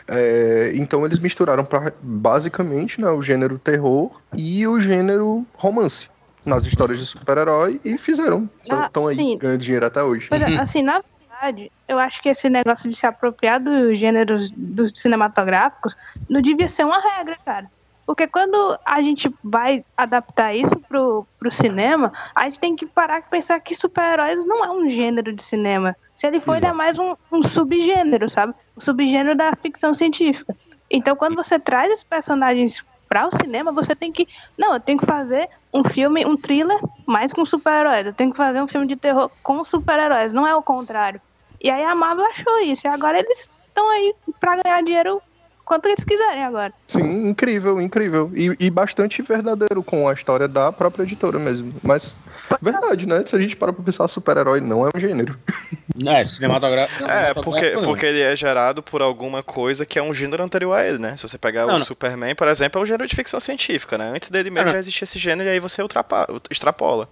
É, 0.07 0.73
então 0.75 1.05
eles 1.05 1.18
misturaram 1.18 1.64
pra, 1.64 1.93
basicamente 2.03 3.01
né, 3.01 3.09
o 3.11 3.23
gênero 3.23 3.59
terror 3.59 4.21
e 4.37 4.66
o 4.66 4.81
gênero 4.81 5.47
romance 5.55 6.09
nas 6.45 6.64
histórias 6.64 6.99
de 6.99 7.07
super-herói 7.07 7.80
e 7.84 7.97
fizeram. 7.99 8.49
Ah, 8.70 8.86
Estão 8.86 9.07
aí 9.07 9.16
sim. 9.16 9.38
ganhando 9.38 9.59
dinheiro 9.59 9.86
até 9.86 10.03
hoje. 10.03 10.28
Pois 10.28 10.43
é, 10.43 10.47
assim, 10.59 10.82
na 10.82 11.03
verdade, 11.28 11.70
eu 11.88 11.99
acho 11.99 12.22
que 12.22 12.28
esse 12.28 12.49
negócio 12.49 12.88
de 12.88 12.97
se 12.97 13.07
apropriar 13.07 13.61
dos 13.61 13.99
gêneros 13.99 14.51
dos 14.51 14.93
cinematográficos 14.95 15.97
não 16.28 16.41
devia 16.41 16.68
ser 16.68 16.84
uma 16.84 17.01
regra, 17.01 17.36
cara. 17.45 17.66
Porque 18.07 18.26
quando 18.26 18.76
a 18.84 19.01
gente 19.03 19.32
vai 19.43 19.84
adaptar 19.97 20.53
isso 20.53 20.76
pro, 20.88 21.24
pro 21.38 21.51
cinema, 21.51 22.12
a 22.34 22.45
gente 22.45 22.59
tem 22.59 22.74
que 22.74 22.84
parar 22.84 23.20
e 23.20 23.30
pensar 23.30 23.61
que 23.61 23.72
super-heróis 23.72 24.45
não 24.47 24.64
é 24.64 24.70
um 24.70 24.88
gênero 24.88 25.32
de 25.32 25.43
cinema. 25.43 25.95
Se 26.16 26.26
ele 26.26 26.41
for, 26.41 26.57
ele 26.57 26.66
é 26.66 26.72
mais 26.72 26.99
um, 26.99 27.14
um 27.30 27.41
subgênero, 27.41 28.28
sabe? 28.28 28.53
Um 28.76 28.80
subgênero 28.80 29.36
da 29.36 29.55
ficção 29.55 29.95
científica. 29.95 30.57
Então, 30.91 31.14
quando 31.14 31.36
você 31.36 31.57
traz 31.57 31.93
esses 31.93 32.05
personagens 32.05 32.84
para 33.09 33.28
o 33.28 33.36
cinema, 33.36 33.70
você 33.70 33.95
tem 33.95 34.11
que. 34.11 34.26
Não, 34.59 34.74
eu 34.74 34.80
tenho 34.80 34.99
que 34.99 35.07
fazer 35.07 35.49
um 35.73 35.85
filme, 35.85 36.27
um 36.27 36.37
thriller, 36.37 36.79
mais 37.07 37.33
com 37.33 37.45
super-heróis. 37.45 38.07
Eu 38.07 38.12
tenho 38.12 38.31
que 38.31 38.37
fazer 38.37 38.61
um 38.61 38.68
filme 38.68 38.87
de 38.87 38.97
terror 38.97 39.31
com 39.43 39.64
super-heróis, 39.64 40.33
não 40.33 40.47
é 40.47 40.55
o 40.55 40.62
contrário. 40.62 41.21
E 41.61 41.71
aí 41.71 41.85
a 41.85 41.95
Marvel 41.95 42.27
achou 42.27 42.59
isso. 42.61 42.87
E 42.87 42.89
agora 42.89 43.18
eles 43.18 43.49
estão 43.66 43.89
aí 43.89 44.14
para 44.41 44.62
ganhar 44.62 44.83
dinheiro 44.83 45.23
quanto 45.65 45.87
eles 45.87 46.05
quiserem 46.05 46.45
agora. 46.45 46.73
Sim, 46.89 47.29
incrível, 47.29 47.81
incrível. 47.81 48.31
E, 48.35 48.57
e 48.59 48.71
bastante 48.71 49.23
verdadeiro 49.23 49.83
com 49.83 50.09
a 50.09 50.13
história 50.13 50.49
da 50.49 50.73
própria 50.73 51.05
editora 51.05 51.39
mesmo. 51.39 51.75
Mas, 51.83 52.21
verdade, 52.61 53.07
né? 53.07 53.23
Se 53.27 53.37
a 53.37 53.41
gente 53.41 53.57
para 53.57 53.73
pra 53.73 53.85
pensar, 53.85 54.09
super-herói 54.09 54.61
não 54.61 54.87
é 54.87 54.91
um 54.95 55.01
gênero. 55.01 55.39
É, 56.07 56.25
cinematográfico. 56.25 57.11
É, 57.11 57.35
porque, 57.35 57.71
porque 57.85 58.07
ele 58.07 58.21
é 58.21 58.35
gerado 58.35 58.83
por 58.83 59.03
alguma 59.03 59.43
coisa 59.43 59.85
que 59.87 59.99
é 59.99 60.03
um 60.03 60.15
gênero 60.15 60.43
anterior 60.43 60.75
a 60.75 60.87
ele, 60.87 60.99
né? 60.99 61.17
Se 61.17 61.23
você 61.23 61.39
pegar 61.39 61.67
Não, 61.67 61.75
o 61.75 61.79
não. 61.79 61.85
Superman, 61.85 62.35
por 62.35 62.49
exemplo, 62.49 62.81
é 62.81 62.83
um 62.83 62.87
gênero 62.87 63.09
de 63.09 63.15
ficção 63.15 63.41
científica, 63.41 63.97
né? 63.99 64.13
Antes 64.15 64.31
dele 64.31 64.51
mesmo 64.51 64.67
Não, 64.67 64.67
não. 64.67 64.73
já 64.73 64.79
existia 64.79 65.05
esse 65.05 65.19
gênero 65.19 65.49
e 65.49 65.53
aí 65.53 65.61
você 65.61 65.83
ultrapa, 65.83 66.27
extrapola. 66.51 67.09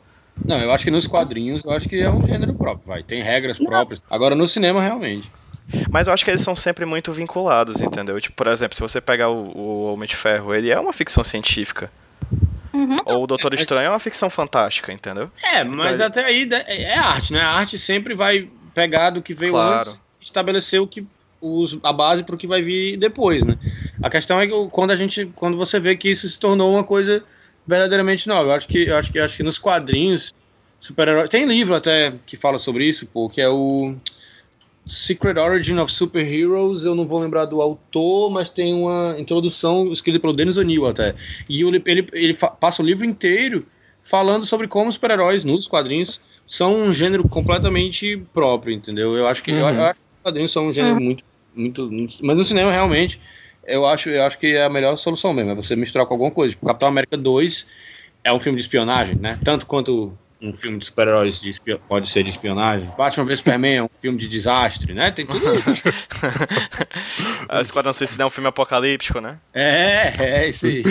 Não, 0.46 0.58
eu 0.60 0.72
acho 0.72 0.84
que 0.84 0.90
nos 0.90 1.06
quadrinhos, 1.06 1.64
eu 1.64 1.72
acho 1.72 1.88
que 1.88 2.00
é 2.00 2.10
um 2.10 2.24
gênero 2.24 2.54
próprio, 2.54 2.86
vai. 2.86 3.02
Tem 3.02 3.22
regras 3.22 3.58
próprias. 3.58 4.00
Agora 4.08 4.34
no 4.34 4.46
cinema, 4.46 4.80
realmente. 4.80 5.30
Mas 5.90 6.08
eu 6.08 6.14
acho 6.14 6.24
que 6.24 6.30
eles 6.30 6.40
são 6.40 6.56
sempre 6.56 6.84
muito 6.86 7.12
vinculados, 7.12 7.82
entendeu? 7.82 8.20
Tipo, 8.20 8.36
por 8.36 8.46
exemplo, 8.46 8.74
se 8.74 8.80
você 8.80 9.00
pegar 9.00 9.28
o, 9.28 9.56
o 9.56 9.92
Homem 9.92 10.08
de 10.08 10.16
Ferro, 10.16 10.54
ele 10.54 10.70
é 10.70 10.78
uma 10.78 10.92
ficção 10.92 11.22
científica. 11.22 11.90
Uhum. 12.72 12.96
Ou 13.04 13.24
o 13.24 13.26
Doutor 13.26 13.54
Estranho 13.54 13.86
é 13.86 13.90
uma 13.90 13.98
ficção 13.98 14.30
fantástica, 14.30 14.92
entendeu? 14.92 15.30
É, 15.42 15.64
mas 15.64 15.94
Então, 15.96 16.06
até 16.06 16.24
aí 16.24 16.46
né, 16.46 16.64
é 16.66 16.82
é 16.82 16.98
arte, 16.98 17.32
né? 17.32 17.40
A 17.40 17.50
arte 17.50 17.78
sempre 17.78 18.14
vai 18.14 18.48
pegar 18.74 19.10
do 19.10 19.20
que 19.20 19.34
veio 19.34 19.52
Claro. 19.52 19.80
antes 19.80 19.94
e 19.94 20.24
estabelecer 20.24 20.80
o 20.80 20.86
que, 20.86 21.04
os, 21.40 21.76
a 21.82 21.92
base 21.92 22.22
para 22.22 22.34
o 22.34 22.38
que 22.38 22.46
vai 22.46 22.62
vir 22.62 22.96
depois, 22.96 23.44
né? 23.44 23.56
A 24.02 24.08
questão 24.08 24.40
é 24.40 24.46
que 24.46 24.52
quando 24.70 24.90
a 24.90 24.96
gente, 24.96 25.26
quando 25.34 25.56
você 25.56 25.80
vê 25.80 25.96
que 25.96 26.08
isso 26.10 26.28
se 26.28 26.38
tornou 26.38 26.72
uma 26.72 26.84
coisa 26.84 27.22
verdadeiramente 27.66 28.28
nova, 28.28 28.50
eu 28.50 28.54
acho 28.54 28.68
que, 28.68 28.86
eu 28.86 28.96
acho 28.96 29.12
que, 29.12 29.18
acho 29.18 29.36
que 29.36 29.42
nos 29.42 29.58
quadrinhos 29.58 30.32
super-heróis 30.80 31.28
tem 31.28 31.44
livro 31.44 31.74
até 31.74 32.14
que 32.24 32.36
fala 32.36 32.58
sobre 32.58 32.84
isso, 32.84 33.06
pô, 33.06 33.28
que 33.28 33.40
é 33.40 33.48
o 33.48 33.94
Secret 34.88 35.36
Origin 35.38 35.78
of 35.78 35.92
Superheroes, 35.92 36.84
eu 36.84 36.94
não 36.94 37.06
vou 37.06 37.20
lembrar 37.20 37.44
do 37.44 37.60
autor, 37.60 38.30
mas 38.30 38.48
tem 38.48 38.72
uma 38.72 39.14
introdução 39.18 39.92
escrita 39.92 40.18
pelo 40.18 40.32
Dennis 40.32 40.56
O'Neill 40.56 40.86
até. 40.86 41.14
E 41.46 41.62
ele, 41.62 41.82
ele, 41.86 42.08
ele 42.14 42.34
passa 42.34 42.82
o 42.82 42.86
livro 42.86 43.04
inteiro 43.04 43.66
falando 44.02 44.46
sobre 44.46 44.66
como 44.66 44.88
os 44.88 44.94
super-heróis 44.94 45.44
nos 45.44 45.66
quadrinhos 45.66 46.20
são 46.46 46.80
um 46.80 46.92
gênero 46.92 47.22
completamente 47.22 48.16
próprio, 48.32 48.72
entendeu? 48.72 49.14
Eu 49.14 49.26
acho 49.26 49.42
que, 49.42 49.50
eu, 49.50 49.56
Uhum. 49.56 49.74
eu 49.74 49.82
acho 49.82 49.94
que 50.00 50.06
os 50.16 50.22
quadrinhos 50.22 50.52
são 50.52 50.68
um 50.68 50.72
gênero 50.72 50.98
muito, 50.98 51.22
muito, 51.54 51.90
muito- 51.90 52.24
Mas 52.24 52.36
no 52.38 52.44
cinema, 52.44 52.72
realmente, 52.72 53.20
eu 53.66 53.84
acho, 53.84 54.08
eu 54.08 54.22
acho 54.24 54.38
que 54.38 54.46
é 54.46 54.64
a 54.64 54.70
melhor 54.70 54.96
solução 54.96 55.34
mesmo, 55.34 55.50
é 55.50 55.54
você 55.54 55.76
misturar 55.76 56.06
com 56.06 56.14
alguma 56.14 56.30
coisa. 56.30 56.52
Tipo, 56.54 56.64
Capitão 56.66 56.88
América 56.88 57.18
2 57.18 57.66
é 58.24 58.32
um 58.32 58.40
filme 58.40 58.56
de 58.56 58.62
espionagem, 58.62 59.16
né? 59.16 59.38
Tanto 59.44 59.66
quanto 59.66 60.18
um 60.40 60.52
filme 60.52 60.78
de 60.78 60.84
super-heróis 60.84 61.40
pode 61.88 62.08
ser 62.08 62.22
de 62.22 62.30
espionagem. 62.30 62.88
Batman 62.96 63.24
vs 63.24 63.38
Superman 63.38 63.76
é 63.76 63.82
um 63.82 63.90
filme 64.00 64.18
de 64.18 64.28
desastre, 64.28 64.94
né? 64.94 65.10
Tem 65.10 65.26
tudo 65.26 65.40
isso. 65.70 65.82
A 67.48 67.60
Esquadrão 67.60 67.92
Suicida 67.92 68.22
é 68.22 68.26
um 68.26 68.30
filme 68.30 68.48
apocalíptico, 68.48 69.20
né? 69.20 69.38
É, 69.52 70.14
é 70.18 70.48
isso 70.48 70.66
aí. 70.66 70.82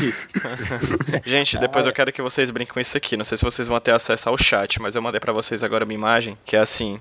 Gente, 1.25 1.57
depois 1.57 1.85
eu 1.85 1.93
quero 1.93 2.11
que 2.11 2.21
vocês 2.21 2.49
brinquem 2.51 2.73
com 2.73 2.79
isso 2.79 2.97
aqui. 2.97 3.15
Não 3.15 3.23
sei 3.25 3.37
se 3.37 3.43
vocês 3.43 3.67
vão 3.67 3.79
ter 3.79 3.91
acesso 3.91 4.27
ao 4.29 4.37
chat, 4.37 4.81
mas 4.81 4.95
eu 4.95 5.01
mandei 5.01 5.19
pra 5.19 5.31
vocês 5.33 5.63
agora 5.63 5.83
uma 5.85 5.93
imagem 5.93 6.37
que 6.45 6.55
é 6.55 6.59
assim: 6.59 6.99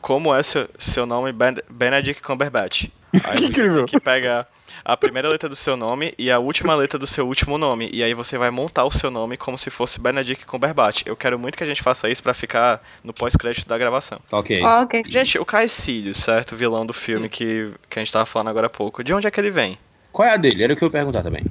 Como 0.00 0.34
é 0.34 0.42
seu, 0.42 0.68
seu 0.78 1.06
nome 1.06 1.32
Ben- 1.32 1.62
Benedict 1.70 2.22
Cumberbatch? 2.22 2.86
Aí 3.24 3.38
você 3.38 3.44
Incrível. 3.46 3.86
tem 3.86 3.98
que 3.98 4.00
pegar 4.00 4.46
a 4.88 4.96
primeira 4.96 5.28
letra 5.28 5.48
do 5.48 5.56
seu 5.56 5.76
nome 5.76 6.14
e 6.16 6.30
a 6.30 6.38
última 6.38 6.74
letra 6.76 6.96
do 6.96 7.06
seu 7.08 7.26
último 7.26 7.58
nome. 7.58 7.90
E 7.92 8.04
aí 8.04 8.14
você 8.14 8.38
vai 8.38 8.50
montar 8.50 8.84
o 8.84 8.90
seu 8.90 9.10
nome 9.10 9.36
como 9.36 9.58
se 9.58 9.68
fosse 9.68 10.00
Benedict 10.00 10.46
Cumberbatch. 10.46 11.02
Eu 11.04 11.16
quero 11.16 11.36
muito 11.38 11.58
que 11.58 11.64
a 11.64 11.66
gente 11.66 11.82
faça 11.82 12.08
isso 12.08 12.22
pra 12.22 12.32
ficar 12.32 12.80
no 13.02 13.12
pós-crédito 13.12 13.68
da 13.68 13.76
gravação. 13.76 14.20
Tá 14.30 14.38
ok. 14.38 14.62
Ok. 14.62 15.02
Gente, 15.08 15.38
o 15.40 15.44
Caecílio, 15.44 16.14
certo? 16.14 16.52
O 16.52 16.56
vilão 16.56 16.86
do 16.86 16.92
filme 16.92 17.28
que, 17.28 17.72
que 17.90 17.98
a 17.98 18.02
gente 18.04 18.12
tava 18.12 18.24
falando 18.26 18.48
agora 18.48 18.68
há 18.68 18.70
pouco. 18.70 19.02
De 19.02 19.12
onde 19.12 19.26
é 19.26 19.30
que 19.30 19.40
ele 19.40 19.50
vem? 19.50 19.76
Qual 20.12 20.26
é 20.28 20.32
a 20.32 20.36
dele? 20.36 20.62
Era 20.62 20.72
o 20.72 20.76
que 20.76 20.84
eu 20.84 20.86
ia 20.86 20.92
perguntar 20.92 21.22
também. 21.24 21.44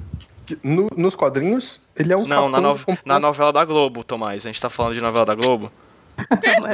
No- 0.64 0.88
nos 0.96 1.14
quadrinhos, 1.14 1.78
ele 1.94 2.12
é 2.14 2.16
um 2.16 2.26
Não, 2.26 2.48
na, 2.48 2.58
no- 2.60 2.80
na 3.04 3.20
novela 3.20 3.52
da 3.52 3.64
Globo, 3.66 4.02
Tomás. 4.02 4.46
A 4.46 4.48
gente 4.48 4.60
tá 4.60 4.70
falando 4.70 4.94
de 4.94 5.00
novela 5.02 5.26
da 5.26 5.34
Globo? 5.34 5.70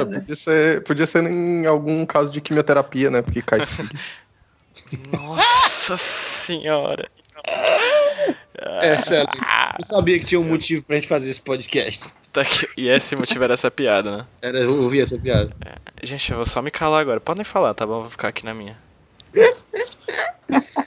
Podia 0.05 0.35
ser, 0.35 0.83
podia 0.83 1.05
ser 1.05 1.23
em 1.29 1.65
algum 1.65 2.05
caso 2.05 2.31
de 2.31 2.39
quimioterapia, 2.39 3.09
né? 3.11 3.21
Porque 3.21 3.41
cai. 3.41 3.59
Nossa 5.11 5.97
senhora. 6.43 7.05
É, 8.81 8.97
Célio. 8.97 9.27
Eu 9.79 9.85
sabia 9.85 10.19
que 10.19 10.25
tinha 10.25 10.39
um 10.39 10.43
motivo 10.43 10.83
pra 10.83 10.95
gente 10.95 11.07
fazer 11.07 11.29
esse 11.29 11.41
podcast. 11.41 12.03
Tá 12.31 12.41
aqui- 12.41 12.67
E 12.77 12.87
esse 12.89 13.15
motivo 13.15 13.43
era 13.43 13.53
essa 13.53 13.69
piada, 13.69 14.17
né? 14.17 14.25
Era, 14.41 14.59
eu 14.59 14.81
ouvi 14.81 15.01
essa 15.01 15.17
piada. 15.17 15.51
Gente, 16.01 16.31
eu 16.31 16.37
vou 16.37 16.45
só 16.45 16.61
me 16.61 16.71
calar 16.71 17.01
agora. 17.01 17.19
Podem 17.19 17.43
falar, 17.43 17.73
tá 17.73 17.85
bom? 17.85 17.95
Eu 17.97 18.01
vou 18.01 18.09
ficar 18.09 18.29
aqui 18.29 18.45
na 18.45 18.53
minha. 18.53 18.77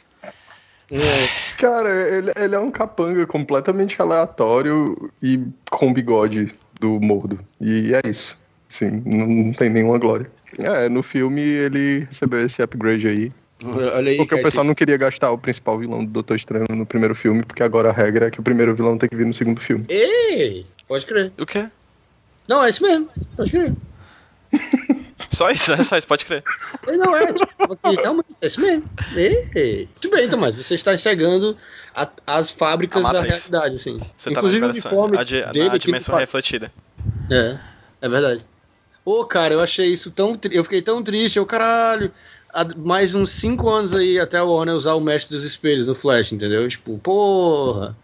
É, 0.88 1.28
Cara, 1.58 1.88
ele, 2.16 2.30
ele 2.36 2.54
é 2.54 2.58
um 2.60 2.70
capanga 2.70 3.26
completamente 3.26 4.00
aleatório 4.00 5.10
e 5.20 5.40
com 5.68 5.92
bigode 5.92 6.54
do 6.78 7.00
mordo. 7.00 7.40
E 7.60 7.92
é 7.92 8.08
isso. 8.08 8.38
Sim, 8.68 9.02
não, 9.04 9.26
não 9.26 9.52
tem 9.52 9.68
nenhuma 9.68 9.98
glória. 9.98 10.30
É, 10.60 10.88
no 10.88 11.02
filme 11.02 11.40
ele 11.40 12.04
recebeu 12.08 12.40
esse 12.44 12.62
upgrade 12.62 13.08
aí. 13.08 13.32
Olha 13.64 14.10
aí, 14.10 14.16
Porque 14.16 14.34
o 14.34 14.38
Caio, 14.38 14.42
pessoal 14.44 14.64
não 14.64 14.74
queria 14.74 14.96
gastar 14.96 15.30
o 15.30 15.38
principal 15.38 15.78
vilão 15.78 16.04
do 16.04 16.10
Doutor 16.10 16.36
Estranho 16.36 16.66
no 16.70 16.86
primeiro 16.86 17.14
filme, 17.14 17.42
porque 17.44 17.62
agora 17.62 17.90
a 17.90 17.92
regra 17.92 18.26
é 18.26 18.30
que 18.30 18.40
o 18.40 18.42
primeiro 18.42 18.74
vilão 18.74 18.98
tem 18.98 19.08
que 19.08 19.16
vir 19.16 19.26
no 19.26 19.34
segundo 19.34 19.60
filme. 19.60 19.84
Ei, 19.88 20.66
pode 20.86 21.06
crer. 21.06 21.32
O 21.38 21.46
quê? 21.46 21.68
Não, 22.48 22.62
é 22.64 22.70
isso 22.70 22.82
mesmo. 22.82 23.08
Pode 23.36 23.50
crer. 23.50 23.74
Só 25.30 25.50
isso, 25.50 25.74
né? 25.76 25.82
Só 25.82 25.96
isso, 25.96 26.06
pode 26.06 26.24
crer. 26.24 26.44
Não, 26.86 27.16
é, 27.16 27.32
tipo, 27.32 27.72
aqui, 27.72 27.96
realmente, 27.96 28.26
é 28.40 28.46
isso 28.46 28.60
mesmo. 28.60 28.88
Ei, 29.14 29.86
Muito 29.86 30.10
bem, 30.10 30.28
Tomás, 30.28 30.54
você 30.54 30.74
está 30.74 30.94
enxergando 30.94 31.56
a- 31.94 32.10
as 32.26 32.50
fábricas 32.50 33.04
A 33.04 33.12
da 33.12 33.20
realidade, 33.22 33.76
assim. 33.76 33.98
Você 34.16 34.30
tá 34.30 34.38
Inclusive 34.40 34.64
o 34.66 34.68
dimensão, 34.70 34.92
uniforme 34.92 35.18
a, 35.18 35.24
di- 35.24 35.52
dele 35.52 35.68
aqui 35.68 35.78
dimensão 35.78 36.16
refletida. 36.16 36.70
É, 37.30 37.58
é 38.02 38.08
verdade. 38.08 38.44
Ô, 39.04 39.24
cara, 39.24 39.54
eu 39.54 39.60
achei 39.60 39.86
isso 39.86 40.10
tão. 40.10 40.34
tri- 40.34 40.56
Eu 40.56 40.64
fiquei 40.64 40.82
tão 40.82 41.02
triste, 41.02 41.36
eu, 41.36 41.46
caralho. 41.46 42.12
Mais 42.76 43.14
uns 43.14 43.32
5 43.32 43.68
anos 43.68 43.94
aí 43.94 44.18
até 44.18 44.42
o 44.42 44.50
Warner 44.52 44.74
usar 44.74 44.94
o 44.94 45.00
Mestre 45.00 45.36
dos 45.36 45.44
Espelhos 45.44 45.86
no 45.86 45.94
Flash, 45.94 46.32
entendeu? 46.32 46.66
Tipo, 46.68 46.98
porra. 46.98 47.96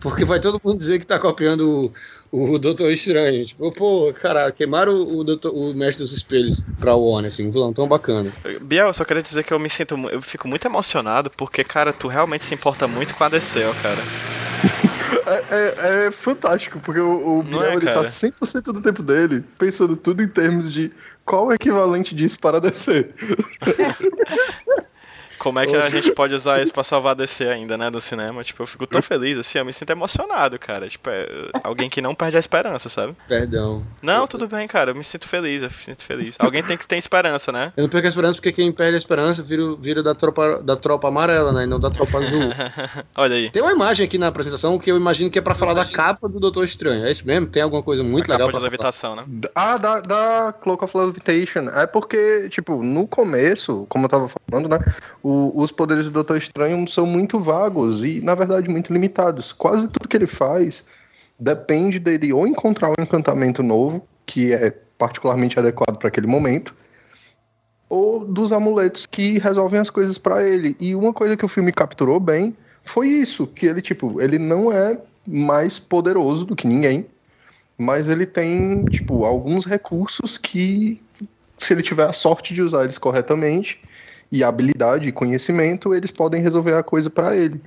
Porque 0.00 0.24
vai 0.24 0.40
todo 0.40 0.60
mundo 0.64 0.78
dizer 0.78 0.98
que 1.00 1.06
tá 1.06 1.18
copiando 1.18 1.92
o, 2.30 2.52
o 2.54 2.58
Doutor 2.58 2.90
Estranho. 2.92 3.44
Tipo, 3.46 3.72
pô, 3.72 4.12
caralho, 4.14 4.52
queimaram 4.54 4.94
o, 4.96 5.18
o, 5.20 5.24
Doutor- 5.24 5.54
o 5.54 5.74
Mestre 5.74 6.04
dos 6.04 6.12
Espelhos 6.12 6.64
pra 6.78 6.94
Warner, 6.96 7.30
assim, 7.32 7.46
um 7.48 7.50
vilão 7.52 7.72
tão 7.72 7.88
bacana. 7.88 8.36
Biel, 8.62 8.88
eu 8.88 8.94
só 8.94 9.04
queria 9.04 9.22
dizer 9.22 9.44
que 9.44 9.52
eu 9.52 9.58
me 9.58 9.70
sinto. 9.70 9.94
Eu 10.10 10.20
fico 10.22 10.46
muito 10.48 10.66
emocionado 10.66 11.30
porque, 11.30 11.64
cara, 11.64 11.92
tu 11.92 12.08
realmente 12.08 12.44
se 12.44 12.54
importa 12.54 12.86
muito 12.88 13.14
com 13.14 13.24
a 13.24 13.28
DC, 13.28 13.64
ó, 13.64 13.74
cara. 13.74 14.08
É, 15.26 16.04
é- 16.04 16.06
é 16.06 16.10
fantástico, 16.10 16.80
porque 16.80 17.00
o, 17.00 17.38
o 17.38 17.42
Biel 17.42 17.62
é, 17.62 17.72
ele 17.74 17.86
tá 17.86 17.94
cara? 17.94 18.06
100% 18.06 18.72
do 18.72 18.80
tempo 18.80 19.02
dele 19.02 19.42
pensando 19.58 19.96
tudo 19.96 20.22
em 20.22 20.28
termos 20.28 20.72
de 20.72 20.92
qual 21.24 21.46
é 21.50 21.52
o 21.52 21.54
equivalente 21.54 22.14
disso 22.14 22.38
para 22.38 22.60
DC. 22.60 23.10
Como 25.44 25.58
é 25.58 25.66
que 25.66 25.76
a 25.76 25.90
gente 25.90 26.10
pode 26.12 26.34
usar 26.34 26.62
isso 26.62 26.72
pra 26.72 26.82
salvar 26.82 27.12
a 27.12 27.14
DC 27.14 27.46
ainda, 27.46 27.76
né, 27.76 27.90
do 27.90 28.00
cinema? 28.00 28.42
Tipo, 28.42 28.62
eu 28.62 28.66
fico 28.66 28.86
tão 28.86 29.02
feliz, 29.02 29.36
assim, 29.36 29.58
eu 29.58 29.64
me 29.64 29.74
sinto 29.74 29.90
emocionado, 29.90 30.58
cara. 30.58 30.88
Tipo, 30.88 31.10
é 31.10 31.26
alguém 31.62 31.90
que 31.90 32.00
não 32.00 32.14
perde 32.14 32.38
a 32.38 32.40
esperança, 32.40 32.88
sabe? 32.88 33.14
Perdão. 33.28 33.82
Não, 34.00 34.26
tudo 34.26 34.48
bem, 34.48 34.66
cara, 34.66 34.92
eu 34.92 34.94
me 34.94 35.04
sinto 35.04 35.28
feliz, 35.28 35.62
eu 35.62 35.68
me 35.68 35.74
sinto 35.74 36.02
feliz. 36.02 36.36
Alguém 36.38 36.62
tem 36.62 36.78
que 36.78 36.86
ter 36.86 36.96
esperança, 36.96 37.52
né? 37.52 37.74
Eu 37.76 37.82
não 37.82 37.90
perco 37.90 38.06
a 38.06 38.08
esperança 38.08 38.34
porque 38.36 38.52
quem 38.52 38.72
perde 38.72 38.94
a 38.94 38.98
esperança 38.98 39.42
vira, 39.42 39.76
vira 39.76 40.02
da, 40.02 40.14
tropa, 40.14 40.62
da 40.62 40.76
tropa 40.76 41.08
amarela, 41.08 41.52
né? 41.52 41.64
E 41.64 41.66
não 41.66 41.78
da 41.78 41.90
tropa 41.90 42.16
azul. 42.18 42.40
Olha 43.14 43.36
aí. 43.36 43.50
Tem 43.50 43.60
uma 43.62 43.72
imagem 43.72 44.06
aqui 44.06 44.16
na 44.16 44.28
apresentação 44.28 44.78
que 44.78 44.90
eu 44.90 44.96
imagino 44.96 45.30
que 45.30 45.38
é 45.38 45.42
pra 45.42 45.54
falar 45.54 45.74
da 45.74 45.84
capa 45.84 46.26
do 46.26 46.40
Doutor 46.40 46.64
Estranho. 46.64 47.04
É 47.04 47.10
isso 47.10 47.26
mesmo? 47.26 47.46
Tem 47.48 47.62
alguma 47.62 47.82
coisa 47.82 48.02
muito 48.02 48.30
a 48.30 48.34
legal 48.34 48.48
capa 48.48 48.58
de 48.58 48.62
pra 48.62 48.64
levitação, 48.70 49.14
né? 49.14 49.24
Ah, 49.54 49.76
da, 49.76 50.00
da 50.00 50.52
Cloak 50.62 50.84
of 50.84 50.96
Levitation. 50.96 51.68
É 51.74 51.86
porque, 51.86 52.48
tipo, 52.48 52.82
no 52.82 53.06
começo, 53.06 53.84
como 53.90 54.06
eu 54.06 54.08
tava 54.08 54.30
falando, 54.50 54.68
né? 54.68 54.78
o- 55.22 55.33
os 55.54 55.70
poderes 55.70 56.04
do 56.04 56.10
Doutor 56.10 56.38
Estranho 56.38 56.86
são 56.88 57.06
muito 57.06 57.38
vagos 57.38 58.02
e, 58.02 58.20
na 58.20 58.34
verdade, 58.34 58.68
muito 58.68 58.92
limitados. 58.92 59.52
Quase 59.52 59.88
tudo 59.88 60.08
que 60.08 60.16
ele 60.16 60.26
faz 60.26 60.84
depende 61.38 61.98
dele 61.98 62.32
ou 62.32 62.46
encontrar 62.46 62.90
um 62.90 63.02
encantamento 63.02 63.62
novo, 63.62 64.06
que 64.26 64.52
é 64.52 64.70
particularmente 64.96 65.58
adequado 65.58 65.98
para 65.98 66.08
aquele 66.08 66.26
momento, 66.26 66.74
ou 67.88 68.24
dos 68.24 68.52
amuletos 68.52 69.06
que 69.06 69.38
resolvem 69.38 69.80
as 69.80 69.90
coisas 69.90 70.18
para 70.18 70.46
ele. 70.46 70.76
E 70.80 70.94
uma 70.94 71.12
coisa 71.12 71.36
que 71.36 71.44
o 71.44 71.48
filme 71.48 71.72
capturou 71.72 72.18
bem 72.18 72.56
foi 72.82 73.08
isso, 73.08 73.46
que 73.46 73.66
ele, 73.66 73.80
tipo, 73.80 74.20
ele 74.20 74.38
não 74.38 74.72
é 74.72 74.98
mais 75.26 75.78
poderoso 75.78 76.44
do 76.44 76.54
que 76.54 76.66
ninguém, 76.66 77.06
mas 77.78 78.08
ele 78.08 78.26
tem, 78.26 78.84
tipo, 78.84 79.24
alguns 79.24 79.64
recursos 79.64 80.36
que, 80.36 81.02
se 81.56 81.72
ele 81.72 81.82
tiver 81.82 82.08
a 82.08 82.12
sorte 82.12 82.54
de 82.54 82.62
usar 82.62 82.84
eles 82.84 82.98
corretamente, 82.98 83.80
e 84.34 84.42
habilidade 84.42 85.08
e 85.08 85.12
conhecimento, 85.12 85.94
eles 85.94 86.10
podem 86.10 86.42
resolver 86.42 86.74
a 86.74 86.82
coisa 86.82 87.08
para 87.08 87.36
ele. 87.36 87.60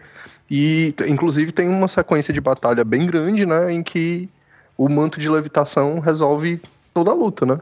E, 0.52 0.94
inclusive, 1.08 1.54
tem 1.54 1.70
uma 1.70 1.88
sequência 1.88 2.34
de 2.34 2.42
batalha 2.42 2.84
bem 2.84 3.06
grande, 3.06 3.46
né, 3.46 3.72
em 3.72 3.82
que 3.82 4.30
o 4.78 4.90
manto 4.90 5.18
de 5.18 5.30
levitação 5.30 6.00
resolve 6.00 6.62
toda 6.94 7.12
a 7.12 7.14
luta, 7.14 7.46
né? 7.46 7.58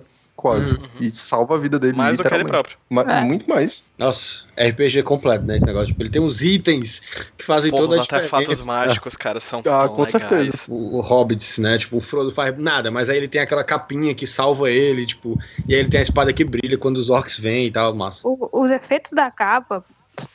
Quase. 0.46 0.78
E 1.00 1.10
salva 1.10 1.56
a 1.56 1.58
vida 1.58 1.80
dele 1.80 1.94
Uhum. 1.94 1.98
Mais 1.98 2.16
do 2.18 2.22
que 2.24 2.28
ele 2.28 2.44
literalmente. 2.44 2.78
próprio. 2.88 3.06
Ma- 3.12 3.20
É. 3.20 3.24
Muito 3.24 3.50
mais. 3.50 3.86
Nossa, 3.98 4.44
RPG 4.58 5.02
completo, 5.04 5.48
né? 5.48 5.58
Esse 5.58 5.66
negócio. 5.66 5.88
Tipo, 5.88 6.04
ele 6.04 6.10
tem 6.12 6.22
uns 6.22 6.42
itens 6.42 7.02
que 7.38 7.44
fazem 7.44 7.72
Pô, 7.72 7.78
toda 7.78 7.94
os 7.94 7.98
a 8.00 8.02
diferença. 8.04 8.36
artefatos 8.36 8.66
mágicos, 8.66 9.18
cara, 9.18 9.40
são 9.40 9.60
Ah, 9.62 9.64
tão 9.64 9.90
com 9.90 10.04
legais. 10.04 10.12
certeza. 10.12 10.66
O, 10.70 10.98
o 10.98 11.02
Hobbits, 11.02 11.58
né? 11.58 11.78
Tipo, 11.80 11.98
o 11.98 12.00
Frodo 12.00 12.32
faz 12.32 12.56
nada, 12.58 12.92
mas 12.92 13.10
aí 13.10 13.18
ele 13.18 13.28
tem 13.28 13.42
aquela 13.42 13.64
capinha 13.64 14.14
que 14.14 14.28
salva 14.28 14.70
ele, 14.70 15.06
tipo, 15.06 15.40
e 15.68 15.74
aí 15.74 15.80
ele 15.80 15.90
tem 15.90 16.00
a 16.00 16.04
espada 16.04 16.32
que 16.32 16.44
brilha 16.44 16.78
quando 16.78 16.98
os 16.98 17.10
orcs 17.10 17.40
vêm 17.40 17.66
e 17.66 17.72
tal, 17.72 17.96
massa. 17.96 18.22
O- 18.28 18.50
os 18.64 18.70
efeitos 18.70 19.12
da 19.14 19.32
capa 19.32 19.84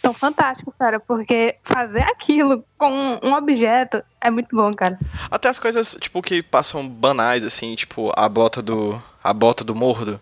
são 0.03 0.13
fantásticos, 0.13 0.75
cara, 0.79 0.99
porque 1.01 1.55
fazer 1.63 2.03
aquilo 2.03 2.65
com 2.77 2.91
um 3.23 3.33
objeto 3.33 4.03
é 4.21 4.29
muito 4.31 4.55
bom, 4.55 4.75
cara. 4.75 4.99
Até 5.31 5.49
as 5.49 5.59
coisas, 5.59 5.97
tipo, 6.01 6.21
que 6.21 6.43
passam 6.43 6.87
banais, 6.89 7.45
assim, 7.45 7.75
tipo, 7.75 8.13
a 8.17 8.29
bota 8.29 8.61
do. 8.61 9.01
A 9.23 9.33
bota 9.33 9.65
do 9.65 9.75
mordo. 9.75 10.21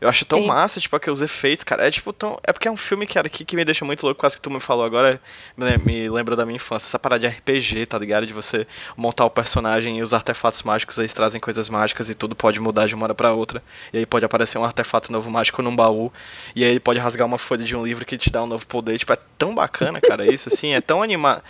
Eu 0.00 0.08
acho 0.08 0.26
tão 0.26 0.40
Sim. 0.40 0.46
massa, 0.46 0.80
tipo, 0.80 0.98
que 1.00 1.10
os 1.10 1.22
efeitos, 1.22 1.64
cara. 1.64 1.86
É 1.86 1.90
tipo 1.90 2.12
tão. 2.12 2.38
É 2.42 2.52
porque 2.52 2.68
é 2.68 2.70
um 2.70 2.76
filme, 2.76 3.06
cara, 3.06 3.28
que, 3.28 3.44
que 3.44 3.56
me 3.56 3.64
deixa 3.64 3.84
muito 3.84 4.02
louco, 4.04 4.20
quase 4.20 4.36
que 4.36 4.42
tu 4.42 4.50
me 4.50 4.60
falou 4.60 4.84
agora. 4.84 5.20
Me, 5.56 5.64
lem- 5.64 5.78
me 5.78 6.10
lembra 6.10 6.36
da 6.36 6.44
minha 6.44 6.56
infância. 6.56 6.86
Essa 6.88 6.98
parada 6.98 7.20
de 7.20 7.26
RPG, 7.26 7.86
tá 7.86 7.98
ligado? 7.98 8.26
De 8.26 8.32
você 8.32 8.66
montar 8.96 9.24
o 9.24 9.30
personagem 9.30 9.98
e 9.98 10.02
os 10.02 10.12
artefatos 10.12 10.62
mágicos, 10.62 10.98
eles 10.98 11.14
trazem 11.14 11.40
coisas 11.40 11.68
mágicas 11.70 12.10
e 12.10 12.14
tudo 12.14 12.36
pode 12.36 12.60
mudar 12.60 12.86
de 12.86 12.94
uma 12.94 13.04
hora 13.04 13.14
pra 13.14 13.32
outra. 13.32 13.62
E 13.92 13.98
aí 13.98 14.06
pode 14.06 14.24
aparecer 14.24 14.58
um 14.58 14.64
artefato 14.64 15.10
novo 15.10 15.30
mágico 15.30 15.62
num 15.62 15.74
baú. 15.74 16.12
E 16.54 16.64
aí 16.64 16.70
ele 16.70 16.80
pode 16.80 16.98
rasgar 16.98 17.26
uma 17.26 17.38
folha 17.38 17.64
de 17.64 17.74
um 17.74 17.84
livro 17.84 18.04
que 18.04 18.18
te 18.18 18.30
dá 18.30 18.42
um 18.42 18.46
novo 18.46 18.66
poder. 18.66 18.98
Tipo, 18.98 19.12
é 19.14 19.18
tão 19.38 19.54
bacana, 19.54 20.00
cara, 20.00 20.26
isso, 20.26 20.48
assim. 20.48 20.74
É 20.74 20.80
tão 20.80 21.02
animado. 21.02 21.42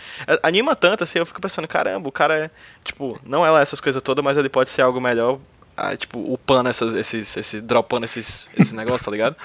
Anima 0.43 0.75
tanto, 0.75 1.03
assim, 1.03 1.19
eu 1.19 1.25
fico 1.25 1.41
pensando, 1.41 1.67
caramba, 1.67 2.07
o 2.07 2.11
cara 2.11 2.37
é. 2.45 2.51
Tipo, 2.83 3.19
não 3.25 3.45
é 3.45 3.49
lá 3.49 3.61
essas 3.61 3.81
coisas 3.81 4.01
todas, 4.01 4.23
mas 4.23 4.37
ele 4.37 4.49
pode 4.49 4.69
ser 4.69 4.81
algo 4.81 5.01
melhor. 5.01 5.39
Ah, 5.77 5.95
tipo, 5.95 6.19
upando 6.19 6.69
essas, 6.69 6.93
esses, 6.93 7.35
esse, 7.35 7.61
dropando 7.61 8.05
esses, 8.05 8.49
esses 8.57 8.73
negócios, 8.73 9.03
tá 9.03 9.11
ligado? 9.11 9.35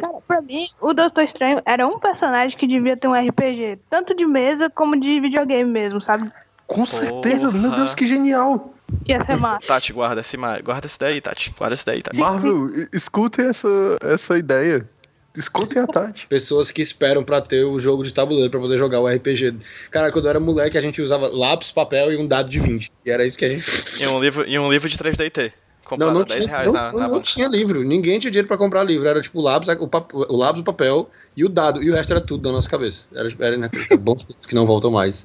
Cara, 0.00 0.18
pra 0.26 0.40
mim, 0.40 0.68
o 0.80 0.92
Doutor 0.92 1.24
Estranho 1.24 1.62
era 1.64 1.86
um 1.86 1.98
personagem 1.98 2.56
que 2.56 2.66
devia 2.66 2.96
ter 2.96 3.08
um 3.08 3.14
RPG, 3.14 3.78
tanto 3.90 4.14
de 4.14 4.26
mesa 4.26 4.68
como 4.70 4.98
de 4.98 5.20
videogame 5.20 5.70
mesmo, 5.70 6.00
sabe? 6.00 6.30
Com 6.66 6.84
certeza, 6.84 7.50
meu 7.50 7.70
Deus, 7.70 7.94
que 7.94 8.06
genial! 8.06 8.74
Ia 9.06 9.22
ser 9.24 9.36
massa. 9.36 9.66
Tati, 9.66 9.92
guarda 9.92 10.20
esse, 10.20 10.36
guarda 10.36 10.86
esse 10.86 10.98
daí, 10.98 11.20
Tati. 11.20 11.54
Guarda 11.56 11.74
esse 11.74 11.86
daí, 11.86 12.02
Tati. 12.02 12.18
Marvel, 12.18 12.70
escutem 12.92 13.46
essa, 13.46 13.68
essa 14.02 14.38
ideia. 14.38 14.88
Escutem 15.36 15.82
a 15.82 15.86
Tati. 15.86 16.26
Pessoas 16.26 16.70
que 16.70 16.80
esperam 16.82 17.22
pra 17.22 17.40
ter 17.40 17.64
o 17.64 17.78
jogo 17.78 18.02
de 18.04 18.12
tabuleiro 18.12 18.50
pra 18.50 18.60
poder 18.60 18.78
jogar 18.78 19.00
o 19.00 19.08
RPG. 19.08 19.56
Cara, 19.90 20.10
quando 20.12 20.24
eu 20.26 20.30
era 20.30 20.40
moleque, 20.40 20.76
a 20.78 20.82
gente 20.82 21.00
usava 21.02 21.28
lápis, 21.28 21.70
papel 21.72 22.12
e 22.12 22.16
um 22.16 22.26
dado 22.26 22.48
de 22.48 22.58
20. 22.60 22.90
E 23.04 23.10
era 23.10 23.26
isso 23.26 23.36
que 23.38 23.44
a 23.44 23.48
gente. 23.48 23.64
E 24.02 24.06
um 24.06 24.20
livro, 24.20 24.46
e 24.48 24.58
um 24.58 24.70
livro 24.70 24.88
de 24.88 24.96
3DT. 24.96 25.52
Comprado 25.84 26.08
Não, 26.08 26.14
não 26.14 26.22
a 26.22 26.24
10 26.24 26.40
tinha, 26.44 26.50
reais 26.56 26.66
não, 26.66 26.72
na, 26.72 26.92
na 26.92 26.98
não 26.98 27.08
banca. 27.10 27.22
tinha 27.22 27.46
livro. 27.46 27.84
Ninguém 27.84 28.18
tinha 28.18 28.30
dinheiro 28.30 28.48
pra 28.48 28.56
comprar 28.58 28.82
livro. 28.82 29.06
Era 29.06 29.20
tipo 29.20 29.38
o 29.38 29.42
lápis, 29.42 29.68
o, 29.68 29.86
pap- 29.86 30.12
o 30.14 30.36
lápis, 30.36 30.60
o 30.60 30.64
papel 30.64 31.08
e 31.36 31.44
o 31.44 31.48
dado. 31.48 31.80
E 31.82 31.88
o 31.90 31.94
resto 31.94 32.10
era 32.12 32.20
tudo 32.20 32.42
da 32.42 32.50
nossa 32.50 32.68
cabeça. 32.68 33.06
Era, 33.14 33.28
era. 33.38 33.70
Bons 34.00 34.26
que 34.48 34.54
não 34.54 34.66
voltam 34.66 34.90
mais. 34.90 35.24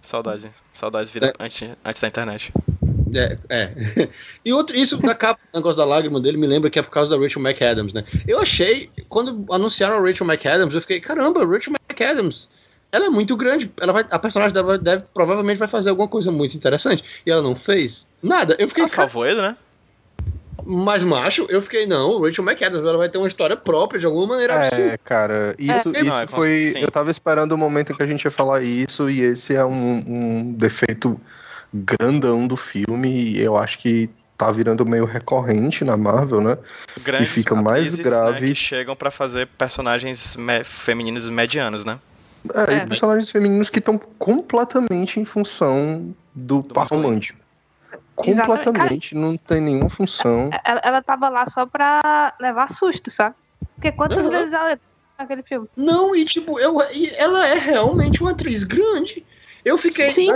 Saudades, 0.00 0.46
saudades 0.72 1.10
vida 1.10 1.26
É. 1.38 1.44
antes, 1.44 1.68
antes 1.84 2.00
da 2.00 2.08
internet. 2.08 2.54
É, 3.14 3.38
é. 3.48 4.08
E 4.44 4.52
outro, 4.52 4.76
isso 4.76 4.96
da 4.98 5.14
capa, 5.14 5.40
o 5.52 5.56
negócio 5.56 5.76
da 5.76 5.84
lágrima 5.84 6.20
dele, 6.20 6.36
me 6.36 6.46
lembra 6.46 6.70
que 6.70 6.78
é 6.78 6.82
por 6.82 6.90
causa 6.90 7.10
da 7.16 7.22
Rachel 7.22 7.42
McAdams, 7.42 7.92
né? 7.92 8.04
Eu 8.26 8.40
achei, 8.40 8.90
quando 9.08 9.44
anunciaram 9.52 9.96
a 9.98 10.00
Rachel 10.00 10.26
McAdams, 10.26 10.74
eu 10.74 10.80
fiquei, 10.80 11.00
caramba, 11.00 11.44
Rachel 11.46 11.74
McAdams, 11.90 12.48
ela 12.90 13.06
é 13.06 13.10
muito 13.10 13.36
grande, 13.36 13.70
ela 13.80 13.92
vai, 13.92 14.04
a 14.10 14.18
personagem 14.18 14.54
dela 14.54 14.66
vai- 14.66 14.78
deve, 14.78 15.04
provavelmente 15.12 15.58
vai 15.58 15.68
fazer 15.68 15.90
alguma 15.90 16.08
coisa 16.08 16.32
muito 16.32 16.56
interessante. 16.56 17.04
E 17.26 17.30
ela 17.30 17.42
não 17.42 17.54
fez 17.54 18.06
nada. 18.22 18.56
Eu 18.58 18.68
fiquei, 18.68 18.82
Ela 18.82 18.88
salvou 18.88 19.26
ele, 19.26 19.40
né? 19.42 19.56
mais 20.66 21.02
macho, 21.04 21.46
eu 21.48 21.62
fiquei, 21.62 21.86
não, 21.86 22.20
Rachel 22.20 22.44
McAdams, 22.44 22.80
ela 22.86 22.98
vai 22.98 23.08
ter 23.08 23.16
uma 23.16 23.28
história 23.28 23.56
própria 23.56 23.98
de 23.98 24.04
alguma 24.06 24.26
maneira 24.26 24.54
absurda. 24.66 24.84
É, 24.84 24.98
cara, 24.98 25.54
isso, 25.58 25.88
É. 25.94 26.02
Não, 26.02 26.08
isso 26.08 26.22
é, 26.22 26.26
foi. 26.26 26.70
sim. 26.72 26.80
Eu 26.80 26.90
tava 26.90 27.10
esperando 27.10 27.52
o 27.52 27.58
momento 27.58 27.92
em 27.92 27.96
que 27.96 28.02
a 28.02 28.06
gente 28.06 28.24
ia 28.24 28.30
falar 28.30 28.62
isso, 28.62 29.08
e 29.08 29.20
esse 29.20 29.54
é 29.54 29.64
um, 29.64 30.04
um 30.06 30.52
defeito 30.52 31.18
grandão 31.72 32.46
do 32.46 32.56
filme, 32.56 33.08
e 33.12 33.40
eu 33.40 33.56
acho 33.56 33.78
que 33.78 34.08
tá 34.36 34.50
virando 34.52 34.86
meio 34.86 35.04
recorrente 35.04 35.84
na 35.84 35.96
Marvel, 35.96 36.40
né? 36.40 36.56
Grandes 37.02 37.30
fica 37.30 37.54
mais 37.54 37.88
atrizes, 37.88 38.00
grave. 38.00 38.40
Né, 38.40 38.46
que 38.48 38.54
chegam 38.54 38.94
pra 38.94 39.10
fazer 39.10 39.46
personagens 39.48 40.36
me- 40.36 40.62
femininos 40.64 41.28
medianos, 41.28 41.84
né? 41.84 41.98
É, 42.54 42.74
É. 42.74 42.76
e 42.76 42.86
personagens 42.86 43.30
femininos 43.30 43.68
que 43.68 43.80
estão 43.80 43.98
completamente 43.98 45.18
em 45.18 45.24
função 45.24 46.14
do, 46.34 46.62
par 46.62 46.82
masculino. 46.82 47.08
romântico. 47.08 47.38
Completamente, 48.14 49.14
não 49.14 49.36
tem 49.36 49.60
nenhuma 49.60 49.88
função. 49.88 50.50
Ela, 50.64 50.80
ela 50.84 51.02
tava 51.02 51.28
lá 51.28 51.46
só 51.46 51.66
pra 51.66 52.34
levar 52.40 52.70
susto, 52.72 53.10
sabe? 53.10 53.34
Porque 53.74 53.92
quantas 53.92 54.24
Uhum. 54.24 54.30
vezes 54.30 54.52
ela 54.52 54.78
naquele 55.18 55.42
filme? 55.42 55.68
Não, 55.76 56.14
e 56.14 56.24
tipo, 56.24 56.58
eu, 56.58 56.80
e 56.92 57.10
ela 57.16 57.46
é 57.46 57.54
realmente 57.58 58.20
uma 58.20 58.32
atriz 58.32 58.64
grande. 58.64 59.24
Eu 59.64 59.78
fiquei 59.78 60.10
Sim. 60.10 60.34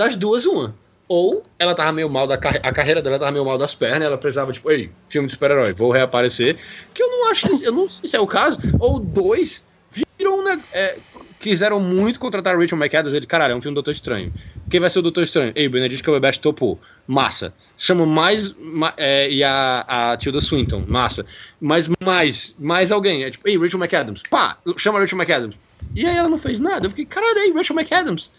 Das, 0.00 0.16
duas, 0.16 0.46
uma. 0.46 0.74
Ou 1.06 1.42
ela 1.58 1.74
tava 1.74 1.92
meio 1.92 2.08
mal 2.08 2.26
da 2.26 2.38
carreira, 2.38 2.66
a 2.68 2.72
carreira 2.72 3.02
dela 3.02 3.18
tava 3.18 3.32
meio 3.32 3.44
mal 3.44 3.58
das 3.58 3.74
pernas, 3.74 4.02
ela 4.02 4.16
precisava, 4.16 4.52
tipo, 4.52 4.70
ei, 4.70 4.90
filme 5.08 5.26
de 5.26 5.32
super-herói, 5.34 5.72
vou 5.72 5.90
reaparecer. 5.90 6.56
Que 6.94 7.02
eu 7.02 7.08
não 7.10 7.30
acho 7.30 7.48
que, 7.48 7.64
eu 7.64 7.72
não 7.72 7.88
sei 7.90 8.08
se 8.08 8.16
é 8.16 8.20
o 8.20 8.26
caso. 8.26 8.58
Ou 8.78 8.98
dois, 9.00 9.64
viram, 9.90 10.42
né? 10.44 10.58
é, 10.72 10.98
quiseram 11.38 11.80
muito 11.80 12.20
contratar 12.20 12.54
a 12.54 12.58
Rachel 12.58 12.78
McAdams, 12.78 13.14
ele, 13.14 13.26
caralho, 13.26 13.52
é 13.52 13.56
um 13.56 13.60
filme 13.60 13.74
do 13.74 13.82
Doutor 13.82 13.90
Estranho. 13.90 14.32
Quem 14.70 14.78
vai 14.78 14.88
ser 14.88 15.00
o 15.00 15.02
Doutor 15.02 15.24
Estranho? 15.24 15.52
Ei, 15.56 15.68
Benedict 15.68 16.04
Cumberbatch 16.04 16.38
topou. 16.38 16.78
Massa. 17.06 17.52
Chama 17.76 18.06
mais. 18.06 18.54
ma- 18.56 18.94
é, 18.96 19.28
e 19.28 19.42
a, 19.42 19.84
a 20.12 20.16
Tilda 20.16 20.40
Swinton. 20.40 20.84
Massa. 20.86 21.26
Mas 21.60 21.90
mais. 22.02 22.54
Mais 22.56 22.92
alguém. 22.92 23.24
É 23.24 23.30
tipo, 23.30 23.48
ei, 23.48 23.58
Rachel 23.58 23.80
McAdams. 23.80 24.22
Pá! 24.30 24.58
Chama 24.76 25.00
Rachel 25.00 25.18
McAdams. 25.18 25.56
E 25.94 26.06
aí 26.06 26.16
ela 26.16 26.28
não 26.28 26.38
fez 26.38 26.60
nada. 26.60 26.86
Eu 26.86 26.90
fiquei, 26.90 27.04
caralho, 27.04 27.38
ei, 27.40 27.52
Rachel 27.52 27.74
McAdams. 27.74 28.30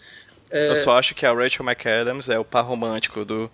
É, 0.52 0.68
Eu 0.68 0.76
só 0.76 0.98
acho 0.98 1.14
que 1.14 1.24
a 1.24 1.32
Rachel 1.32 1.64
McAdams 1.64 2.28
é 2.28 2.38
o 2.38 2.44
par 2.44 2.64
romântico 2.64 3.24
do, 3.24 3.50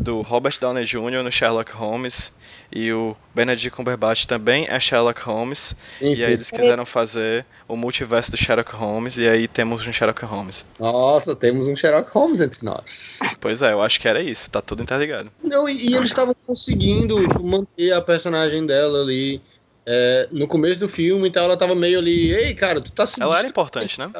do 0.00 0.22
Robert 0.22 0.58
Downey 0.58 0.84
Jr. 0.84 1.22
no 1.22 1.30
Sherlock 1.30 1.70
Holmes. 1.72 2.32
E 2.74 2.90
o 2.90 3.14
Benedict 3.34 3.70
Cumberbatch 3.70 4.24
também 4.24 4.66
é 4.66 4.80
Sherlock 4.80 5.20
Holmes. 5.20 5.76
E 6.00 6.12
enfim. 6.12 6.22
aí 6.22 6.28
eles 6.30 6.50
quiseram 6.50 6.86
fazer 6.86 7.44
o 7.68 7.76
multiverso 7.76 8.30
do 8.30 8.38
Sherlock 8.38 8.74
Holmes. 8.74 9.18
E 9.18 9.28
aí 9.28 9.46
temos 9.46 9.86
um 9.86 9.92
Sherlock 9.92 10.24
Holmes. 10.24 10.64
Nossa, 10.80 11.36
temos 11.36 11.68
um 11.68 11.76
Sherlock 11.76 12.10
Holmes 12.12 12.40
entre 12.40 12.64
nós. 12.64 13.18
Pois 13.40 13.60
é, 13.60 13.72
eu 13.72 13.82
acho 13.82 14.00
que 14.00 14.08
era 14.08 14.22
isso. 14.22 14.50
Tá 14.50 14.62
tudo 14.62 14.82
interligado. 14.82 15.30
Não, 15.44 15.68
e, 15.68 15.90
e 15.90 15.94
eles 15.94 16.08
estavam 16.08 16.34
conseguindo 16.46 17.18
manter 17.42 17.92
a 17.92 18.00
personagem 18.00 18.64
dela 18.64 19.02
ali. 19.02 19.42
é, 19.84 20.28
no 20.32 20.48
começo 20.48 20.80
do 20.80 20.88
filme, 20.88 21.28
então 21.28 21.44
ela 21.44 21.56
tava 21.56 21.74
meio 21.74 21.98
ali, 21.98 22.32
ei, 22.32 22.54
cara, 22.54 22.80
tu 22.80 22.90
tá 22.92 23.04
se 23.04 23.20
Ela 23.20 23.38
era 23.38 23.48
importante, 23.48 23.98
né? 23.98 24.10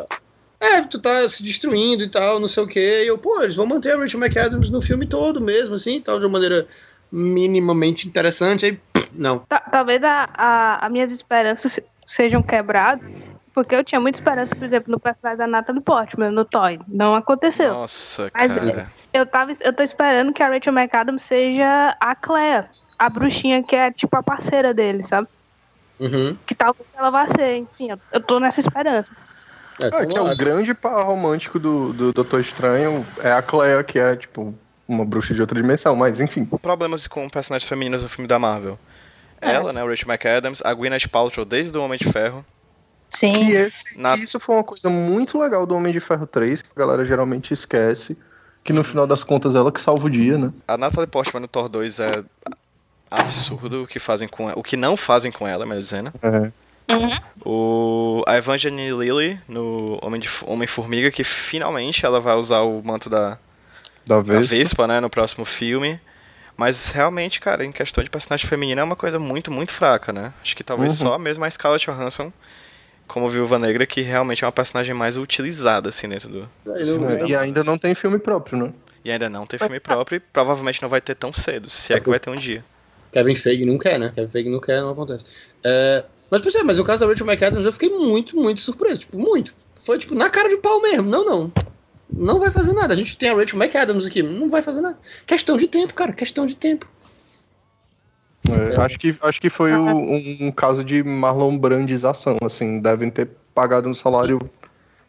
É, 0.62 0.82
tu 0.82 0.98
tá 1.00 1.28
se 1.28 1.42
destruindo 1.42 2.04
e 2.04 2.08
tal, 2.08 2.38
não 2.38 2.48
sei 2.48 2.62
o 2.62 2.66
quê. 2.66 3.02
E 3.04 3.08
eu, 3.08 3.18
pô, 3.18 3.42
eles 3.42 3.56
vão 3.56 3.66
manter 3.66 3.92
a 3.94 3.98
Rachel 3.98 4.20
McAdams 4.20 4.70
no 4.70 4.80
filme 4.80 5.06
todo 5.06 5.40
mesmo, 5.40 5.74
assim, 5.74 6.00
tal, 6.00 6.18
de 6.20 6.26
uma 6.26 6.32
maneira 6.32 6.66
minimamente 7.10 8.06
interessante. 8.08 8.64
Aí, 8.66 8.72
pff, 8.92 9.10
não. 9.12 9.40
Ta- 9.40 9.60
Talvez 9.60 10.02
a, 10.04 10.28
a, 10.34 10.86
as 10.86 10.92
minhas 10.92 11.12
esperanças 11.12 11.78
sejam 12.06 12.42
quebradas, 12.42 13.04
porque 13.54 13.74
eu 13.74 13.84
tinha 13.84 14.00
muita 14.00 14.18
esperança, 14.18 14.54
por 14.54 14.64
exemplo, 14.64 14.90
no 14.90 14.98
personagem 15.00 15.38
da 15.38 15.46
Natalie 15.46 15.82
Portman, 15.82 16.30
no 16.30 16.44
Toy. 16.44 16.78
Não 16.88 17.14
aconteceu. 17.14 17.72
Nossa, 17.72 18.30
Mas- 18.34 18.48
cara. 18.48 18.88
Eu, 19.14 19.26
tava, 19.26 19.52
eu 19.60 19.74
tô 19.74 19.82
esperando 19.82 20.32
que 20.32 20.42
a 20.42 20.48
Rachel 20.48 20.72
McAdams 20.72 21.22
seja 21.22 21.94
a 22.00 22.14
Claire, 22.14 22.68
a 22.98 23.10
bruxinha 23.10 23.62
que 23.62 23.76
é 23.76 23.90
tipo 23.90 24.16
a 24.16 24.22
parceira 24.22 24.72
dele, 24.72 25.02
sabe? 25.02 25.28
Uhum. 26.00 26.34
Que 26.46 26.54
talvez 26.54 26.88
ela 26.96 27.10
vá 27.10 27.28
ser, 27.28 27.58
enfim, 27.58 27.90
eu, 27.90 27.98
eu 28.10 28.20
tô 28.22 28.40
nessa 28.40 28.60
esperança. 28.60 29.12
É, 29.86 29.88
É, 29.88 29.90
que 29.90 30.12
é 30.12 30.14
tomara. 30.14 30.34
o 30.34 30.36
grande 30.36 30.74
par 30.74 31.04
romântico 31.04 31.58
do, 31.58 31.92
do 31.92 32.12
Doutor 32.12 32.40
Estranho 32.40 33.04
é 33.22 33.32
a 33.32 33.42
Clea, 33.42 33.82
que 33.82 33.98
é, 33.98 34.14
tipo, 34.16 34.54
uma 34.86 35.04
bruxa 35.04 35.34
de 35.34 35.40
outra 35.40 35.60
dimensão, 35.60 35.94
mas 35.96 36.20
enfim. 36.20 36.44
Problemas 36.44 37.06
com 37.06 37.28
personagens 37.28 37.68
femininos 37.68 38.02
no 38.02 38.08
filme 38.08 38.28
da 38.28 38.38
Marvel. 38.38 38.78
É. 39.40 39.52
Ela, 39.54 39.72
né, 39.72 39.82
o 39.82 39.88
Rachel 39.88 40.08
McAdams, 40.08 40.62
a 40.64 40.72
Gwyneth 40.72 41.08
Paltrow 41.10 41.44
desde 41.44 41.76
o 41.76 41.82
Homem 41.82 41.98
de 41.98 42.10
Ferro. 42.12 42.44
Sim. 43.10 43.32
Que, 43.32 43.52
esse, 43.56 44.00
Na- 44.00 44.16
que 44.16 44.24
isso 44.24 44.38
foi 44.40 44.54
uma 44.54 44.64
coisa 44.64 44.88
muito 44.88 45.36
legal 45.38 45.66
do 45.66 45.74
Homem 45.76 45.92
de 45.92 46.00
Ferro 46.00 46.26
3, 46.26 46.62
que 46.62 46.68
a 46.74 46.78
galera 46.78 47.04
geralmente 47.04 47.52
esquece, 47.52 48.16
que 48.64 48.72
no 48.72 48.82
final 48.84 49.06
das 49.06 49.22
contas 49.24 49.54
ela 49.54 49.70
que 49.72 49.80
salva 49.80 50.06
o 50.06 50.10
dia, 50.10 50.38
né? 50.38 50.52
A 50.68 50.78
Natalie 50.78 51.08
Portman 51.10 51.40
no 51.40 51.48
Thor 51.48 51.68
2 51.68 51.98
é 52.00 52.22
absurdo 53.10 53.82
o 53.82 53.86
que 53.86 53.98
fazem 53.98 54.26
com 54.28 54.48
ela, 54.48 54.58
o 54.58 54.62
que 54.62 54.76
não 54.76 54.96
fazem 54.96 55.30
com 55.30 55.46
ela, 55.46 55.66
melhor 55.66 55.80
dizendo. 55.80 56.12
É. 56.22 56.50
O 57.44 58.22
a 58.26 58.36
Evangeline 58.36 58.90
Lilly 58.92 59.38
no 59.48 59.98
Homem 60.02 60.20
de 60.20 60.28
Homem 60.46 60.66
Formiga 60.66 61.10
que 61.10 61.24
finalmente 61.24 62.04
ela 62.06 62.20
vai 62.20 62.34
usar 62.36 62.60
o 62.60 62.82
manto 62.82 63.10
da, 63.10 63.36
Da 64.06 64.16
da 64.16 64.20
vez. 64.22 64.48
Vespa, 64.48 64.86
né, 64.86 65.00
no 65.00 65.10
próximo 65.10 65.44
filme. 65.44 65.98
Mas 66.56 66.90
realmente, 66.92 67.40
cara, 67.40 67.64
em 67.64 67.72
questão 67.72 68.04
de 68.04 68.10
personagem 68.10 68.46
feminino 68.46 68.80
é 68.80 68.84
uma 68.84 68.94
coisa 68.94 69.18
muito, 69.18 69.50
muito 69.50 69.72
fraca, 69.72 70.12
né? 70.12 70.32
Acho 70.42 70.54
que 70.54 70.62
talvez 70.62 70.92
Uhum. 71.00 71.08
só 71.08 71.18
mesmo 71.18 71.44
a 71.44 71.50
Scarlett 71.50 71.86
Johansson 71.90 72.32
como 73.08 73.28
Viúva 73.28 73.58
Negra 73.58 73.84
que 73.86 74.00
realmente 74.00 74.44
é 74.44 74.46
uma 74.46 74.52
personagem 74.52 74.94
mais 74.94 75.16
utilizada 75.16 75.88
assim 75.88 76.08
dentro 76.08 76.28
do 76.28 76.48
É, 76.66 77.26
E 77.28 77.34
ainda 77.36 77.64
não 77.64 77.76
tem 77.76 77.94
filme 77.94 78.18
próprio, 78.18 78.58
né? 78.58 78.72
e 79.04 79.10
ainda 79.10 79.28
não 79.28 79.46
tem 79.46 79.58
filme 79.58 79.80
próprio 79.80 80.16
e 80.16 80.20
provavelmente 80.20 80.80
não 80.80 80.88
vai 80.88 81.00
ter 81.00 81.14
tão 81.16 81.32
cedo, 81.32 81.68
se 81.68 81.92
é 81.92 82.00
que 82.00 82.08
vai 82.08 82.20
ter 82.20 82.30
um 82.30 82.36
dia. 82.36 82.64
Kevin 83.12 83.36
Feige 83.36 83.64
não 83.64 83.76
quer, 83.78 83.98
né? 83.98 84.12
Kevin 84.14 84.28
Feige 84.28 84.48
não 84.48 84.60
quer, 84.60 84.80
não 84.80 84.90
acontece. 84.90 85.26
É, 85.64 86.04
mas, 86.32 86.40
pois 86.40 86.54
é, 86.54 86.62
mas 86.62 86.78
no 86.78 86.84
caso 86.84 87.00
da 87.00 87.06
Rachel 87.12 87.26
McAdams 87.26 87.66
eu 87.66 87.72
fiquei 87.74 87.90
muito, 87.90 88.34
muito 88.34 88.62
surpreso. 88.62 89.00
Tipo, 89.00 89.18
muito. 89.18 89.52
Foi, 89.84 89.98
tipo, 89.98 90.14
na 90.14 90.30
cara 90.30 90.48
de 90.48 90.56
pau 90.56 90.80
mesmo. 90.80 91.02
Não, 91.10 91.24
não. 91.24 91.52
Não 92.10 92.40
vai 92.40 92.50
fazer 92.50 92.72
nada. 92.72 92.94
A 92.94 92.96
gente 92.96 93.18
tem 93.18 93.28
a 93.28 93.34
Rachel 93.34 93.58
McAdams 93.58 94.06
aqui. 94.06 94.22
Não 94.22 94.48
vai 94.48 94.62
fazer 94.62 94.80
nada. 94.80 94.98
Questão 95.26 95.58
de 95.58 95.66
tempo, 95.68 95.92
cara. 95.92 96.12
Questão 96.12 96.46
de 96.46 96.56
tempo. 96.56 96.86
É, 98.48 98.76
acho, 98.80 98.98
que, 98.98 99.14
acho 99.22 99.40
que 99.40 99.48
foi 99.50 99.72
o- 99.72 99.86
um, 99.88 100.36
um 100.46 100.50
caso 100.50 100.82
de 100.82 101.02
Marlon 101.04 101.56
Brandização, 101.58 102.38
assim, 102.42 102.80
devem 102.80 103.10
ter 103.10 103.28
pagado 103.54 103.88
um 103.88 103.94
salário 103.94 104.40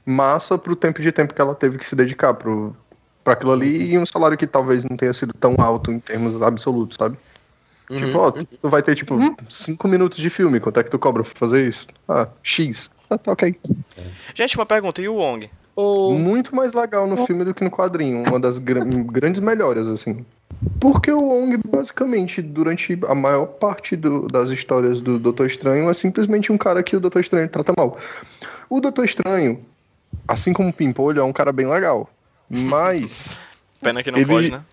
massa 0.06 0.58
pro 0.58 0.76
tempo 0.76 1.02
de 1.02 1.12
tempo 1.12 1.34
que 1.34 1.42
ela 1.42 1.56
teve 1.56 1.78
que 1.78 1.86
se 1.88 1.96
dedicar 1.96 2.34
pro, 2.34 2.76
pra 3.24 3.34
aquilo 3.34 3.52
ali 3.54 3.94
e 3.94 3.98
um 3.98 4.06
salário 4.06 4.38
que 4.38 4.46
talvez 4.46 4.84
não 4.84 4.98
tenha 4.98 5.14
sido 5.14 5.34
tão 5.34 5.56
alto 5.58 5.92
em 5.92 6.00
termos 6.00 6.40
absolutos, 6.42 6.98
sabe? 7.00 7.18
Tipo, 7.90 8.18
ó, 8.18 8.32
tu 8.32 8.46
tu 8.46 8.70
vai 8.70 8.82
ter, 8.82 8.96
tipo, 8.96 9.16
cinco 9.50 9.88
minutos 9.88 10.18
de 10.18 10.30
filme, 10.30 10.60
quanto 10.60 10.80
é 10.80 10.84
que 10.84 10.90
tu 10.92 10.98
cobra 11.00 11.24
pra 11.24 11.34
fazer 11.36 11.68
isso? 11.68 11.88
Ah, 12.08 12.28
X. 12.42 12.90
Ah, 13.10 13.18
tá 13.18 13.32
ok. 13.34 13.56
Gente, 14.34 14.56
uma 14.58 14.66
pergunta, 14.66 15.02
e 15.02 15.08
o 15.08 15.16
Wong? 15.16 15.50
Ou 15.76 16.18
Muito 16.18 16.56
mais 16.56 16.74
legal 16.74 17.08
no 17.08 17.16
filme 17.26 17.44
do 17.44 17.54
que 17.54 17.64
no 17.64 17.72
quadrinho, 17.72 18.24
uma 18.28 18.40
das 18.40 18.58
gra- 18.60 18.84
grandes 18.86 19.42
melhores, 19.42 19.88
assim. 19.88 20.26
Porque 20.80 21.12
o 21.12 21.20
Wong, 21.20 21.58
basicamente, 21.68 22.42
durante 22.42 22.98
a 23.08 23.16
maior 23.16 23.46
parte 23.48 23.96
do- 23.96 24.28
das 24.28 24.50
histórias 24.50 25.02
do 25.02 25.18
Doutor 25.20 25.48
Estranho, 25.48 25.90
é 25.90 25.94
simplesmente 25.94 26.52
um 26.52 26.58
cara 26.58 26.82
que 26.84 26.96
o 26.96 27.00
Doutor 27.00 27.20
Estranho 27.22 27.50
trata 27.50 27.74
mal. 27.78 27.98
O 28.70 28.80
Doutor 28.80 29.04
Estranho, 29.06 29.66
assim 30.28 30.54
como 30.54 30.70
o 30.70 30.74
Pimpolho, 30.74 31.20
é 31.20 31.24
um 31.24 31.34
cara 31.34 31.52
bem 31.52 31.68
legal. 31.68 32.10
Mas. 32.50 33.38
Pena 33.82 34.02
que 34.02 34.12
não 34.12 34.20
ele, 34.20 34.28
pode, 34.28 34.52
né? 34.52 34.64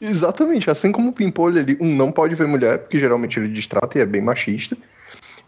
Exatamente, 0.00 0.70
assim 0.70 0.92
como 0.92 1.10
o 1.10 1.12
Pimpolho, 1.12 1.58
ele, 1.58 1.78
um, 1.80 1.94
não 1.94 2.12
pode 2.12 2.34
ver 2.34 2.46
mulher, 2.46 2.78
porque 2.78 2.98
geralmente 2.98 3.38
ele 3.38 3.48
distrata 3.48 3.98
e 3.98 4.02
é 4.02 4.06
bem 4.06 4.20
machista. 4.20 4.76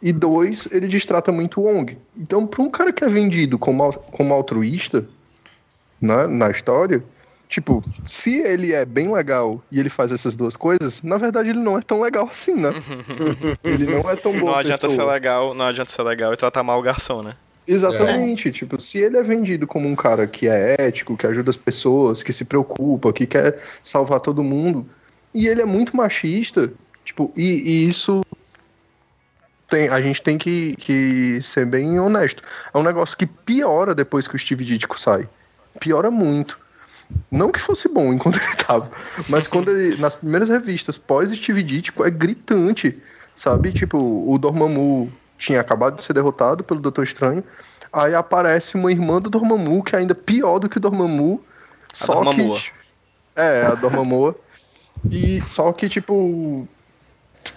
E 0.01 0.13
dois, 0.13 0.69
ele 0.71 0.89
distrata 0.89 1.33
muito 1.33 1.61
o 1.61 1.65
Wong. 1.65 1.97
Então, 2.17 2.47
para 2.47 2.63
um 2.63 2.71
cara 2.71 2.93
que 2.93 3.05
é 3.05 3.09
vendido 3.09 3.59
como, 3.59 3.93
como 3.93 4.35
altruísta 4.35 5.07
na, 6.01 6.29
na 6.29 6.51
história, 6.51 7.03
tipo, 7.49 7.83
se 8.05 8.39
ele 8.41 8.73
é 8.73 8.85
bem 8.85 9.13
legal 9.13 9.63
e 9.73 9.81
ele 9.81 9.89
faz 9.89 10.13
essas 10.13 10.37
duas 10.37 10.55
coisas, 10.57 11.01
na 11.03 11.17
verdade 11.17 11.51
ele 11.51 11.61
não 11.61 11.79
é 11.79 11.83
tão 11.83 12.01
legal 12.01 12.29
assim, 12.31 12.55
né? 12.55 12.71
ele 13.65 13.87
não 13.87 14.09
é 14.11 14.17
tão 14.17 14.39
bom 14.39 14.47
Não 14.47 14.57
adianta 14.57 14.89
ser 14.89 14.97
pessoa. 14.97 15.13
legal, 15.13 15.55
não 15.55 15.67
adianta 15.67 15.91
ser 15.91 16.03
legal 16.03 16.33
e 16.33 16.37
tratar 16.37 16.63
mal 16.63 16.79
o 16.79 16.83
garçom, 16.83 17.23
né? 17.23 17.35
Exatamente, 17.67 18.53
tipo, 18.53 18.81
se 18.81 18.99
ele 18.99 19.17
é 19.17 19.23
vendido 19.23 19.67
como 19.67 19.89
um 19.89 19.97
cara 19.97 20.27
que 20.27 20.47
é 20.47 20.77
ético, 20.79 21.17
que 21.17 21.27
ajuda 21.27 21.51
as 21.51 21.57
pessoas, 21.57 22.23
que 22.23 22.33
se 22.33 22.45
preocupa, 22.45 23.13
que 23.13 23.27
quer 23.27 23.59
salvar 23.83 24.21
todo 24.21 24.45
mundo, 24.45 24.87
e 25.35 25.49
ele 25.49 25.63
é 25.63 25.65
muito 25.65 25.97
machista, 25.97 26.73
tipo, 27.05 27.33
e, 27.37 27.43
e 27.43 27.89
isso 27.89 28.23
tem, 29.69 29.89
a 29.89 30.01
gente 30.01 30.23
tem 30.23 30.39
que, 30.39 30.77
que 30.77 31.41
ser 31.43 31.67
bem 31.67 31.99
honesto. 31.99 32.43
É 32.73 32.79
um 32.79 32.83
negócio 32.83 33.17
que 33.17 33.27
piora 33.27 33.95
depois 33.95 34.29
que 34.29 34.37
o 34.37 34.39
Steve 34.39 34.65
Ditko 34.65 34.99
sai. 34.99 35.29
Piora 35.81 36.11
muito. 36.11 36.59
Não 37.31 37.51
que 37.51 37.61
fosse 37.61 37.89
bom 37.89 38.13
enquanto 38.13 38.37
ele 38.43 38.57
tava, 38.57 38.91
mas 39.29 39.47
quando 39.47 39.71
ele, 39.71 39.97
nas 39.97 40.15
primeiras 40.15 40.49
revistas 40.49 40.99
pós 40.99 41.31
Steve 41.31 41.63
Ditko 41.63 42.05
é 42.05 42.11
gritante, 42.11 42.97
sabe? 43.35 43.73
Tipo, 43.73 43.99
o 43.99 44.39
Dormammu 44.39 45.13
tinha 45.39 45.61
acabado 45.61 45.97
de 45.97 46.03
ser 46.03 46.13
derrotado 46.13 46.65
pelo 46.65 46.81
Doutor 46.81 47.05
Estranho, 47.05 47.45
aí 47.93 48.15
aparece 48.15 48.75
uma 48.75 48.91
irmã 48.91 49.21
do 49.21 49.31
Dormammu 49.31 49.83
que 49.83 49.95
é 49.95 49.99
ainda 49.99 50.15
pior 50.15 50.59
do 50.59 50.69
que 50.69 50.79
o 50.79 50.81
Dormammu, 50.81 51.43
só 51.93 52.15
Dormammu. 52.15 52.55
que 52.55 52.71
é 53.35 53.67
a 53.67 53.75
Dormammu 53.75 54.35
e 55.11 55.43
só 55.47 55.73
que 55.73 55.89
tipo 55.89 56.67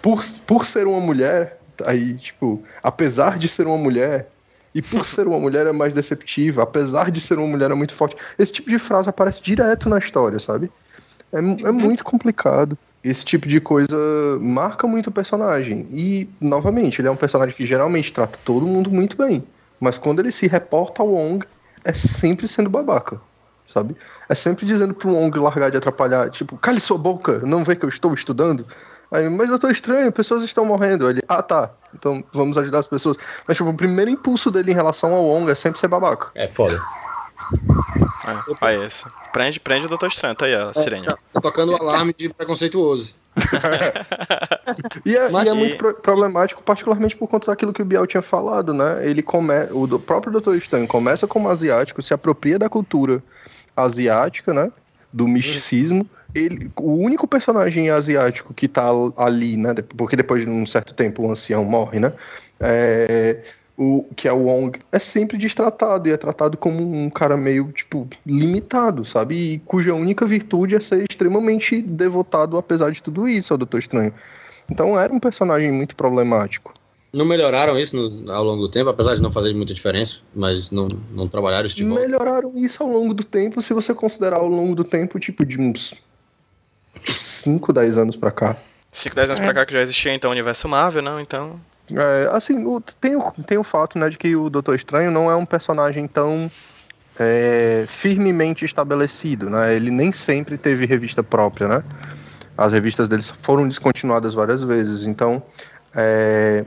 por, 0.02 0.24
por 0.46 0.66
ser 0.66 0.88
uma 0.88 1.00
mulher, 1.00 1.60
aí 1.86 2.16
tipo, 2.16 2.64
apesar 2.84 3.38
de 3.38 3.48
ser 3.48 3.66
uma 3.68 3.78
mulher 3.78 4.30
e 4.74 4.82
por 4.82 5.04
ser 5.04 5.28
uma 5.28 5.40
mulher 5.40 5.66
é 5.66 5.72
mais 5.72 5.94
deceptiva, 5.94 6.64
apesar 6.64 7.10
de 7.10 7.20
ser 7.20 7.40
uma 7.40 7.48
mulher 7.48 7.72
é 7.72 7.74
muito 7.74 7.94
forte. 7.94 8.16
Esse 8.38 8.54
tipo 8.54 8.70
de 8.70 8.78
frase 8.78 9.10
aparece 9.10 9.42
direto 9.42 9.90
na 9.90 9.98
história, 9.98 10.40
sabe? 10.40 10.72
É, 11.32 11.38
é 11.38 11.72
muito 11.72 12.04
complicado. 12.04 12.78
Esse 13.04 13.24
tipo 13.24 13.48
de 13.48 13.62
coisa 13.62 13.98
marca 14.42 14.86
muito 14.86 15.08
o 15.08 15.12
personagem. 15.12 15.88
E, 15.90 16.30
novamente, 16.40 17.00
ele 17.00 17.08
é 17.08 17.12
um 17.12 17.16
personagem 17.16 17.56
que 17.56 17.66
geralmente 17.66 18.12
trata 18.12 18.38
todo 18.44 18.68
mundo 18.68 18.92
muito 18.92 19.16
bem. 19.16 19.44
Mas 19.80 19.98
quando 19.98 20.20
ele 20.20 20.32
se 20.32 20.48
reporta 20.48 21.02
ao 21.02 21.10
Wong, 21.10 21.46
é 21.86 21.94
sempre 21.94 22.48
sendo 22.48 22.70
babaca. 22.70 23.20
Sabe? 23.66 23.96
É 24.28 24.36
sempre 24.36 24.66
dizendo 24.66 24.94
pro 24.94 25.14
Wong 25.14 25.40
largar 25.40 25.72
de 25.72 25.78
atrapalhar. 25.78 26.30
Tipo, 26.30 26.58
cale 26.58 26.80
sua 26.80 26.98
boca, 26.98 27.40
não 27.40 27.64
vê 27.64 27.76
que 27.76 27.86
eu 27.86 27.90
estou 27.90 28.14
estudando? 28.14 28.66
Aí, 29.12 29.28
mas 29.30 29.50
eu 29.50 29.58
tô 29.58 29.70
estranho, 29.70 30.12
pessoas 30.12 30.44
estão 30.44 30.66
morrendo. 30.66 31.10
Ele, 31.10 31.22
ah 31.28 31.42
tá, 31.42 31.72
então 31.94 32.24
vamos 32.34 32.58
ajudar 32.58 32.80
as 32.80 32.88
pessoas. 32.88 33.18
Mas, 33.48 33.58
tipo, 33.58 33.70
o 33.70 33.74
primeiro 33.74 34.12
impulso 34.12 34.52
dele 34.52 34.72
em 34.72 34.76
relação 34.76 35.14
ao 35.14 35.24
Wong 35.24 35.50
é 35.50 35.56
sempre 35.56 35.80
ser 35.80 35.88
babaca. 35.88 36.28
É 36.36 36.48
foda. 36.48 36.82
É, 38.34 38.42
aí 38.62 38.84
esse. 38.86 39.06
Prende, 39.32 39.60
prende 39.60 39.86
o 39.86 39.90
Doutor 39.90 40.08
Estranho, 40.08 40.36
tá 40.36 40.46
aí 40.46 40.56
a 40.56 40.74
sirene. 40.74 41.08
Tá 41.08 41.42
tocando 41.42 41.72
o 41.74 41.76
alarme 41.76 42.14
de 42.18 42.30
preconceituoso. 42.30 43.16
E 45.06 45.16
é, 45.16 45.30
Mas 45.30 45.48
e 45.48 45.50
é 45.50 45.54
muito 45.54 45.78
pro- 45.78 45.94
problemático, 45.94 46.62
particularmente 46.64 47.16
por 47.16 47.28
conta 47.28 47.48
daquilo 47.48 47.74
que 47.74 47.82
o 47.82 47.86
Biel 47.86 48.06
tinha 48.08 48.22
falado, 48.22 48.74
né? 48.74 49.08
Ele 49.08 49.22
come... 49.22 49.54
O 49.72 49.88
do- 49.88 50.00
próprio 50.00 50.40
Dr. 50.40 50.56
Stan 50.56 50.86
começa 50.86 51.28
como 51.28 51.50
asiático, 51.50 52.02
se 52.02 52.14
apropria 52.14 52.60
da 52.60 52.70
cultura 52.70 53.22
asiática, 53.76 54.54
né? 54.54 54.72
Do 55.12 55.28
misticismo. 55.28 56.08
Ele, 56.36 56.70
o 56.76 56.94
único 56.96 57.28
personagem 57.28 57.90
asiático 57.90 58.54
que 58.54 58.68
tá 58.68 58.88
ali, 59.18 59.58
né? 59.58 59.74
Porque 59.98 60.16
depois 60.16 60.44
de 60.46 60.50
um 60.50 60.66
certo 60.66 60.94
tempo 60.94 61.24
o 61.24 61.32
ancião 61.32 61.64
morre, 61.64 62.00
né? 62.00 62.14
É, 62.60 63.42
o, 63.82 64.06
que 64.14 64.28
é 64.28 64.34
o 64.34 64.44
Wong, 64.48 64.78
é 64.92 65.00
sempre 65.00 65.38
destratado 65.38 66.10
e 66.10 66.12
é 66.12 66.18
tratado 66.18 66.58
como 66.58 66.82
um 66.82 67.10
cara 67.10 67.38
meio, 67.38 67.72
tipo, 67.72 68.06
limitado, 68.26 69.06
sabe? 69.06 69.54
E 69.54 69.60
cuja 69.60 69.94
única 69.94 70.26
virtude 70.26 70.76
é 70.76 70.82
ser 70.82 71.06
extremamente 71.10 71.82
devotado, 71.82 72.58
apesar 72.58 72.92
de 72.92 73.02
tudo 73.02 73.26
isso, 73.26 73.54
ao 73.54 73.58
Doutor 73.58 73.80
Estranho. 73.80 74.14
Então 74.70 75.00
era 75.00 75.14
um 75.14 75.20
personagem 75.20 75.72
muito 75.72 75.96
problemático. 75.96 76.74
Não 77.14 77.26
melhoraram 77.26 77.80
isso 77.80 77.96
no- 77.96 78.32
ao 78.32 78.44
longo 78.44 78.64
do 78.64 78.70
tempo, 78.70 78.90
apesar 78.90 79.16
de 79.16 79.22
não 79.22 79.32
fazer 79.32 79.54
muita 79.56 79.74
diferença, 79.74 80.18
mas 80.36 80.70
não, 80.70 80.90
não 81.12 81.28
trabalharam 81.30 81.66
isso 81.66 81.78
de 81.78 81.86
volta. 81.86 82.02
Melhoraram 82.06 82.52
isso 82.56 82.84
ao 82.84 82.90
longo 82.90 83.14
do 83.14 83.24
tempo, 83.24 83.62
se 83.62 83.74
você 83.74 83.94
considerar 83.94 84.38
ao 84.38 84.48
longo 84.48 84.76
do 84.76 84.84
tempo, 84.84 85.18
tipo, 85.20 85.46
de 85.46 85.60
uns 85.60 85.94
5, 87.06 87.72
10 87.72 87.98
anos 87.98 88.16
pra 88.18 88.30
cá. 88.30 88.58
5, 88.92 89.16
10 89.16 89.30
anos 89.30 89.40
pra 89.40 89.54
cá 89.54 89.66
que 89.66 89.72
já 89.74 89.82
existia 89.82 90.14
então 90.14 90.30
o 90.30 90.34
universo 90.34 90.68
Marvel, 90.68 91.02
não? 91.02 91.20
Então. 91.20 91.60
É, 91.92 92.30
assim, 92.32 92.66
o- 92.66 92.82
tem, 92.82 93.16
o, 93.16 93.32
tem 93.46 93.58
o 93.58 93.64
fato, 93.64 93.98
né, 93.98 94.10
de 94.10 94.18
que 94.18 94.36
o 94.36 94.50
Doutor 94.50 94.76
Estranho 94.76 95.12
não 95.12 95.30
é 95.30 95.36
um 95.36 95.46
personagem 95.46 96.08
tão 96.08 96.50
é, 97.20 97.86
firmemente 97.88 98.64
estabelecido, 98.64 99.50
né? 99.50 99.76
Ele 99.76 99.92
nem 99.92 100.12
sempre 100.12 100.58
teve 100.58 100.86
revista 100.86 101.22
própria, 101.22 101.68
né? 101.68 101.84
As 102.58 102.72
revistas 102.72 103.08
deles 103.08 103.30
foram 103.30 103.68
descontinuadas 103.68 104.34
várias 104.34 104.64
vezes, 104.64 105.06
então 105.06 105.44
é, 105.96 106.66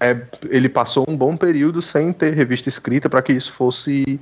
é, 0.00 0.20
ele 0.48 0.68
passou 0.68 1.04
um 1.08 1.16
bom 1.16 1.36
período 1.36 1.82
sem 1.82 2.12
ter 2.12 2.32
revista 2.32 2.68
escrita 2.68 3.08
para 3.08 3.22
que 3.22 3.32
isso 3.32 3.52
fosse 3.52 4.20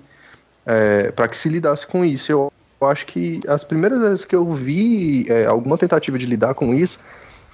é, 0.65 1.11
para 1.13 1.29
que 1.29 1.37
se 1.37 1.49
lidasse 1.49 1.87
com 1.87 2.05
isso. 2.05 2.33
Eu, 2.33 2.53
eu, 2.81 2.89
acho 2.89 3.07
que 3.07 3.41
as 3.49 3.65
primeiras 3.65 4.01
vezes 4.01 4.25
que 4.25 4.35
eu 4.35 4.51
vi 4.51 5.27
é, 5.31 5.47
alguma 5.47 5.79
tentativa 5.79 6.19
de 6.19 6.27
lidar 6.27 6.55
com 6.55 6.75
isso 6.75 6.99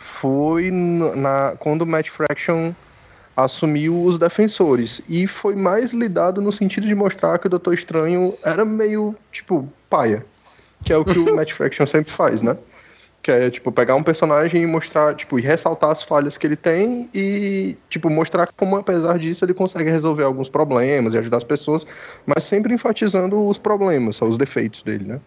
foi 0.03 0.69
na, 0.73 1.55
quando 1.61 1.83
o 1.83 1.87
Matt 1.87 2.09
Fraction 2.09 2.73
assumiu 3.37 4.03
os 4.03 4.19
defensores. 4.19 5.01
E 5.09 5.29
foi 5.29 5.55
mais 5.55 5.93
lidado 5.93 6.43
no 6.43 6.51
sentido 6.51 6.89
de 6.89 6.95
mostrar 6.95 7.39
que 7.39 7.47
o 7.47 7.51
Doutor 7.51 7.73
Estranho 7.73 8.35
era 8.45 8.65
meio, 8.65 9.15
tipo, 9.31 9.69
paia. 9.89 10.27
Que 10.85 10.93
é 10.93 10.97
o 10.97 11.05
que 11.05 11.17
o 11.17 11.31
Matt 11.37 11.53
Fraction 11.53 11.87
sempre 11.87 12.13
faz, 12.13 12.43
né? 12.43 12.57
Que 13.23 13.31
é, 13.31 13.49
tipo, 13.49 13.71
pegar 13.71 13.95
um 13.95 14.03
personagem 14.03 14.65
e 14.65 14.67
mostrar, 14.67 15.15
tipo, 15.15 15.39
e 15.39 15.43
ressaltar 15.43 15.91
as 15.91 16.03
falhas 16.03 16.37
que 16.37 16.49
ele 16.49 16.57
tem 16.57 17.09
e, 17.15 17.77
tipo, 17.89 18.11
mostrar 18.11 18.49
como, 18.57 18.77
apesar 18.77 19.21
disso, 19.21 19.45
ele 19.45 19.55
consegue 19.55 19.89
resolver 19.89 20.25
alguns 20.25 20.49
problemas 20.49 21.15
e 21.15 21.19
ajudar 21.19 21.37
as 21.37 21.45
pessoas, 21.45 21.87
mas 22.27 22.43
sempre 22.43 22.75
enfatizando 22.75 23.47
os 23.47 23.57
problemas, 23.57 24.21
os 24.21 24.37
defeitos 24.37 24.83
dele, 24.83 25.05
né? 25.05 25.21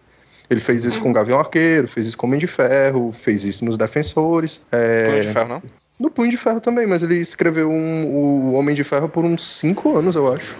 Ele 0.48 0.60
fez 0.60 0.84
isso 0.84 1.00
com 1.00 1.10
o 1.10 1.12
Gavião 1.12 1.38
Arqueiro, 1.38 1.88
fez 1.88 2.06
isso 2.06 2.16
com 2.16 2.26
o 2.26 2.28
Homem 2.28 2.38
de 2.38 2.46
Ferro, 2.46 3.10
fez 3.12 3.44
isso 3.44 3.64
nos 3.64 3.76
Defensores. 3.76 4.60
É... 4.70 5.10
Punho 5.10 5.22
de 5.22 5.32
Ferro, 5.32 5.48
não? 5.48 5.62
No 5.98 6.10
Punho 6.10 6.30
de 6.30 6.36
Ferro 6.36 6.60
também, 6.60 6.86
mas 6.86 7.02
ele 7.02 7.16
escreveu 7.16 7.70
um, 7.70 8.04
o 8.06 8.52
Homem 8.52 8.74
de 8.74 8.84
Ferro 8.84 9.08
por 9.08 9.24
uns 9.24 9.42
5 9.42 9.98
anos, 9.98 10.14
eu 10.14 10.32
acho. 10.32 10.54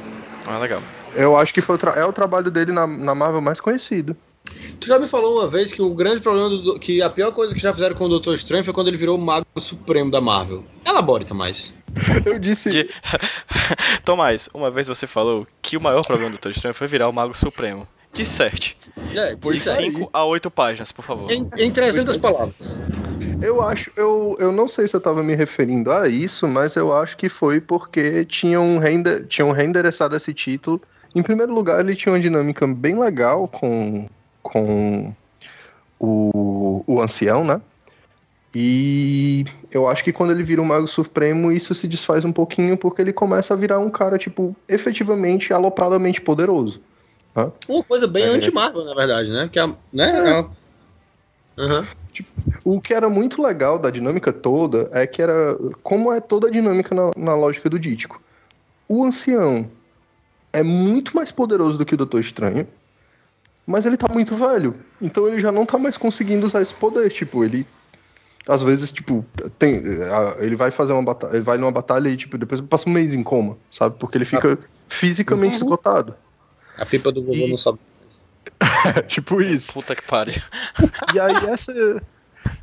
Ah, 0.46 0.58
legal. 0.58 0.82
Eu 1.14 1.36
acho 1.36 1.52
que 1.52 1.60
foi 1.60 1.76
o 1.76 1.88
é 1.90 2.04
o 2.04 2.12
trabalho 2.12 2.50
dele 2.50 2.72
na, 2.72 2.86
na 2.86 3.14
Marvel 3.14 3.40
mais 3.40 3.60
conhecido. 3.60 4.16
Tu 4.80 4.86
já 4.86 4.98
me 4.98 5.08
falou 5.08 5.38
uma 5.38 5.48
vez 5.48 5.72
que 5.72 5.82
o 5.82 5.92
grande 5.94 6.20
problema 6.20 6.48
do, 6.48 6.78
que 6.78 7.02
a 7.02 7.10
pior 7.10 7.32
coisa 7.32 7.54
que 7.54 7.60
já 7.60 7.72
fizeram 7.72 7.96
com 7.96 8.04
o 8.04 8.08
Doutor 8.08 8.34
Estranho 8.36 8.64
foi 8.64 8.72
quando 8.72 8.88
ele 8.88 8.96
virou 8.96 9.16
o 9.16 9.20
Mago 9.20 9.46
Supremo 9.58 10.10
da 10.10 10.20
Marvel. 10.20 10.64
Elabore, 10.84 11.24
Tomás. 11.24 11.74
Eu 12.24 12.38
disse. 12.38 12.70
De... 12.70 12.90
Tomás, 14.04 14.48
uma 14.54 14.70
vez 14.70 14.86
você 14.86 15.06
falou 15.06 15.46
que 15.60 15.76
o 15.76 15.80
maior 15.80 16.04
problema 16.04 16.30
do 16.30 16.34
Doutor 16.34 16.52
Estranho 16.52 16.74
foi 16.74 16.86
virar 16.86 17.08
o 17.08 17.12
Mago 17.12 17.36
Supremo. 17.36 17.88
Disserte. 18.16 18.76
É, 19.14 19.34
de 19.34 19.60
5 19.60 20.10
a 20.12 20.24
8 20.24 20.50
páginas, 20.50 20.90
por 20.90 21.04
favor. 21.04 21.30
Em, 21.30 21.48
em 21.58 21.70
300 21.70 22.16
palavras. 22.16 22.54
Eu 23.40 23.62
acho, 23.62 23.90
eu, 23.96 24.34
eu 24.38 24.50
não 24.50 24.66
sei 24.66 24.88
se 24.88 24.96
eu 24.96 24.98
estava 24.98 25.22
me 25.22 25.34
referindo 25.34 25.92
a 25.92 26.08
isso, 26.08 26.48
mas 26.48 26.74
eu 26.74 26.96
acho 26.96 27.16
que 27.16 27.28
foi 27.28 27.60
porque 27.60 28.24
tinham, 28.24 28.78
render, 28.78 29.26
tinham 29.26 29.50
reendereçado 29.52 30.16
esse 30.16 30.32
título. 30.32 30.80
Em 31.14 31.22
primeiro 31.22 31.54
lugar, 31.54 31.80
ele 31.80 31.94
tinha 31.94 32.12
uma 32.12 32.20
dinâmica 32.20 32.66
bem 32.66 32.98
legal 32.98 33.46
com, 33.46 34.08
com 34.42 35.12
o, 35.98 36.82
o 36.86 37.00
ancião, 37.00 37.44
né? 37.44 37.60
E 38.54 39.44
eu 39.70 39.86
acho 39.86 40.02
que 40.02 40.12
quando 40.12 40.30
ele 40.30 40.42
vira 40.42 40.62
o 40.62 40.64
Mago 40.64 40.88
Supremo, 40.88 41.52
isso 41.52 41.74
se 41.74 41.86
desfaz 41.86 42.24
um 42.24 42.32
pouquinho, 42.32 42.74
porque 42.76 43.02
ele 43.02 43.12
começa 43.12 43.52
a 43.52 43.56
virar 43.56 43.78
um 43.78 43.90
cara, 43.90 44.16
tipo, 44.16 44.56
efetivamente, 44.66 45.52
alopradamente 45.52 46.22
poderoso. 46.22 46.80
Uma 47.68 47.82
coisa 47.82 48.06
bem 48.06 48.24
é, 48.24 48.28
anti-Marvel, 48.28 48.84
na 48.84 48.94
verdade, 48.94 49.30
né? 49.30 49.48
Que 49.50 49.58
a, 49.58 49.68
né? 49.92 50.30
É. 50.30 51.60
Uhum. 51.62 51.84
Tipo, 52.12 52.30
o 52.64 52.80
que 52.80 52.94
era 52.94 53.08
muito 53.08 53.42
legal 53.42 53.78
da 53.78 53.90
dinâmica 53.90 54.32
toda 54.32 54.88
é 54.92 55.06
que 55.06 55.20
era. 55.20 55.56
Como 55.82 56.12
é 56.12 56.20
toda 56.20 56.48
a 56.48 56.50
dinâmica 56.50 56.94
na, 56.94 57.10
na 57.16 57.34
lógica 57.34 57.68
do 57.68 57.78
Dítico. 57.78 58.20
O 58.88 59.04
ancião 59.04 59.68
é 60.52 60.62
muito 60.62 61.16
mais 61.16 61.30
poderoso 61.32 61.76
do 61.76 61.84
que 61.84 61.94
o 61.94 61.96
Doutor 61.96 62.20
Estranho 62.20 62.66
mas 63.66 63.84
ele 63.84 63.96
tá 63.96 64.06
muito 64.08 64.36
velho. 64.36 64.76
Então 65.02 65.26
ele 65.26 65.40
já 65.40 65.50
não 65.50 65.66
tá 65.66 65.76
mais 65.76 65.96
conseguindo 65.96 66.46
usar 66.46 66.62
esse 66.62 66.72
poder. 66.72 67.10
Tipo, 67.10 67.44
ele. 67.44 67.66
Às 68.46 68.62
vezes, 68.62 68.92
tipo, 68.92 69.26
tem. 69.58 69.82
Ele 70.38 70.54
vai 70.54 70.70
fazer 70.70 70.92
uma 70.92 71.02
batalha. 71.02 71.32
Ele 71.32 71.42
vai 71.42 71.58
numa 71.58 71.72
batalha 71.72 72.08
e, 72.08 72.16
tipo, 72.16 72.38
depois 72.38 72.60
passa 72.60 72.88
um 72.88 72.92
mês 72.92 73.12
em 73.12 73.24
coma, 73.24 73.58
sabe? 73.70 73.96
Porque 73.98 74.16
ele 74.16 74.24
fica 74.24 74.54
ah. 74.54 74.58
fisicamente 74.88 75.58
uhum. 75.58 75.64
esgotado. 75.64 76.14
A 76.78 76.86
pipa 76.86 77.10
do 77.12 77.22
vovô 77.22 77.46
e... 77.46 77.50
não 77.50 77.56
sabe. 77.56 77.78
tipo 79.08 79.40
isso. 79.40 79.72
Puta 79.72 79.94
que 79.94 80.02
pariu. 80.02 80.40
E 81.14 81.20
aí 81.20 81.34
essa 81.48 81.72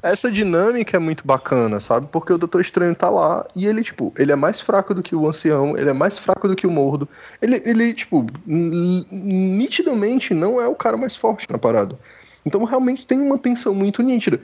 essa 0.02 0.32
dinâmica 0.32 0.98
é 0.98 1.00
muito 1.00 1.26
bacana, 1.26 1.80
sabe? 1.80 2.08
Porque 2.12 2.34
o 2.34 2.38
Doutor 2.38 2.62
Estranho 2.62 2.96
tá 2.96 3.10
lá 3.10 3.46
e 3.56 3.66
ele, 3.66 3.84
tipo, 3.84 4.14
ele 4.18 4.32
é 4.32 4.36
mais 4.36 4.60
fraco 4.60 4.94
do 4.94 5.04
que 5.04 5.16
o 5.16 5.28
ancião, 5.28 5.78
ele 5.78 5.90
é 5.90 5.94
mais 5.94 6.18
fraco 6.18 6.48
do 6.48 6.56
que 6.56 6.68
o 6.68 6.72
mordo. 6.72 7.08
Ele, 7.42 7.62
ele 7.66 7.94
tipo, 7.94 8.26
nitidamente 8.46 10.34
não 10.34 10.62
é 10.62 10.68
o 10.68 10.76
cara 10.76 10.98
mais 10.98 11.16
forte 11.16 11.50
na 11.50 11.58
parada. 11.58 11.98
Então 12.46 12.64
realmente 12.64 13.08
tem 13.08 13.20
uma 13.20 13.38
tensão 13.38 13.74
muito 13.74 14.02
nítida. 14.02 14.40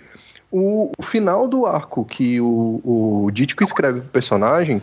O, 0.51 0.91
o 0.97 1.03
final 1.03 1.47
do 1.47 1.65
arco 1.65 2.05
que 2.05 2.41
o, 2.41 2.81
o 3.25 3.31
Dítico 3.31 3.63
escreve 3.63 4.01
pro 4.01 4.09
personagem, 4.09 4.81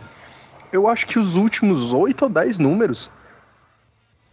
eu 0.71 0.87
acho 0.87 1.07
que 1.07 1.19
os 1.19 1.35
últimos 1.35 1.91
8 1.91 2.21
ou 2.21 2.29
10 2.29 2.59
números 2.59 3.09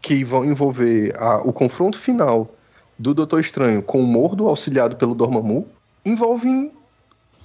que 0.04 0.22
vão 0.22 0.44
envolver 0.44 1.16
a, 1.16 1.38
o 1.38 1.50
confronto 1.50 1.98
final 1.98 2.54
do 2.98 3.14
Doutor 3.14 3.40
Estranho 3.40 3.82
com 3.82 4.02
o 4.02 4.06
Mordo 4.06 4.46
auxiliado 4.46 4.96
pelo 4.96 5.14
Dormammu 5.14 5.66
envolvem 6.04 6.70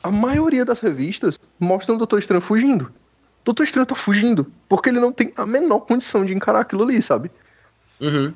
a 0.03 0.11
maioria 0.11 0.65
das 0.65 0.81
revistas 0.81 1.40
mostram 1.57 1.95
o 1.95 1.98
Doutor 1.98 2.19
Estranho 2.19 2.41
fugindo. 2.41 2.84
O 2.84 3.45
Doutor 3.45 3.64
Estranho 3.64 3.86
tá 3.86 3.95
fugindo 3.95 4.45
porque 4.68 4.90
ele 4.90 4.99
não 4.99 5.14
tem 5.14 5.31
a 5.38 5.45
menor 5.45 5.80
condição 5.80 6.26
de 6.26 6.34
encarar 6.34 6.60
aquilo 6.60 6.84
ali, 6.84 7.02
sabe? 7.02 7.31
Uhum. 8.02 8.34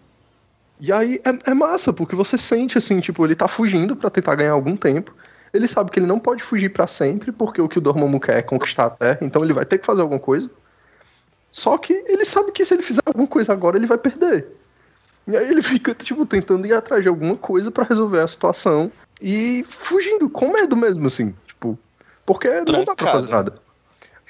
E 0.80 0.90
aí 0.94 1.20
é, 1.26 1.52
é, 1.52 1.54
massa, 1.54 1.92
porque 1.92 2.16
você 2.16 2.38
sente 2.38 2.78
assim, 2.78 3.02
tipo, 3.02 3.26
ele 3.26 3.36
tá 3.36 3.50
fugindo 3.50 3.94
para 3.94 4.10
tentar 4.10 4.36
ganhar 4.36 4.54
algum 4.54 4.78
tempo. 4.78 5.14
Ele 5.54 5.68
sabe 5.68 5.92
que 5.92 6.00
ele 6.00 6.08
não 6.08 6.18
pode 6.18 6.42
fugir 6.42 6.70
para 6.70 6.88
sempre, 6.88 7.30
porque 7.34 7.62
o 7.62 7.68
que 7.68 7.78
o 7.78 7.82
Dormammu 7.82 8.22
quer 8.22 8.38
é 8.38 8.42
conquistar 8.42 8.86
a 8.86 8.90
Terra, 8.90 9.20
então 9.22 9.44
ele 9.44 9.54
vai 9.54 9.66
ter 9.66 9.80
que 9.80 9.86
fazer 9.86 10.02
alguma 10.02 10.20
coisa. 10.20 10.50
Só 11.54 11.78
que 11.78 11.94
ele 12.08 12.26
sabe 12.26 12.52
que 12.52 12.66
se 12.66 12.74
ele 12.74 12.82
fizer 12.82 13.04
alguma 13.06 13.28
coisa 13.28 13.54
agora, 13.54 13.78
ele 13.78 13.86
vai 13.86 14.00
perder. 14.00 14.48
E 15.28 15.38
aí 15.38 15.48
ele 15.52 15.62
fica, 15.64 15.94
tipo, 15.94 16.26
tentando 16.26 16.66
ir 16.66 16.74
atrás 16.74 17.04
de 17.04 17.08
alguma 17.08 17.38
coisa 17.38 17.70
para 17.70 17.84
resolver 17.84 18.22
a 18.22 18.28
situação 18.28 18.92
e 19.22 19.64
fugindo, 19.70 20.28
com 20.28 20.52
medo 20.52 20.76
mesmo, 20.76 21.06
assim. 21.06 21.34
Tipo, 21.46 21.78
porque 22.26 22.48
Trancado. 22.50 22.72
não 22.72 22.86
dá 22.86 22.96
pra 22.96 23.12
fazer 23.12 23.30
nada. 23.30 23.54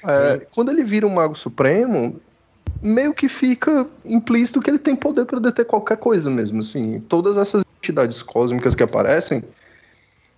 É, 0.06 0.46
quando 0.54 0.70
ele 0.70 0.84
vira 0.84 1.06
um 1.06 1.14
Mago 1.14 1.34
Supremo, 1.34 2.20
meio 2.82 3.14
que 3.14 3.26
fica 3.26 3.86
implícito 4.04 4.60
que 4.60 4.68
ele 4.68 4.78
tem 4.78 4.94
poder 4.94 5.24
para 5.24 5.40
deter 5.40 5.64
qualquer 5.64 5.96
coisa 5.96 6.28
mesmo, 6.28 6.60
assim. 6.60 7.00
Todas 7.08 7.38
essas 7.38 7.64
entidades 7.78 8.22
cósmicas 8.22 8.74
que 8.74 8.82
aparecem, 8.82 9.42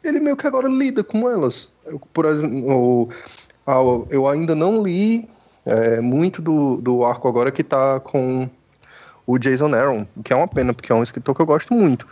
ele 0.05 0.21
meio 0.21 0.37
que 0.37 0.47
agora 0.47 0.69
lida 0.69 1.03
com 1.03 1.29
elas. 1.29 1.69
Eu, 1.85 1.99
por 2.13 2.27
exemplo, 2.27 3.09
eu 4.09 4.29
ainda 4.29 4.55
não 4.55 4.85
li 4.85 5.29
é, 5.67 6.01
muito 6.01 6.41
do, 6.41 6.77
do 6.77 7.05
arco 7.05 7.27
agora 7.27 7.51
que 7.51 7.65
tá 7.65 7.99
com 7.99 8.49
o 9.27 9.39
Jason 9.39 9.75
Aaron, 9.75 10.07
que 10.23 10.33
é 10.33 10.37
uma 10.37 10.47
pena, 10.47 10.73
porque 10.73 10.93
é 10.93 10.95
um 10.95 11.03
escritor 11.03 11.35
que 11.35 11.43
eu 11.43 11.47
gosto 11.47 11.75
muito. 11.75 12.07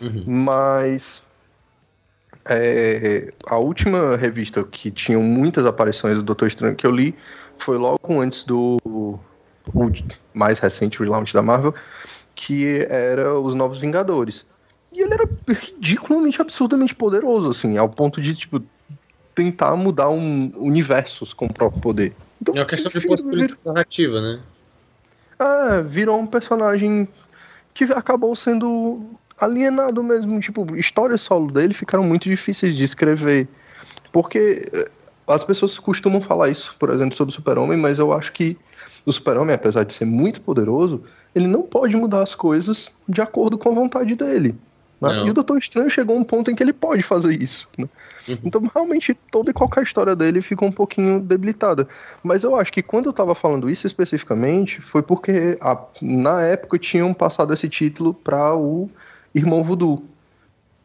Uhum. 0.00 0.24
Mas 0.26 1.20
é, 2.48 3.32
a 3.46 3.58
última 3.58 4.16
revista 4.16 4.62
que 4.62 4.90
tinha 4.90 5.18
muitas 5.18 5.66
aparições 5.66 6.16
do 6.16 6.22
Doutor 6.22 6.46
Estranho 6.46 6.76
que 6.76 6.86
eu 6.86 6.92
li 6.92 7.14
foi 7.58 7.76
logo 7.76 8.20
antes 8.20 8.44
do 8.44 8.78
o 8.84 9.18
mais 10.32 10.58
recente 10.58 10.98
relaunch 10.98 11.34
da 11.34 11.42
Marvel, 11.42 11.74
que 12.34 12.86
era 12.88 13.38
Os 13.38 13.54
Novos 13.54 13.80
Vingadores. 13.80 14.46
E 14.92 15.02
ele 15.02 15.14
era 15.14 15.28
ridiculamente, 15.48 16.40
absurdamente 16.40 16.94
poderoso, 16.94 17.50
assim, 17.50 17.76
ao 17.76 17.88
ponto 17.88 18.20
de, 18.20 18.34
tipo, 18.34 18.62
tentar 19.34 19.76
mudar 19.76 20.08
um 20.08 20.50
universos 20.56 21.32
com 21.32 21.46
o 21.46 21.52
próprio 21.52 21.80
poder. 21.80 22.12
Então, 22.40 22.54
é 22.54 22.60
uma 22.60 22.66
questão 22.66 22.90
de 22.90 23.06
possibilidade 23.06 23.58
narrativa, 23.64 24.20
né? 24.20 24.40
É, 25.38 25.82
virou 25.82 26.18
um 26.18 26.26
personagem 26.26 27.08
que 27.72 27.84
acabou 27.84 28.34
sendo 28.34 29.04
alienado 29.38 30.02
mesmo. 30.02 30.38
Tipo, 30.40 30.76
histórias 30.76 31.20
solo 31.20 31.50
dele 31.50 31.74
ficaram 31.74 32.04
muito 32.04 32.28
difíceis 32.28 32.76
de 32.76 32.84
escrever. 32.84 33.48
Porque 34.12 34.68
eh, 34.72 34.90
as 35.26 35.44
pessoas 35.44 35.78
costumam 35.78 36.20
falar 36.20 36.48
isso, 36.48 36.74
por 36.78 36.90
exemplo, 36.90 37.16
sobre 37.16 37.32
o 37.32 37.34
Super-Homem, 37.34 37.78
mas 37.78 37.98
eu 37.98 38.12
acho 38.12 38.32
que 38.32 38.56
o 39.06 39.12
Super-Homem, 39.12 39.54
apesar 39.54 39.84
de 39.84 39.94
ser 39.94 40.04
muito 40.04 40.40
poderoso, 40.40 41.02
ele 41.34 41.46
não 41.46 41.62
pode 41.62 41.96
mudar 41.96 42.22
as 42.22 42.34
coisas 42.34 42.90
de 43.08 43.20
acordo 43.20 43.56
com 43.56 43.70
a 43.70 43.74
vontade 43.74 44.14
dele. 44.14 44.54
Né? 45.00 45.24
E 45.26 45.30
o 45.30 45.34
Doutor 45.34 45.58
Estranho 45.58 45.88
chegou 45.88 46.16
a 46.16 46.20
um 46.20 46.24
ponto 46.24 46.50
em 46.50 46.54
que 46.54 46.62
ele 46.62 46.72
pode 46.72 47.02
fazer 47.02 47.40
isso. 47.40 47.66
Né? 47.78 47.88
Uhum. 48.28 48.38
Então, 48.44 48.70
realmente, 48.72 49.14
toda 49.30 49.50
e 49.50 49.54
qualquer 49.54 49.82
história 49.82 50.14
dele 50.14 50.42
fica 50.42 50.64
um 50.64 50.72
pouquinho 50.72 51.20
debilitada. 51.20 51.88
Mas 52.22 52.44
eu 52.44 52.54
acho 52.54 52.72
que 52.72 52.82
quando 52.82 53.06
eu 53.06 53.12
tava 53.12 53.34
falando 53.34 53.70
isso 53.70 53.86
especificamente, 53.86 54.80
foi 54.80 55.02
porque 55.02 55.56
a, 55.60 55.78
na 56.02 56.42
época 56.42 56.78
tinham 56.78 57.14
passado 57.14 57.54
esse 57.54 57.68
título 57.68 58.12
para 58.12 58.54
o 58.54 58.90
Irmão 59.34 59.64
Voodoo. 59.64 60.04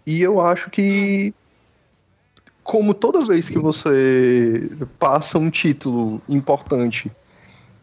E 0.06 0.22
eu 0.22 0.40
acho 0.40 0.70
que 0.70 1.34
como 2.64 2.94
toda 2.94 3.26
vez 3.26 3.50
que 3.50 3.60
você 3.60 4.72
passa 4.98 5.38
um 5.38 5.50
título 5.50 6.22
importante 6.28 7.12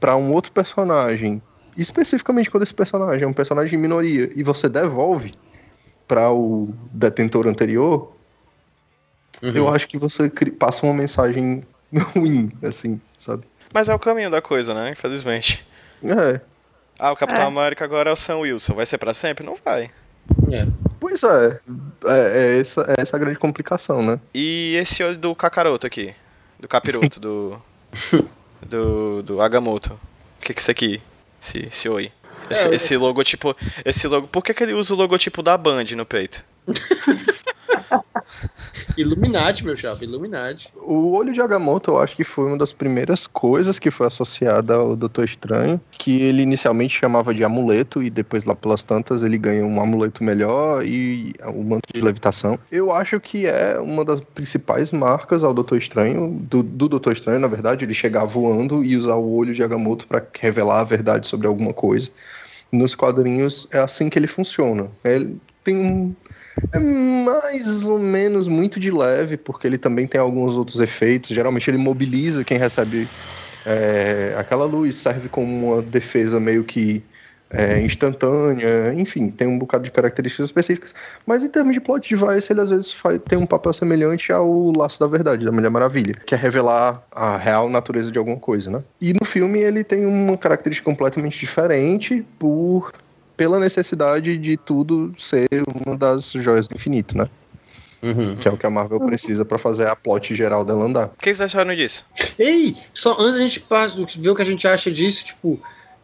para 0.00 0.16
um 0.16 0.32
outro 0.32 0.50
personagem 0.50 1.40
especificamente 1.76 2.50
quando 2.50 2.64
esse 2.64 2.74
personagem 2.74 3.24
é 3.24 3.26
um 3.26 3.32
personagem 3.32 3.70
de 3.70 3.76
minoria 3.76 4.30
e 4.34 4.42
você 4.42 4.68
devolve 4.68 5.34
para 6.12 6.30
o 6.30 6.68
detentor 6.92 7.46
anterior, 7.48 8.12
Uhum. 9.42 9.50
eu 9.54 9.68
acho 9.74 9.88
que 9.88 9.96
você 9.96 10.28
passa 10.28 10.84
uma 10.84 10.92
mensagem 10.92 11.64
ruim, 12.14 12.52
assim, 12.62 13.00
sabe? 13.18 13.44
Mas 13.72 13.88
é 13.88 13.94
o 13.94 13.98
caminho 13.98 14.30
da 14.30 14.42
coisa, 14.42 14.74
né? 14.74 14.90
Infelizmente. 14.90 15.64
É. 16.04 16.38
Ah, 16.98 17.12
o 17.12 17.16
Capitão 17.16 17.44
É. 17.44 17.46
América 17.46 17.82
agora 17.84 18.10
é 18.10 18.12
o 18.12 18.16
Sam 18.16 18.40
Wilson. 18.40 18.74
Vai 18.74 18.84
ser 18.84 18.98
pra 18.98 19.14
sempre? 19.14 19.44
Não 19.44 19.56
vai. 19.64 19.90
É. 20.52 20.66
Pois 21.00 21.22
é, 21.22 21.58
é, 22.04 22.38
é 22.56 22.60
essa, 22.60 22.82
é 22.96 23.00
essa 23.00 23.16
a 23.16 23.18
grande 23.18 23.38
complicação, 23.38 24.02
né? 24.02 24.20
E 24.34 24.76
esse 24.76 25.02
olho 25.02 25.16
do 25.16 25.34
Kakaroto 25.34 25.86
aqui? 25.86 26.14
Do 26.60 26.68
Capiroto, 26.68 27.18
do. 27.18 27.58
Do. 28.60 29.22
Do 29.22 29.40
Agamotto. 29.40 29.94
O 29.94 30.42
que 30.42 30.52
que 30.52 30.60
é 30.60 30.62
isso 30.62 30.70
aqui? 30.70 31.02
Esse, 31.42 31.66
esse 31.66 31.88
oi. 31.88 32.12
Esse, 32.52 32.68
É, 32.68 32.74
esse 32.74 32.96
logotipo. 32.96 33.56
Esse 33.84 34.06
logo. 34.06 34.26
Por 34.28 34.42
que, 34.42 34.54
que 34.54 34.62
ele 34.62 34.74
usa 34.74 34.94
o 34.94 34.96
logotipo 34.96 35.42
da 35.42 35.56
Band 35.56 35.84
no 35.96 36.06
peito? 36.06 36.44
Illuminati, 38.96 39.64
meu 39.64 39.76
chapa, 39.76 40.04
Illuminati. 40.04 40.68
O 40.76 41.12
olho 41.12 41.32
de 41.32 41.40
Agamotto 41.40 41.90
eu 41.90 41.98
acho 41.98 42.16
que 42.16 42.24
foi 42.24 42.46
uma 42.46 42.58
das 42.58 42.72
primeiras 42.72 43.26
coisas 43.26 43.78
que 43.78 43.90
foi 43.90 44.06
associada 44.06 44.74
ao 44.74 44.96
Doutor 44.96 45.24
Estranho, 45.24 45.80
que 45.92 46.22
ele 46.22 46.42
inicialmente 46.42 46.98
chamava 46.98 47.34
de 47.34 47.44
amuleto 47.44 48.02
e 48.02 48.10
depois 48.10 48.44
lá 48.44 48.54
pelas 48.54 48.82
tantas 48.82 49.22
ele 49.22 49.38
ganha 49.38 49.64
um 49.64 49.80
amuleto 49.80 50.22
melhor 50.22 50.84
e 50.84 51.32
o 51.46 51.62
manto 51.62 51.88
de 51.92 52.00
levitação. 52.00 52.58
Eu 52.70 52.92
acho 52.92 53.18
que 53.20 53.46
é 53.46 53.78
uma 53.78 54.04
das 54.04 54.20
principais 54.20 54.92
marcas 54.92 55.42
ao 55.42 55.54
Doutor 55.54 55.78
Estranho, 55.78 56.28
do, 56.28 56.62
do 56.62 56.88
Doutor 56.88 57.12
Estranho, 57.12 57.40
na 57.40 57.48
verdade, 57.48 57.84
ele 57.84 57.94
chegar 57.94 58.24
voando 58.24 58.84
e 58.84 58.96
usar 58.96 59.14
o 59.14 59.32
olho 59.34 59.54
de 59.54 59.62
Agamotto 59.62 60.06
para 60.06 60.24
revelar 60.38 60.80
a 60.80 60.84
verdade 60.84 61.26
sobre 61.26 61.46
alguma 61.46 61.72
coisa. 61.72 62.10
Nos 62.72 62.94
quadrinhos 62.94 63.68
é 63.70 63.78
assim 63.78 64.08
que 64.08 64.18
ele 64.18 64.26
funciona. 64.26 64.90
Ele 65.04 65.36
tem 65.62 65.76
um 65.76 66.14
é 66.72 66.78
mais 66.78 67.84
ou 67.84 67.98
menos 67.98 68.46
muito 68.48 68.78
de 68.78 68.90
leve, 68.90 69.36
porque 69.36 69.66
ele 69.66 69.78
também 69.78 70.06
tem 70.06 70.20
alguns 70.20 70.56
outros 70.56 70.80
efeitos. 70.80 71.30
Geralmente 71.30 71.70
ele 71.70 71.78
mobiliza 71.78 72.44
quem 72.44 72.58
recebe 72.58 73.08
é, 73.64 74.34
aquela 74.36 74.64
luz, 74.64 74.96
serve 74.96 75.28
como 75.28 75.74
uma 75.74 75.82
defesa 75.82 76.38
meio 76.38 76.64
que 76.64 77.02
é, 77.52 77.80
instantânea. 77.82 78.94
Enfim, 78.94 79.28
tem 79.28 79.46
um 79.46 79.58
bocado 79.58 79.84
de 79.84 79.90
características 79.90 80.46
específicas. 80.48 80.94
Mas 81.26 81.44
em 81.44 81.48
termos 81.48 81.74
de 81.74 81.80
plot 81.80 82.08
device, 82.14 82.52
ele 82.52 82.60
às 82.60 82.70
vezes 82.70 82.92
faz, 82.92 83.20
tem 83.28 83.38
um 83.38 83.46
papel 83.46 83.72
semelhante 83.72 84.32
ao 84.32 84.72
Laço 84.76 84.98
da 84.98 85.06
Verdade, 85.06 85.44
da 85.44 85.52
Mulher 85.52 85.70
Maravilha, 85.70 86.14
que 86.26 86.34
é 86.34 86.38
revelar 86.38 87.02
a 87.12 87.36
real 87.36 87.68
natureza 87.68 88.10
de 88.10 88.18
alguma 88.18 88.36
coisa, 88.38 88.70
né? 88.70 88.82
E 89.00 89.12
no 89.12 89.24
filme 89.24 89.60
ele 89.60 89.84
tem 89.84 90.06
uma 90.06 90.36
característica 90.36 90.90
completamente 90.90 91.38
diferente 91.38 92.24
por 92.38 92.92
pela 93.36 93.58
necessidade 93.58 94.36
de 94.36 94.56
tudo 94.56 95.12
ser 95.18 95.48
uma 95.84 95.96
das 95.96 96.30
joias 96.32 96.68
do 96.68 96.74
infinito, 96.76 97.16
né? 97.16 97.28
Uhum. 98.02 98.36
Que 98.36 98.48
é 98.48 98.50
o 98.50 98.56
que 98.56 98.66
a 98.66 98.70
Marvel 98.70 99.00
precisa 99.00 99.44
pra 99.44 99.58
fazer 99.58 99.86
a 99.86 99.94
plot 99.94 100.34
geral 100.34 100.64
dela 100.64 100.84
andar. 100.84 101.06
O 101.06 101.18
que 101.18 101.26
vocês 101.26 101.40
acharam 101.40 101.74
disso? 101.74 102.04
Ei, 102.38 102.76
só 102.92 103.16
antes 103.18 103.36
a 103.36 103.38
gente 103.38 103.60
passa- 103.60 103.96
ver 104.18 104.30
o 104.30 104.34
que 104.34 104.42
a 104.42 104.44
gente 104.44 104.66
acha 104.66 104.90
disso, 104.90 105.24
tipo, 105.24 105.60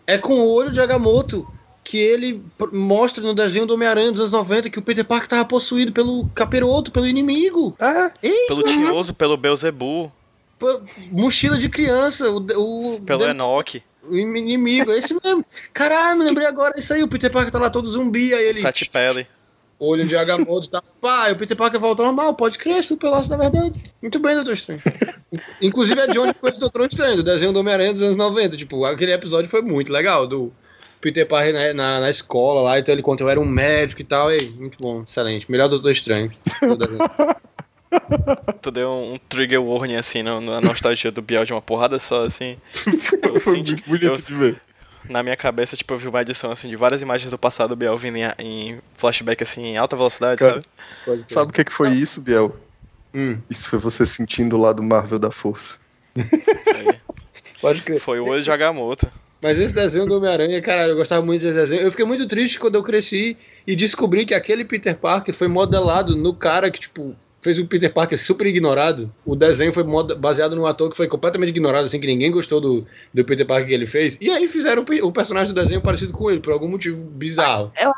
é 0.08 0.16
com 0.16 0.40
o 0.40 0.50
olho 0.50 0.72
de 0.72 0.80
Agamotto 0.80 1.46
que 1.84 1.98
ele 1.98 2.42
mostra 2.72 3.22
no 3.22 3.34
desenho 3.34 3.66
do 3.66 3.74
Homem-Aranha 3.74 4.10
dos 4.10 4.20
anos 4.20 4.32
90 4.32 4.70
que 4.70 4.78
o 4.78 4.82
Peter 4.82 5.04
Parker 5.04 5.28
tava 5.28 5.44
possuído 5.44 5.92
pelo 5.92 6.26
capiroto, 6.34 6.90
pelo 6.90 7.06
inimigo. 7.06 7.76
É, 7.78 8.10
Pelo 8.48 8.62
Tinhoso, 8.62 9.14
pelo 9.14 9.36
Beelzebub, 9.36 10.10
Pô, 10.58 10.80
Mochila 11.12 11.56
de 11.56 11.68
criança, 11.68 12.28
o, 12.30 12.38
o, 12.38 13.00
pelo 13.00 13.24
Enoch, 13.24 13.82
o 14.02 14.16
inimigo, 14.16 14.90
é 14.90 14.98
esse 14.98 15.14
mesmo. 15.22 15.44
Caralho, 15.72 16.18
me 16.18 16.24
lembrei 16.24 16.46
agora, 16.46 16.78
isso 16.78 16.92
aí, 16.92 17.02
o 17.02 17.08
Peter 17.08 17.30
Parker 17.30 17.52
tá 17.52 17.58
lá 17.58 17.70
todo 17.70 17.88
zumbi, 17.88 18.34
aí 18.34 18.46
ele. 18.46 18.60
Sete 18.60 18.90
Pele. 18.90 19.26
Olho 19.80 20.04
de 20.06 20.16
Agamotto, 20.16 20.68
tá? 20.68 20.82
Pá, 21.00 21.30
o 21.30 21.36
Peter 21.36 21.56
Parker 21.56 21.78
volta 21.78 22.02
normal, 22.02 22.34
pode 22.34 22.58
crer, 22.58 22.82
super 22.82 23.08
laço 23.10 23.28
da 23.30 23.36
verdade. 23.36 23.72
Muito 24.02 24.18
bem, 24.18 24.34
Doutor 24.34 24.54
Estranho. 24.54 24.82
Inclusive 25.62 26.00
é 26.00 26.06
de 26.08 26.18
onde 26.18 26.34
foi 26.40 26.50
o 26.50 26.58
Doutor 26.58 26.86
Estranho, 26.86 27.16
do 27.16 27.22
desenho 27.22 27.52
do 27.52 27.60
Homem-Aranha 27.60 27.92
dos 27.92 28.02
anos 28.02 28.16
90. 28.16 28.56
Tipo, 28.56 28.84
aquele 28.84 29.12
episódio 29.12 29.48
foi 29.48 29.62
muito 29.62 29.92
legal, 29.92 30.26
do 30.26 30.52
Peter 31.00 31.24
Parker 31.26 31.52
na, 31.54 31.72
na, 31.72 32.00
na 32.00 32.10
escola 32.10 32.60
lá, 32.62 32.78
então 32.80 32.92
ele 32.92 33.02
conta 33.02 33.22
eu 33.22 33.28
era 33.28 33.38
um 33.38 33.44
médico 33.46 34.00
e 34.00 34.04
tal. 34.04 34.30
Ei, 34.32 34.50
muito 34.58 34.76
bom, 34.80 35.02
excelente. 35.02 35.48
Melhor 35.48 35.68
Doutor 35.68 35.92
Estranho. 35.92 36.32
Tu 38.60 38.70
deu 38.70 38.88
um, 38.90 39.14
um 39.14 39.18
trigger 39.28 39.62
warning 39.62 39.94
assim 39.96 40.22
no- 40.22 40.40
na 40.40 40.60
nostalgia 40.60 41.10
do 41.10 41.22
Biel 41.22 41.44
de 41.44 41.52
uma 41.52 41.62
porrada 41.62 41.98
só, 41.98 42.24
assim. 42.24 42.56
Eu 43.22 43.38
foi 43.40 43.54
senti- 43.56 43.70
muito 43.72 43.86
bonito 43.86 44.04
eu- 44.06 44.16
de 44.16 44.34
ver. 44.34 44.60
Na 45.08 45.22
minha 45.22 45.36
cabeça, 45.36 45.76
tipo, 45.76 45.92
eu 45.94 45.98
vi 45.98 46.08
uma 46.08 46.22
edição 46.22 46.50
assim 46.50 46.68
de 46.68 46.76
várias 46.76 47.02
imagens 47.02 47.30
do 47.30 47.38
passado 47.38 47.70
do 47.70 47.76
Biel 47.76 47.96
vindo 47.96 48.16
em, 48.18 48.24
em 48.38 48.80
flashback 48.94 49.42
assim 49.42 49.64
em 49.66 49.76
alta 49.76 49.96
velocidade, 49.96 50.38
Cara, 50.40 50.62
sabe? 51.06 51.24
Sabe 51.28 51.50
o 51.50 51.52
que, 51.52 51.64
que 51.64 51.72
foi 51.72 51.90
isso, 51.90 52.20
Biel? 52.20 52.54
Hum, 53.14 53.38
Isso 53.48 53.66
foi 53.68 53.78
você 53.78 54.04
sentindo 54.04 54.56
o 54.56 54.60
lado 54.60 54.82
Marvel 54.82 55.18
da 55.18 55.30
força. 55.30 55.76
Aí, 56.16 56.94
pode 57.60 57.80
crer. 57.82 58.00
foi 58.00 58.20
o 58.20 58.26
olho 58.26 58.42
de 58.42 58.50
Agamotto. 58.50 59.10
Mas 59.40 59.58
esse 59.58 59.74
desenho 59.74 60.04
do 60.04 60.16
Homem-Aranha, 60.16 60.60
cara, 60.60 60.88
eu 60.88 60.96
gostava 60.96 61.24
muito 61.24 61.40
desse 61.42 61.54
desenho. 61.54 61.82
Eu 61.82 61.90
fiquei 61.92 62.04
muito 62.04 62.26
triste 62.26 62.58
quando 62.58 62.74
eu 62.74 62.82
cresci 62.82 63.36
e 63.66 63.76
descobri 63.76 64.26
que 64.26 64.34
aquele 64.34 64.64
Peter 64.64 64.96
Parker 64.96 65.32
foi 65.32 65.46
modelado 65.46 66.16
no 66.16 66.34
cara 66.34 66.70
que, 66.70 66.80
tipo, 66.80 67.14
fez 67.48 67.58
o 67.58 67.66
Peter 67.66 67.90
Parker 67.90 68.18
super 68.18 68.46
ignorado. 68.46 69.10
O 69.24 69.34
desenho 69.34 69.72
foi 69.72 69.82
baseado 70.16 70.54
num 70.54 70.66
ator 70.66 70.90
que 70.90 70.96
foi 70.98 71.08
completamente 71.08 71.48
ignorado, 71.48 71.86
assim, 71.86 71.98
que 71.98 72.06
ninguém 72.06 72.30
gostou 72.30 72.60
do, 72.60 72.86
do 73.14 73.24
Peter 73.24 73.46
Parker 73.46 73.68
que 73.68 73.72
ele 73.72 73.86
fez. 73.86 74.18
E 74.20 74.30
aí 74.30 74.46
fizeram 74.46 74.82
o 74.82 74.84
pe- 74.84 75.00
o 75.00 75.10
personagem 75.10 75.54
do 75.54 75.58
desenho 75.60 75.80
parecido 75.80 76.12
com 76.12 76.30
ele, 76.30 76.40
por 76.40 76.52
algum 76.52 76.68
motivo 76.68 77.00
bizarro. 77.02 77.72
Eu 77.80 77.94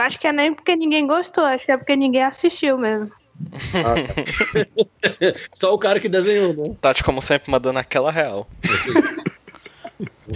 acho 0.00 0.20
que 0.20 0.28
é 0.28 0.32
nem 0.32 0.54
porque 0.54 0.76
ninguém 0.76 1.08
gostou, 1.08 1.42
acho 1.44 1.66
que 1.66 1.72
é 1.72 1.76
porque 1.76 1.96
ninguém 1.96 2.22
assistiu 2.22 2.78
mesmo. 2.78 3.10
Só 5.52 5.74
o 5.74 5.78
cara 5.78 5.98
que 5.98 6.08
desenhou, 6.08 6.54
né? 6.54 6.76
Tati, 6.80 7.02
como 7.02 7.20
sempre, 7.20 7.50
mandando 7.50 7.80
aquela 7.80 8.12
real. 8.12 8.48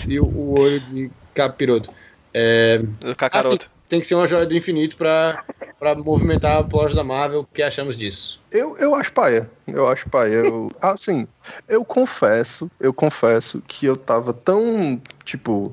E 0.06 0.20
o, 0.20 0.24
o 0.24 0.58
olho 0.58 0.78
de 0.80 1.10
capiroto. 1.34 1.90
É, 2.32 2.78
Do 2.78 3.16
Kakaroto. 3.16 3.70
Tem 3.88 4.00
que 4.00 4.06
ser 4.06 4.14
uma 4.14 4.26
joia 4.26 4.46
do 4.46 4.56
infinito 4.56 4.96
pra, 4.96 5.42
pra 5.78 5.94
movimentar 5.94 6.60
a 6.60 6.64
plot 6.64 6.94
da 6.94 7.02
Marvel. 7.02 7.40
O 7.40 7.46
que 7.54 7.62
achamos 7.62 7.96
disso? 7.96 8.40
Eu, 8.50 8.76
eu 8.76 8.94
acho 8.94 9.12
paia. 9.12 9.48
Eu 9.66 9.88
acho 9.88 10.06
paia. 10.08 10.34
Eu, 10.34 10.70
assim, 10.80 11.26
eu 11.68 11.84
confesso, 11.84 12.70
eu 12.78 12.92
confesso 12.92 13.62
que 13.66 13.86
eu 13.86 13.96
tava 13.96 14.32
tão, 14.32 15.00
tipo, 15.24 15.72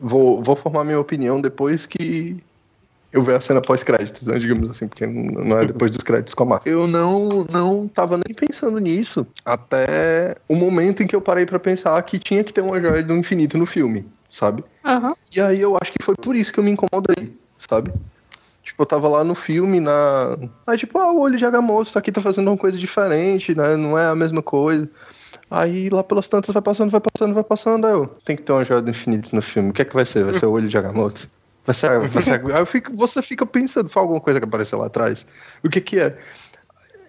vou, 0.00 0.42
vou 0.42 0.56
formar 0.56 0.84
minha 0.84 1.00
opinião 1.00 1.40
depois 1.40 1.86
que 1.86 2.36
eu 3.12 3.22
ver 3.22 3.36
a 3.36 3.40
cena 3.40 3.62
pós-créditos, 3.62 4.26
né, 4.26 4.38
digamos 4.38 4.70
assim, 4.70 4.86
porque 4.86 5.06
não 5.06 5.58
é 5.58 5.64
depois 5.64 5.90
dos 5.90 6.02
créditos 6.02 6.34
com 6.34 6.42
a 6.42 6.46
Marvel. 6.46 6.80
Eu 6.80 6.86
não, 6.86 7.44
não 7.50 7.88
tava 7.88 8.16
nem 8.16 8.34
pensando 8.34 8.78
nisso 8.78 9.26
até 9.44 10.34
o 10.48 10.54
momento 10.54 11.02
em 11.02 11.06
que 11.06 11.16
eu 11.16 11.20
parei 11.20 11.46
pra 11.46 11.58
pensar 11.58 12.02
que 12.02 12.18
tinha 12.18 12.44
que 12.44 12.52
ter 12.52 12.60
uma 12.60 12.80
joia 12.80 13.02
do 13.02 13.16
infinito 13.16 13.56
no 13.56 13.64
filme, 13.64 14.04
sabe? 14.36 14.62
Aham. 14.84 15.16
E 15.34 15.40
aí 15.40 15.60
eu 15.60 15.78
acho 15.80 15.90
que 15.92 16.02
foi 16.02 16.14
por 16.14 16.36
isso 16.36 16.52
que 16.52 16.60
eu 16.60 16.64
me 16.64 16.70
incomodei, 16.70 17.34
sabe? 17.58 17.90
Tipo, 18.62 18.82
eu 18.82 18.86
tava 18.86 19.08
lá 19.08 19.24
no 19.24 19.34
filme, 19.34 19.80
na. 19.80 20.36
Aí, 20.66 20.76
tipo, 20.76 20.98
ah, 20.98 21.10
o 21.10 21.20
olho 21.20 21.38
de 21.38 21.44
Agamotto 21.46 21.92
tá 21.92 22.00
aqui, 22.00 22.12
tá 22.12 22.20
fazendo 22.20 22.48
uma 22.48 22.56
coisa 22.56 22.78
diferente, 22.78 23.54
né? 23.54 23.76
Não 23.76 23.98
é 23.98 24.06
a 24.06 24.14
mesma 24.14 24.42
coisa. 24.42 24.90
Aí 25.50 25.88
lá 25.88 26.02
pelas 26.02 26.28
tantas 26.28 26.52
vai 26.52 26.62
passando, 26.62 26.90
vai 26.90 27.00
passando, 27.00 27.32
vai 27.32 27.44
passando. 27.44 27.86
Aí 27.86 27.92
eu, 27.92 28.06
tem 28.24 28.36
que 28.36 28.42
ter 28.42 28.52
uma 28.52 28.64
joia 28.64 28.82
do 28.82 28.90
infinito 28.90 29.34
no 29.34 29.40
filme. 29.40 29.70
O 29.70 29.72
que 29.72 29.82
é 29.82 29.84
que 29.84 29.94
vai 29.94 30.04
ser? 30.04 30.24
Vai 30.24 30.34
ser 30.34 30.46
o 30.46 30.50
olho 30.50 30.68
de 30.68 30.76
Agamotto? 30.76 31.30
Vai 31.64 31.74
ser. 31.74 31.98
Vai 32.00 32.22
ser... 32.22 32.44
Aí 32.52 32.60
eu 32.60 32.66
fico, 32.66 32.94
você 32.94 33.22
fica 33.22 33.46
pensando, 33.46 33.88
foi 33.88 34.02
alguma 34.02 34.20
coisa 34.20 34.38
que 34.38 34.44
apareceu 34.44 34.78
lá 34.78 34.86
atrás? 34.86 35.24
O 35.64 35.70
que 35.70 35.80
que 35.80 36.00
é? 36.00 36.16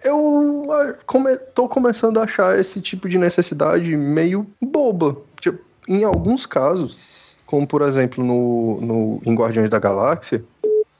Eu 0.04 0.68
ah, 0.70 0.94
come, 1.04 1.36
tô 1.36 1.68
começando 1.68 2.18
a 2.18 2.22
achar 2.22 2.58
esse 2.58 2.80
tipo 2.80 3.08
de 3.08 3.18
necessidade 3.18 3.94
meio 3.96 4.46
boba. 4.62 5.16
Tipo, 5.40 5.58
em 5.88 6.04
alguns 6.04 6.46
casos, 6.46 6.98
como 7.48 7.66
por 7.66 7.80
exemplo 7.82 8.22
no, 8.22 8.78
no 8.80 9.22
em 9.24 9.34
Guardiões 9.34 9.70
da 9.70 9.78
Galáxia, 9.78 10.44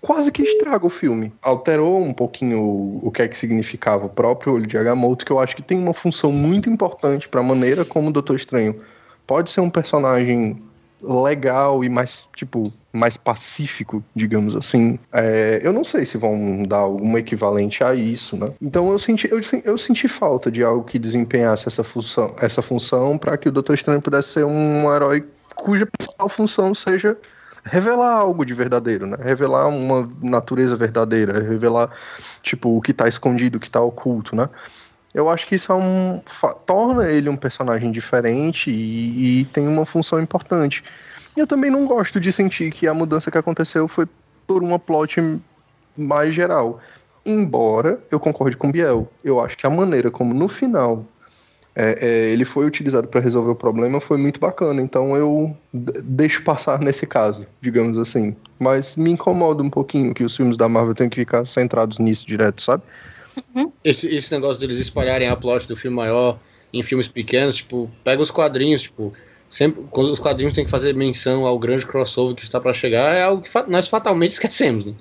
quase 0.01 0.33
que 0.33 0.43
estraga 0.43 0.87
o 0.87 0.91
filme. 0.91 1.31
Alterou 1.43 2.03
um 2.03 2.15
pouquinho 2.15 2.61
o, 2.61 3.01
o 3.03 3.11
que 3.11 3.20
é 3.20 3.29
que 3.29 3.37
significava 3.37 4.07
o 4.07 4.09
próprio 4.09 4.55
olho 4.55 4.66
de 4.66 4.79
Agamotto, 4.79 5.27
que 5.27 5.31
eu 5.31 5.39
acho 5.39 5.55
que 5.55 5.62
tem 5.62 5.79
uma 5.79 5.93
função 5.93 6.33
muito 6.33 6.70
importante 6.70 7.29
para 7.29 7.41
a 7.41 7.45
maneira 7.45 7.85
como 7.85 8.09
o 8.09 8.12
Doutor 8.12 8.37
Estranho 8.37 8.81
pode 9.27 9.51
ser 9.51 9.61
um 9.61 9.69
personagem 9.69 10.57
legal 11.03 11.85
e 11.85 11.89
mais, 11.89 12.29
tipo, 12.35 12.73
mais 12.93 13.16
pacífico, 13.16 14.03
digamos 14.16 14.57
assim. 14.57 14.99
É, 15.12 15.61
eu 15.62 15.73
não 15.73 15.85
sei 15.85 16.07
se 16.07 16.16
vão 16.16 16.65
dar 16.65 16.79
algum 16.79 17.16
equivalente 17.16 17.85
a 17.85 17.95
isso, 17.95 18.37
né? 18.37 18.51
Então 18.61 18.91
eu 18.91 18.99
senti, 18.99 19.31
eu, 19.31 19.41
eu 19.65 19.79
senti 19.79 20.09
falta 20.09 20.51
de 20.51 20.65
algo 20.65 20.83
que 20.85 20.99
desempenhasse 20.99 21.69
essa 21.69 21.85
função, 21.85 22.35
essa 22.41 22.62
função 22.62 23.19
para 23.19 23.37
que 23.37 23.49
o 23.49 23.53
Doutor 23.53 23.75
Estranho 23.75 24.01
pudesse 24.01 24.31
ser 24.31 24.45
um 24.45 24.93
herói 24.93 25.25
cuja 25.62 25.86
principal 25.86 26.28
função 26.28 26.74
seja 26.74 27.16
revelar 27.64 28.12
algo 28.12 28.44
de 28.44 28.55
verdadeiro, 28.55 29.06
né? 29.06 29.16
Revelar 29.20 29.68
uma 29.68 30.09
natureza 30.22 30.76
verdadeira, 30.76 31.40
revelar 31.40 31.90
tipo 32.43 32.76
o 32.76 32.80
que 32.80 32.93
tá 32.93 33.09
escondido, 33.09 33.59
o 33.59 33.60
que 33.60 33.70
tá 33.70 33.80
oculto, 33.80 34.35
né? 34.35 34.48
Eu 35.12 35.28
acho 35.28 35.47
que 35.47 35.55
isso 35.55 35.72
é 35.72 35.74
um 35.74 36.22
torna 36.66 37.10
ele 37.10 37.28
um 37.28 37.36
personagem 37.36 37.90
diferente 37.90 38.70
e, 38.70 39.40
e 39.40 39.44
tem 39.47 39.66
uma 39.66 39.85
função 39.85 40.20
importante. 40.20 40.85
Eu 41.36 41.47
também 41.47 41.70
não 41.70 41.86
gosto 41.86 42.20
de 42.20 42.30
sentir 42.32 42.70
que 42.70 42.86
a 42.86 42.94
mudança 42.94 43.30
que 43.30 43.39
aconteceu 43.39 43.89
foi 43.89 44.06
por 44.47 44.62
uma 44.62 44.78
plot 44.78 45.40
mais 45.97 46.35
geral. 46.35 46.80
Embora 47.24 48.01
eu 48.10 48.20
concorde 48.20 48.56
com 48.56 48.68
o 48.68 48.72
Biel, 48.72 49.10
eu 49.24 49.40
acho 49.40 49.56
que 49.56 49.66
a 49.66 49.70
maneira 49.70 50.10
como 50.10 50.32
no 50.32 50.48
final 50.48 51.05
é, 51.80 51.96
é, 52.00 52.30
ele 52.30 52.44
foi 52.44 52.66
utilizado 52.66 53.06
para 53.06 53.20
resolver 53.20 53.52
o 53.52 53.55
problema 53.55 54.00
foi 54.00 54.18
muito 54.18 54.40
bacana. 54.40 54.82
Então 54.82 55.16
eu 55.16 55.56
deixo 55.72 56.42
passar 56.42 56.80
nesse 56.82 57.06
caso, 57.06 57.46
digamos 57.60 57.96
assim. 57.96 58.34
Mas 58.59 58.96
me 58.96 59.12
incomoda 59.12 59.62
um 59.62 59.70
pouquinho 59.70 60.12
que 60.12 60.24
os 60.24 60.36
filmes 60.36 60.56
da 60.56 60.68
Marvel 60.68 60.94
tenham 60.94 61.09
que 61.09 61.20
ficar 61.20 61.46
centrados 61.46 62.00
nisso 62.00 62.26
direto, 62.26 62.60
sabe? 62.60 62.82
Uhum. 63.55 63.70
Esse, 63.84 64.09
esse 64.09 64.32
negócio 64.32 64.59
deles 64.59 64.78
espalharem 64.78 65.28
a 65.28 65.36
plot 65.36 65.68
do 65.68 65.76
filme 65.76 65.96
maior 65.96 66.40
em 66.74 66.82
filmes 66.82 67.06
pequenos, 67.06 67.56
tipo, 67.56 67.88
pega 68.02 68.20
os 68.20 68.30
quadrinhos, 68.32 68.82
tipo, 68.82 69.12
sempre 69.48 69.84
quando 69.90 70.12
os 70.12 70.18
quadrinhos 70.18 70.55
têm 70.55 70.64
que 70.64 70.70
fazer 70.70 70.94
menção 70.96 71.46
ao 71.46 71.56
grande 71.60 71.86
crossover 71.86 72.34
que 72.34 72.42
está 72.42 72.60
para 72.60 72.74
chegar, 72.74 73.14
é 73.14 73.22
algo 73.22 73.42
que 73.42 73.50
nós 73.68 73.86
fatalmente 73.86 74.32
esquecemos, 74.32 74.84
né? 74.84 74.94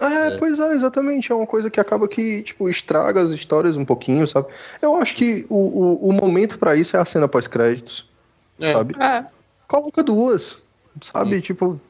É, 0.00 0.28
é, 0.28 0.36
pois 0.38 0.58
é, 0.58 0.72
exatamente. 0.72 1.30
É 1.30 1.34
uma 1.34 1.46
coisa 1.46 1.70
que 1.70 1.78
acaba 1.78 2.08
que, 2.08 2.42
tipo, 2.42 2.68
estraga 2.68 3.20
as 3.20 3.30
histórias 3.30 3.76
um 3.76 3.84
pouquinho, 3.84 4.26
sabe? 4.26 4.48
Eu 4.80 4.96
acho 4.96 5.14
que 5.14 5.44
o, 5.48 5.56
o, 5.56 6.08
o 6.08 6.12
momento 6.12 6.58
para 6.58 6.74
isso 6.74 6.96
é 6.96 7.00
a 7.00 7.04
cena 7.04 7.28
pós-créditos, 7.28 8.08
é. 8.58 8.72
sabe? 8.72 8.94
É. 8.98 9.24
Coloca 9.68 10.02
duas, 10.02 10.56
sabe? 11.02 11.36
Sim. 11.36 11.40
Tipo, 11.42 11.80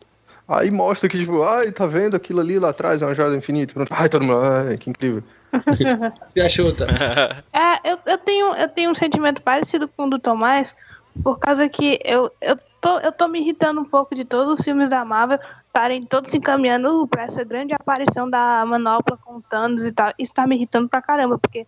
aí 0.49 0.71
mostra 0.71 1.09
que, 1.09 1.19
tipo, 1.19 1.43
ai, 1.45 1.71
tá 1.71 1.87
vendo 1.87 2.17
aquilo 2.17 2.41
ali 2.41 2.59
lá 2.59 2.71
atrás, 2.71 3.01
é 3.01 3.07
uma 3.07 3.15
joia 3.15 3.37
infinita. 3.37 3.75
Pronto. 3.75 3.93
Ai, 3.95 4.09
todo 4.09 4.25
mundo, 4.25 4.41
ai, 4.41 4.77
que 4.77 4.91
incrível. 4.91 5.23
Você 6.27 6.41
achou, 6.41 6.75
tá? 6.75 6.87
É, 7.53 7.93
eu, 7.93 7.99
eu, 8.07 8.19
tenho, 8.19 8.55
eu 8.55 8.69
tenho 8.69 8.91
um 8.91 8.95
sentimento 8.95 9.41
parecido 9.43 9.89
com 9.89 10.07
o 10.07 10.11
do 10.11 10.19
Tomás, 10.19 10.75
por 11.23 11.39
causa 11.39 11.69
que 11.69 11.99
eu, 12.05 12.31
eu, 12.41 12.59
tô, 12.81 12.99
eu 12.99 13.13
tô 13.13 13.29
me 13.29 13.41
irritando 13.41 13.81
um 13.81 13.85
pouco 13.85 14.15
de 14.15 14.25
todos 14.25 14.59
os 14.59 14.65
filmes 14.65 14.89
da 14.89 15.05
Marvel 15.05 15.39
estarem 15.67 16.05
todos 16.05 16.31
se 16.31 16.39
encaminhando 16.39 17.07
para 17.07 17.25
essa 17.25 17.45
grande 17.45 17.75
aparição 17.75 18.29
da 18.29 18.65
manopla 18.67 19.17
com 19.17 19.41
Thanos 19.41 19.85
e 19.85 19.93
tal. 19.93 20.13
Isso 20.19 20.33
tá 20.33 20.47
me 20.47 20.57
irritando 20.57 20.89
pra 20.89 21.03
caramba, 21.03 21.39
porque 21.39 21.67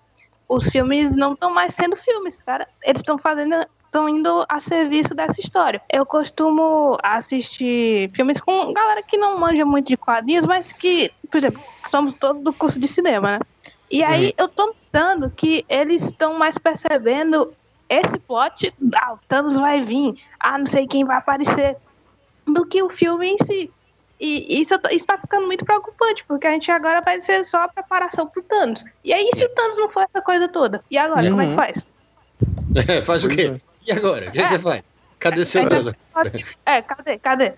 os 0.48 0.68
filmes 0.68 1.14
não 1.16 1.34
estão 1.34 1.52
mais 1.52 1.74
sendo 1.74 1.96
filmes, 1.96 2.38
cara. 2.38 2.68
Eles 2.82 3.00
estão 3.00 3.18
fazendo 3.18 3.66
estão 3.92 4.08
indo 4.08 4.46
a 4.48 4.58
serviço 4.58 5.14
dessa 5.14 5.38
história. 5.38 5.82
Eu 5.92 6.06
costumo 6.06 6.96
assistir 7.02 8.10
filmes 8.14 8.40
com 8.40 8.72
galera 8.72 9.02
que 9.02 9.18
não 9.18 9.38
manja 9.38 9.66
muito 9.66 9.88
de 9.88 9.98
quadrinhos, 9.98 10.46
mas 10.46 10.72
que, 10.72 11.12
por 11.30 11.36
exemplo, 11.36 11.62
somos 11.86 12.14
todos 12.14 12.42
do 12.42 12.54
curso 12.54 12.80
de 12.80 12.88
cinema, 12.88 13.32
né? 13.32 13.40
E 13.90 14.02
aí 14.02 14.28
uhum. 14.28 14.32
eu 14.38 14.48
tô 14.48 14.66
notando 14.68 15.30
que 15.30 15.66
eles 15.68 16.04
estão 16.04 16.38
mais 16.38 16.56
percebendo 16.56 17.52
esse 18.00 18.18
plot, 18.18 18.72
ah, 18.94 19.14
o 19.14 19.18
Thanos 19.28 19.58
vai 19.58 19.82
vir, 19.82 20.14
ah, 20.40 20.58
não 20.58 20.66
sei 20.66 20.86
quem 20.86 21.04
vai 21.04 21.16
aparecer, 21.16 21.76
do 22.46 22.66
que 22.66 22.82
o 22.82 22.88
filme 22.88 23.28
em 23.28 23.44
si. 23.44 23.70
E 24.20 24.60
isso, 24.60 24.74
isso 24.92 25.06
tá 25.06 25.18
ficando 25.18 25.46
muito 25.46 25.64
preocupante, 25.64 26.24
porque 26.26 26.46
a 26.46 26.52
gente 26.52 26.70
agora 26.70 27.00
vai 27.00 27.20
ser 27.20 27.44
só 27.44 27.64
a 27.64 27.68
preparação 27.68 28.26
pro 28.26 28.42
Thanos. 28.42 28.84
E 29.04 29.12
aí, 29.12 29.28
se 29.34 29.44
o 29.44 29.48
Thanos 29.48 29.76
não 29.76 29.88
for 29.88 30.04
essa 30.04 30.22
coisa 30.22 30.48
toda? 30.48 30.80
E 30.90 30.96
agora, 30.96 31.22
uhum. 31.22 31.30
como 31.30 31.42
é 31.42 31.46
que 31.48 31.54
faz? 31.54 31.82
É, 32.88 33.02
faz 33.02 33.24
o 33.24 33.28
quê? 33.28 33.60
E 33.86 33.92
agora? 33.92 34.28
O 34.28 34.32
que, 34.32 34.40
é. 34.40 34.44
que 34.44 34.48
você 34.48 34.58
faz? 34.60 34.82
Cadê 35.18 35.44
seu 35.44 35.68
Thanos? 35.68 35.94
É, 36.64 36.82
cadê? 36.82 37.18
Cadê? 37.18 37.52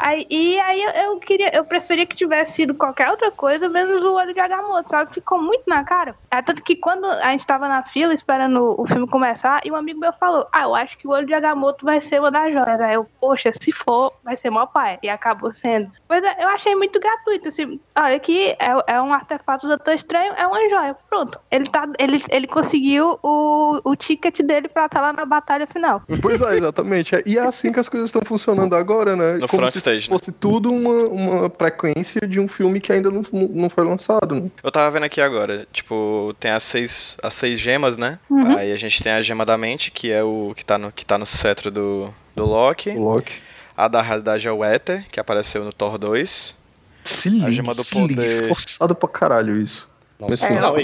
Aí, 0.00 0.26
e 0.30 0.58
aí 0.58 0.82
eu, 1.04 1.18
queria, 1.18 1.54
eu 1.54 1.62
preferia 1.62 2.06
que 2.06 2.16
tivesse 2.16 2.52
sido 2.52 2.74
qualquer 2.74 3.10
outra 3.10 3.30
coisa, 3.30 3.68
menos 3.68 4.02
o 4.02 4.14
olho 4.14 4.32
de 4.32 4.40
Agamotto, 4.40 4.88
sabe? 4.88 5.12
Ficou 5.12 5.40
muito 5.40 5.64
na 5.66 5.84
cara. 5.84 6.14
É 6.30 6.40
tanto 6.40 6.62
que 6.62 6.74
quando 6.74 7.04
a 7.04 7.30
gente 7.32 7.46
tava 7.46 7.68
na 7.68 7.82
fila 7.82 8.14
esperando 8.14 8.80
o 8.80 8.86
filme 8.86 9.06
começar, 9.06 9.60
e 9.62 9.70
um 9.70 9.76
amigo 9.76 10.00
meu 10.00 10.12
falou: 10.14 10.46
Ah, 10.50 10.62
eu 10.62 10.74
acho 10.74 10.96
que 10.96 11.06
o 11.06 11.10
olho 11.10 11.26
de 11.26 11.34
Agamotto 11.34 11.84
vai 11.84 12.00
ser 12.00 12.18
uma 12.18 12.30
das 12.30 12.50
joias. 12.50 12.80
Aí 12.80 12.94
eu, 12.94 13.06
poxa, 13.20 13.52
se 13.52 13.72
for, 13.72 14.14
vai 14.24 14.36
ser 14.36 14.48
mó 14.48 14.64
pai. 14.64 14.98
E 15.02 15.08
acabou 15.10 15.52
sendo. 15.52 15.92
Mas 16.08 16.24
é, 16.24 16.42
eu 16.42 16.48
achei 16.48 16.74
muito 16.74 16.98
gratuito, 16.98 17.48
assim. 17.48 17.78
Olha, 17.94 18.16
aqui 18.16 18.56
é, 18.58 18.94
é 18.94 19.02
um 19.02 19.12
artefato 19.12 19.66
do 19.66 19.76
Doutor 19.76 19.92
Estranho, 19.92 20.32
é 20.34 20.44
uma 20.44 20.68
joia. 20.70 20.96
Pronto. 21.10 21.38
Ele, 21.50 21.68
tá, 21.68 21.86
ele, 21.98 22.24
ele 22.30 22.46
conseguiu 22.46 23.18
o, 23.22 23.80
o 23.84 23.94
ticket 23.94 24.40
dele 24.40 24.68
pra 24.68 24.86
estar 24.86 24.98
tá 24.98 25.06
lá 25.06 25.12
na 25.12 25.26
batalha 25.26 25.66
final. 25.66 26.02
Pois 26.22 26.40
é, 26.40 26.56
exatamente. 26.56 27.22
E 27.26 27.36
é 27.36 27.42
assim 27.42 27.70
que 27.70 27.80
as 27.80 27.88
coisas 27.88 28.08
estão 28.08 28.22
funcionando 28.22 28.74
agora, 28.74 29.14
né? 29.14 29.34
No 29.34 29.46
Como 29.46 29.62
front 29.62 29.74
se 29.74 29.89
stage, 29.90 30.10
né? 30.10 30.18
fosse 30.18 30.32
tudo 30.32 30.72
uma, 30.72 31.08
uma 31.08 31.50
frequência 31.50 32.26
de 32.26 32.38
um 32.38 32.46
filme 32.46 32.80
que 32.80 32.92
ainda 32.92 33.10
não, 33.10 33.22
não 33.32 33.68
foi 33.68 33.84
lançado, 33.84 34.34
né? 34.34 34.50
Eu 34.62 34.70
tava 34.70 34.90
vendo 34.90 35.04
aqui 35.04 35.20
agora, 35.20 35.66
tipo, 35.72 36.34
tem 36.38 36.50
as 36.50 36.62
seis, 36.62 37.16
as 37.22 37.34
seis 37.34 37.58
gemas, 37.58 37.96
né? 37.96 38.18
Uhum. 38.28 38.56
Aí 38.56 38.72
a 38.72 38.76
gente 38.76 39.02
tem 39.02 39.12
a 39.12 39.22
gema 39.22 39.44
da 39.44 39.56
mente, 39.56 39.90
que 39.90 40.10
é 40.10 40.22
o 40.22 40.52
que 40.56 40.64
tá 40.64 40.78
no, 40.78 40.92
que 40.92 41.04
tá 41.04 41.18
no 41.18 41.26
cetro 41.26 41.70
do, 41.70 42.12
do 42.34 42.44
Loki. 42.44 42.90
Loki. 42.90 43.34
A 43.76 43.88
da 43.88 44.02
realidade 44.02 44.46
é 44.46 44.52
o 44.52 44.64
Ether, 44.64 45.06
que 45.10 45.18
apareceu 45.18 45.64
no 45.64 45.72
Thor 45.72 45.96
2. 45.96 46.54
Se 47.02 47.28
liga, 47.30 47.46
a 47.46 47.50
gema 47.50 47.74
do 47.74 47.84
poder... 47.84 48.48
forçado 48.48 48.94
pra 48.94 49.08
caralho 49.08 49.56
isso. 49.60 49.88
Nossa, 50.18 50.46
é, 50.46 50.60
não, 50.60 50.74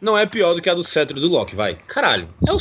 não 0.00 0.18
é 0.18 0.26
pior 0.26 0.54
do 0.54 0.60
que 0.60 0.68
a 0.68 0.74
do 0.74 0.82
cetro 0.82 1.20
do 1.20 1.28
Loki, 1.28 1.54
vai. 1.54 1.78
Caralho. 1.86 2.28
Eu, 2.44 2.58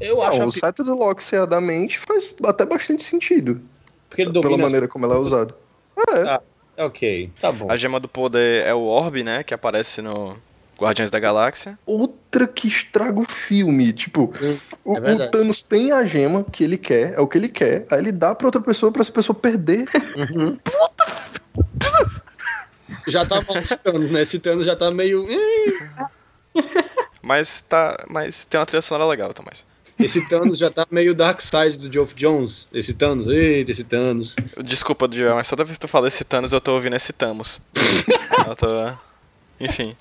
eu 0.00 0.22
acho. 0.22 0.38
Não, 0.38 0.46
o 0.46 0.52
cetro 0.52 0.84
do 0.84 0.94
Loki 0.94 1.24
ser 1.24 1.40
a 1.40 1.46
da 1.46 1.60
mente 1.60 1.98
faz 1.98 2.32
até 2.44 2.64
bastante 2.64 3.02
sentido. 3.02 3.60
Porque 4.08 4.22
ele 4.22 4.32
domina... 4.32 4.56
Pela 4.56 4.62
maneira 4.62 4.88
como 4.88 5.04
ela 5.04 5.16
é 5.16 5.18
usada. 5.18 5.54
É. 5.96 6.22
Ah, 6.22 6.42
ok, 6.78 7.30
tá 7.40 7.52
bom. 7.52 7.70
A 7.70 7.76
gema 7.76 8.00
do 8.00 8.08
poder 8.08 8.64
é 8.66 8.74
o 8.74 8.82
Orb, 8.82 9.22
né? 9.22 9.42
Que 9.42 9.54
aparece 9.54 10.00
no 10.00 10.36
Guardiões 10.78 11.10
da 11.10 11.18
Galáxia. 11.18 11.76
Outra 11.84 12.46
que 12.46 12.68
estraga 12.68 13.18
o 13.18 13.24
filme. 13.24 13.92
Tipo, 13.92 14.32
o, 14.84 14.96
é 14.96 15.14
o, 15.14 15.30
Thanos 15.30 15.62
tem 15.62 15.90
a 15.90 16.06
gema 16.06 16.44
que 16.44 16.62
ele 16.62 16.78
quer, 16.78 17.14
é 17.14 17.20
o 17.20 17.26
que 17.26 17.36
ele 17.36 17.48
quer. 17.48 17.84
Aí 17.90 17.98
ele 17.98 18.12
dá 18.12 18.34
pra 18.34 18.46
outra 18.46 18.60
pessoa 18.60 18.92
pra 18.92 19.02
essa 19.02 19.12
pessoa 19.12 19.36
perder. 19.36 19.86
Uhum. 20.16 20.56
Puta! 20.62 22.22
Já 23.08 23.26
tá 23.26 23.36
mal 23.36 23.62
Thanos, 23.82 24.10
né? 24.10 24.22
Esse 24.22 24.38
Thanos 24.38 24.64
já 24.64 24.76
tá 24.76 24.90
meio. 24.90 25.26
mas 27.20 27.62
tá. 27.62 28.04
Mas 28.08 28.44
tem 28.44 28.60
uma 28.60 28.66
trilha 28.66 28.82
sonora 28.82 29.10
legal, 29.10 29.34
Tomás. 29.34 29.66
Esse 29.98 30.20
Thanos 30.28 30.58
já 30.58 30.70
tá 30.70 30.86
meio 30.90 31.14
Dark 31.14 31.40
Side 31.40 31.76
do 31.76 31.92
Geoff 31.92 32.14
Jones. 32.14 32.68
Esse 32.72 32.94
Thanos, 32.94 33.26
eita, 33.26 33.72
esse 33.72 33.84
Thanos. 33.84 34.36
Desculpa, 34.64 35.08
Joel, 35.10 35.34
mas 35.34 35.48
toda 35.48 35.64
vez 35.64 35.76
que 35.76 35.80
tu 35.80 35.88
fala 35.88 36.08
esse 36.08 36.24
Thanos, 36.24 36.52
eu 36.52 36.60
tô 36.60 36.74
ouvindo 36.74 36.96
esse 36.96 37.12
Thanos. 37.12 37.60
eu 38.46 38.56
tô... 38.56 38.92
Enfim. 39.60 39.96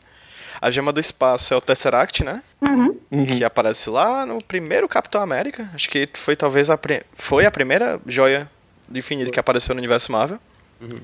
A 0.61 0.71
gema 0.71 0.91
do 0.91 0.99
espaço 0.99 1.53
é 1.53 1.57
o 1.57 1.61
Tesseract, 1.61 2.23
né? 2.23 2.41
Uhum. 2.61 2.99
uhum. 3.11 3.25
Que 3.25 3.43
aparece 3.43 3.89
lá 3.89 4.25
no 4.25 4.41
primeiro 4.41 4.87
Capitão 4.87 5.21
América. 5.21 5.69
Acho 5.73 5.89
que 5.89 6.09
foi 6.13 6.35
talvez 6.35 6.69
a, 6.69 6.79
foi 7.15 7.45
a 7.45 7.51
primeira 7.51 7.99
joia 8.07 8.49
do 8.87 8.97
infinito 8.97 9.31
que 9.31 9.39
apareceu 9.39 9.75
no 9.75 9.79
universo 9.79 10.11
Marvel. 10.11 10.39
Uhum. 10.81 10.99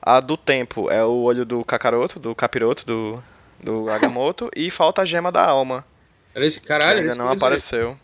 A 0.00 0.20
do 0.20 0.36
tempo 0.36 0.90
é 0.90 1.04
o 1.04 1.22
olho 1.22 1.44
do 1.44 1.64
Kakaroto, 1.64 2.18
do 2.18 2.34
Capiroto, 2.34 2.84
do, 2.84 3.22
do 3.62 3.88
Agamotto. 3.88 4.50
e 4.54 4.70
falta 4.70 5.02
a 5.02 5.04
gema 5.04 5.30
da 5.30 5.44
alma. 5.44 5.84
Esse 6.34 6.60
caralho, 6.60 7.02
que 7.02 7.10
ainda 7.10 7.22
não 7.22 7.30
apareceu. 7.30 7.96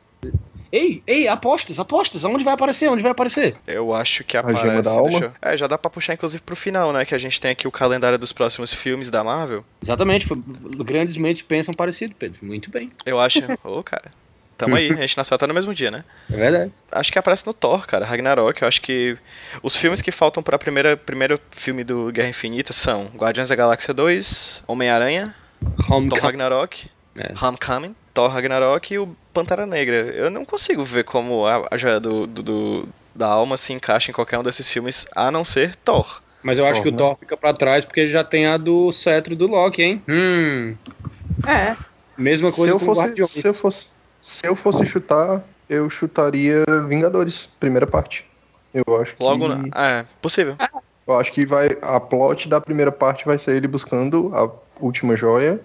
Ei, 0.71 1.03
ei, 1.07 1.29
apostas, 1.29 1.79
apostas. 1.79 2.25
Onde 2.25 2.45
vai 2.45 2.55
aparecer? 2.55 2.89
Onde 2.89 3.03
vai 3.03 3.13
aparecer? 3.13 3.57
Eu 3.67 3.95
acho 3.95 4.25
que 4.25 4.37
aparece. 4.37 4.63
A 4.63 4.69
gema 4.69 4.83
da 4.83 4.91
alma? 4.91 5.19
Eu... 5.19 5.33
É, 5.41 5.57
já 5.57 5.67
dá 5.67 5.79
pra 5.79 5.91
puxar 5.91 6.15
inclusive 6.15 6.43
pro 6.43 6.57
final, 6.57 6.93
né? 6.93 7.05
Que 7.05 7.15
a 7.15 7.19
gente 7.19 7.41
tem 7.41 7.51
aqui 7.51 7.67
o 7.67 7.73
calendário 7.73 8.19
dos 8.19 8.33
próximos 8.33 8.73
filmes 8.73 9.11
da 9.11 9.25
Marvel. 9.25 9.65
Exatamente. 9.83 10.27
Grandes 10.85 11.17
mentes 11.17 11.43
pensam 11.43 11.75
parecido, 11.75 12.15
Pedro. 12.19 12.39
Muito 12.43 12.71
bem. 12.71 12.93
Eu 13.07 13.19
acho. 13.21 13.41
Ô, 13.65 13.79
oh, 13.79 13.83
cara. 13.83 14.11
Tamo 14.59 14.75
aí, 14.75 14.91
a 14.91 14.97
gente 14.97 15.17
nasceu 15.17 15.37
até 15.37 15.47
no 15.47 15.55
mesmo 15.55 15.73
dia, 15.73 15.89
né? 15.89 16.05
É 16.29 16.37
verdade. 16.37 16.73
Acho 16.91 17.13
que 17.13 17.19
aparece 17.19 17.47
no 17.47 17.55
Thor, 17.55 17.87
cara, 17.87 18.05
Ragnarok. 18.05 18.61
Eu 18.61 18.67
acho 18.67 18.83
que 18.83 19.17
os 19.63 19.77
filmes 19.77 20.03
que 20.03 20.11
faltam 20.11 20.43
para 20.43 20.59
primeira 20.59 20.97
primeiro 20.97 21.41
filme 21.53 21.85
do 21.85 22.11
Guerra 22.11 22.31
Infinita 22.31 22.73
são 22.73 23.07
Guardiões 23.15 23.49
da 23.49 23.55
Galáxia 23.55 23.95
2, 23.95 24.65
Homem-Aranha, 24.67 25.33
Thor 25.87 26.21
Ragnarok, 26.21 26.91
é. 27.19 27.45
Homecoming, 27.45 27.95
Thor 28.15 28.31
Ragnarok 28.31 28.95
e 28.95 28.99
o 28.99 29.15
Pantera 29.33 29.67
Negra. 29.67 29.97
Eu 29.97 30.31
não 30.31 30.45
consigo 30.45 30.85
ver 30.85 31.05
como 31.05 31.47
a, 31.47 31.69
a 31.71 31.77
joia 31.77 32.01
do, 32.01 32.27
do, 32.27 32.43
do, 32.43 32.89
da 33.15 33.27
alma 33.27 33.57
se 33.57 33.73
encaixa 33.73 34.11
em 34.11 34.15
qualquer 34.15 34.39
um 34.39 34.43
desses 34.43 34.71
filmes, 34.71 35.07
a 35.15 35.31
não 35.31 35.45
ser 35.45 35.77
Thor. 35.77 36.21
Mas 36.43 36.59
eu 36.59 36.65
acho 36.65 36.75
Thor, 36.75 36.83
que 36.83 36.89
o 36.89 36.93
né? 36.93 36.99
Thor 36.99 37.17
fica 37.19 37.37
para 37.37 37.53
trás 37.53 37.85
porque 37.85 38.09
já 38.09 38.23
tem 38.23 38.47
a 38.47 38.57
do 38.57 38.93
cetro 38.93 39.35
do 39.35 39.47
Loki, 39.47 39.83
hein? 39.83 40.03
Hum. 40.09 40.75
É. 41.47 41.77
Mesma 42.17 42.51
coisa 42.51 42.77
se 42.79 42.85
eu 42.85 42.95
fosse, 42.95 43.27
se 43.27 43.47
eu 43.47 43.55
fosse 43.55 43.87
Se 44.21 44.47
eu 44.47 44.57
fosse 44.57 44.87
chutar, 44.87 45.43
eu 45.69 45.89
chutaria 45.89 46.65
Vingadores, 46.89 47.49
primeira 47.59 47.87
parte. 47.87 48.25
Eu 48.73 49.01
acho 49.01 49.15
Logo, 49.19 49.47
que... 49.47 49.55
Logo, 49.55 49.79
é, 49.79 50.05
possível. 50.21 50.57
Eu 51.07 51.17
acho 51.17 51.33
que 51.33 51.47
vai 51.47 51.79
a 51.81 51.99
plot 51.99 52.49
da 52.49 52.61
primeira 52.61 52.93
parte 52.93 53.25
vai 53.25 53.39
ser 53.39 53.57
ele 53.57 53.67
buscando 53.67 54.31
a 54.35 54.51
última 54.81 55.17
joia 55.17 55.61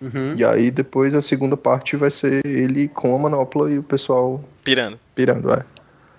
Uhum. 0.00 0.34
E 0.36 0.44
aí 0.44 0.70
depois 0.70 1.14
a 1.14 1.22
segunda 1.22 1.56
parte 1.56 1.96
vai 1.96 2.10
ser 2.10 2.44
ele 2.44 2.88
com 2.88 3.14
a 3.14 3.18
manopla 3.18 3.70
e 3.70 3.78
o 3.78 3.82
pessoal. 3.82 4.42
Pirando. 4.62 4.98
Pirando, 5.14 5.52
é. 5.52 5.64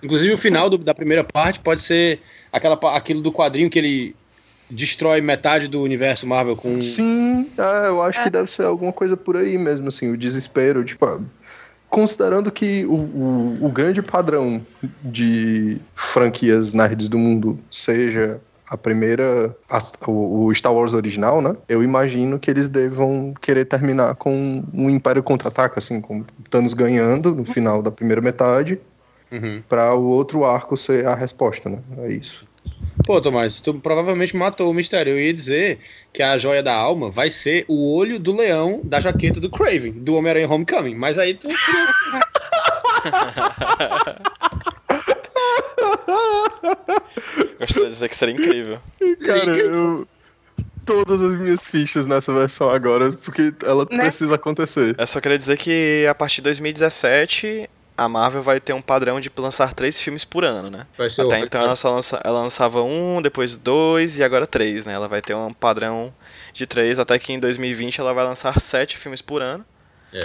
Inclusive 0.02 0.34
o 0.34 0.38
final 0.38 0.68
do, 0.70 0.78
da 0.78 0.94
primeira 0.94 1.24
parte 1.24 1.60
pode 1.60 1.80
ser 1.80 2.20
aquela, 2.52 2.78
aquilo 2.96 3.20
do 3.20 3.32
quadrinho 3.32 3.70
que 3.70 3.78
ele 3.78 4.16
destrói 4.70 5.20
metade 5.20 5.68
do 5.68 5.82
universo 5.82 6.26
Marvel 6.26 6.56
com. 6.56 6.80
Sim, 6.80 7.48
é, 7.56 7.88
eu 7.88 8.02
acho 8.02 8.20
é. 8.20 8.24
que 8.24 8.30
deve 8.30 8.50
ser 8.50 8.64
alguma 8.64 8.92
coisa 8.92 9.16
por 9.16 9.36
aí 9.36 9.56
mesmo, 9.56 9.88
assim, 9.88 10.10
o 10.10 10.16
desespero, 10.16 10.84
tipo. 10.84 11.24
considerando 11.88 12.50
que 12.50 12.84
o, 12.84 12.94
o, 12.94 13.58
o 13.62 13.68
grande 13.70 14.02
padrão 14.02 14.60
de 15.02 15.78
franquias 15.94 16.72
nerds 16.72 17.08
do 17.08 17.18
mundo 17.18 17.58
seja 17.70 18.40
a 18.68 18.76
primeira, 18.76 19.56
a, 19.68 19.78
o, 20.06 20.46
o, 20.46 20.54
Star 20.54 20.74
Wars 20.74 20.94
original, 20.94 21.40
né? 21.40 21.56
Eu 21.68 21.82
imagino 21.82 22.38
que 22.38 22.50
eles 22.50 22.68
devam 22.68 23.34
querer 23.40 23.64
terminar 23.64 24.14
com 24.14 24.62
um 24.74 24.90
Império 24.90 25.22
Contra-Ataca, 25.22 25.78
assim, 25.78 26.00
com 26.00 26.24
Thanos 26.50 26.74
ganhando 26.74 27.34
no 27.34 27.44
final 27.44 27.82
da 27.82 27.90
primeira 27.90 28.20
metade, 28.20 28.78
uhum. 29.32 29.62
para 29.68 29.94
o 29.94 30.06
outro 30.06 30.44
arco 30.44 30.76
ser 30.76 31.06
a 31.06 31.14
resposta, 31.14 31.68
né? 31.68 31.78
É 31.98 32.10
isso. 32.10 32.44
Pô, 33.04 33.20
Tomás, 33.20 33.60
tu 33.60 33.74
provavelmente 33.74 34.36
matou 34.36 34.70
o 34.70 34.74
mistério. 34.74 35.12
Eu 35.12 35.20
ia 35.20 35.32
dizer 35.32 35.78
que 36.12 36.22
a 36.22 36.36
joia 36.36 36.62
da 36.62 36.74
alma 36.74 37.10
vai 37.10 37.30
ser 37.30 37.64
o 37.68 37.94
olho 37.94 38.18
do 38.18 38.36
leão 38.36 38.80
da 38.84 39.00
jaqueta 39.00 39.40
do 39.40 39.50
Craven, 39.50 39.92
do 39.92 40.14
Homem-Aranha 40.14 40.50
Homecoming. 40.50 40.94
Mas 40.94 41.16
aí 41.16 41.34
tu. 41.34 41.48
Gostaria 47.58 47.88
de 47.88 47.94
dizer 47.94 48.08
que 48.08 48.16
seria 48.16 48.34
incrível. 48.34 48.80
Cara, 49.24 49.56
eu. 49.56 50.06
Todas 50.84 51.20
as 51.20 51.36
minhas 51.36 51.66
fichas 51.66 52.06
nessa 52.06 52.32
versão 52.32 52.70
agora, 52.70 53.12
porque 53.12 53.52
ela 53.62 53.86
né? 53.90 53.98
precisa 53.98 54.36
acontecer. 54.36 54.96
Eu 54.98 55.06
só 55.06 55.20
queria 55.20 55.36
dizer 55.36 55.58
que 55.58 56.06
a 56.08 56.14
partir 56.14 56.36
de 56.36 56.44
2017 56.44 57.68
a 57.98 58.08
Marvel 58.08 58.42
vai 58.42 58.60
ter 58.60 58.72
um 58.72 58.80
padrão 58.80 59.20
de 59.20 59.30
lançar 59.36 59.74
três 59.74 60.00
filmes 60.00 60.24
por 60.24 60.44
ano, 60.44 60.70
né? 60.70 60.86
Até 60.96 61.40
então 61.40 61.60
ela 61.60 61.74
só 61.74 61.92
lança, 61.92 62.20
ela 62.24 62.40
lançava 62.40 62.80
um, 62.80 63.20
depois 63.20 63.56
dois 63.56 64.18
e 64.18 64.22
agora 64.22 64.46
três, 64.46 64.86
né? 64.86 64.92
Ela 64.92 65.08
vai 65.08 65.20
ter 65.20 65.34
um 65.34 65.52
padrão 65.52 66.14
de 66.52 66.64
três, 66.64 67.00
até 67.00 67.18
que 67.18 67.32
em 67.32 67.40
2020 67.40 68.00
ela 68.00 68.14
vai 68.14 68.24
lançar 68.24 68.58
sete 68.60 68.96
filmes 68.96 69.20
por 69.20 69.42
ano. 69.42 69.64
É. 70.12 70.20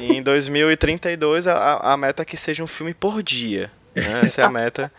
em 0.00 0.22
2032 0.22 1.46
a, 1.46 1.92
a 1.92 1.96
meta 1.96 2.22
é 2.22 2.24
que 2.24 2.38
seja 2.38 2.64
um 2.64 2.66
filme 2.66 2.94
por 2.94 3.22
dia. 3.22 3.70
Né? 3.96 4.20
Essa 4.24 4.42
é 4.42 4.44
a 4.44 4.50
meta. 4.50 4.92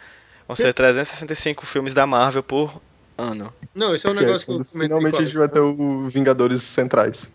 Vão 0.48 0.56
ser 0.56 0.74
365 0.74 1.66
filmes 1.66 1.94
da 1.94 2.08
Marvel 2.08 2.42
por 2.42 2.82
ano. 3.18 3.54
Não, 3.74 3.94
esse 3.94 4.08
é 4.08 4.10
um 4.10 4.14
negócio 4.14 4.46
que 4.46 4.54
eu 4.54 4.64
Finalmente 4.64 5.18
a 5.18 5.26
gente 5.26 5.38
vai 5.38 5.50
ter 5.50 5.60
o 5.60 6.08
Vingadores 6.08 6.62
Centrais. 6.62 7.30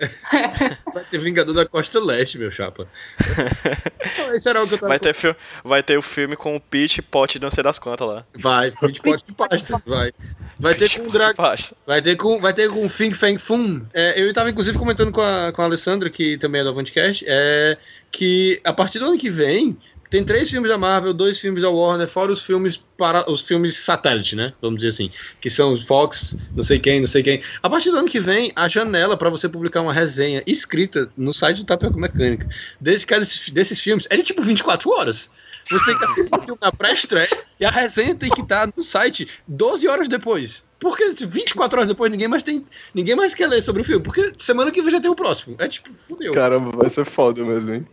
vai 0.94 1.04
ter 1.10 1.18
Vingador 1.18 1.54
da 1.54 1.66
Costa 1.66 2.00
Leste, 2.00 2.38
meu 2.38 2.50
chapa. 2.50 2.88
Esse 4.34 4.48
era 4.48 4.62
o 4.62 4.66
que 4.66 4.74
eu 4.74 4.78
tava 4.78 4.88
vai, 4.88 4.98
ter 4.98 5.14
vai 5.62 5.82
ter 5.82 5.98
o 5.98 6.02
filme 6.02 6.36
com 6.36 6.56
o 6.56 6.60
Peach 6.60 7.02
Pot 7.02 7.38
não 7.38 7.50
sei 7.50 7.62
das 7.62 7.78
contas 7.78 8.08
lá. 8.08 8.24
Vai, 8.34 8.70
Peach 8.70 9.00
Pot 9.02 9.22
de 9.26 9.32
pasta, 9.34 9.82
vai. 9.84 10.12
Vai 10.58 10.74
ter 10.74 10.90
com 10.98 11.06
o 11.06 11.12
Drag... 11.12 11.36
Vai 11.86 12.00
ter 12.00 12.16
com, 12.16 12.40
vai 12.40 12.54
ter 12.54 12.70
com 12.70 12.88
Fing 12.88 13.12
Fang 13.12 13.38
Fum. 13.38 13.82
É, 13.92 14.20
eu 14.20 14.28
estava 14.28 14.50
inclusive 14.50 14.78
comentando 14.78 15.12
com 15.12 15.20
a, 15.20 15.52
com 15.52 15.60
a 15.60 15.64
Alessandra, 15.66 16.08
que 16.08 16.38
também 16.38 16.62
é 16.62 16.64
do 16.64 16.70
Avantcast, 16.70 17.24
é 17.28 17.76
que 18.10 18.60
a 18.64 18.72
partir 18.72 18.98
do 18.98 19.04
ano 19.04 19.18
que 19.18 19.30
vem 19.30 19.76
tem 20.10 20.24
três 20.24 20.50
filmes 20.50 20.68
da 20.68 20.76
Marvel, 20.76 21.14
dois 21.14 21.38
filmes 21.38 21.62
da 21.62 21.70
Warner, 21.70 22.08
fora 22.08 22.32
os 22.32 22.42
filmes 22.42 22.76
para 22.98 23.30
os 23.30 23.40
filmes 23.40 23.78
satélite, 23.78 24.34
né? 24.34 24.52
Vamos 24.60 24.80
dizer 24.80 24.88
assim, 24.88 25.10
que 25.40 25.48
são 25.48 25.72
os 25.72 25.84
Fox, 25.84 26.36
não 26.56 26.64
sei 26.64 26.80
quem, 26.80 26.98
não 26.98 27.06
sei 27.06 27.22
quem. 27.22 27.40
A 27.62 27.70
partir 27.70 27.90
do 27.92 27.96
ano 27.98 28.08
que 28.08 28.18
vem, 28.18 28.52
a 28.56 28.68
janela 28.68 29.16
para 29.16 29.30
você 29.30 29.48
publicar 29.48 29.80
uma 29.80 29.92
resenha 29.92 30.42
escrita 30.46 31.10
no 31.16 31.32
site 31.32 31.58
do 31.58 31.64
Tapioca 31.64 31.98
Mecânica 31.98 32.46
desse, 32.80 33.06
desses, 33.06 33.48
desses 33.50 33.80
filmes 33.80 34.06
é 34.10 34.16
de 34.16 34.24
tipo 34.24 34.42
24 34.42 34.90
horas. 34.90 35.30
Você 35.70 35.84
tem 35.84 35.98
que 35.98 36.04
assistir 36.04 36.28
o 36.34 36.40
filme 36.40 36.58
na 36.60 36.72
pré-estreia 36.72 37.44
e 37.60 37.64
a 37.64 37.70
resenha 37.70 38.16
tem 38.16 38.30
que 38.30 38.40
estar 38.40 38.68
no 38.76 38.82
site 38.82 39.28
12 39.46 39.86
horas 39.86 40.08
depois. 40.08 40.64
Porque 40.80 41.14
24 41.14 41.78
horas 41.78 41.88
depois 41.88 42.10
ninguém 42.10 42.26
mais 42.26 42.42
tem. 42.42 42.64
Ninguém 42.94 43.14
mais 43.14 43.34
quer 43.34 43.46
ler 43.46 43.62
sobre 43.62 43.82
o 43.82 43.84
filme. 43.84 44.02
Porque 44.02 44.32
semana 44.38 44.70
que 44.70 44.80
vem 44.80 44.90
já 44.90 45.00
tem 45.00 45.10
o 45.10 45.14
próximo. 45.14 45.54
É 45.58 45.68
tipo, 45.68 45.90
fudeu. 46.08 46.32
Caramba, 46.32 46.70
vai 46.72 46.88
ser 46.88 47.04
foda 47.04 47.44
mesmo, 47.44 47.74
hein? 47.74 47.86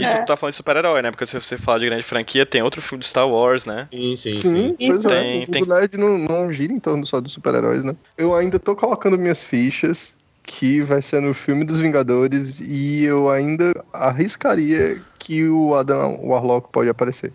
Isso 0.00 0.16
é. 0.16 0.24
tá 0.24 0.36
falando 0.36 0.52
de 0.52 0.56
super-herói, 0.56 1.00
né? 1.00 1.10
Porque 1.10 1.26
se 1.26 1.40
você 1.40 1.56
falar 1.56 1.78
de 1.78 1.86
grande 1.86 2.02
franquia, 2.02 2.44
tem 2.44 2.62
outro 2.62 2.82
filme 2.82 3.00
de 3.00 3.06
Star 3.06 3.28
Wars, 3.28 3.64
né? 3.64 3.88
Sim, 3.92 4.16
sim, 4.16 4.36
sim. 4.36 4.76
sim. 4.78 4.88
Pois 4.88 5.04
é, 5.04 5.08
tem, 5.08 5.42
é. 5.42 5.46
tem... 5.46 5.62
O 5.62 5.66
nerd 5.66 5.96
não, 5.96 6.18
não 6.18 6.52
gira 6.52 6.72
em 6.72 6.80
torno 6.80 7.06
só 7.06 7.20
dos 7.20 7.32
super-heróis, 7.32 7.84
né? 7.84 7.94
Eu 8.18 8.34
ainda 8.34 8.58
tô 8.58 8.74
colocando 8.74 9.16
minhas 9.16 9.42
fichas 9.42 10.16
que 10.42 10.80
vai 10.80 11.00
ser 11.00 11.22
no 11.22 11.32
filme 11.32 11.64
dos 11.64 11.80
Vingadores 11.80 12.60
e 12.60 13.04
eu 13.04 13.30
ainda 13.30 13.72
arriscaria 13.92 15.00
que 15.18 15.48
o 15.48 15.74
Adam 15.74 16.18
Warlock 16.20 16.68
pode 16.70 16.88
aparecer. 16.88 17.32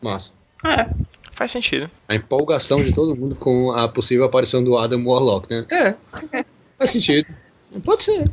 Massa. 0.00 0.32
É, 0.64 0.88
faz 1.38 1.52
sentido. 1.52 1.88
A 2.08 2.16
empolgação 2.16 2.82
de 2.82 2.92
todo 2.92 3.14
mundo 3.14 3.36
com 3.36 3.70
a 3.70 3.86
possível 3.86 4.24
aparição 4.24 4.62
do 4.62 4.76
Adam 4.76 5.06
Warlock, 5.06 5.48
né? 5.48 5.64
É, 5.70 5.94
faz 6.76 6.90
sentido. 6.90 7.28
Pode 7.84 8.02
ser. 8.02 8.24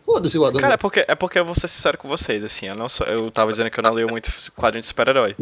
Foda-se 0.00 0.36
o 0.36 0.44
Adam. 0.44 0.60
Cara, 0.60 0.74
é 0.74 0.76
porque, 0.76 1.04
é 1.06 1.14
porque 1.14 1.38
eu 1.38 1.44
vou 1.44 1.54
ser 1.54 1.68
sincero 1.68 1.96
com 1.96 2.08
vocês, 2.08 2.42
assim, 2.42 2.66
eu, 2.66 2.74
não 2.74 2.88
sou, 2.88 3.06
eu 3.06 3.30
tava 3.30 3.52
dizendo 3.52 3.70
que 3.70 3.78
eu 3.78 3.82
não 3.84 3.92
leio 3.92 4.08
muito 4.08 4.32
quadrinho 4.56 4.80
de 4.80 4.88
super-herói. 4.88 5.36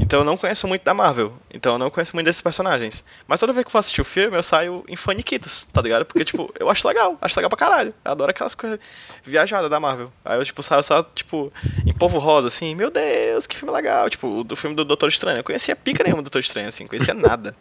Então 0.00 0.20
eu 0.20 0.24
não 0.24 0.36
conheço 0.36 0.66
muito 0.66 0.82
da 0.82 0.94
Marvel. 0.94 1.32
Então 1.52 1.74
eu 1.74 1.78
não 1.78 1.90
conheço 1.90 2.14
muito 2.14 2.26
desses 2.26 2.40
personagens. 2.40 3.04
Mas 3.26 3.38
toda 3.38 3.52
vez 3.52 3.64
que 3.64 3.68
eu 3.68 3.72
for 3.72 3.78
assistir 3.78 4.00
o 4.00 4.04
filme, 4.04 4.36
eu 4.36 4.42
saio 4.42 4.84
em 4.88 4.96
faniquitos, 4.96 5.64
tá 5.72 5.82
ligado? 5.82 6.04
Porque, 6.04 6.24
tipo, 6.24 6.52
eu 6.58 6.70
acho 6.70 6.86
legal. 6.88 7.16
Acho 7.20 7.38
legal 7.38 7.50
pra 7.50 7.58
caralho. 7.58 7.94
Eu 8.04 8.12
adoro 8.12 8.30
aquelas 8.30 8.54
coisas 8.54 8.78
viajadas 9.22 9.70
da 9.70 9.78
Marvel. 9.78 10.12
Aí 10.24 10.38
eu, 10.38 10.44
tipo, 10.44 10.62
saio 10.62 10.82
só, 10.82 11.02
tipo, 11.02 11.52
em 11.86 11.92
povo 11.92 12.18
rosa, 12.18 12.48
assim. 12.48 12.74
Meu 12.74 12.90
Deus, 12.90 13.46
que 13.46 13.56
filme 13.56 13.72
legal. 13.74 14.08
Tipo, 14.08 14.42
do 14.44 14.56
filme 14.56 14.74
do 14.74 14.84
Doutor 14.84 15.08
Estranho. 15.08 15.38
Eu 15.38 15.44
conhecia 15.44 15.76
pica 15.76 16.02
nenhuma 16.02 16.22
do 16.22 16.26
Doutor 16.26 16.40
Estranho, 16.40 16.68
assim. 16.68 16.86
Conhecia 16.86 17.14
nada. 17.14 17.54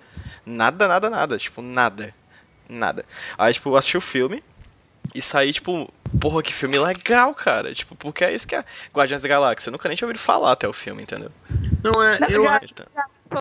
nada, 0.46 0.88
nada, 0.88 1.10
nada. 1.10 1.38
Tipo, 1.38 1.62
nada. 1.62 2.14
Nada. 2.70 3.06
Aí, 3.38 3.54
tipo, 3.54 3.70
eu 3.70 3.76
assisti 3.76 3.98
o 3.98 4.02
filme 4.02 4.42
e 5.14 5.22
saí, 5.22 5.52
tipo, 5.52 5.92
porra, 6.20 6.42
que 6.42 6.54
filme 6.54 6.80
legal, 6.80 7.34
cara. 7.34 7.74
Tipo, 7.74 7.96
porque 7.96 8.24
é 8.24 8.34
isso 8.34 8.48
que 8.48 8.56
é 8.56 8.64
Guardiões 8.94 9.22
da 9.22 9.28
Galáxia. 9.28 9.70
Eu 9.70 9.74
nunca 9.74 9.88
nem 9.88 9.96
tinha 9.96 10.08
ouvido 10.08 10.22
falar 10.22 10.54
até 10.54 10.68
o 10.68 10.74
filme, 10.74 11.04
entendeu? 11.04 11.32
Não 11.84 12.02
é, 12.02 12.18
eu 12.30 12.48
acho. 12.48 12.66
Então... 12.66 12.86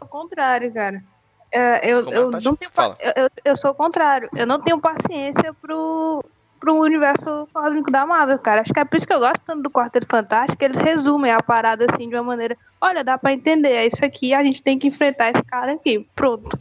o 0.00 0.06
contrário, 0.06 0.72
cara. 0.72 1.02
É, 1.52 1.90
eu, 1.90 2.08
eu, 2.10 2.30
não 2.30 2.54
tenho, 2.54 2.70
eu, 3.16 3.28
eu, 3.44 3.56
sou 3.56 3.72
o 3.72 3.74
contrário. 3.74 4.28
Eu 4.36 4.46
não 4.46 4.60
tenho 4.60 4.80
paciência 4.80 5.52
pro, 5.60 6.24
pro 6.60 6.76
universo 6.76 7.48
cósmico 7.52 7.90
da 7.90 8.06
Marvel, 8.06 8.38
cara. 8.38 8.60
Acho 8.60 8.72
que 8.72 8.78
é 8.78 8.84
por 8.84 8.96
isso 8.96 9.06
que 9.06 9.12
eu 9.12 9.18
gosto 9.18 9.42
tanto 9.44 9.62
do 9.62 9.70
Quarteto 9.70 10.06
Fantástico. 10.08 10.62
Eles 10.62 10.78
resumem 10.78 11.32
a 11.32 11.42
parada 11.42 11.86
assim 11.90 12.08
de 12.08 12.14
uma 12.14 12.22
maneira. 12.22 12.56
Olha, 12.80 13.02
dá 13.02 13.18
pra 13.18 13.32
entender. 13.32 13.72
É 13.72 13.86
isso 13.86 14.04
aqui, 14.04 14.32
a 14.32 14.44
gente 14.44 14.62
tem 14.62 14.78
que 14.78 14.86
enfrentar 14.86 15.30
esse 15.30 15.42
cara 15.42 15.72
aqui. 15.72 16.06
Pronto. 16.14 16.56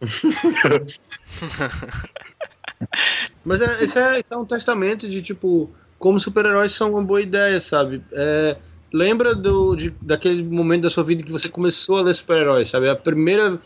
Mas 3.44 3.60
é, 3.60 3.84
isso, 3.84 3.98
é, 3.98 4.20
isso 4.20 4.32
é 4.32 4.36
um 4.36 4.44
testamento 4.44 5.08
de 5.08 5.22
tipo 5.22 5.70
como 5.98 6.20
super-heróis 6.20 6.72
são 6.72 6.92
uma 6.92 7.02
boa 7.02 7.20
ideia, 7.20 7.58
sabe? 7.60 8.02
É, 8.12 8.56
lembra 8.92 9.34
do, 9.34 9.74
de, 9.74 9.94
daquele 10.00 10.42
momento 10.42 10.82
da 10.82 10.90
sua 10.90 11.02
vida 11.02 11.24
que 11.24 11.32
você 11.32 11.48
começou 11.48 11.98
a 11.98 12.02
ler 12.02 12.14
super-heróis, 12.14 12.68
sabe? 12.68 12.88
A 12.88 12.96
primeira. 12.96 13.60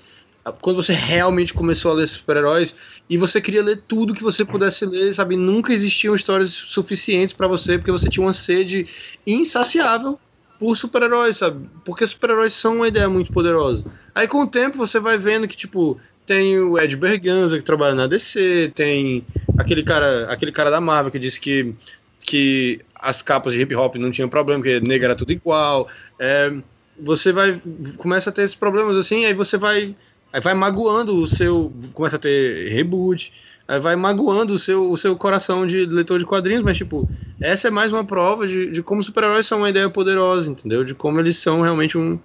Quando 0.60 0.82
você 0.82 0.92
realmente 0.92 1.54
começou 1.54 1.92
a 1.92 1.94
ler 1.94 2.08
super-heróis 2.08 2.74
e 3.08 3.16
você 3.16 3.40
queria 3.40 3.62
ler 3.62 3.82
tudo 3.86 4.14
que 4.14 4.24
você 4.24 4.44
pudesse 4.44 4.84
ler, 4.84 5.14
sabe? 5.14 5.36
Nunca 5.36 5.72
existiam 5.72 6.16
histórias 6.16 6.50
suficientes 6.50 7.32
para 7.32 7.46
você 7.46 7.78
porque 7.78 7.92
você 7.92 8.08
tinha 8.08 8.26
uma 8.26 8.32
sede 8.32 8.88
insaciável 9.24 10.18
por 10.58 10.76
super-heróis, 10.76 11.36
sabe? 11.36 11.68
Porque 11.84 12.04
super-heróis 12.04 12.54
são 12.54 12.76
uma 12.76 12.88
ideia 12.88 13.08
muito 13.08 13.30
poderosa. 13.30 13.84
Aí 14.14 14.26
com 14.26 14.42
o 14.42 14.46
tempo 14.46 14.76
você 14.78 14.98
vai 14.98 15.16
vendo 15.16 15.46
que, 15.46 15.56
tipo, 15.56 16.00
tem 16.26 16.58
o 16.58 16.78
Ed 16.78 16.96
Berganza 16.96 17.58
que 17.58 17.64
trabalha 17.64 17.94
na 17.94 18.06
DC, 18.06 18.72
tem 18.74 19.24
aquele 19.58 19.82
cara, 19.82 20.24
aquele 20.30 20.52
cara 20.52 20.70
da 20.70 20.80
Marvel 20.80 21.10
que 21.10 21.18
disse 21.18 21.40
que, 21.40 21.74
que 22.20 22.80
as 22.94 23.22
capas 23.22 23.52
de 23.52 23.60
hip 23.60 23.74
hop 23.74 23.96
não 23.96 24.10
tinham 24.10 24.28
problema, 24.28 24.62
porque 24.62 24.80
nega 24.80 25.06
era 25.06 25.16
tudo 25.16 25.32
igual. 25.32 25.88
É, 26.18 26.52
você 26.98 27.32
vai 27.32 27.60
começa 27.96 28.30
a 28.30 28.32
ter 28.32 28.42
esses 28.42 28.56
problemas 28.56 28.96
assim, 28.96 29.24
aí 29.24 29.34
você 29.34 29.56
vai 29.56 29.94
aí 30.32 30.40
vai 30.40 30.54
magoando 30.54 31.16
o 31.16 31.26
seu, 31.26 31.72
começa 31.92 32.16
a 32.16 32.18
ter 32.18 32.68
reboot, 32.70 33.32
aí 33.68 33.80
vai 33.80 33.96
magoando 33.96 34.54
o 34.54 34.58
seu, 34.58 34.90
o 34.90 34.96
seu 34.96 35.16
coração 35.16 35.66
de 35.66 35.84
leitor 35.84 36.18
de 36.18 36.24
quadrinhos, 36.24 36.62
mas 36.62 36.78
tipo, 36.78 37.08
essa 37.40 37.68
é 37.68 37.70
mais 37.70 37.92
uma 37.92 38.04
prova 38.04 38.46
de, 38.46 38.70
de 38.70 38.82
como 38.82 39.02
super-heróis 39.02 39.46
são 39.46 39.58
uma 39.58 39.70
ideia 39.70 39.90
poderosa, 39.90 40.50
entendeu? 40.50 40.84
De 40.84 40.94
como 40.94 41.20
eles 41.20 41.36
são 41.36 41.60
realmente 41.60 41.98
um 41.98 42.18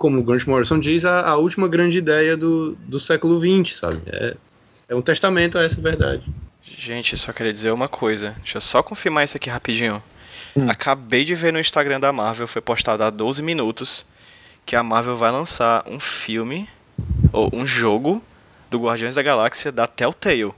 como 0.00 0.18
o 0.18 0.22
Grant 0.22 0.46
Morrison 0.46 0.80
diz, 0.80 1.04
a, 1.04 1.28
a 1.28 1.36
última 1.36 1.68
grande 1.68 1.98
ideia 1.98 2.34
do, 2.34 2.74
do 2.86 2.98
século 2.98 3.38
XX, 3.38 3.76
sabe? 3.76 4.00
É, 4.06 4.34
é 4.88 4.94
um 4.94 5.02
testamento 5.02 5.58
a 5.58 5.62
essa 5.62 5.78
verdade. 5.78 6.24
Gente, 6.62 7.18
só 7.18 7.34
queria 7.34 7.52
dizer 7.52 7.70
uma 7.70 7.86
coisa. 7.86 8.34
Deixa 8.38 8.56
eu 8.56 8.62
só 8.62 8.82
confirmar 8.82 9.24
isso 9.24 9.36
aqui 9.36 9.50
rapidinho. 9.50 10.02
Hum. 10.56 10.70
Acabei 10.70 11.22
de 11.22 11.34
ver 11.34 11.52
no 11.52 11.60
Instagram 11.60 12.00
da 12.00 12.14
Marvel, 12.14 12.48
foi 12.48 12.62
postado 12.62 13.04
há 13.04 13.10
12 13.10 13.42
minutos, 13.42 14.06
que 14.64 14.74
a 14.74 14.82
Marvel 14.82 15.18
vai 15.18 15.30
lançar 15.30 15.84
um 15.86 16.00
filme, 16.00 16.66
ou 17.30 17.50
um 17.52 17.66
jogo, 17.66 18.22
do 18.70 18.78
Guardiões 18.78 19.16
da 19.16 19.22
Galáxia 19.22 19.70
da 19.70 19.86
Telltale. 19.86 20.54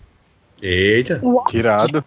Eita! 0.62 1.20
Tirado. 1.48 2.05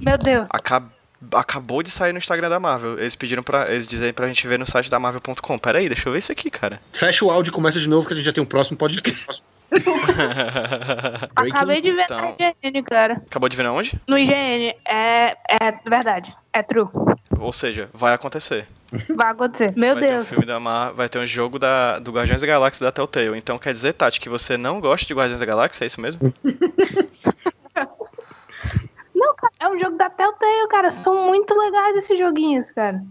Meu 0.00 0.16
Deus. 0.16 0.48
Acabei 0.52 0.97
acabou 1.32 1.82
de 1.82 1.90
sair 1.90 2.12
no 2.12 2.18
Instagram 2.18 2.48
da 2.48 2.60
Marvel. 2.60 2.98
Eles 2.98 3.16
pediram 3.16 3.42
pra. 3.42 3.70
Eles 3.70 3.86
dizem 3.86 4.12
pra 4.12 4.26
gente 4.28 4.46
ver 4.46 4.58
no 4.58 4.66
site 4.66 4.90
da 4.90 4.98
Marvel.com. 4.98 5.58
Pera 5.58 5.78
aí, 5.78 5.88
deixa 5.88 6.08
eu 6.08 6.12
ver 6.12 6.18
isso 6.18 6.32
aqui, 6.32 6.50
cara. 6.50 6.80
Fecha 6.92 7.24
o 7.24 7.30
áudio 7.30 7.50
e 7.50 7.54
começa 7.54 7.80
de 7.80 7.88
novo 7.88 8.06
que 8.06 8.12
a 8.12 8.16
gente 8.16 8.26
já 8.26 8.32
tem 8.32 8.42
um 8.42 8.46
próximo 8.46 8.76
podcast. 8.76 9.42
Acabei 11.36 11.80
de 11.82 11.92
ver 11.92 12.04
então... 12.04 12.34
no 12.38 12.68
IGN, 12.70 12.82
cara. 12.82 13.14
Acabou 13.14 13.48
de 13.48 13.56
ver 13.56 13.66
onde? 13.66 14.00
No 14.06 14.18
IGN. 14.18 14.74
É, 14.86 15.36
é 15.48 15.72
verdade. 15.84 16.34
É 16.52 16.62
true. 16.62 16.88
Ou 17.38 17.52
seja, 17.52 17.90
vai 17.92 18.14
acontecer. 18.14 18.66
Vai 19.14 19.30
acontecer. 19.30 19.74
Meu 19.76 19.94
vai 19.94 20.02
ter 20.02 20.08
um 20.08 20.16
Deus. 20.16 20.28
filme 20.28 20.46
da 20.46 20.58
Mar 20.58 20.92
vai 20.92 21.08
ter 21.08 21.18
um 21.18 21.26
jogo 21.26 21.58
da, 21.58 21.98
do 21.98 22.10
Guardiões 22.10 22.40
da 22.40 22.46
Galáxia 22.46 22.84
da 22.84 22.92
Telltale. 22.92 23.36
Então 23.36 23.58
quer 23.58 23.72
dizer, 23.72 23.92
Tati, 23.92 24.20
que 24.20 24.28
você 24.28 24.56
não 24.56 24.80
gosta 24.80 25.06
de 25.06 25.14
Guardiões 25.14 25.40
da 25.40 25.46
Galáxia, 25.46 25.84
é 25.84 25.86
isso 25.86 26.00
mesmo? 26.00 26.32
Cara, 29.40 29.52
é 29.60 29.68
um 29.68 29.78
jogo 29.78 29.96
da 29.96 30.10
Telltale, 30.10 30.68
cara. 30.68 30.90
São 30.90 31.26
muito 31.26 31.54
legais 31.56 31.96
esses 31.96 32.18
joguinhos, 32.18 32.70
cara. 32.70 33.02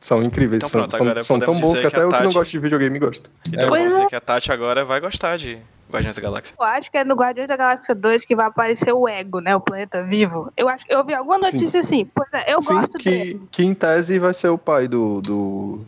São 0.00 0.22
incríveis, 0.22 0.58
Então 0.64 0.68
são, 0.70 0.80
pronto, 0.80 0.90
são- 0.96 1.00
agora 1.06 1.22
são 1.22 1.38
tão 1.38 1.60
bons 1.60 1.74
que 1.74 1.80
que 1.82 1.86
até 1.86 1.98
a 1.98 2.02
eu 2.04 2.08
que 2.08 2.14
não 2.14 2.22
Tati- 2.22 2.34
gosto 2.34 2.50
de 2.52 2.58
videogame 2.58 2.98
gosto. 2.98 3.30
Então 3.46 3.68
Pois 3.68 3.80
vamos 3.82 3.94
é. 3.96 3.98
dizer 3.98 4.08
que 4.08 4.16
a 4.16 4.20
Tati 4.20 4.50
agora 4.50 4.82
vai 4.84 4.98
gostar 4.98 5.36
de 5.36 5.58
Guardiões 5.90 6.16
da 6.16 6.22
Galáxia. 6.22 6.54
Eu 6.58 6.64
acho 6.64 6.90
que 6.90 6.96
é 6.96 7.04
no 7.04 7.14
Guardiões 7.14 7.48
da 7.48 7.56
Galáxia 7.56 7.94
2 7.94 8.24
que 8.24 8.34
vai 8.34 8.46
aparecer 8.46 8.92
o 8.94 9.06
Ego, 9.06 9.40
né? 9.40 9.54
O 9.54 9.60
planeta 9.60 10.02
vivo. 10.02 10.50
Eu 10.56 10.68
acho 10.70 10.84
eu 10.88 11.04
vi 11.04 11.12
alguma 11.14 11.36
notícia 11.38 11.80
assim. 11.80 12.08
Pois 12.14 12.28
é, 12.32 12.54
eu 12.54 12.62
Sim, 12.62 12.80
gosto 12.80 12.96
dele. 12.98 13.34
que, 13.52 13.62
que 13.62 13.62
em 13.64 13.74
tese 13.74 14.18
vai 14.18 14.32
ser 14.32 14.48
o 14.48 14.56
pai 14.56 14.88
do, 14.88 15.20
do 15.20 15.84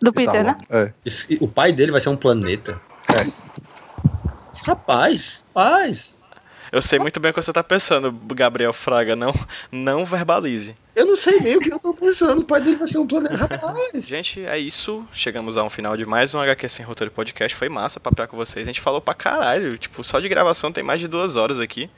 Do 0.00 0.12
Peter, 0.12 0.44
né? 0.44 0.56
É. 0.70 0.92
Isso- 1.04 1.26
o 1.40 1.48
pai 1.48 1.72
dele 1.72 1.90
vai 1.90 2.00
ser 2.00 2.08
um 2.08 2.16
planeta. 2.16 2.80
Rapaz, 4.64 5.44
paz. 5.52 6.16
Eu 6.72 6.82
sei 6.82 6.98
muito 6.98 7.20
bem 7.20 7.30
o 7.30 7.34
que 7.34 7.42
você 7.42 7.52
tá 7.52 7.62
pensando, 7.62 8.12
Gabriel 8.34 8.72
Fraga. 8.72 9.14
Não, 9.14 9.32
não 9.70 10.04
verbalize. 10.04 10.74
Eu 10.94 11.06
não 11.06 11.16
sei 11.16 11.38
nem 11.40 11.56
o 11.56 11.60
que 11.60 11.72
eu 11.72 11.78
tô 11.78 11.94
pensando. 11.94 12.40
O 12.40 12.44
pai 12.44 12.60
dele 12.60 12.76
vai 12.76 12.88
ser 12.88 12.98
um 12.98 13.06
planeta. 13.06 13.36
Rapaz. 13.46 14.04
Gente, 14.04 14.44
é 14.44 14.58
isso. 14.58 15.06
Chegamos 15.12 15.56
a 15.56 15.62
um 15.62 15.70
final 15.70 15.96
de 15.96 16.04
mais 16.04 16.34
um 16.34 16.40
HQ 16.40 16.68
Sem 16.68 16.84
Roteiro 16.84 17.12
Podcast. 17.12 17.56
Foi 17.56 17.68
massa 17.68 18.00
papear 18.00 18.28
com 18.28 18.36
vocês. 18.36 18.66
A 18.66 18.70
gente 18.70 18.80
falou 18.80 19.00
pra 19.00 19.14
caralho. 19.14 19.78
Tipo, 19.78 20.02
só 20.02 20.18
de 20.18 20.28
gravação 20.28 20.72
tem 20.72 20.82
mais 20.82 21.00
de 21.00 21.08
duas 21.08 21.36
horas 21.36 21.60
aqui. 21.60 21.88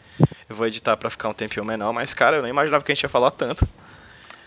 Eu 0.48 0.56
vou 0.56 0.66
editar 0.66 0.96
pra 0.96 1.10
ficar 1.10 1.28
um 1.28 1.34
tempinho 1.34 1.64
menor, 1.64 1.92
mas, 1.92 2.12
cara, 2.14 2.36
eu 2.36 2.42
nem 2.42 2.50
imaginava 2.50 2.82
que 2.84 2.92
a 2.92 2.94
gente 2.94 3.02
ia 3.02 3.08
falar 3.08 3.30
tanto. 3.30 3.66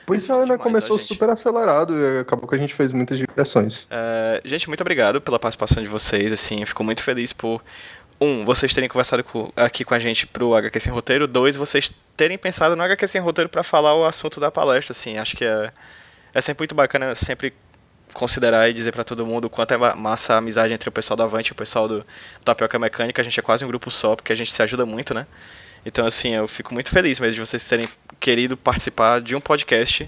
Pois 0.06 0.28
é, 0.28 0.34
né? 0.34 0.42
Demais, 0.42 0.62
Começou 0.62 0.96
ó, 0.96 1.00
super 1.00 1.30
acelerado 1.30 1.96
e 1.98 2.20
acabou 2.20 2.48
que 2.48 2.56
a 2.56 2.58
gente 2.58 2.74
fez 2.74 2.92
muitas 2.92 3.18
digressões. 3.18 3.88
É, 3.90 4.42
gente, 4.44 4.68
muito 4.68 4.82
obrigado 4.82 5.22
pela 5.22 5.40
participação 5.40 5.82
de 5.82 5.88
vocês. 5.88 6.34
Assim, 6.34 6.62
eu 6.62 6.68
fico 6.68 6.84
muito 6.84 7.02
feliz 7.02 7.32
por. 7.32 7.64
Um, 8.24 8.46
vocês 8.46 8.72
terem 8.72 8.88
conversado 8.88 9.24
com- 9.24 9.52
aqui 9.56 9.84
com 9.84 9.96
a 9.96 10.00
gente 10.00 10.28
pro 10.28 10.54
HQ 10.54 10.80
Sem 10.80 10.94
Roteiro. 10.94 11.28
Dois, 11.28 11.56
vocês 11.56 11.92
terem 12.16 12.38
pensado 12.38 12.76
no 12.76 12.84
HQ 12.84 13.08
Sem 13.08 13.20
Roteiro 13.20 13.50
pra 13.50 13.64
falar 13.64 13.96
o 13.96 14.06
assunto 14.06 14.40
da 14.40 14.52
palestra. 14.52 14.92
Assim, 14.92 15.18
acho 15.18 15.36
que 15.36 15.44
é, 15.44 15.72
é 16.34 16.40
sempre 16.42 16.62
muito 16.62 16.76
bacana 16.76 17.16
sempre 17.16 17.52
considerar 18.14 18.70
e 18.70 18.74
dizer 18.74 18.92
pra 18.92 19.04
todo 19.04 19.26
mundo 19.26 19.50
quanto 19.50 19.74
é 19.74 19.78
ma- 19.78 19.96
massa 19.96 20.36
a 20.36 20.38
amizade 20.38 20.72
entre 20.74 20.88
o 20.88 20.92
pessoal 20.92 21.18
da 21.18 21.24
Avante 21.24 21.50
e 21.50 21.54
o 21.54 21.56
pessoal 21.56 21.88
do 21.88 22.06
Tapioca 22.46 22.78
Mecânica. 22.78 23.22
A 23.22 23.26
gente 23.26 23.40
é 23.40 23.44
quase 23.44 23.66
um 23.66 23.68
grupo 23.68 23.90
só, 23.90 24.16
porque 24.16 24.32
a 24.32 24.36
gente 24.36 24.52
se 24.54 24.62
ajuda 24.62 24.86
muito, 24.86 25.14
né? 25.16 25.26
Então, 25.84 26.06
assim, 26.06 26.36
eu 26.36 26.48
fico 26.48 26.74
muito 26.76 26.92
feliz 26.92 27.20
mesmo 27.20 27.34
de 27.34 27.40
vocês 27.40 27.66
terem 27.66 27.90
querido 28.20 28.56
participar 28.56 29.20
de 29.20 29.36
um 29.36 29.42
podcast 29.42 30.08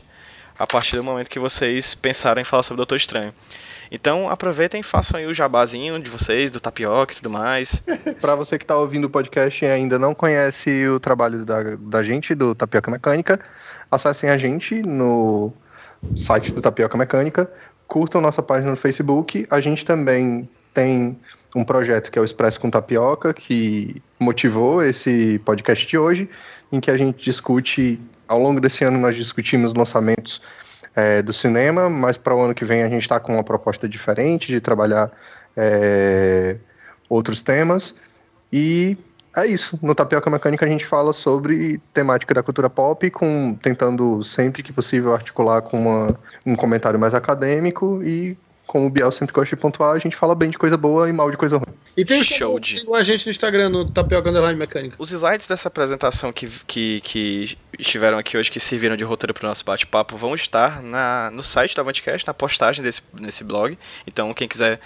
a 0.60 0.68
partir 0.68 0.98
do 0.98 1.03
momento 1.03 1.30
que 1.30 1.40
vocês 1.40 1.95
pensaram 1.95 2.40
em 2.40 2.45
falar 2.45 2.61
sobre 2.61 2.76
o 2.76 2.77
Doutor 2.77 2.95
Estranho. 2.98 3.34
Então 3.93 4.27
aproveitem 4.27 4.81
e 4.81 4.83
façam 4.83 5.19
aí 5.19 5.27
o 5.27 5.33
jabazinho 5.35 6.01
de 6.01 6.09
vocês, 6.09 6.49
do 6.49 6.59
tapioca 6.59 7.13
e 7.13 7.17
tudo 7.17 7.29
mais. 7.29 7.83
Pra 8.19 8.33
você 8.33 8.57
que 8.57 8.65
tá 8.65 8.75
ouvindo 8.75 9.05
o 9.05 9.09
podcast 9.09 9.63
e 9.63 9.67
ainda 9.67 9.99
não 9.99 10.15
conhece 10.15 10.87
o 10.87 10.99
trabalho 10.99 11.45
da, 11.45 11.75
da 11.77 12.03
gente, 12.03 12.33
do 12.33 12.55
Tapioca 12.55 12.89
Mecânica, 12.89 13.39
acessem 13.91 14.31
a 14.31 14.37
gente 14.37 14.81
no 14.81 15.53
site 16.15 16.51
do 16.51 16.59
Tapioca 16.59 16.97
Mecânica, 16.97 17.47
curtam 17.87 18.19
nossa 18.19 18.41
página 18.41 18.71
no 18.71 18.77
Facebook. 18.77 19.45
A 19.47 19.61
gente 19.61 19.85
também 19.85 20.49
tem 20.73 21.15
um 21.55 21.63
projeto 21.63 22.11
que 22.11 22.17
é 22.17 22.21
o 22.21 22.25
Expresso 22.25 22.59
com 22.59 22.71
Tapioca, 22.71 23.31
que 23.31 24.01
motivou 24.19 24.81
esse 24.81 25.37
podcast 25.45 25.85
de 25.85 25.99
hoje, 25.99 26.27
em 26.71 26.79
que 26.79 26.89
a 26.89 26.97
gente 26.97 27.23
discute, 27.23 28.01
ao 28.27 28.39
longo 28.39 28.59
desse 28.59 28.83
ano 28.83 28.97
nós 28.97 29.15
discutimos 29.15 29.71
lançamentos 29.75 30.41
é, 30.95 31.21
do 31.21 31.33
cinema, 31.33 31.89
mas 31.89 32.17
para 32.17 32.35
o 32.35 32.41
ano 32.41 32.53
que 32.53 32.65
vem 32.65 32.83
a 32.83 32.89
gente 32.89 33.03
está 33.03 33.19
com 33.19 33.33
uma 33.33 33.43
proposta 33.43 33.87
diferente 33.87 34.47
de 34.47 34.59
trabalhar 34.61 35.11
é, 35.55 36.57
outros 37.09 37.41
temas. 37.41 37.95
E 38.51 38.97
é 39.35 39.47
isso. 39.47 39.79
No 39.81 39.95
Tapioca 39.95 40.29
Mecânica 40.29 40.65
a 40.65 40.69
gente 40.69 40.85
fala 40.85 41.11
sobre 41.13 41.81
temática 41.93 42.33
da 42.33 42.43
cultura 42.43 42.69
pop, 42.69 43.09
com, 43.09 43.55
tentando 43.61 44.21
sempre 44.23 44.61
que 44.61 44.71
possível 44.71 45.13
articular 45.13 45.61
com 45.61 45.79
uma- 45.79 46.15
um 46.45 46.55
comentário 46.55 46.99
mais 46.99 47.13
acadêmico 47.13 48.01
e. 48.03 48.37
Como 48.65 48.88
o 48.88 48.90
Biel 48.90 49.11
sempre 49.11 49.34
gosta 49.34 49.56
de 49.56 49.61
pontuar, 49.61 49.94
a 49.94 49.99
gente 49.99 50.15
fala 50.15 50.34
bem 50.34 50.49
de 50.49 50.57
coisa 50.57 50.77
boa 50.77 51.10
e 51.10 51.14
mal 51.14 51.30
de 51.30 51.38
coisa 51.38 51.57
ruim. 51.57 51.68
E 51.95 52.03
tem 52.03 52.23
Show 52.23 52.60
de- 52.60 52.80
sigam 52.80 52.95
a 52.95 53.03
gente 53.03 53.26
no 53.27 53.31
Instagram, 53.31 53.69
no 53.69 53.85
Tapioca 53.85 54.30
Underline 54.30 54.57
Mecânica. 54.57 54.95
Os 54.98 55.11
slides 55.11 55.48
dessa 55.48 55.68
apresentação 55.68 56.31
que, 56.34 56.48
que, 56.65 57.02
que 57.02 57.57
estiveram 57.77 58.18
aqui 58.18 58.35
hoje, 58.38 58.49
que 58.49 58.60
serviram 58.60 58.95
de 58.98 59.03
roteiro 59.03 59.34
para 59.34 59.45
o 59.45 59.49
nosso 59.49 59.64
bate-papo, 59.64 60.18
vão 60.18 60.34
estar 60.34 60.81
na, 60.81 61.30
no 61.31 61.44
site 61.44 61.76
da 61.76 61.81
Avantcast, 61.84 62.26
na 62.26 62.34
postagem 62.34 62.84
desse, 62.84 63.02
desse 63.14 63.44
blog. 63.44 63.77
Então, 64.07 64.34
quem 64.34 64.48
quiser 64.48 64.80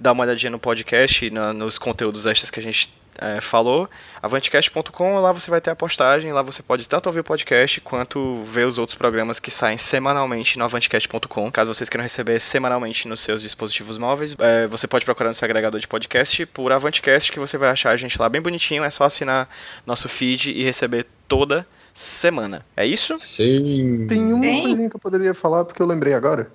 dar 0.00 0.12
uma 0.12 0.24
olhadinha 0.24 0.50
no 0.50 0.58
podcast 0.58 1.26
e 1.26 1.30
na- 1.30 1.52
nos 1.52 1.78
conteúdos 1.78 2.24
extras 2.26 2.50
que 2.50 2.60
a 2.60 2.62
gente 2.62 2.90
é, 3.18 3.40
falou, 3.40 3.88
avantcast.com, 4.22 5.18
lá 5.20 5.32
você 5.32 5.50
vai 5.50 5.60
ter 5.60 5.70
a 5.70 5.76
postagem, 5.76 6.32
lá 6.32 6.42
você 6.42 6.62
pode 6.62 6.88
tanto 6.88 7.06
ouvir 7.06 7.20
o 7.20 7.24
podcast 7.24 7.80
quanto 7.80 8.42
ver 8.42 8.66
os 8.66 8.78
outros 8.78 8.96
programas 8.96 9.40
que 9.40 9.50
saem 9.50 9.78
semanalmente 9.78 10.58
no 10.58 10.64
avantcast.com. 10.64 11.50
Caso 11.50 11.72
vocês 11.72 11.88
queiram 11.88 12.02
receber 12.02 12.40
semanalmente 12.40 13.08
nos 13.08 13.20
seus 13.20 13.42
dispositivos 13.42 13.98
móveis, 13.98 14.36
é, 14.38 14.66
você 14.66 14.86
pode 14.86 15.04
procurar 15.04 15.30
no 15.30 15.34
seu 15.34 15.46
agregador 15.46 15.80
de 15.80 15.88
podcast 15.88 16.46
por 16.46 16.72
Avantcast, 16.72 17.32
que 17.32 17.38
você 17.38 17.56
vai 17.58 17.70
achar 17.70 17.90
a 17.90 17.96
gente 17.96 18.20
lá 18.20 18.28
bem 18.28 18.40
bonitinho, 18.40 18.84
é 18.84 18.90
só 18.90 19.04
assinar 19.04 19.48
nosso 19.84 20.08
feed 20.08 20.50
e 20.50 20.62
receber 20.62 21.06
toda 21.26 21.66
semana. 21.96 22.64
É 22.76 22.86
isso? 22.86 23.18
Sim. 23.20 24.06
Tem 24.06 24.32
uma 24.32 24.42
Tem? 24.42 24.62
coisinha 24.62 24.90
que 24.90 24.96
eu 24.96 25.00
poderia 25.00 25.32
falar 25.32 25.64
porque 25.64 25.80
eu 25.80 25.86
lembrei 25.86 26.12
agora. 26.12 26.50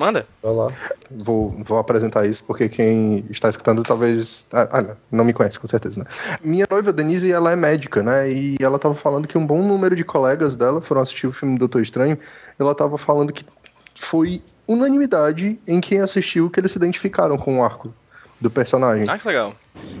Manda. 0.00 0.26
Vai 0.42 0.54
lá. 0.54 0.72
Vou, 1.10 1.54
vou 1.62 1.76
apresentar 1.76 2.24
isso 2.24 2.42
porque 2.44 2.70
quem 2.70 3.22
está 3.28 3.50
escutando 3.50 3.82
talvez. 3.82 4.46
Ah, 4.50 4.66
ah, 4.72 4.80
não, 4.80 4.96
não 5.12 5.24
me 5.26 5.34
conhece, 5.34 5.60
com 5.60 5.66
certeza, 5.66 6.00
né? 6.00 6.06
Minha 6.42 6.66
noiva, 6.70 6.90
Denise, 6.90 7.30
ela 7.30 7.52
é 7.52 7.56
médica, 7.56 8.02
né? 8.02 8.32
E 8.32 8.56
ela 8.62 8.76
estava 8.76 8.94
falando 8.94 9.28
que 9.28 9.36
um 9.36 9.46
bom 9.46 9.62
número 9.62 9.94
de 9.94 10.02
colegas 10.02 10.56
dela 10.56 10.80
foram 10.80 11.02
assistir 11.02 11.26
o 11.26 11.32
filme 11.32 11.58
Doutor 11.58 11.82
Estranho. 11.82 12.18
Ela 12.58 12.72
estava 12.72 12.96
falando 12.96 13.30
que 13.30 13.44
foi 13.94 14.42
unanimidade 14.66 15.60
em 15.68 15.82
quem 15.82 16.00
assistiu 16.00 16.48
que 16.48 16.58
eles 16.58 16.72
se 16.72 16.78
identificaram 16.78 17.36
com 17.36 17.58
o 17.58 17.62
arco 17.62 17.92
do 18.40 18.50
personagem. 18.50 19.04
Ah, 19.06 19.18
que 19.18 19.28
legal. 19.28 19.54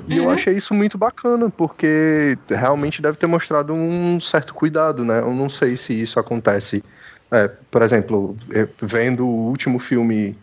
E 0.08 0.16
eu 0.16 0.30
achei 0.30 0.54
isso 0.54 0.72
muito 0.72 0.96
bacana, 0.96 1.50
porque 1.50 2.38
realmente 2.48 3.02
deve 3.02 3.18
ter 3.18 3.26
mostrado 3.26 3.74
um 3.74 4.18
certo 4.18 4.54
cuidado, 4.54 5.04
né? 5.04 5.20
Eu 5.20 5.34
não 5.34 5.50
sei 5.50 5.76
se 5.76 5.92
isso 5.92 6.18
acontece. 6.18 6.82
É, 7.30 7.48
por 7.70 7.82
exemplo, 7.82 8.36
eu- 8.50 8.68
vendo 8.80 9.26
o 9.26 9.48
último 9.48 9.78
filme 9.78 10.36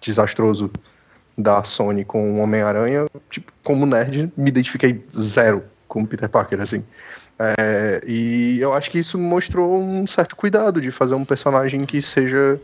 desastroso 0.00 0.70
da 1.36 1.62
Sony 1.64 2.04
com 2.04 2.34
o 2.34 2.38
Homem-Aranha, 2.38 3.06
tipo, 3.30 3.52
como 3.62 3.86
nerd, 3.86 4.32
me 4.36 4.48
identifiquei 4.48 5.04
zero 5.14 5.64
com 5.88 6.02
o 6.02 6.06
Peter 6.06 6.28
Parker, 6.28 6.60
assim. 6.60 6.84
É, 7.38 8.02
e 8.06 8.60
eu 8.60 8.74
acho 8.74 8.90
que 8.90 8.98
isso 8.98 9.18
mostrou 9.18 9.82
um 9.82 10.06
certo 10.06 10.36
cuidado 10.36 10.80
de 10.80 10.90
fazer 10.90 11.14
um 11.14 11.24
personagem 11.24 11.86
que 11.86 12.02
seja 12.02 12.60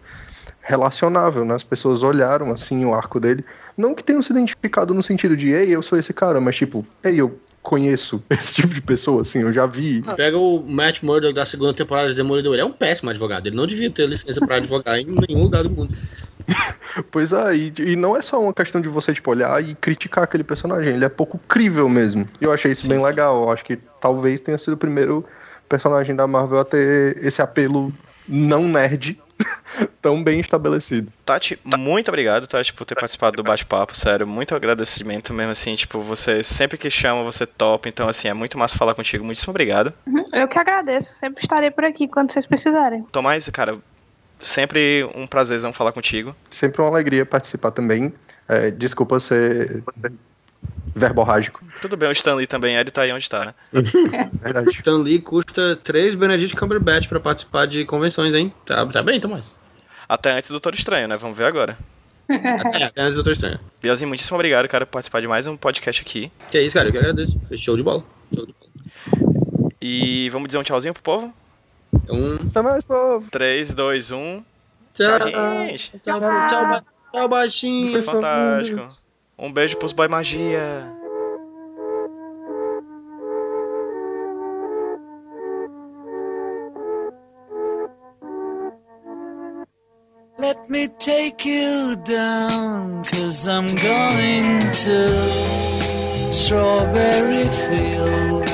relacionável, 0.61 1.45
né? 1.45 1.55
As 1.55 1.65
pessoas 1.65 2.03
olharam, 2.03 2.53
assim, 2.53 2.85
o 2.85 2.93
arco 2.93 3.19
dele. 3.19 3.45
Não 3.77 3.95
que 3.95 4.05
tenham 4.05 4.21
se 4.21 4.33
identificado 4.33 4.93
no 4.93 5.03
sentido 5.03 5.37
de, 5.37 5.51
ei, 5.51 5.75
eu 5.75 5.81
sou 5.81 5.99
esse 5.99 6.13
cara, 6.13 6.41
mas 6.41 6.57
tipo, 6.57 6.85
ei, 7.03 7.21
eu 7.21 7.39
conheço 7.67 8.23
esse 8.31 8.55
tipo 8.55 8.73
de 8.73 8.81
pessoa, 8.81 9.23
assim, 9.23 9.41
eu 9.41 9.53
já 9.53 9.67
vi. 9.67 10.03
Pega 10.17 10.39
o 10.39 10.63
Matt 10.65 11.03
Murdock 11.03 11.35
da 11.35 11.45
segunda 11.45 11.75
temporada 11.75 12.09
de 12.09 12.15
Demolidor. 12.15 12.55
Ele 12.55 12.63
é 12.63 12.65
um 12.65 12.73
péssimo 12.73 13.11
advogado. 13.11 13.49
Ele 13.49 13.57
não 13.57 13.67
devia 13.67 13.91
ter 13.91 14.09
licença 14.09 14.45
pra 14.47 14.57
advogar 14.57 14.99
em 14.99 15.07
nenhum 15.29 15.43
lugar 15.43 15.65
do 15.65 15.71
mundo. 15.71 15.91
Pois 17.11 17.33
é, 17.33 17.55
e, 17.55 17.75
e 17.79 17.97
não 17.97 18.17
é 18.17 18.23
só 18.23 18.41
uma 18.41 18.55
questão 18.55 18.81
de 18.81 18.89
você, 18.89 19.13
tipo, 19.13 19.31
olhar 19.31 19.63
e 19.63 19.75
criticar 19.75 20.25
aquele 20.25 20.43
personagem, 20.43 20.95
ele 20.95 21.05
é 21.05 21.09
pouco 21.11 21.39
crível 21.47 21.89
mesmo. 21.91 22.27
E 22.41 22.45
eu 22.45 22.53
achei 22.53 22.73
isso 22.73 22.83
Sim, 22.83 22.91
bem 22.91 23.01
sim. 23.01 23.05
legal, 23.05 23.43
eu 23.43 23.51
acho 23.51 23.63
que 23.63 23.77
talvez 24.01 24.41
tenha 24.41 24.57
sido 24.57 24.73
o 24.75 24.77
primeiro 24.79 25.23
personagem 25.69 26.17
da 26.17 26.27
Marvel 26.27 26.61
a 26.61 26.65
ter 26.65 27.19
esse 27.19 27.43
apelo 27.43 27.93
não 28.27 28.67
nerd 28.67 29.19
tão 30.01 30.23
bem 30.23 30.41
estabelecido. 30.41 31.13
Tati, 31.25 31.59
muito 31.65 32.09
obrigado, 32.09 32.47
Tati, 32.47 32.73
por 32.73 32.85
ter 32.85 32.95
participado 32.95 33.37
do 33.37 33.43
bate-papo, 33.43 33.97
sério, 33.97 34.27
muito 34.27 34.55
agradecimento 34.55 35.33
mesmo, 35.35 35.53
assim, 35.53 35.75
tipo, 35.75 36.01
você 36.01 36.43
sempre 36.43 36.79
que 36.79 36.91
chama, 36.91 37.23
você 37.23 37.47
topa, 37.47 37.89
então, 37.89 38.09
assim, 38.09 38.29
é 38.29 38.35
muito 38.35 38.59
massa 38.59 38.77
falar 38.77 38.95
contigo, 38.95 39.25
muitíssimo 39.25 39.51
obrigado. 39.51 39.93
Uhum, 40.07 40.25
Eu 40.33 40.49
que 40.49 40.59
agradeço. 40.59 41.15
Sempre 41.19 41.43
estarei 41.43 41.71
por 41.71 41.85
aqui 41.85 42.09
quando 42.09 42.33
vocês 42.33 42.47
precisarem. 42.47 43.03
Tomás, 43.13 43.49
cara, 43.49 43.79
sempre 44.41 45.09
um 45.15 45.27
prazerzão 45.27 45.73
falar 45.73 45.93
contigo. 45.93 46.35
Sempre 46.51 46.83
uma 46.83 46.89
alegria 46.89 47.25
participar 47.27 47.71
também. 47.71 48.13
É, 48.49 48.71
desculpa 48.71 49.19
ser 49.19 49.83
verborrágico. 50.95 51.63
Tudo 51.81 51.97
bem, 51.97 52.09
o 52.09 52.13
Stanley 52.13 52.47
também, 52.47 52.77
ele 52.77 52.91
tá 52.91 53.03
aí 53.03 53.13
onde 53.13 53.29
tá, 53.29 53.45
né? 53.47 53.55
Verdade. 54.41 54.71
Stan 54.71 54.99
Lee 54.99 55.19
custa 55.21 55.77
3 55.77 56.15
Benedict 56.15 56.57
Cumberbatch 56.57 57.07
pra 57.09 57.21
participar 57.21 57.67
de 57.67 57.85
convenções, 57.85 58.35
hein? 58.35 58.53
Tá, 58.65 58.85
tá 58.87 59.03
bem, 59.03 59.21
Tomás. 59.21 59.53
Até 60.09 60.33
antes 60.33 60.49
do 60.51 60.55
Doutor 60.55 60.75
Estranho, 60.75 61.07
né? 61.09 61.17
Vamos 61.17 61.37
ver 61.37 61.45
agora. 61.45 61.77
É, 62.29 62.85
até 62.85 63.03
antes 63.03 63.15
do 63.15 63.23
Doutor 63.23 63.33
Estranho. 63.33 63.61
Bielzinho, 63.83 64.09
muitíssimo 64.09 64.37
obrigado, 64.37 64.67
cara, 64.69 64.87
por 64.87 64.93
participar 64.93 65.21
de 65.21 65.29
mais 65.29 65.47
um 65.47 65.57
podcast 65.57 66.01
aqui. 66.03 66.31
Que 66.51 66.59
é 66.59 66.63
isso, 66.63 66.75
cara. 66.75 66.89
Eu 66.89 66.93
que 66.93 66.99
agradeço. 66.99 67.39
Foi 67.47 67.57
show 67.57 67.77
de 67.77 67.83
bola. 67.83 68.03
Show 68.35 68.47
de 68.47 68.55
bola. 68.55 69.71
E 69.81 70.29
vamos 70.31 70.49
dizer 70.49 70.59
um 70.59 70.63
tchauzinho 70.63 70.95
pro 70.95 71.03
povo? 71.03 71.35
Um. 72.09 72.35
Até 72.49 72.63
mais, 72.63 72.85
povo. 72.85 73.27
3, 73.31 73.75
2, 73.75 74.11
1. 74.11 74.45
Tchau, 74.95 75.19
Tchau, 75.19 75.29
gente. 75.69 75.91
tchau, 76.05 76.19
tchau, 76.21 76.21
ba- 76.69 76.85
tchau, 77.13 77.29
baixinho. 77.29 77.91
Foi 77.93 78.03
fantástico. 78.03 78.87
Um 79.39 79.53
beijo 79.53 79.77
pros 79.77 79.93
boy 79.93 80.09
magia. 80.09 80.91
Let 90.39 90.71
me 90.71 90.89
take 90.89 91.45
you 91.45 91.97
down, 91.97 93.05
cause 93.05 93.47
I'm 93.47 93.67
going 93.67 94.61
to 94.85 96.33
strawberry 96.33 97.49
fields. 97.67 98.53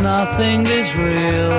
Nothing 0.00 0.64
is 0.66 0.94
real, 0.94 1.52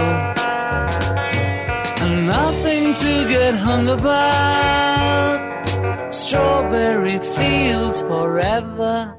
and 2.04 2.26
nothing 2.26 2.94
to 2.94 3.28
get 3.28 3.54
hung 3.56 3.90
about. 3.90 4.60
Strawberry 6.12 7.20
fields 7.20 8.02
forever. 8.02 9.16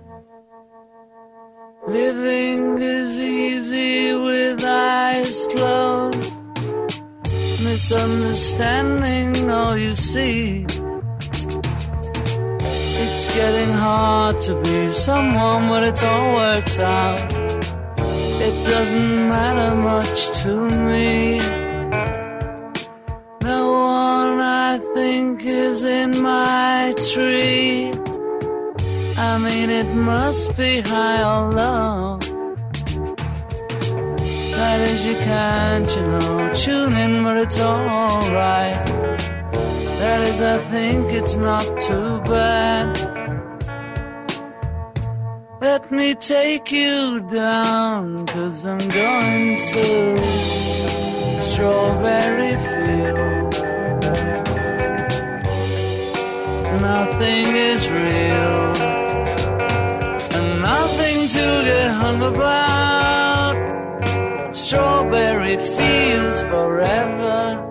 Living 1.87 2.79
is 2.83 3.17
easy 3.17 4.15
with 4.15 4.65
eyes 4.65 5.47
closed 5.51 6.41
misunderstanding 7.63 9.51
all 9.51 9.77
you 9.77 9.95
see. 9.95 10.67
It's 13.03 13.35
getting 13.35 13.73
hard 13.73 14.41
to 14.43 14.61
be 14.63 14.93
someone, 14.93 15.69
but 15.69 15.85
it 15.85 16.03
all 16.05 16.35
works 16.35 16.79
out. 16.79 17.21
It 18.47 18.65
doesn't 18.65 19.29
matter 19.29 19.77
much 19.77 20.31
to 20.43 20.69
me. 20.89 21.60
Is 25.39 25.83
in 25.83 26.23
my 26.23 26.95
tree. 27.13 27.93
I 29.17 29.39
mean, 29.39 29.71
it 29.71 29.95
must 29.95 30.57
be 30.57 30.81
high 30.81 31.23
or 31.23 31.53
low. 31.53 32.19
That 34.57 34.81
is, 34.81 35.05
you 35.05 35.15
can't, 35.15 35.95
you 35.95 36.03
know, 36.03 36.53
tune 36.55 36.95
in, 36.95 37.23
but 37.23 37.37
it's 37.37 37.61
alright. 37.61 38.87
That 40.01 40.21
is, 40.23 40.41
I 40.41 40.59
think 40.71 41.13
it's 41.13 41.37
not 41.37 41.65
too 41.79 42.21
bad. 42.23 42.89
Let 45.61 45.91
me 45.91 46.15
take 46.15 46.73
you 46.73 47.21
down, 47.33 48.27
cause 48.27 48.65
I'm 48.65 48.79
going 48.89 49.57
to 49.57 51.41
Strawberry 51.41 52.57
Fields. 52.65 53.40
Nothing 56.81 57.57
is 57.57 57.89
real, 57.91 58.77
and 60.37 60.63
nothing 60.63 61.27
to 61.27 61.45
get 61.69 61.91
hung 61.91 62.23
about 62.23 63.55
strawberry 64.57 65.57
fields 65.57 66.43
forever. 66.45 67.67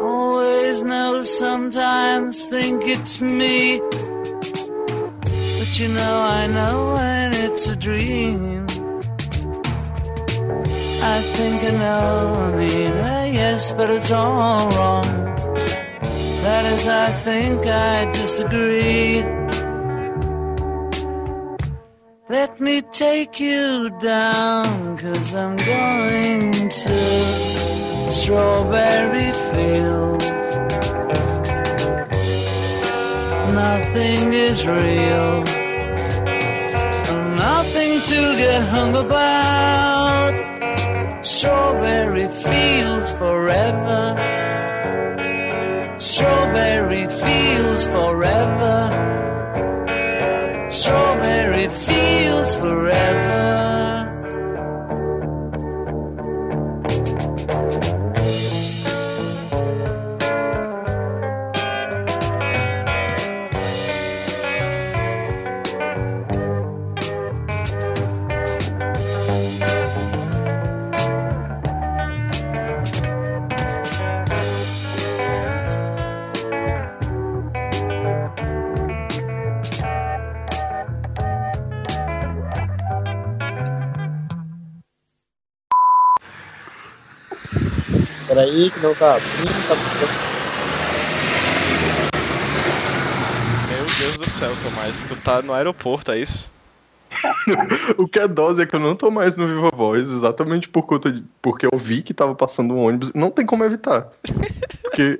Always 0.00 0.82
know, 0.82 1.22
sometimes 1.22 2.44
think 2.46 2.82
it's 2.88 3.20
me. 3.20 3.80
But 5.58 5.78
you 5.78 5.88
know, 5.88 6.16
I 6.40 6.46
know 6.48 6.94
when 6.94 7.34
it's 7.34 7.68
a 7.68 7.76
dream. 7.76 8.66
I 11.04 11.20
think 11.34 11.62
I 11.64 11.70
know, 11.70 12.34
I 12.46 12.56
mean, 12.56 12.94
yes, 13.34 13.72
but 13.72 13.90
it's 13.90 14.10
all 14.10 14.68
wrong. 14.70 15.51
That 16.42 16.64
is, 16.74 16.88
I 16.88 17.12
think 17.22 17.64
I 17.66 18.10
disagree. 18.10 19.22
Let 22.28 22.60
me 22.60 22.82
take 22.90 23.38
you 23.38 23.90
down, 24.00 24.98
cause 24.98 25.32
I'm 25.34 25.56
going 25.56 26.50
to 26.68 28.10
strawberry 28.10 29.30
fields. 29.50 30.28
Nothing 33.54 34.32
is 34.32 34.66
real, 34.66 35.44
nothing 37.36 38.00
to 38.10 38.20
get 38.36 38.62
hung 38.68 38.96
about. 38.96 40.32
Strawberry 41.24 42.26
fields 42.26 43.12
forever. 43.12 44.41
Strawberry 46.52 47.06
fields 47.06 47.86
forever. 47.86 48.76
Strawberry 50.68 51.68
fields 51.68 52.56
forever. 52.56 53.61
Peraí, 88.52 88.70
que 88.70 88.80
não 88.80 88.94
tá 88.94 89.16
abrindo, 89.16 89.62
tá 89.62 89.74
Meu 93.66 93.86
Deus 93.86 94.18
do 94.18 94.26
céu, 94.28 94.54
Tomás. 94.56 95.02
Tu 95.02 95.16
tá 95.16 95.40
no 95.40 95.54
aeroporto, 95.54 96.12
é 96.12 96.18
isso? 96.18 96.50
O 97.98 98.06
que 98.06 98.18
é 98.18 98.28
dose 98.28 98.62
é 98.62 98.66
que 98.66 98.74
eu 98.74 98.80
não 98.80 98.94
tô 98.94 99.10
mais 99.10 99.36
no 99.36 99.46
Viva 99.46 99.70
Voz, 99.74 100.10
exatamente 100.10 100.68
por 100.68 100.82
conta 100.82 101.10
de. 101.10 101.22
Porque 101.40 101.66
eu 101.66 101.78
vi 101.78 102.02
que 102.02 102.12
tava 102.12 102.34
passando 102.34 102.74
um 102.74 102.84
ônibus. 102.84 103.12
Não 103.14 103.30
tem 103.30 103.46
como 103.46 103.64
evitar. 103.64 104.10
Porque 104.82 105.18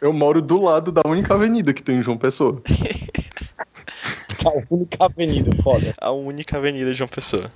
eu 0.00 0.12
moro 0.12 0.42
do 0.42 0.60
lado 0.60 0.90
da 0.90 1.02
única 1.06 1.34
avenida 1.34 1.72
que 1.72 1.82
tem 1.82 1.98
em 1.98 2.02
João 2.02 2.16
Pessoa. 2.16 2.60
a 4.44 4.74
única 4.74 4.96
avenida, 5.00 5.50
foda. 5.62 5.94
A 6.00 6.10
única 6.10 6.56
avenida 6.56 6.90
de 6.90 6.98
João 6.98 7.08
Pessoa. 7.08 7.48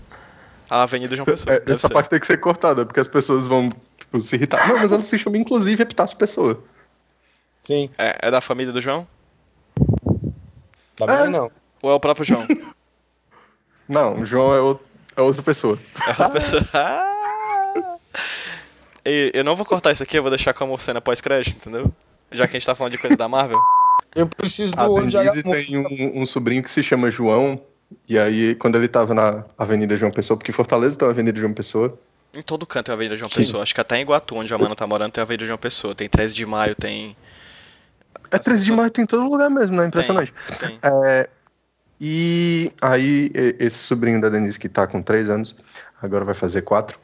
A 0.70 0.82
Avenida 0.82 1.16
João 1.16 1.24
Pessoa. 1.26 1.56
É, 1.56 1.62
essa 1.72 1.88
ser. 1.88 1.94
parte 1.94 2.10
tem 2.10 2.20
que 2.20 2.26
ser 2.26 2.38
cortada, 2.38 2.84
porque 2.84 3.00
as 3.00 3.08
pessoas 3.08 3.46
vão 3.46 3.70
tipo, 3.98 4.20
se 4.20 4.36
irritar. 4.36 4.68
Não, 4.68 4.76
mas 4.78 4.92
ela 4.92 5.02
se 5.02 5.18
chama 5.18 5.38
inclusive 5.38 5.82
Epitácio 5.82 6.16
Pessoa. 6.16 6.62
Sim, 7.62 7.90
É, 7.98 8.28
é 8.28 8.30
da 8.30 8.40
família 8.40 8.72
do 8.72 8.80
João? 8.80 9.06
tá 10.96 11.04
É. 11.24 11.28
não. 11.28 11.50
Ou 11.82 11.90
é 11.90 11.94
o 11.94 12.00
próprio 12.00 12.24
João? 12.24 12.46
Não, 13.88 14.20
o 14.20 14.24
João 14.26 14.54
é, 14.54 14.60
o- 14.60 14.78
é 15.16 15.22
outra 15.22 15.42
pessoa. 15.42 15.78
É 16.06 16.10
outra 16.10 16.28
pessoa. 16.30 16.62
Ah! 16.74 17.96
E 19.04 19.30
eu 19.32 19.42
não 19.42 19.56
vou 19.56 19.64
cortar 19.64 19.92
isso 19.92 20.02
aqui, 20.02 20.18
eu 20.18 20.22
vou 20.22 20.30
deixar 20.30 20.52
como 20.52 20.76
cena 20.78 21.00
pós-crédito, 21.00 21.56
entendeu? 21.56 21.90
Já 22.30 22.46
que 22.46 22.56
a 22.56 22.58
gente 22.60 22.66
tá 22.66 22.74
falando 22.74 22.92
de 22.92 22.98
coisa 22.98 23.16
da 23.16 23.26
Marvel. 23.28 23.58
Eu 24.14 24.26
preciso 24.26 24.72
do 24.72 24.80
A 24.80 24.88
olho 24.88 25.08
de 25.08 25.42
tem 25.42 25.78
um, 25.78 26.20
um 26.20 26.26
sobrinho 26.26 26.62
que 26.62 26.70
se 26.70 26.82
chama 26.82 27.10
João. 27.10 27.58
E 28.08 28.18
aí, 28.18 28.54
quando 28.54 28.76
ele 28.76 28.88
tava 28.88 29.14
na 29.14 29.44
Avenida 29.56 29.96
João 29.96 30.10
Pessoa, 30.10 30.36
porque 30.36 30.52
Fortaleza 30.52 30.98
tem 30.98 31.06
uma 31.06 31.12
Avenida 31.12 31.38
João 31.38 31.52
Pessoa. 31.52 31.98
Em 32.34 32.42
todo 32.42 32.66
canto 32.66 32.86
tem 32.86 32.92
a 32.92 32.96
Avenida 32.96 33.16
João 33.16 33.30
Sim. 33.30 33.36
Pessoa. 33.36 33.62
Acho 33.62 33.74
que 33.74 33.80
até 33.80 33.96
em 33.96 34.02
Iguatu, 34.02 34.34
onde 34.36 34.52
a 34.52 34.58
Mano 34.58 34.74
tá 34.74 34.86
morando, 34.86 35.12
tem 35.12 35.22
a 35.22 35.24
Avenida 35.24 35.46
João 35.46 35.58
Pessoa. 35.58 35.94
Tem 35.94 36.08
13 36.08 36.34
de 36.34 36.46
maio, 36.46 36.74
tem. 36.74 37.16
É 38.30 38.36
As 38.36 38.44
13 38.44 38.64
de 38.64 38.72
maio, 38.72 38.90
tem 38.90 39.04
em 39.04 39.06
todo 39.06 39.28
lugar 39.28 39.48
mesmo, 39.50 39.76
né? 39.76 39.86
Impressionante. 39.86 40.32
Tem. 40.58 40.78
É, 40.82 41.28
e 42.00 42.70
aí, 42.80 43.30
esse 43.58 43.78
sobrinho 43.78 44.20
da 44.20 44.28
Denise, 44.28 44.58
que 44.58 44.68
tá 44.68 44.86
com 44.86 45.02
3 45.02 45.30
anos, 45.30 45.56
agora 46.00 46.24
vai 46.24 46.34
fazer 46.34 46.62
4, 46.62 46.98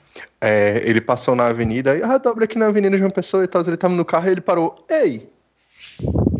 ele 0.84 1.00
passou 1.00 1.34
na 1.34 1.46
avenida, 1.46 1.96
e, 1.96 2.02
ah, 2.02 2.18
dobra 2.18 2.44
aqui 2.44 2.58
na 2.58 2.66
Avenida 2.66 2.96
João 2.98 3.10
Pessoa 3.10 3.42
e 3.42 3.48
tal. 3.48 3.62
Ele 3.62 3.76
tava 3.76 3.94
no 3.94 4.04
carro 4.04 4.28
e 4.28 4.30
ele 4.30 4.40
parou. 4.40 4.84
Ei, 4.88 5.28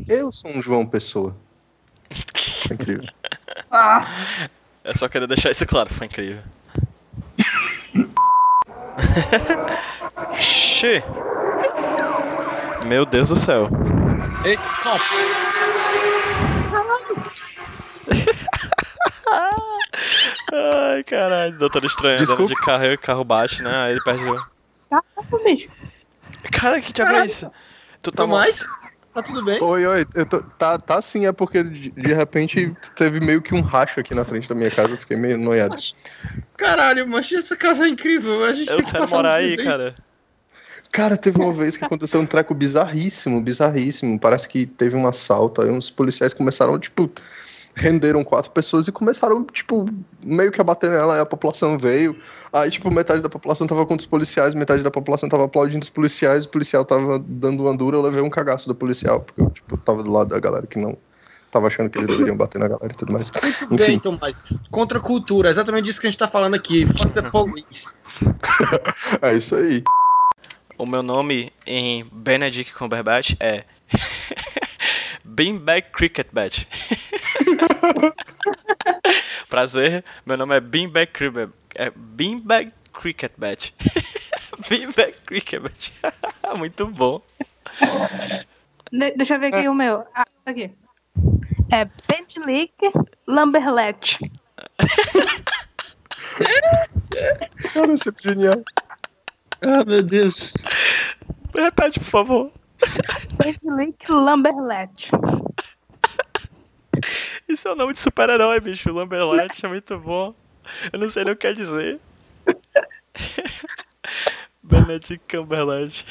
eu 0.09 0.31
sou 0.31 0.51
um 0.51 0.61
João 0.63 0.87
Pessoa. 0.87 1.35
Incrível. 2.71 3.09
Ah, 3.77 4.07
Eu 4.85 4.97
só 4.97 5.09
queria 5.09 5.27
deixar 5.27 5.51
isso 5.51 5.67
claro, 5.67 5.93
foi 5.93 6.07
incrível. 6.07 6.41
Xê. 10.39 11.03
Meu 12.87 13.05
Deus 13.05 13.31
do 13.31 13.37
céu. 13.37 13.69
Ei! 14.45 14.57
Ai, 20.53 21.03
caralho. 21.05 21.59
Doutor 21.59 21.85
Estranho 21.85 22.21
andando 22.23 22.47
de 22.47 22.55
carro 22.55 22.85
e 22.85 22.95
o 22.95 22.99
carro 22.99 23.25
bate, 23.25 23.63
né? 23.63 23.71
Aí 23.75 23.93
ele 23.93 24.03
perde 24.03 24.25
o... 24.25 24.35
Caramba, 24.91 25.45
bicho. 25.45 25.69
Cara, 26.53 26.81
que 26.81 26.93
diabo 26.93 27.17
é 27.17 27.27
isso? 27.27 27.51
Tu 28.03 28.13
tá 28.13 28.23
Tá 28.23 28.27
mais? 28.27 28.65
Tá 29.15 29.23
tudo 29.23 29.45
bem? 29.45 29.63
Oi, 29.63 29.87
oi, 29.87 30.07
eu 30.13 30.27
tô- 30.27 30.43
tá, 30.59 30.77
tá 30.77 31.01
sim, 31.01 31.25
é 31.25 31.33
porque 31.33 31.63
de, 31.63 31.91
de 31.93 32.13
repente 32.13 32.77
teve 32.97 33.21
meio 33.21 33.41
que 33.41 33.55
um 33.55 33.61
racho 33.61 34.01
aqui 34.01 34.13
na 34.13 34.25
frente 34.25 34.49
da 34.49 34.57
minha 34.57 34.71
casa, 34.71 34.93
eu 34.95 34.99
fiquei 34.99 35.17
meio 35.17 35.39
noiado. 35.39 35.77
Caralho, 36.57 37.07
mas 37.07 37.31
essa 37.33 37.57
casa 37.57 37.87
é 37.87 37.89
incrível. 37.89 38.45
A 38.45 38.53
gente 38.53 38.71
Eu 38.71 38.79
tem 38.79 38.87
que 38.87 38.91
quero 38.91 39.09
morar 39.09 39.35
aí, 39.35 39.55
dias 39.57 39.69
cara. 39.69 39.95
Cara, 40.91 41.17
teve 41.17 41.41
uma 41.41 41.53
vez 41.53 41.77
que 41.77 41.85
aconteceu 41.85 42.21
um 42.21 42.27
treco 42.27 42.55
bizarríssimo, 42.55 43.41
bizarríssimo. 43.41 44.19
Parece 44.19 44.49
que 44.49 44.67
teve 44.67 44.97
um 44.97 45.07
assalto, 45.07 45.63
aí 45.63 45.71
uns 45.71 45.91
policiais 45.91 46.35
começaram, 46.35 46.79
tipo, 46.79 47.11
renderam 47.75 48.23
quatro 48.23 48.51
pessoas 48.51 48.87
e 48.87 48.93
começaram, 48.93 49.45
tipo, 49.45 49.87
meio 50.25 50.53
que 50.53 50.61
a 50.61 50.65
bater 50.65 50.91
nela, 50.91 51.15
aí 51.15 51.21
a 51.21 51.27
população 51.27 51.77
veio. 51.77 52.17
Aí, 52.53 52.71
tipo, 52.71 52.91
metade 52.91 53.21
da 53.21 53.29
população 53.29 53.67
tava 53.67 53.85
contra 53.85 54.03
os 54.03 54.07
policiais, 54.07 54.55
metade 54.55 54.83
da 54.83 54.91
população 54.91 55.29
tava 55.29 55.45
aplaudindo 55.45 55.83
os 55.83 55.91
policiais, 55.91 56.45
o 56.45 56.49
policial 56.49 56.85
tava 56.85 57.19
dando 57.19 57.65
uma 57.65 57.77
dura, 57.77 57.97
eu 57.97 58.03
levei 58.03 58.23
um 58.23 58.31
cagaço 58.31 58.69
do 58.69 58.75
policial, 58.75 59.21
porque 59.21 59.41
eu, 59.41 59.51
tipo, 59.51 59.77
tava 59.77 60.03
do 60.03 60.11
lado 60.11 60.29
da 60.29 60.39
galera 60.39 60.67
que 60.67 60.79
não 60.79 60.97
tava 61.51 61.69
achando 61.69 61.89
que 61.89 61.99
eles 61.99 62.09
deveriam 62.09 62.37
bater 62.37 62.59
na 62.59 62.67
galera 62.67 62.93
e 62.93 62.97
tudo 62.97 63.13
mais. 63.13 63.31
Muito 63.31 63.69
bem, 63.69 63.87
Enfim, 63.87 63.99
Tomás. 64.01 64.35
Contra 64.71 64.99
a 64.99 65.01
cultura, 65.01 65.51
exatamente 65.51 65.85
disso 65.85 66.01
que 66.01 66.07
a 66.07 66.11
gente 66.11 66.19
tá 66.19 66.27
falando 66.27 66.55
aqui. 66.55 66.85
Fuck 66.87 67.11
the 67.11 67.23
police. 67.23 67.97
é 69.23 69.35
isso 69.35 69.55
aí. 69.55 69.83
O 70.77 70.85
meu 70.85 71.03
nome 71.03 71.53
em 71.65 72.05
Benedict 72.13 72.75
Cumberbatch 72.75 73.35
é 73.39 73.65
Beanbag 75.25 75.87
Cricket 75.93 76.27
Bat. 76.33 76.69
Prazer, 79.49 80.05
meu 80.25 80.37
nome 80.37 80.57
é 80.57 80.61
Beanbag 80.61 81.13
Cricket 81.13 81.51
é 81.77 81.91
Beanbag 81.91 82.73
Cricket 82.93 83.33
Bat. 83.37 83.73
Beanbag 84.69 85.15
Cricket 85.27 85.63
Bat. 85.63 85.93
Muito 86.57 86.87
bom. 86.87 87.21
De- 88.93 89.13
deixa 89.17 89.35
eu 89.35 89.41
ver 89.41 89.55
aqui 89.55 89.69
o 89.69 89.75
meu. 89.75 90.05
Ah, 90.15 90.27
tá 90.45 90.51
aqui. 90.51 90.71
É 91.73 91.85
Pentlick 91.85 92.75
Lamberlet. 93.27 94.19
Cara, 97.73 97.93
isso 97.93 98.09
é 98.09 98.13
genial. 98.23 98.63
Ah, 99.63 99.85
meu 99.85 100.03
Deus. 100.03 100.53
Repete, 101.57 101.99
por 102.01 102.11
favor. 102.11 102.51
Pentlick 103.39 104.11
Lamberlet. 104.11 105.11
Isso 107.49 107.69
é 107.69 107.73
o 107.73 107.77
nome 107.77 107.93
de 107.93 107.99
super-herói, 107.99 108.61
bicho. 108.61 108.93
Lamberlet 108.93 109.65
é 109.65 109.69
muito 109.69 109.99
bom. 109.99 110.35
Eu 110.93 110.99
não 110.99 111.11
sei 111.11 111.25
nem 111.25 111.33
o 111.33 111.37
que 111.37 111.47
quer 111.47 111.55
dizer. 111.55 112.01
Benedict 114.63 115.21
Cumberbatch. 115.29 116.03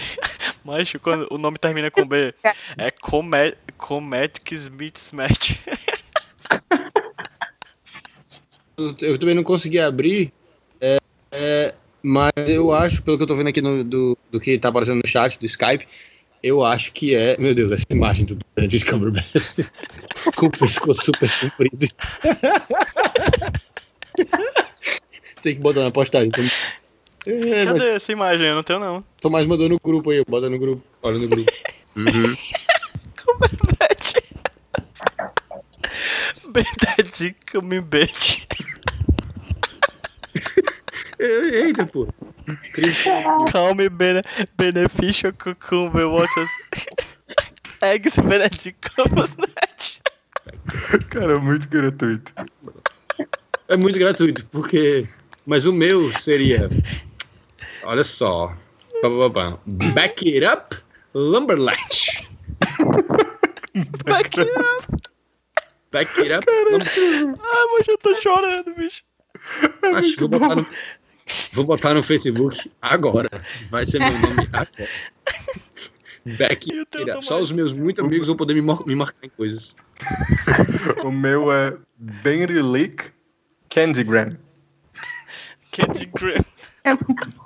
Macho, 0.64 0.99
quando 0.99 1.27
o 1.31 1.38
nome 1.38 1.57
termina 1.57 1.89
com 1.89 2.05
B, 2.05 2.34
é 2.77 2.91
Comet 2.91 3.57
Cometic 3.77 4.51
Smith 4.51 4.97
Smash. 4.97 5.60
Eu 8.77 9.18
também 9.18 9.35
não 9.35 9.43
consegui 9.43 9.80
abrir. 9.80 10.31
é, 10.80 10.97
é, 11.31 11.76
mas 12.01 12.31
eu 12.47 12.72
acho, 12.72 13.01
pelo 13.01 13.18
que 13.18 13.23
eu 13.23 13.27
tô 13.27 13.35
vendo 13.35 13.47
aqui 13.47 13.61
no, 13.61 13.84
do, 13.84 14.18
do 14.31 14.39
que 14.39 14.57
tá 14.57 14.69
aparecendo 14.69 15.01
no 15.03 15.07
chat 15.07 15.39
do 15.39 15.45
Skype, 15.45 15.88
eu 16.44 16.64
acho 16.64 16.91
que 16.91 17.15
é. 17.15 17.38
Meu 17.38 17.56
Deus, 17.56 17.72
essa 17.72 17.86
imagem 17.90 18.26
do 18.26 18.38
Benedict 18.56 18.90
Cumberbatch 18.90 19.34
com 20.36 20.45
o 20.48 20.52
pescoço 20.52 21.06
super 21.06 21.32
comprido. 21.40 21.88
Tem 25.41 25.56
que 25.56 25.61
botar 25.61 25.84
na 25.84 25.91
postagem. 25.91 26.30
Tom- 26.32 26.41
É, 27.26 27.65
mas 27.65 27.74
Cadê 27.80 27.90
essa 27.95 28.11
imagem? 28.11 28.48
Eu 28.48 28.56
não 28.56 28.64
tenho 28.64 28.80
não. 28.80 29.03
Tomás 29.22 29.45
mandou 29.48 29.68
no 29.70 29.78
grupo 29.84 30.11
aí, 30.11 30.24
bota 30.28 30.49
no 30.49 30.60
grupo. 30.60 30.84
Olha 31.02 31.18
no 31.18 31.28
grupo. 31.28 31.52
Uhum. 31.95 32.36
Cumberbatch. 33.24 34.14
Benedict 36.48 37.36
Cumberbatch. 37.52 38.48
Eita, 41.20 41.86
pô. 41.86 42.07
Cris, 42.74 43.03
Calme 43.52 43.90
bene 43.90 44.22
Beneficial 44.57 45.32
Cucumber 45.34 46.07
Watches. 46.07 46.49
Eggs 47.82 48.18
Benedict 48.18 48.76
Cumberbatch. 48.95 49.99
Cara, 51.10 51.40
muito 51.40 51.68
gratuito. 51.70 52.34
É 53.68 53.78
muito 53.78 53.98
gratuito, 53.99 54.45
porque. 54.48 55.07
Mas 55.45 55.65
o 55.65 55.74
meu 55.74 56.11
seria. 56.20 56.70
Olha 57.84 58.03
só. 58.03 58.56
Back 59.94 60.30
it 60.30 60.45
up, 60.45 60.78
Lumberlatch. 61.14 62.28
Back 64.06 64.40
it 64.40 64.49
up. 64.49 64.88
Back 65.91 66.22
it 66.22 66.32
up, 66.32 66.45
Lumberlatch. 66.49 66.99
Ah, 67.41 67.65
mas 67.78 67.88
eu 67.88 67.98
tô 67.98 68.14
chorando, 68.15 68.74
bicho. 68.76 69.03
Acho 69.95 70.14
que 70.14 70.20
vou 70.22 70.30
botar, 70.30 70.56
no, 70.56 70.65
vou 71.52 71.64
botar 71.66 71.94
no 71.94 72.04
Facebook 72.04 72.72
agora. 72.82 73.30
Vai 73.70 73.86
ser 73.86 74.00
meu 74.00 74.12
nome 74.12 74.48
agora. 74.52 74.70
Up. 76.26 77.26
Só 77.26 77.40
os 77.41 77.52
meus 77.52 77.74
muitos 77.74 78.04
amigos 78.04 78.28
vão 78.28 78.38
poder 78.38 78.54
me, 78.54 78.62
mar- 78.62 78.86
me 78.86 78.95
marcar 78.95 79.26
em 79.26 79.30
coisas. 79.30 79.76
O 81.04 81.12
meu 81.12 81.52
é 81.52 81.76
Benrilik 81.98 83.12
Candygram. 83.70 84.38
Candy 85.72 86.06
Graham. 86.06 86.45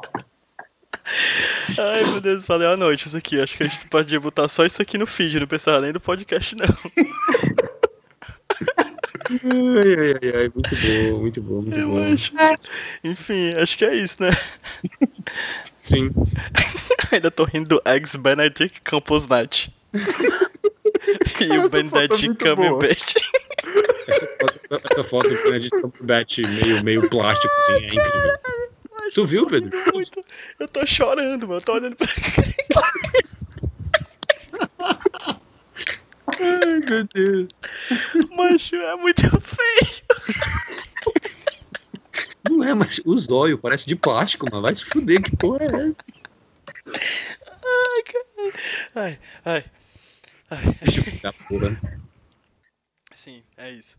Ai, 1.79 2.03
meu 2.11 2.19
Deus, 2.21 2.45
valeu 2.45 2.71
a 2.71 2.77
noite 2.77 3.07
isso 3.07 3.15
aqui. 3.17 3.39
Acho 3.39 3.55
que 3.57 3.63
a 3.63 3.67
gente 3.67 3.87
podia 3.87 4.19
botar 4.19 4.47
só 4.47 4.65
isso 4.65 4.81
aqui 4.81 4.97
no 4.97 5.07
feed, 5.07 5.39
não 5.39 5.47
precisava 5.47 5.81
nem 5.81 5.93
do 5.93 5.99
podcast, 5.99 6.55
não. 6.55 6.65
Ai, 9.29 9.95
ai, 9.95 10.11
ai, 10.23 10.41
ai. 10.41 10.51
Muito 10.53 10.75
bom, 10.75 11.21
muito 11.21 11.41
bom, 11.41 11.61
muito 11.61 11.79
Eu 11.79 11.89
bom. 11.89 12.13
acho. 12.13 12.31
Enfim, 13.03 13.53
acho 13.55 13.77
que 13.77 13.85
é 13.85 13.95
isso, 13.95 14.17
né? 14.21 14.29
Sim. 15.83 16.11
Ainda 17.11 17.31
tô 17.31 17.43
rindo 17.45 17.69
do 17.69 17.81
Eggs 17.85 18.17
Benedict 18.17 18.81
Campos 18.81 19.27
Night. 19.27 19.71
e 19.93 21.57
o 21.57 21.65
é 21.65 21.69
Benedict. 21.69 22.35
Cumberbatch. 22.35 23.15
Essa 24.07 24.27
foto, 24.27 24.59
essa 24.91 25.03
foto 25.03 25.29
do 25.29 25.35
Benedict 25.43 25.81
Cumberbatch 25.81 26.37
meio, 26.39 26.83
meio 26.83 27.09
plástico, 27.09 27.53
assim, 27.57 27.73
é 27.73 27.85
incrível. 27.87 28.37
Tu 29.13 29.25
viu, 29.25 29.47
Pedro? 29.47 29.69
Muito- 29.93 30.23
Eu 30.59 30.67
tô 30.67 30.85
chorando, 30.85 31.47
mano. 31.47 31.59
Eu 31.59 31.63
tô 31.63 31.73
olhando 31.73 31.95
pra 31.95 32.07
Ai, 36.27 36.79
meu 36.79 37.03
Deus. 37.13 37.47
Macho, 38.35 38.75
é 38.75 38.95
muito 38.97 39.21
feio. 39.41 40.03
Não 42.49 42.63
é, 42.63 42.73
mas 42.73 42.99
o 43.05 43.17
zóio 43.19 43.57
parece 43.57 43.85
de 43.85 43.95
plástico, 43.95 44.45
mano. 44.49 44.61
Vai 44.61 44.75
se 44.75 44.85
fuder, 44.85 45.21
que 45.21 45.35
porra 45.35 45.63
é 45.63 45.67
essa? 45.67 45.95
Ai, 47.63 48.03
cara. 48.03 48.53
Ai, 48.95 49.19
ai. 49.45 49.65
Ai. 50.49 50.77
Deixa 50.81 50.99
eu 50.99 51.03
ficar 51.03 51.33
porra. 51.33 51.81
Sim, 53.13 53.43
é 53.57 53.71
isso. 53.71 53.97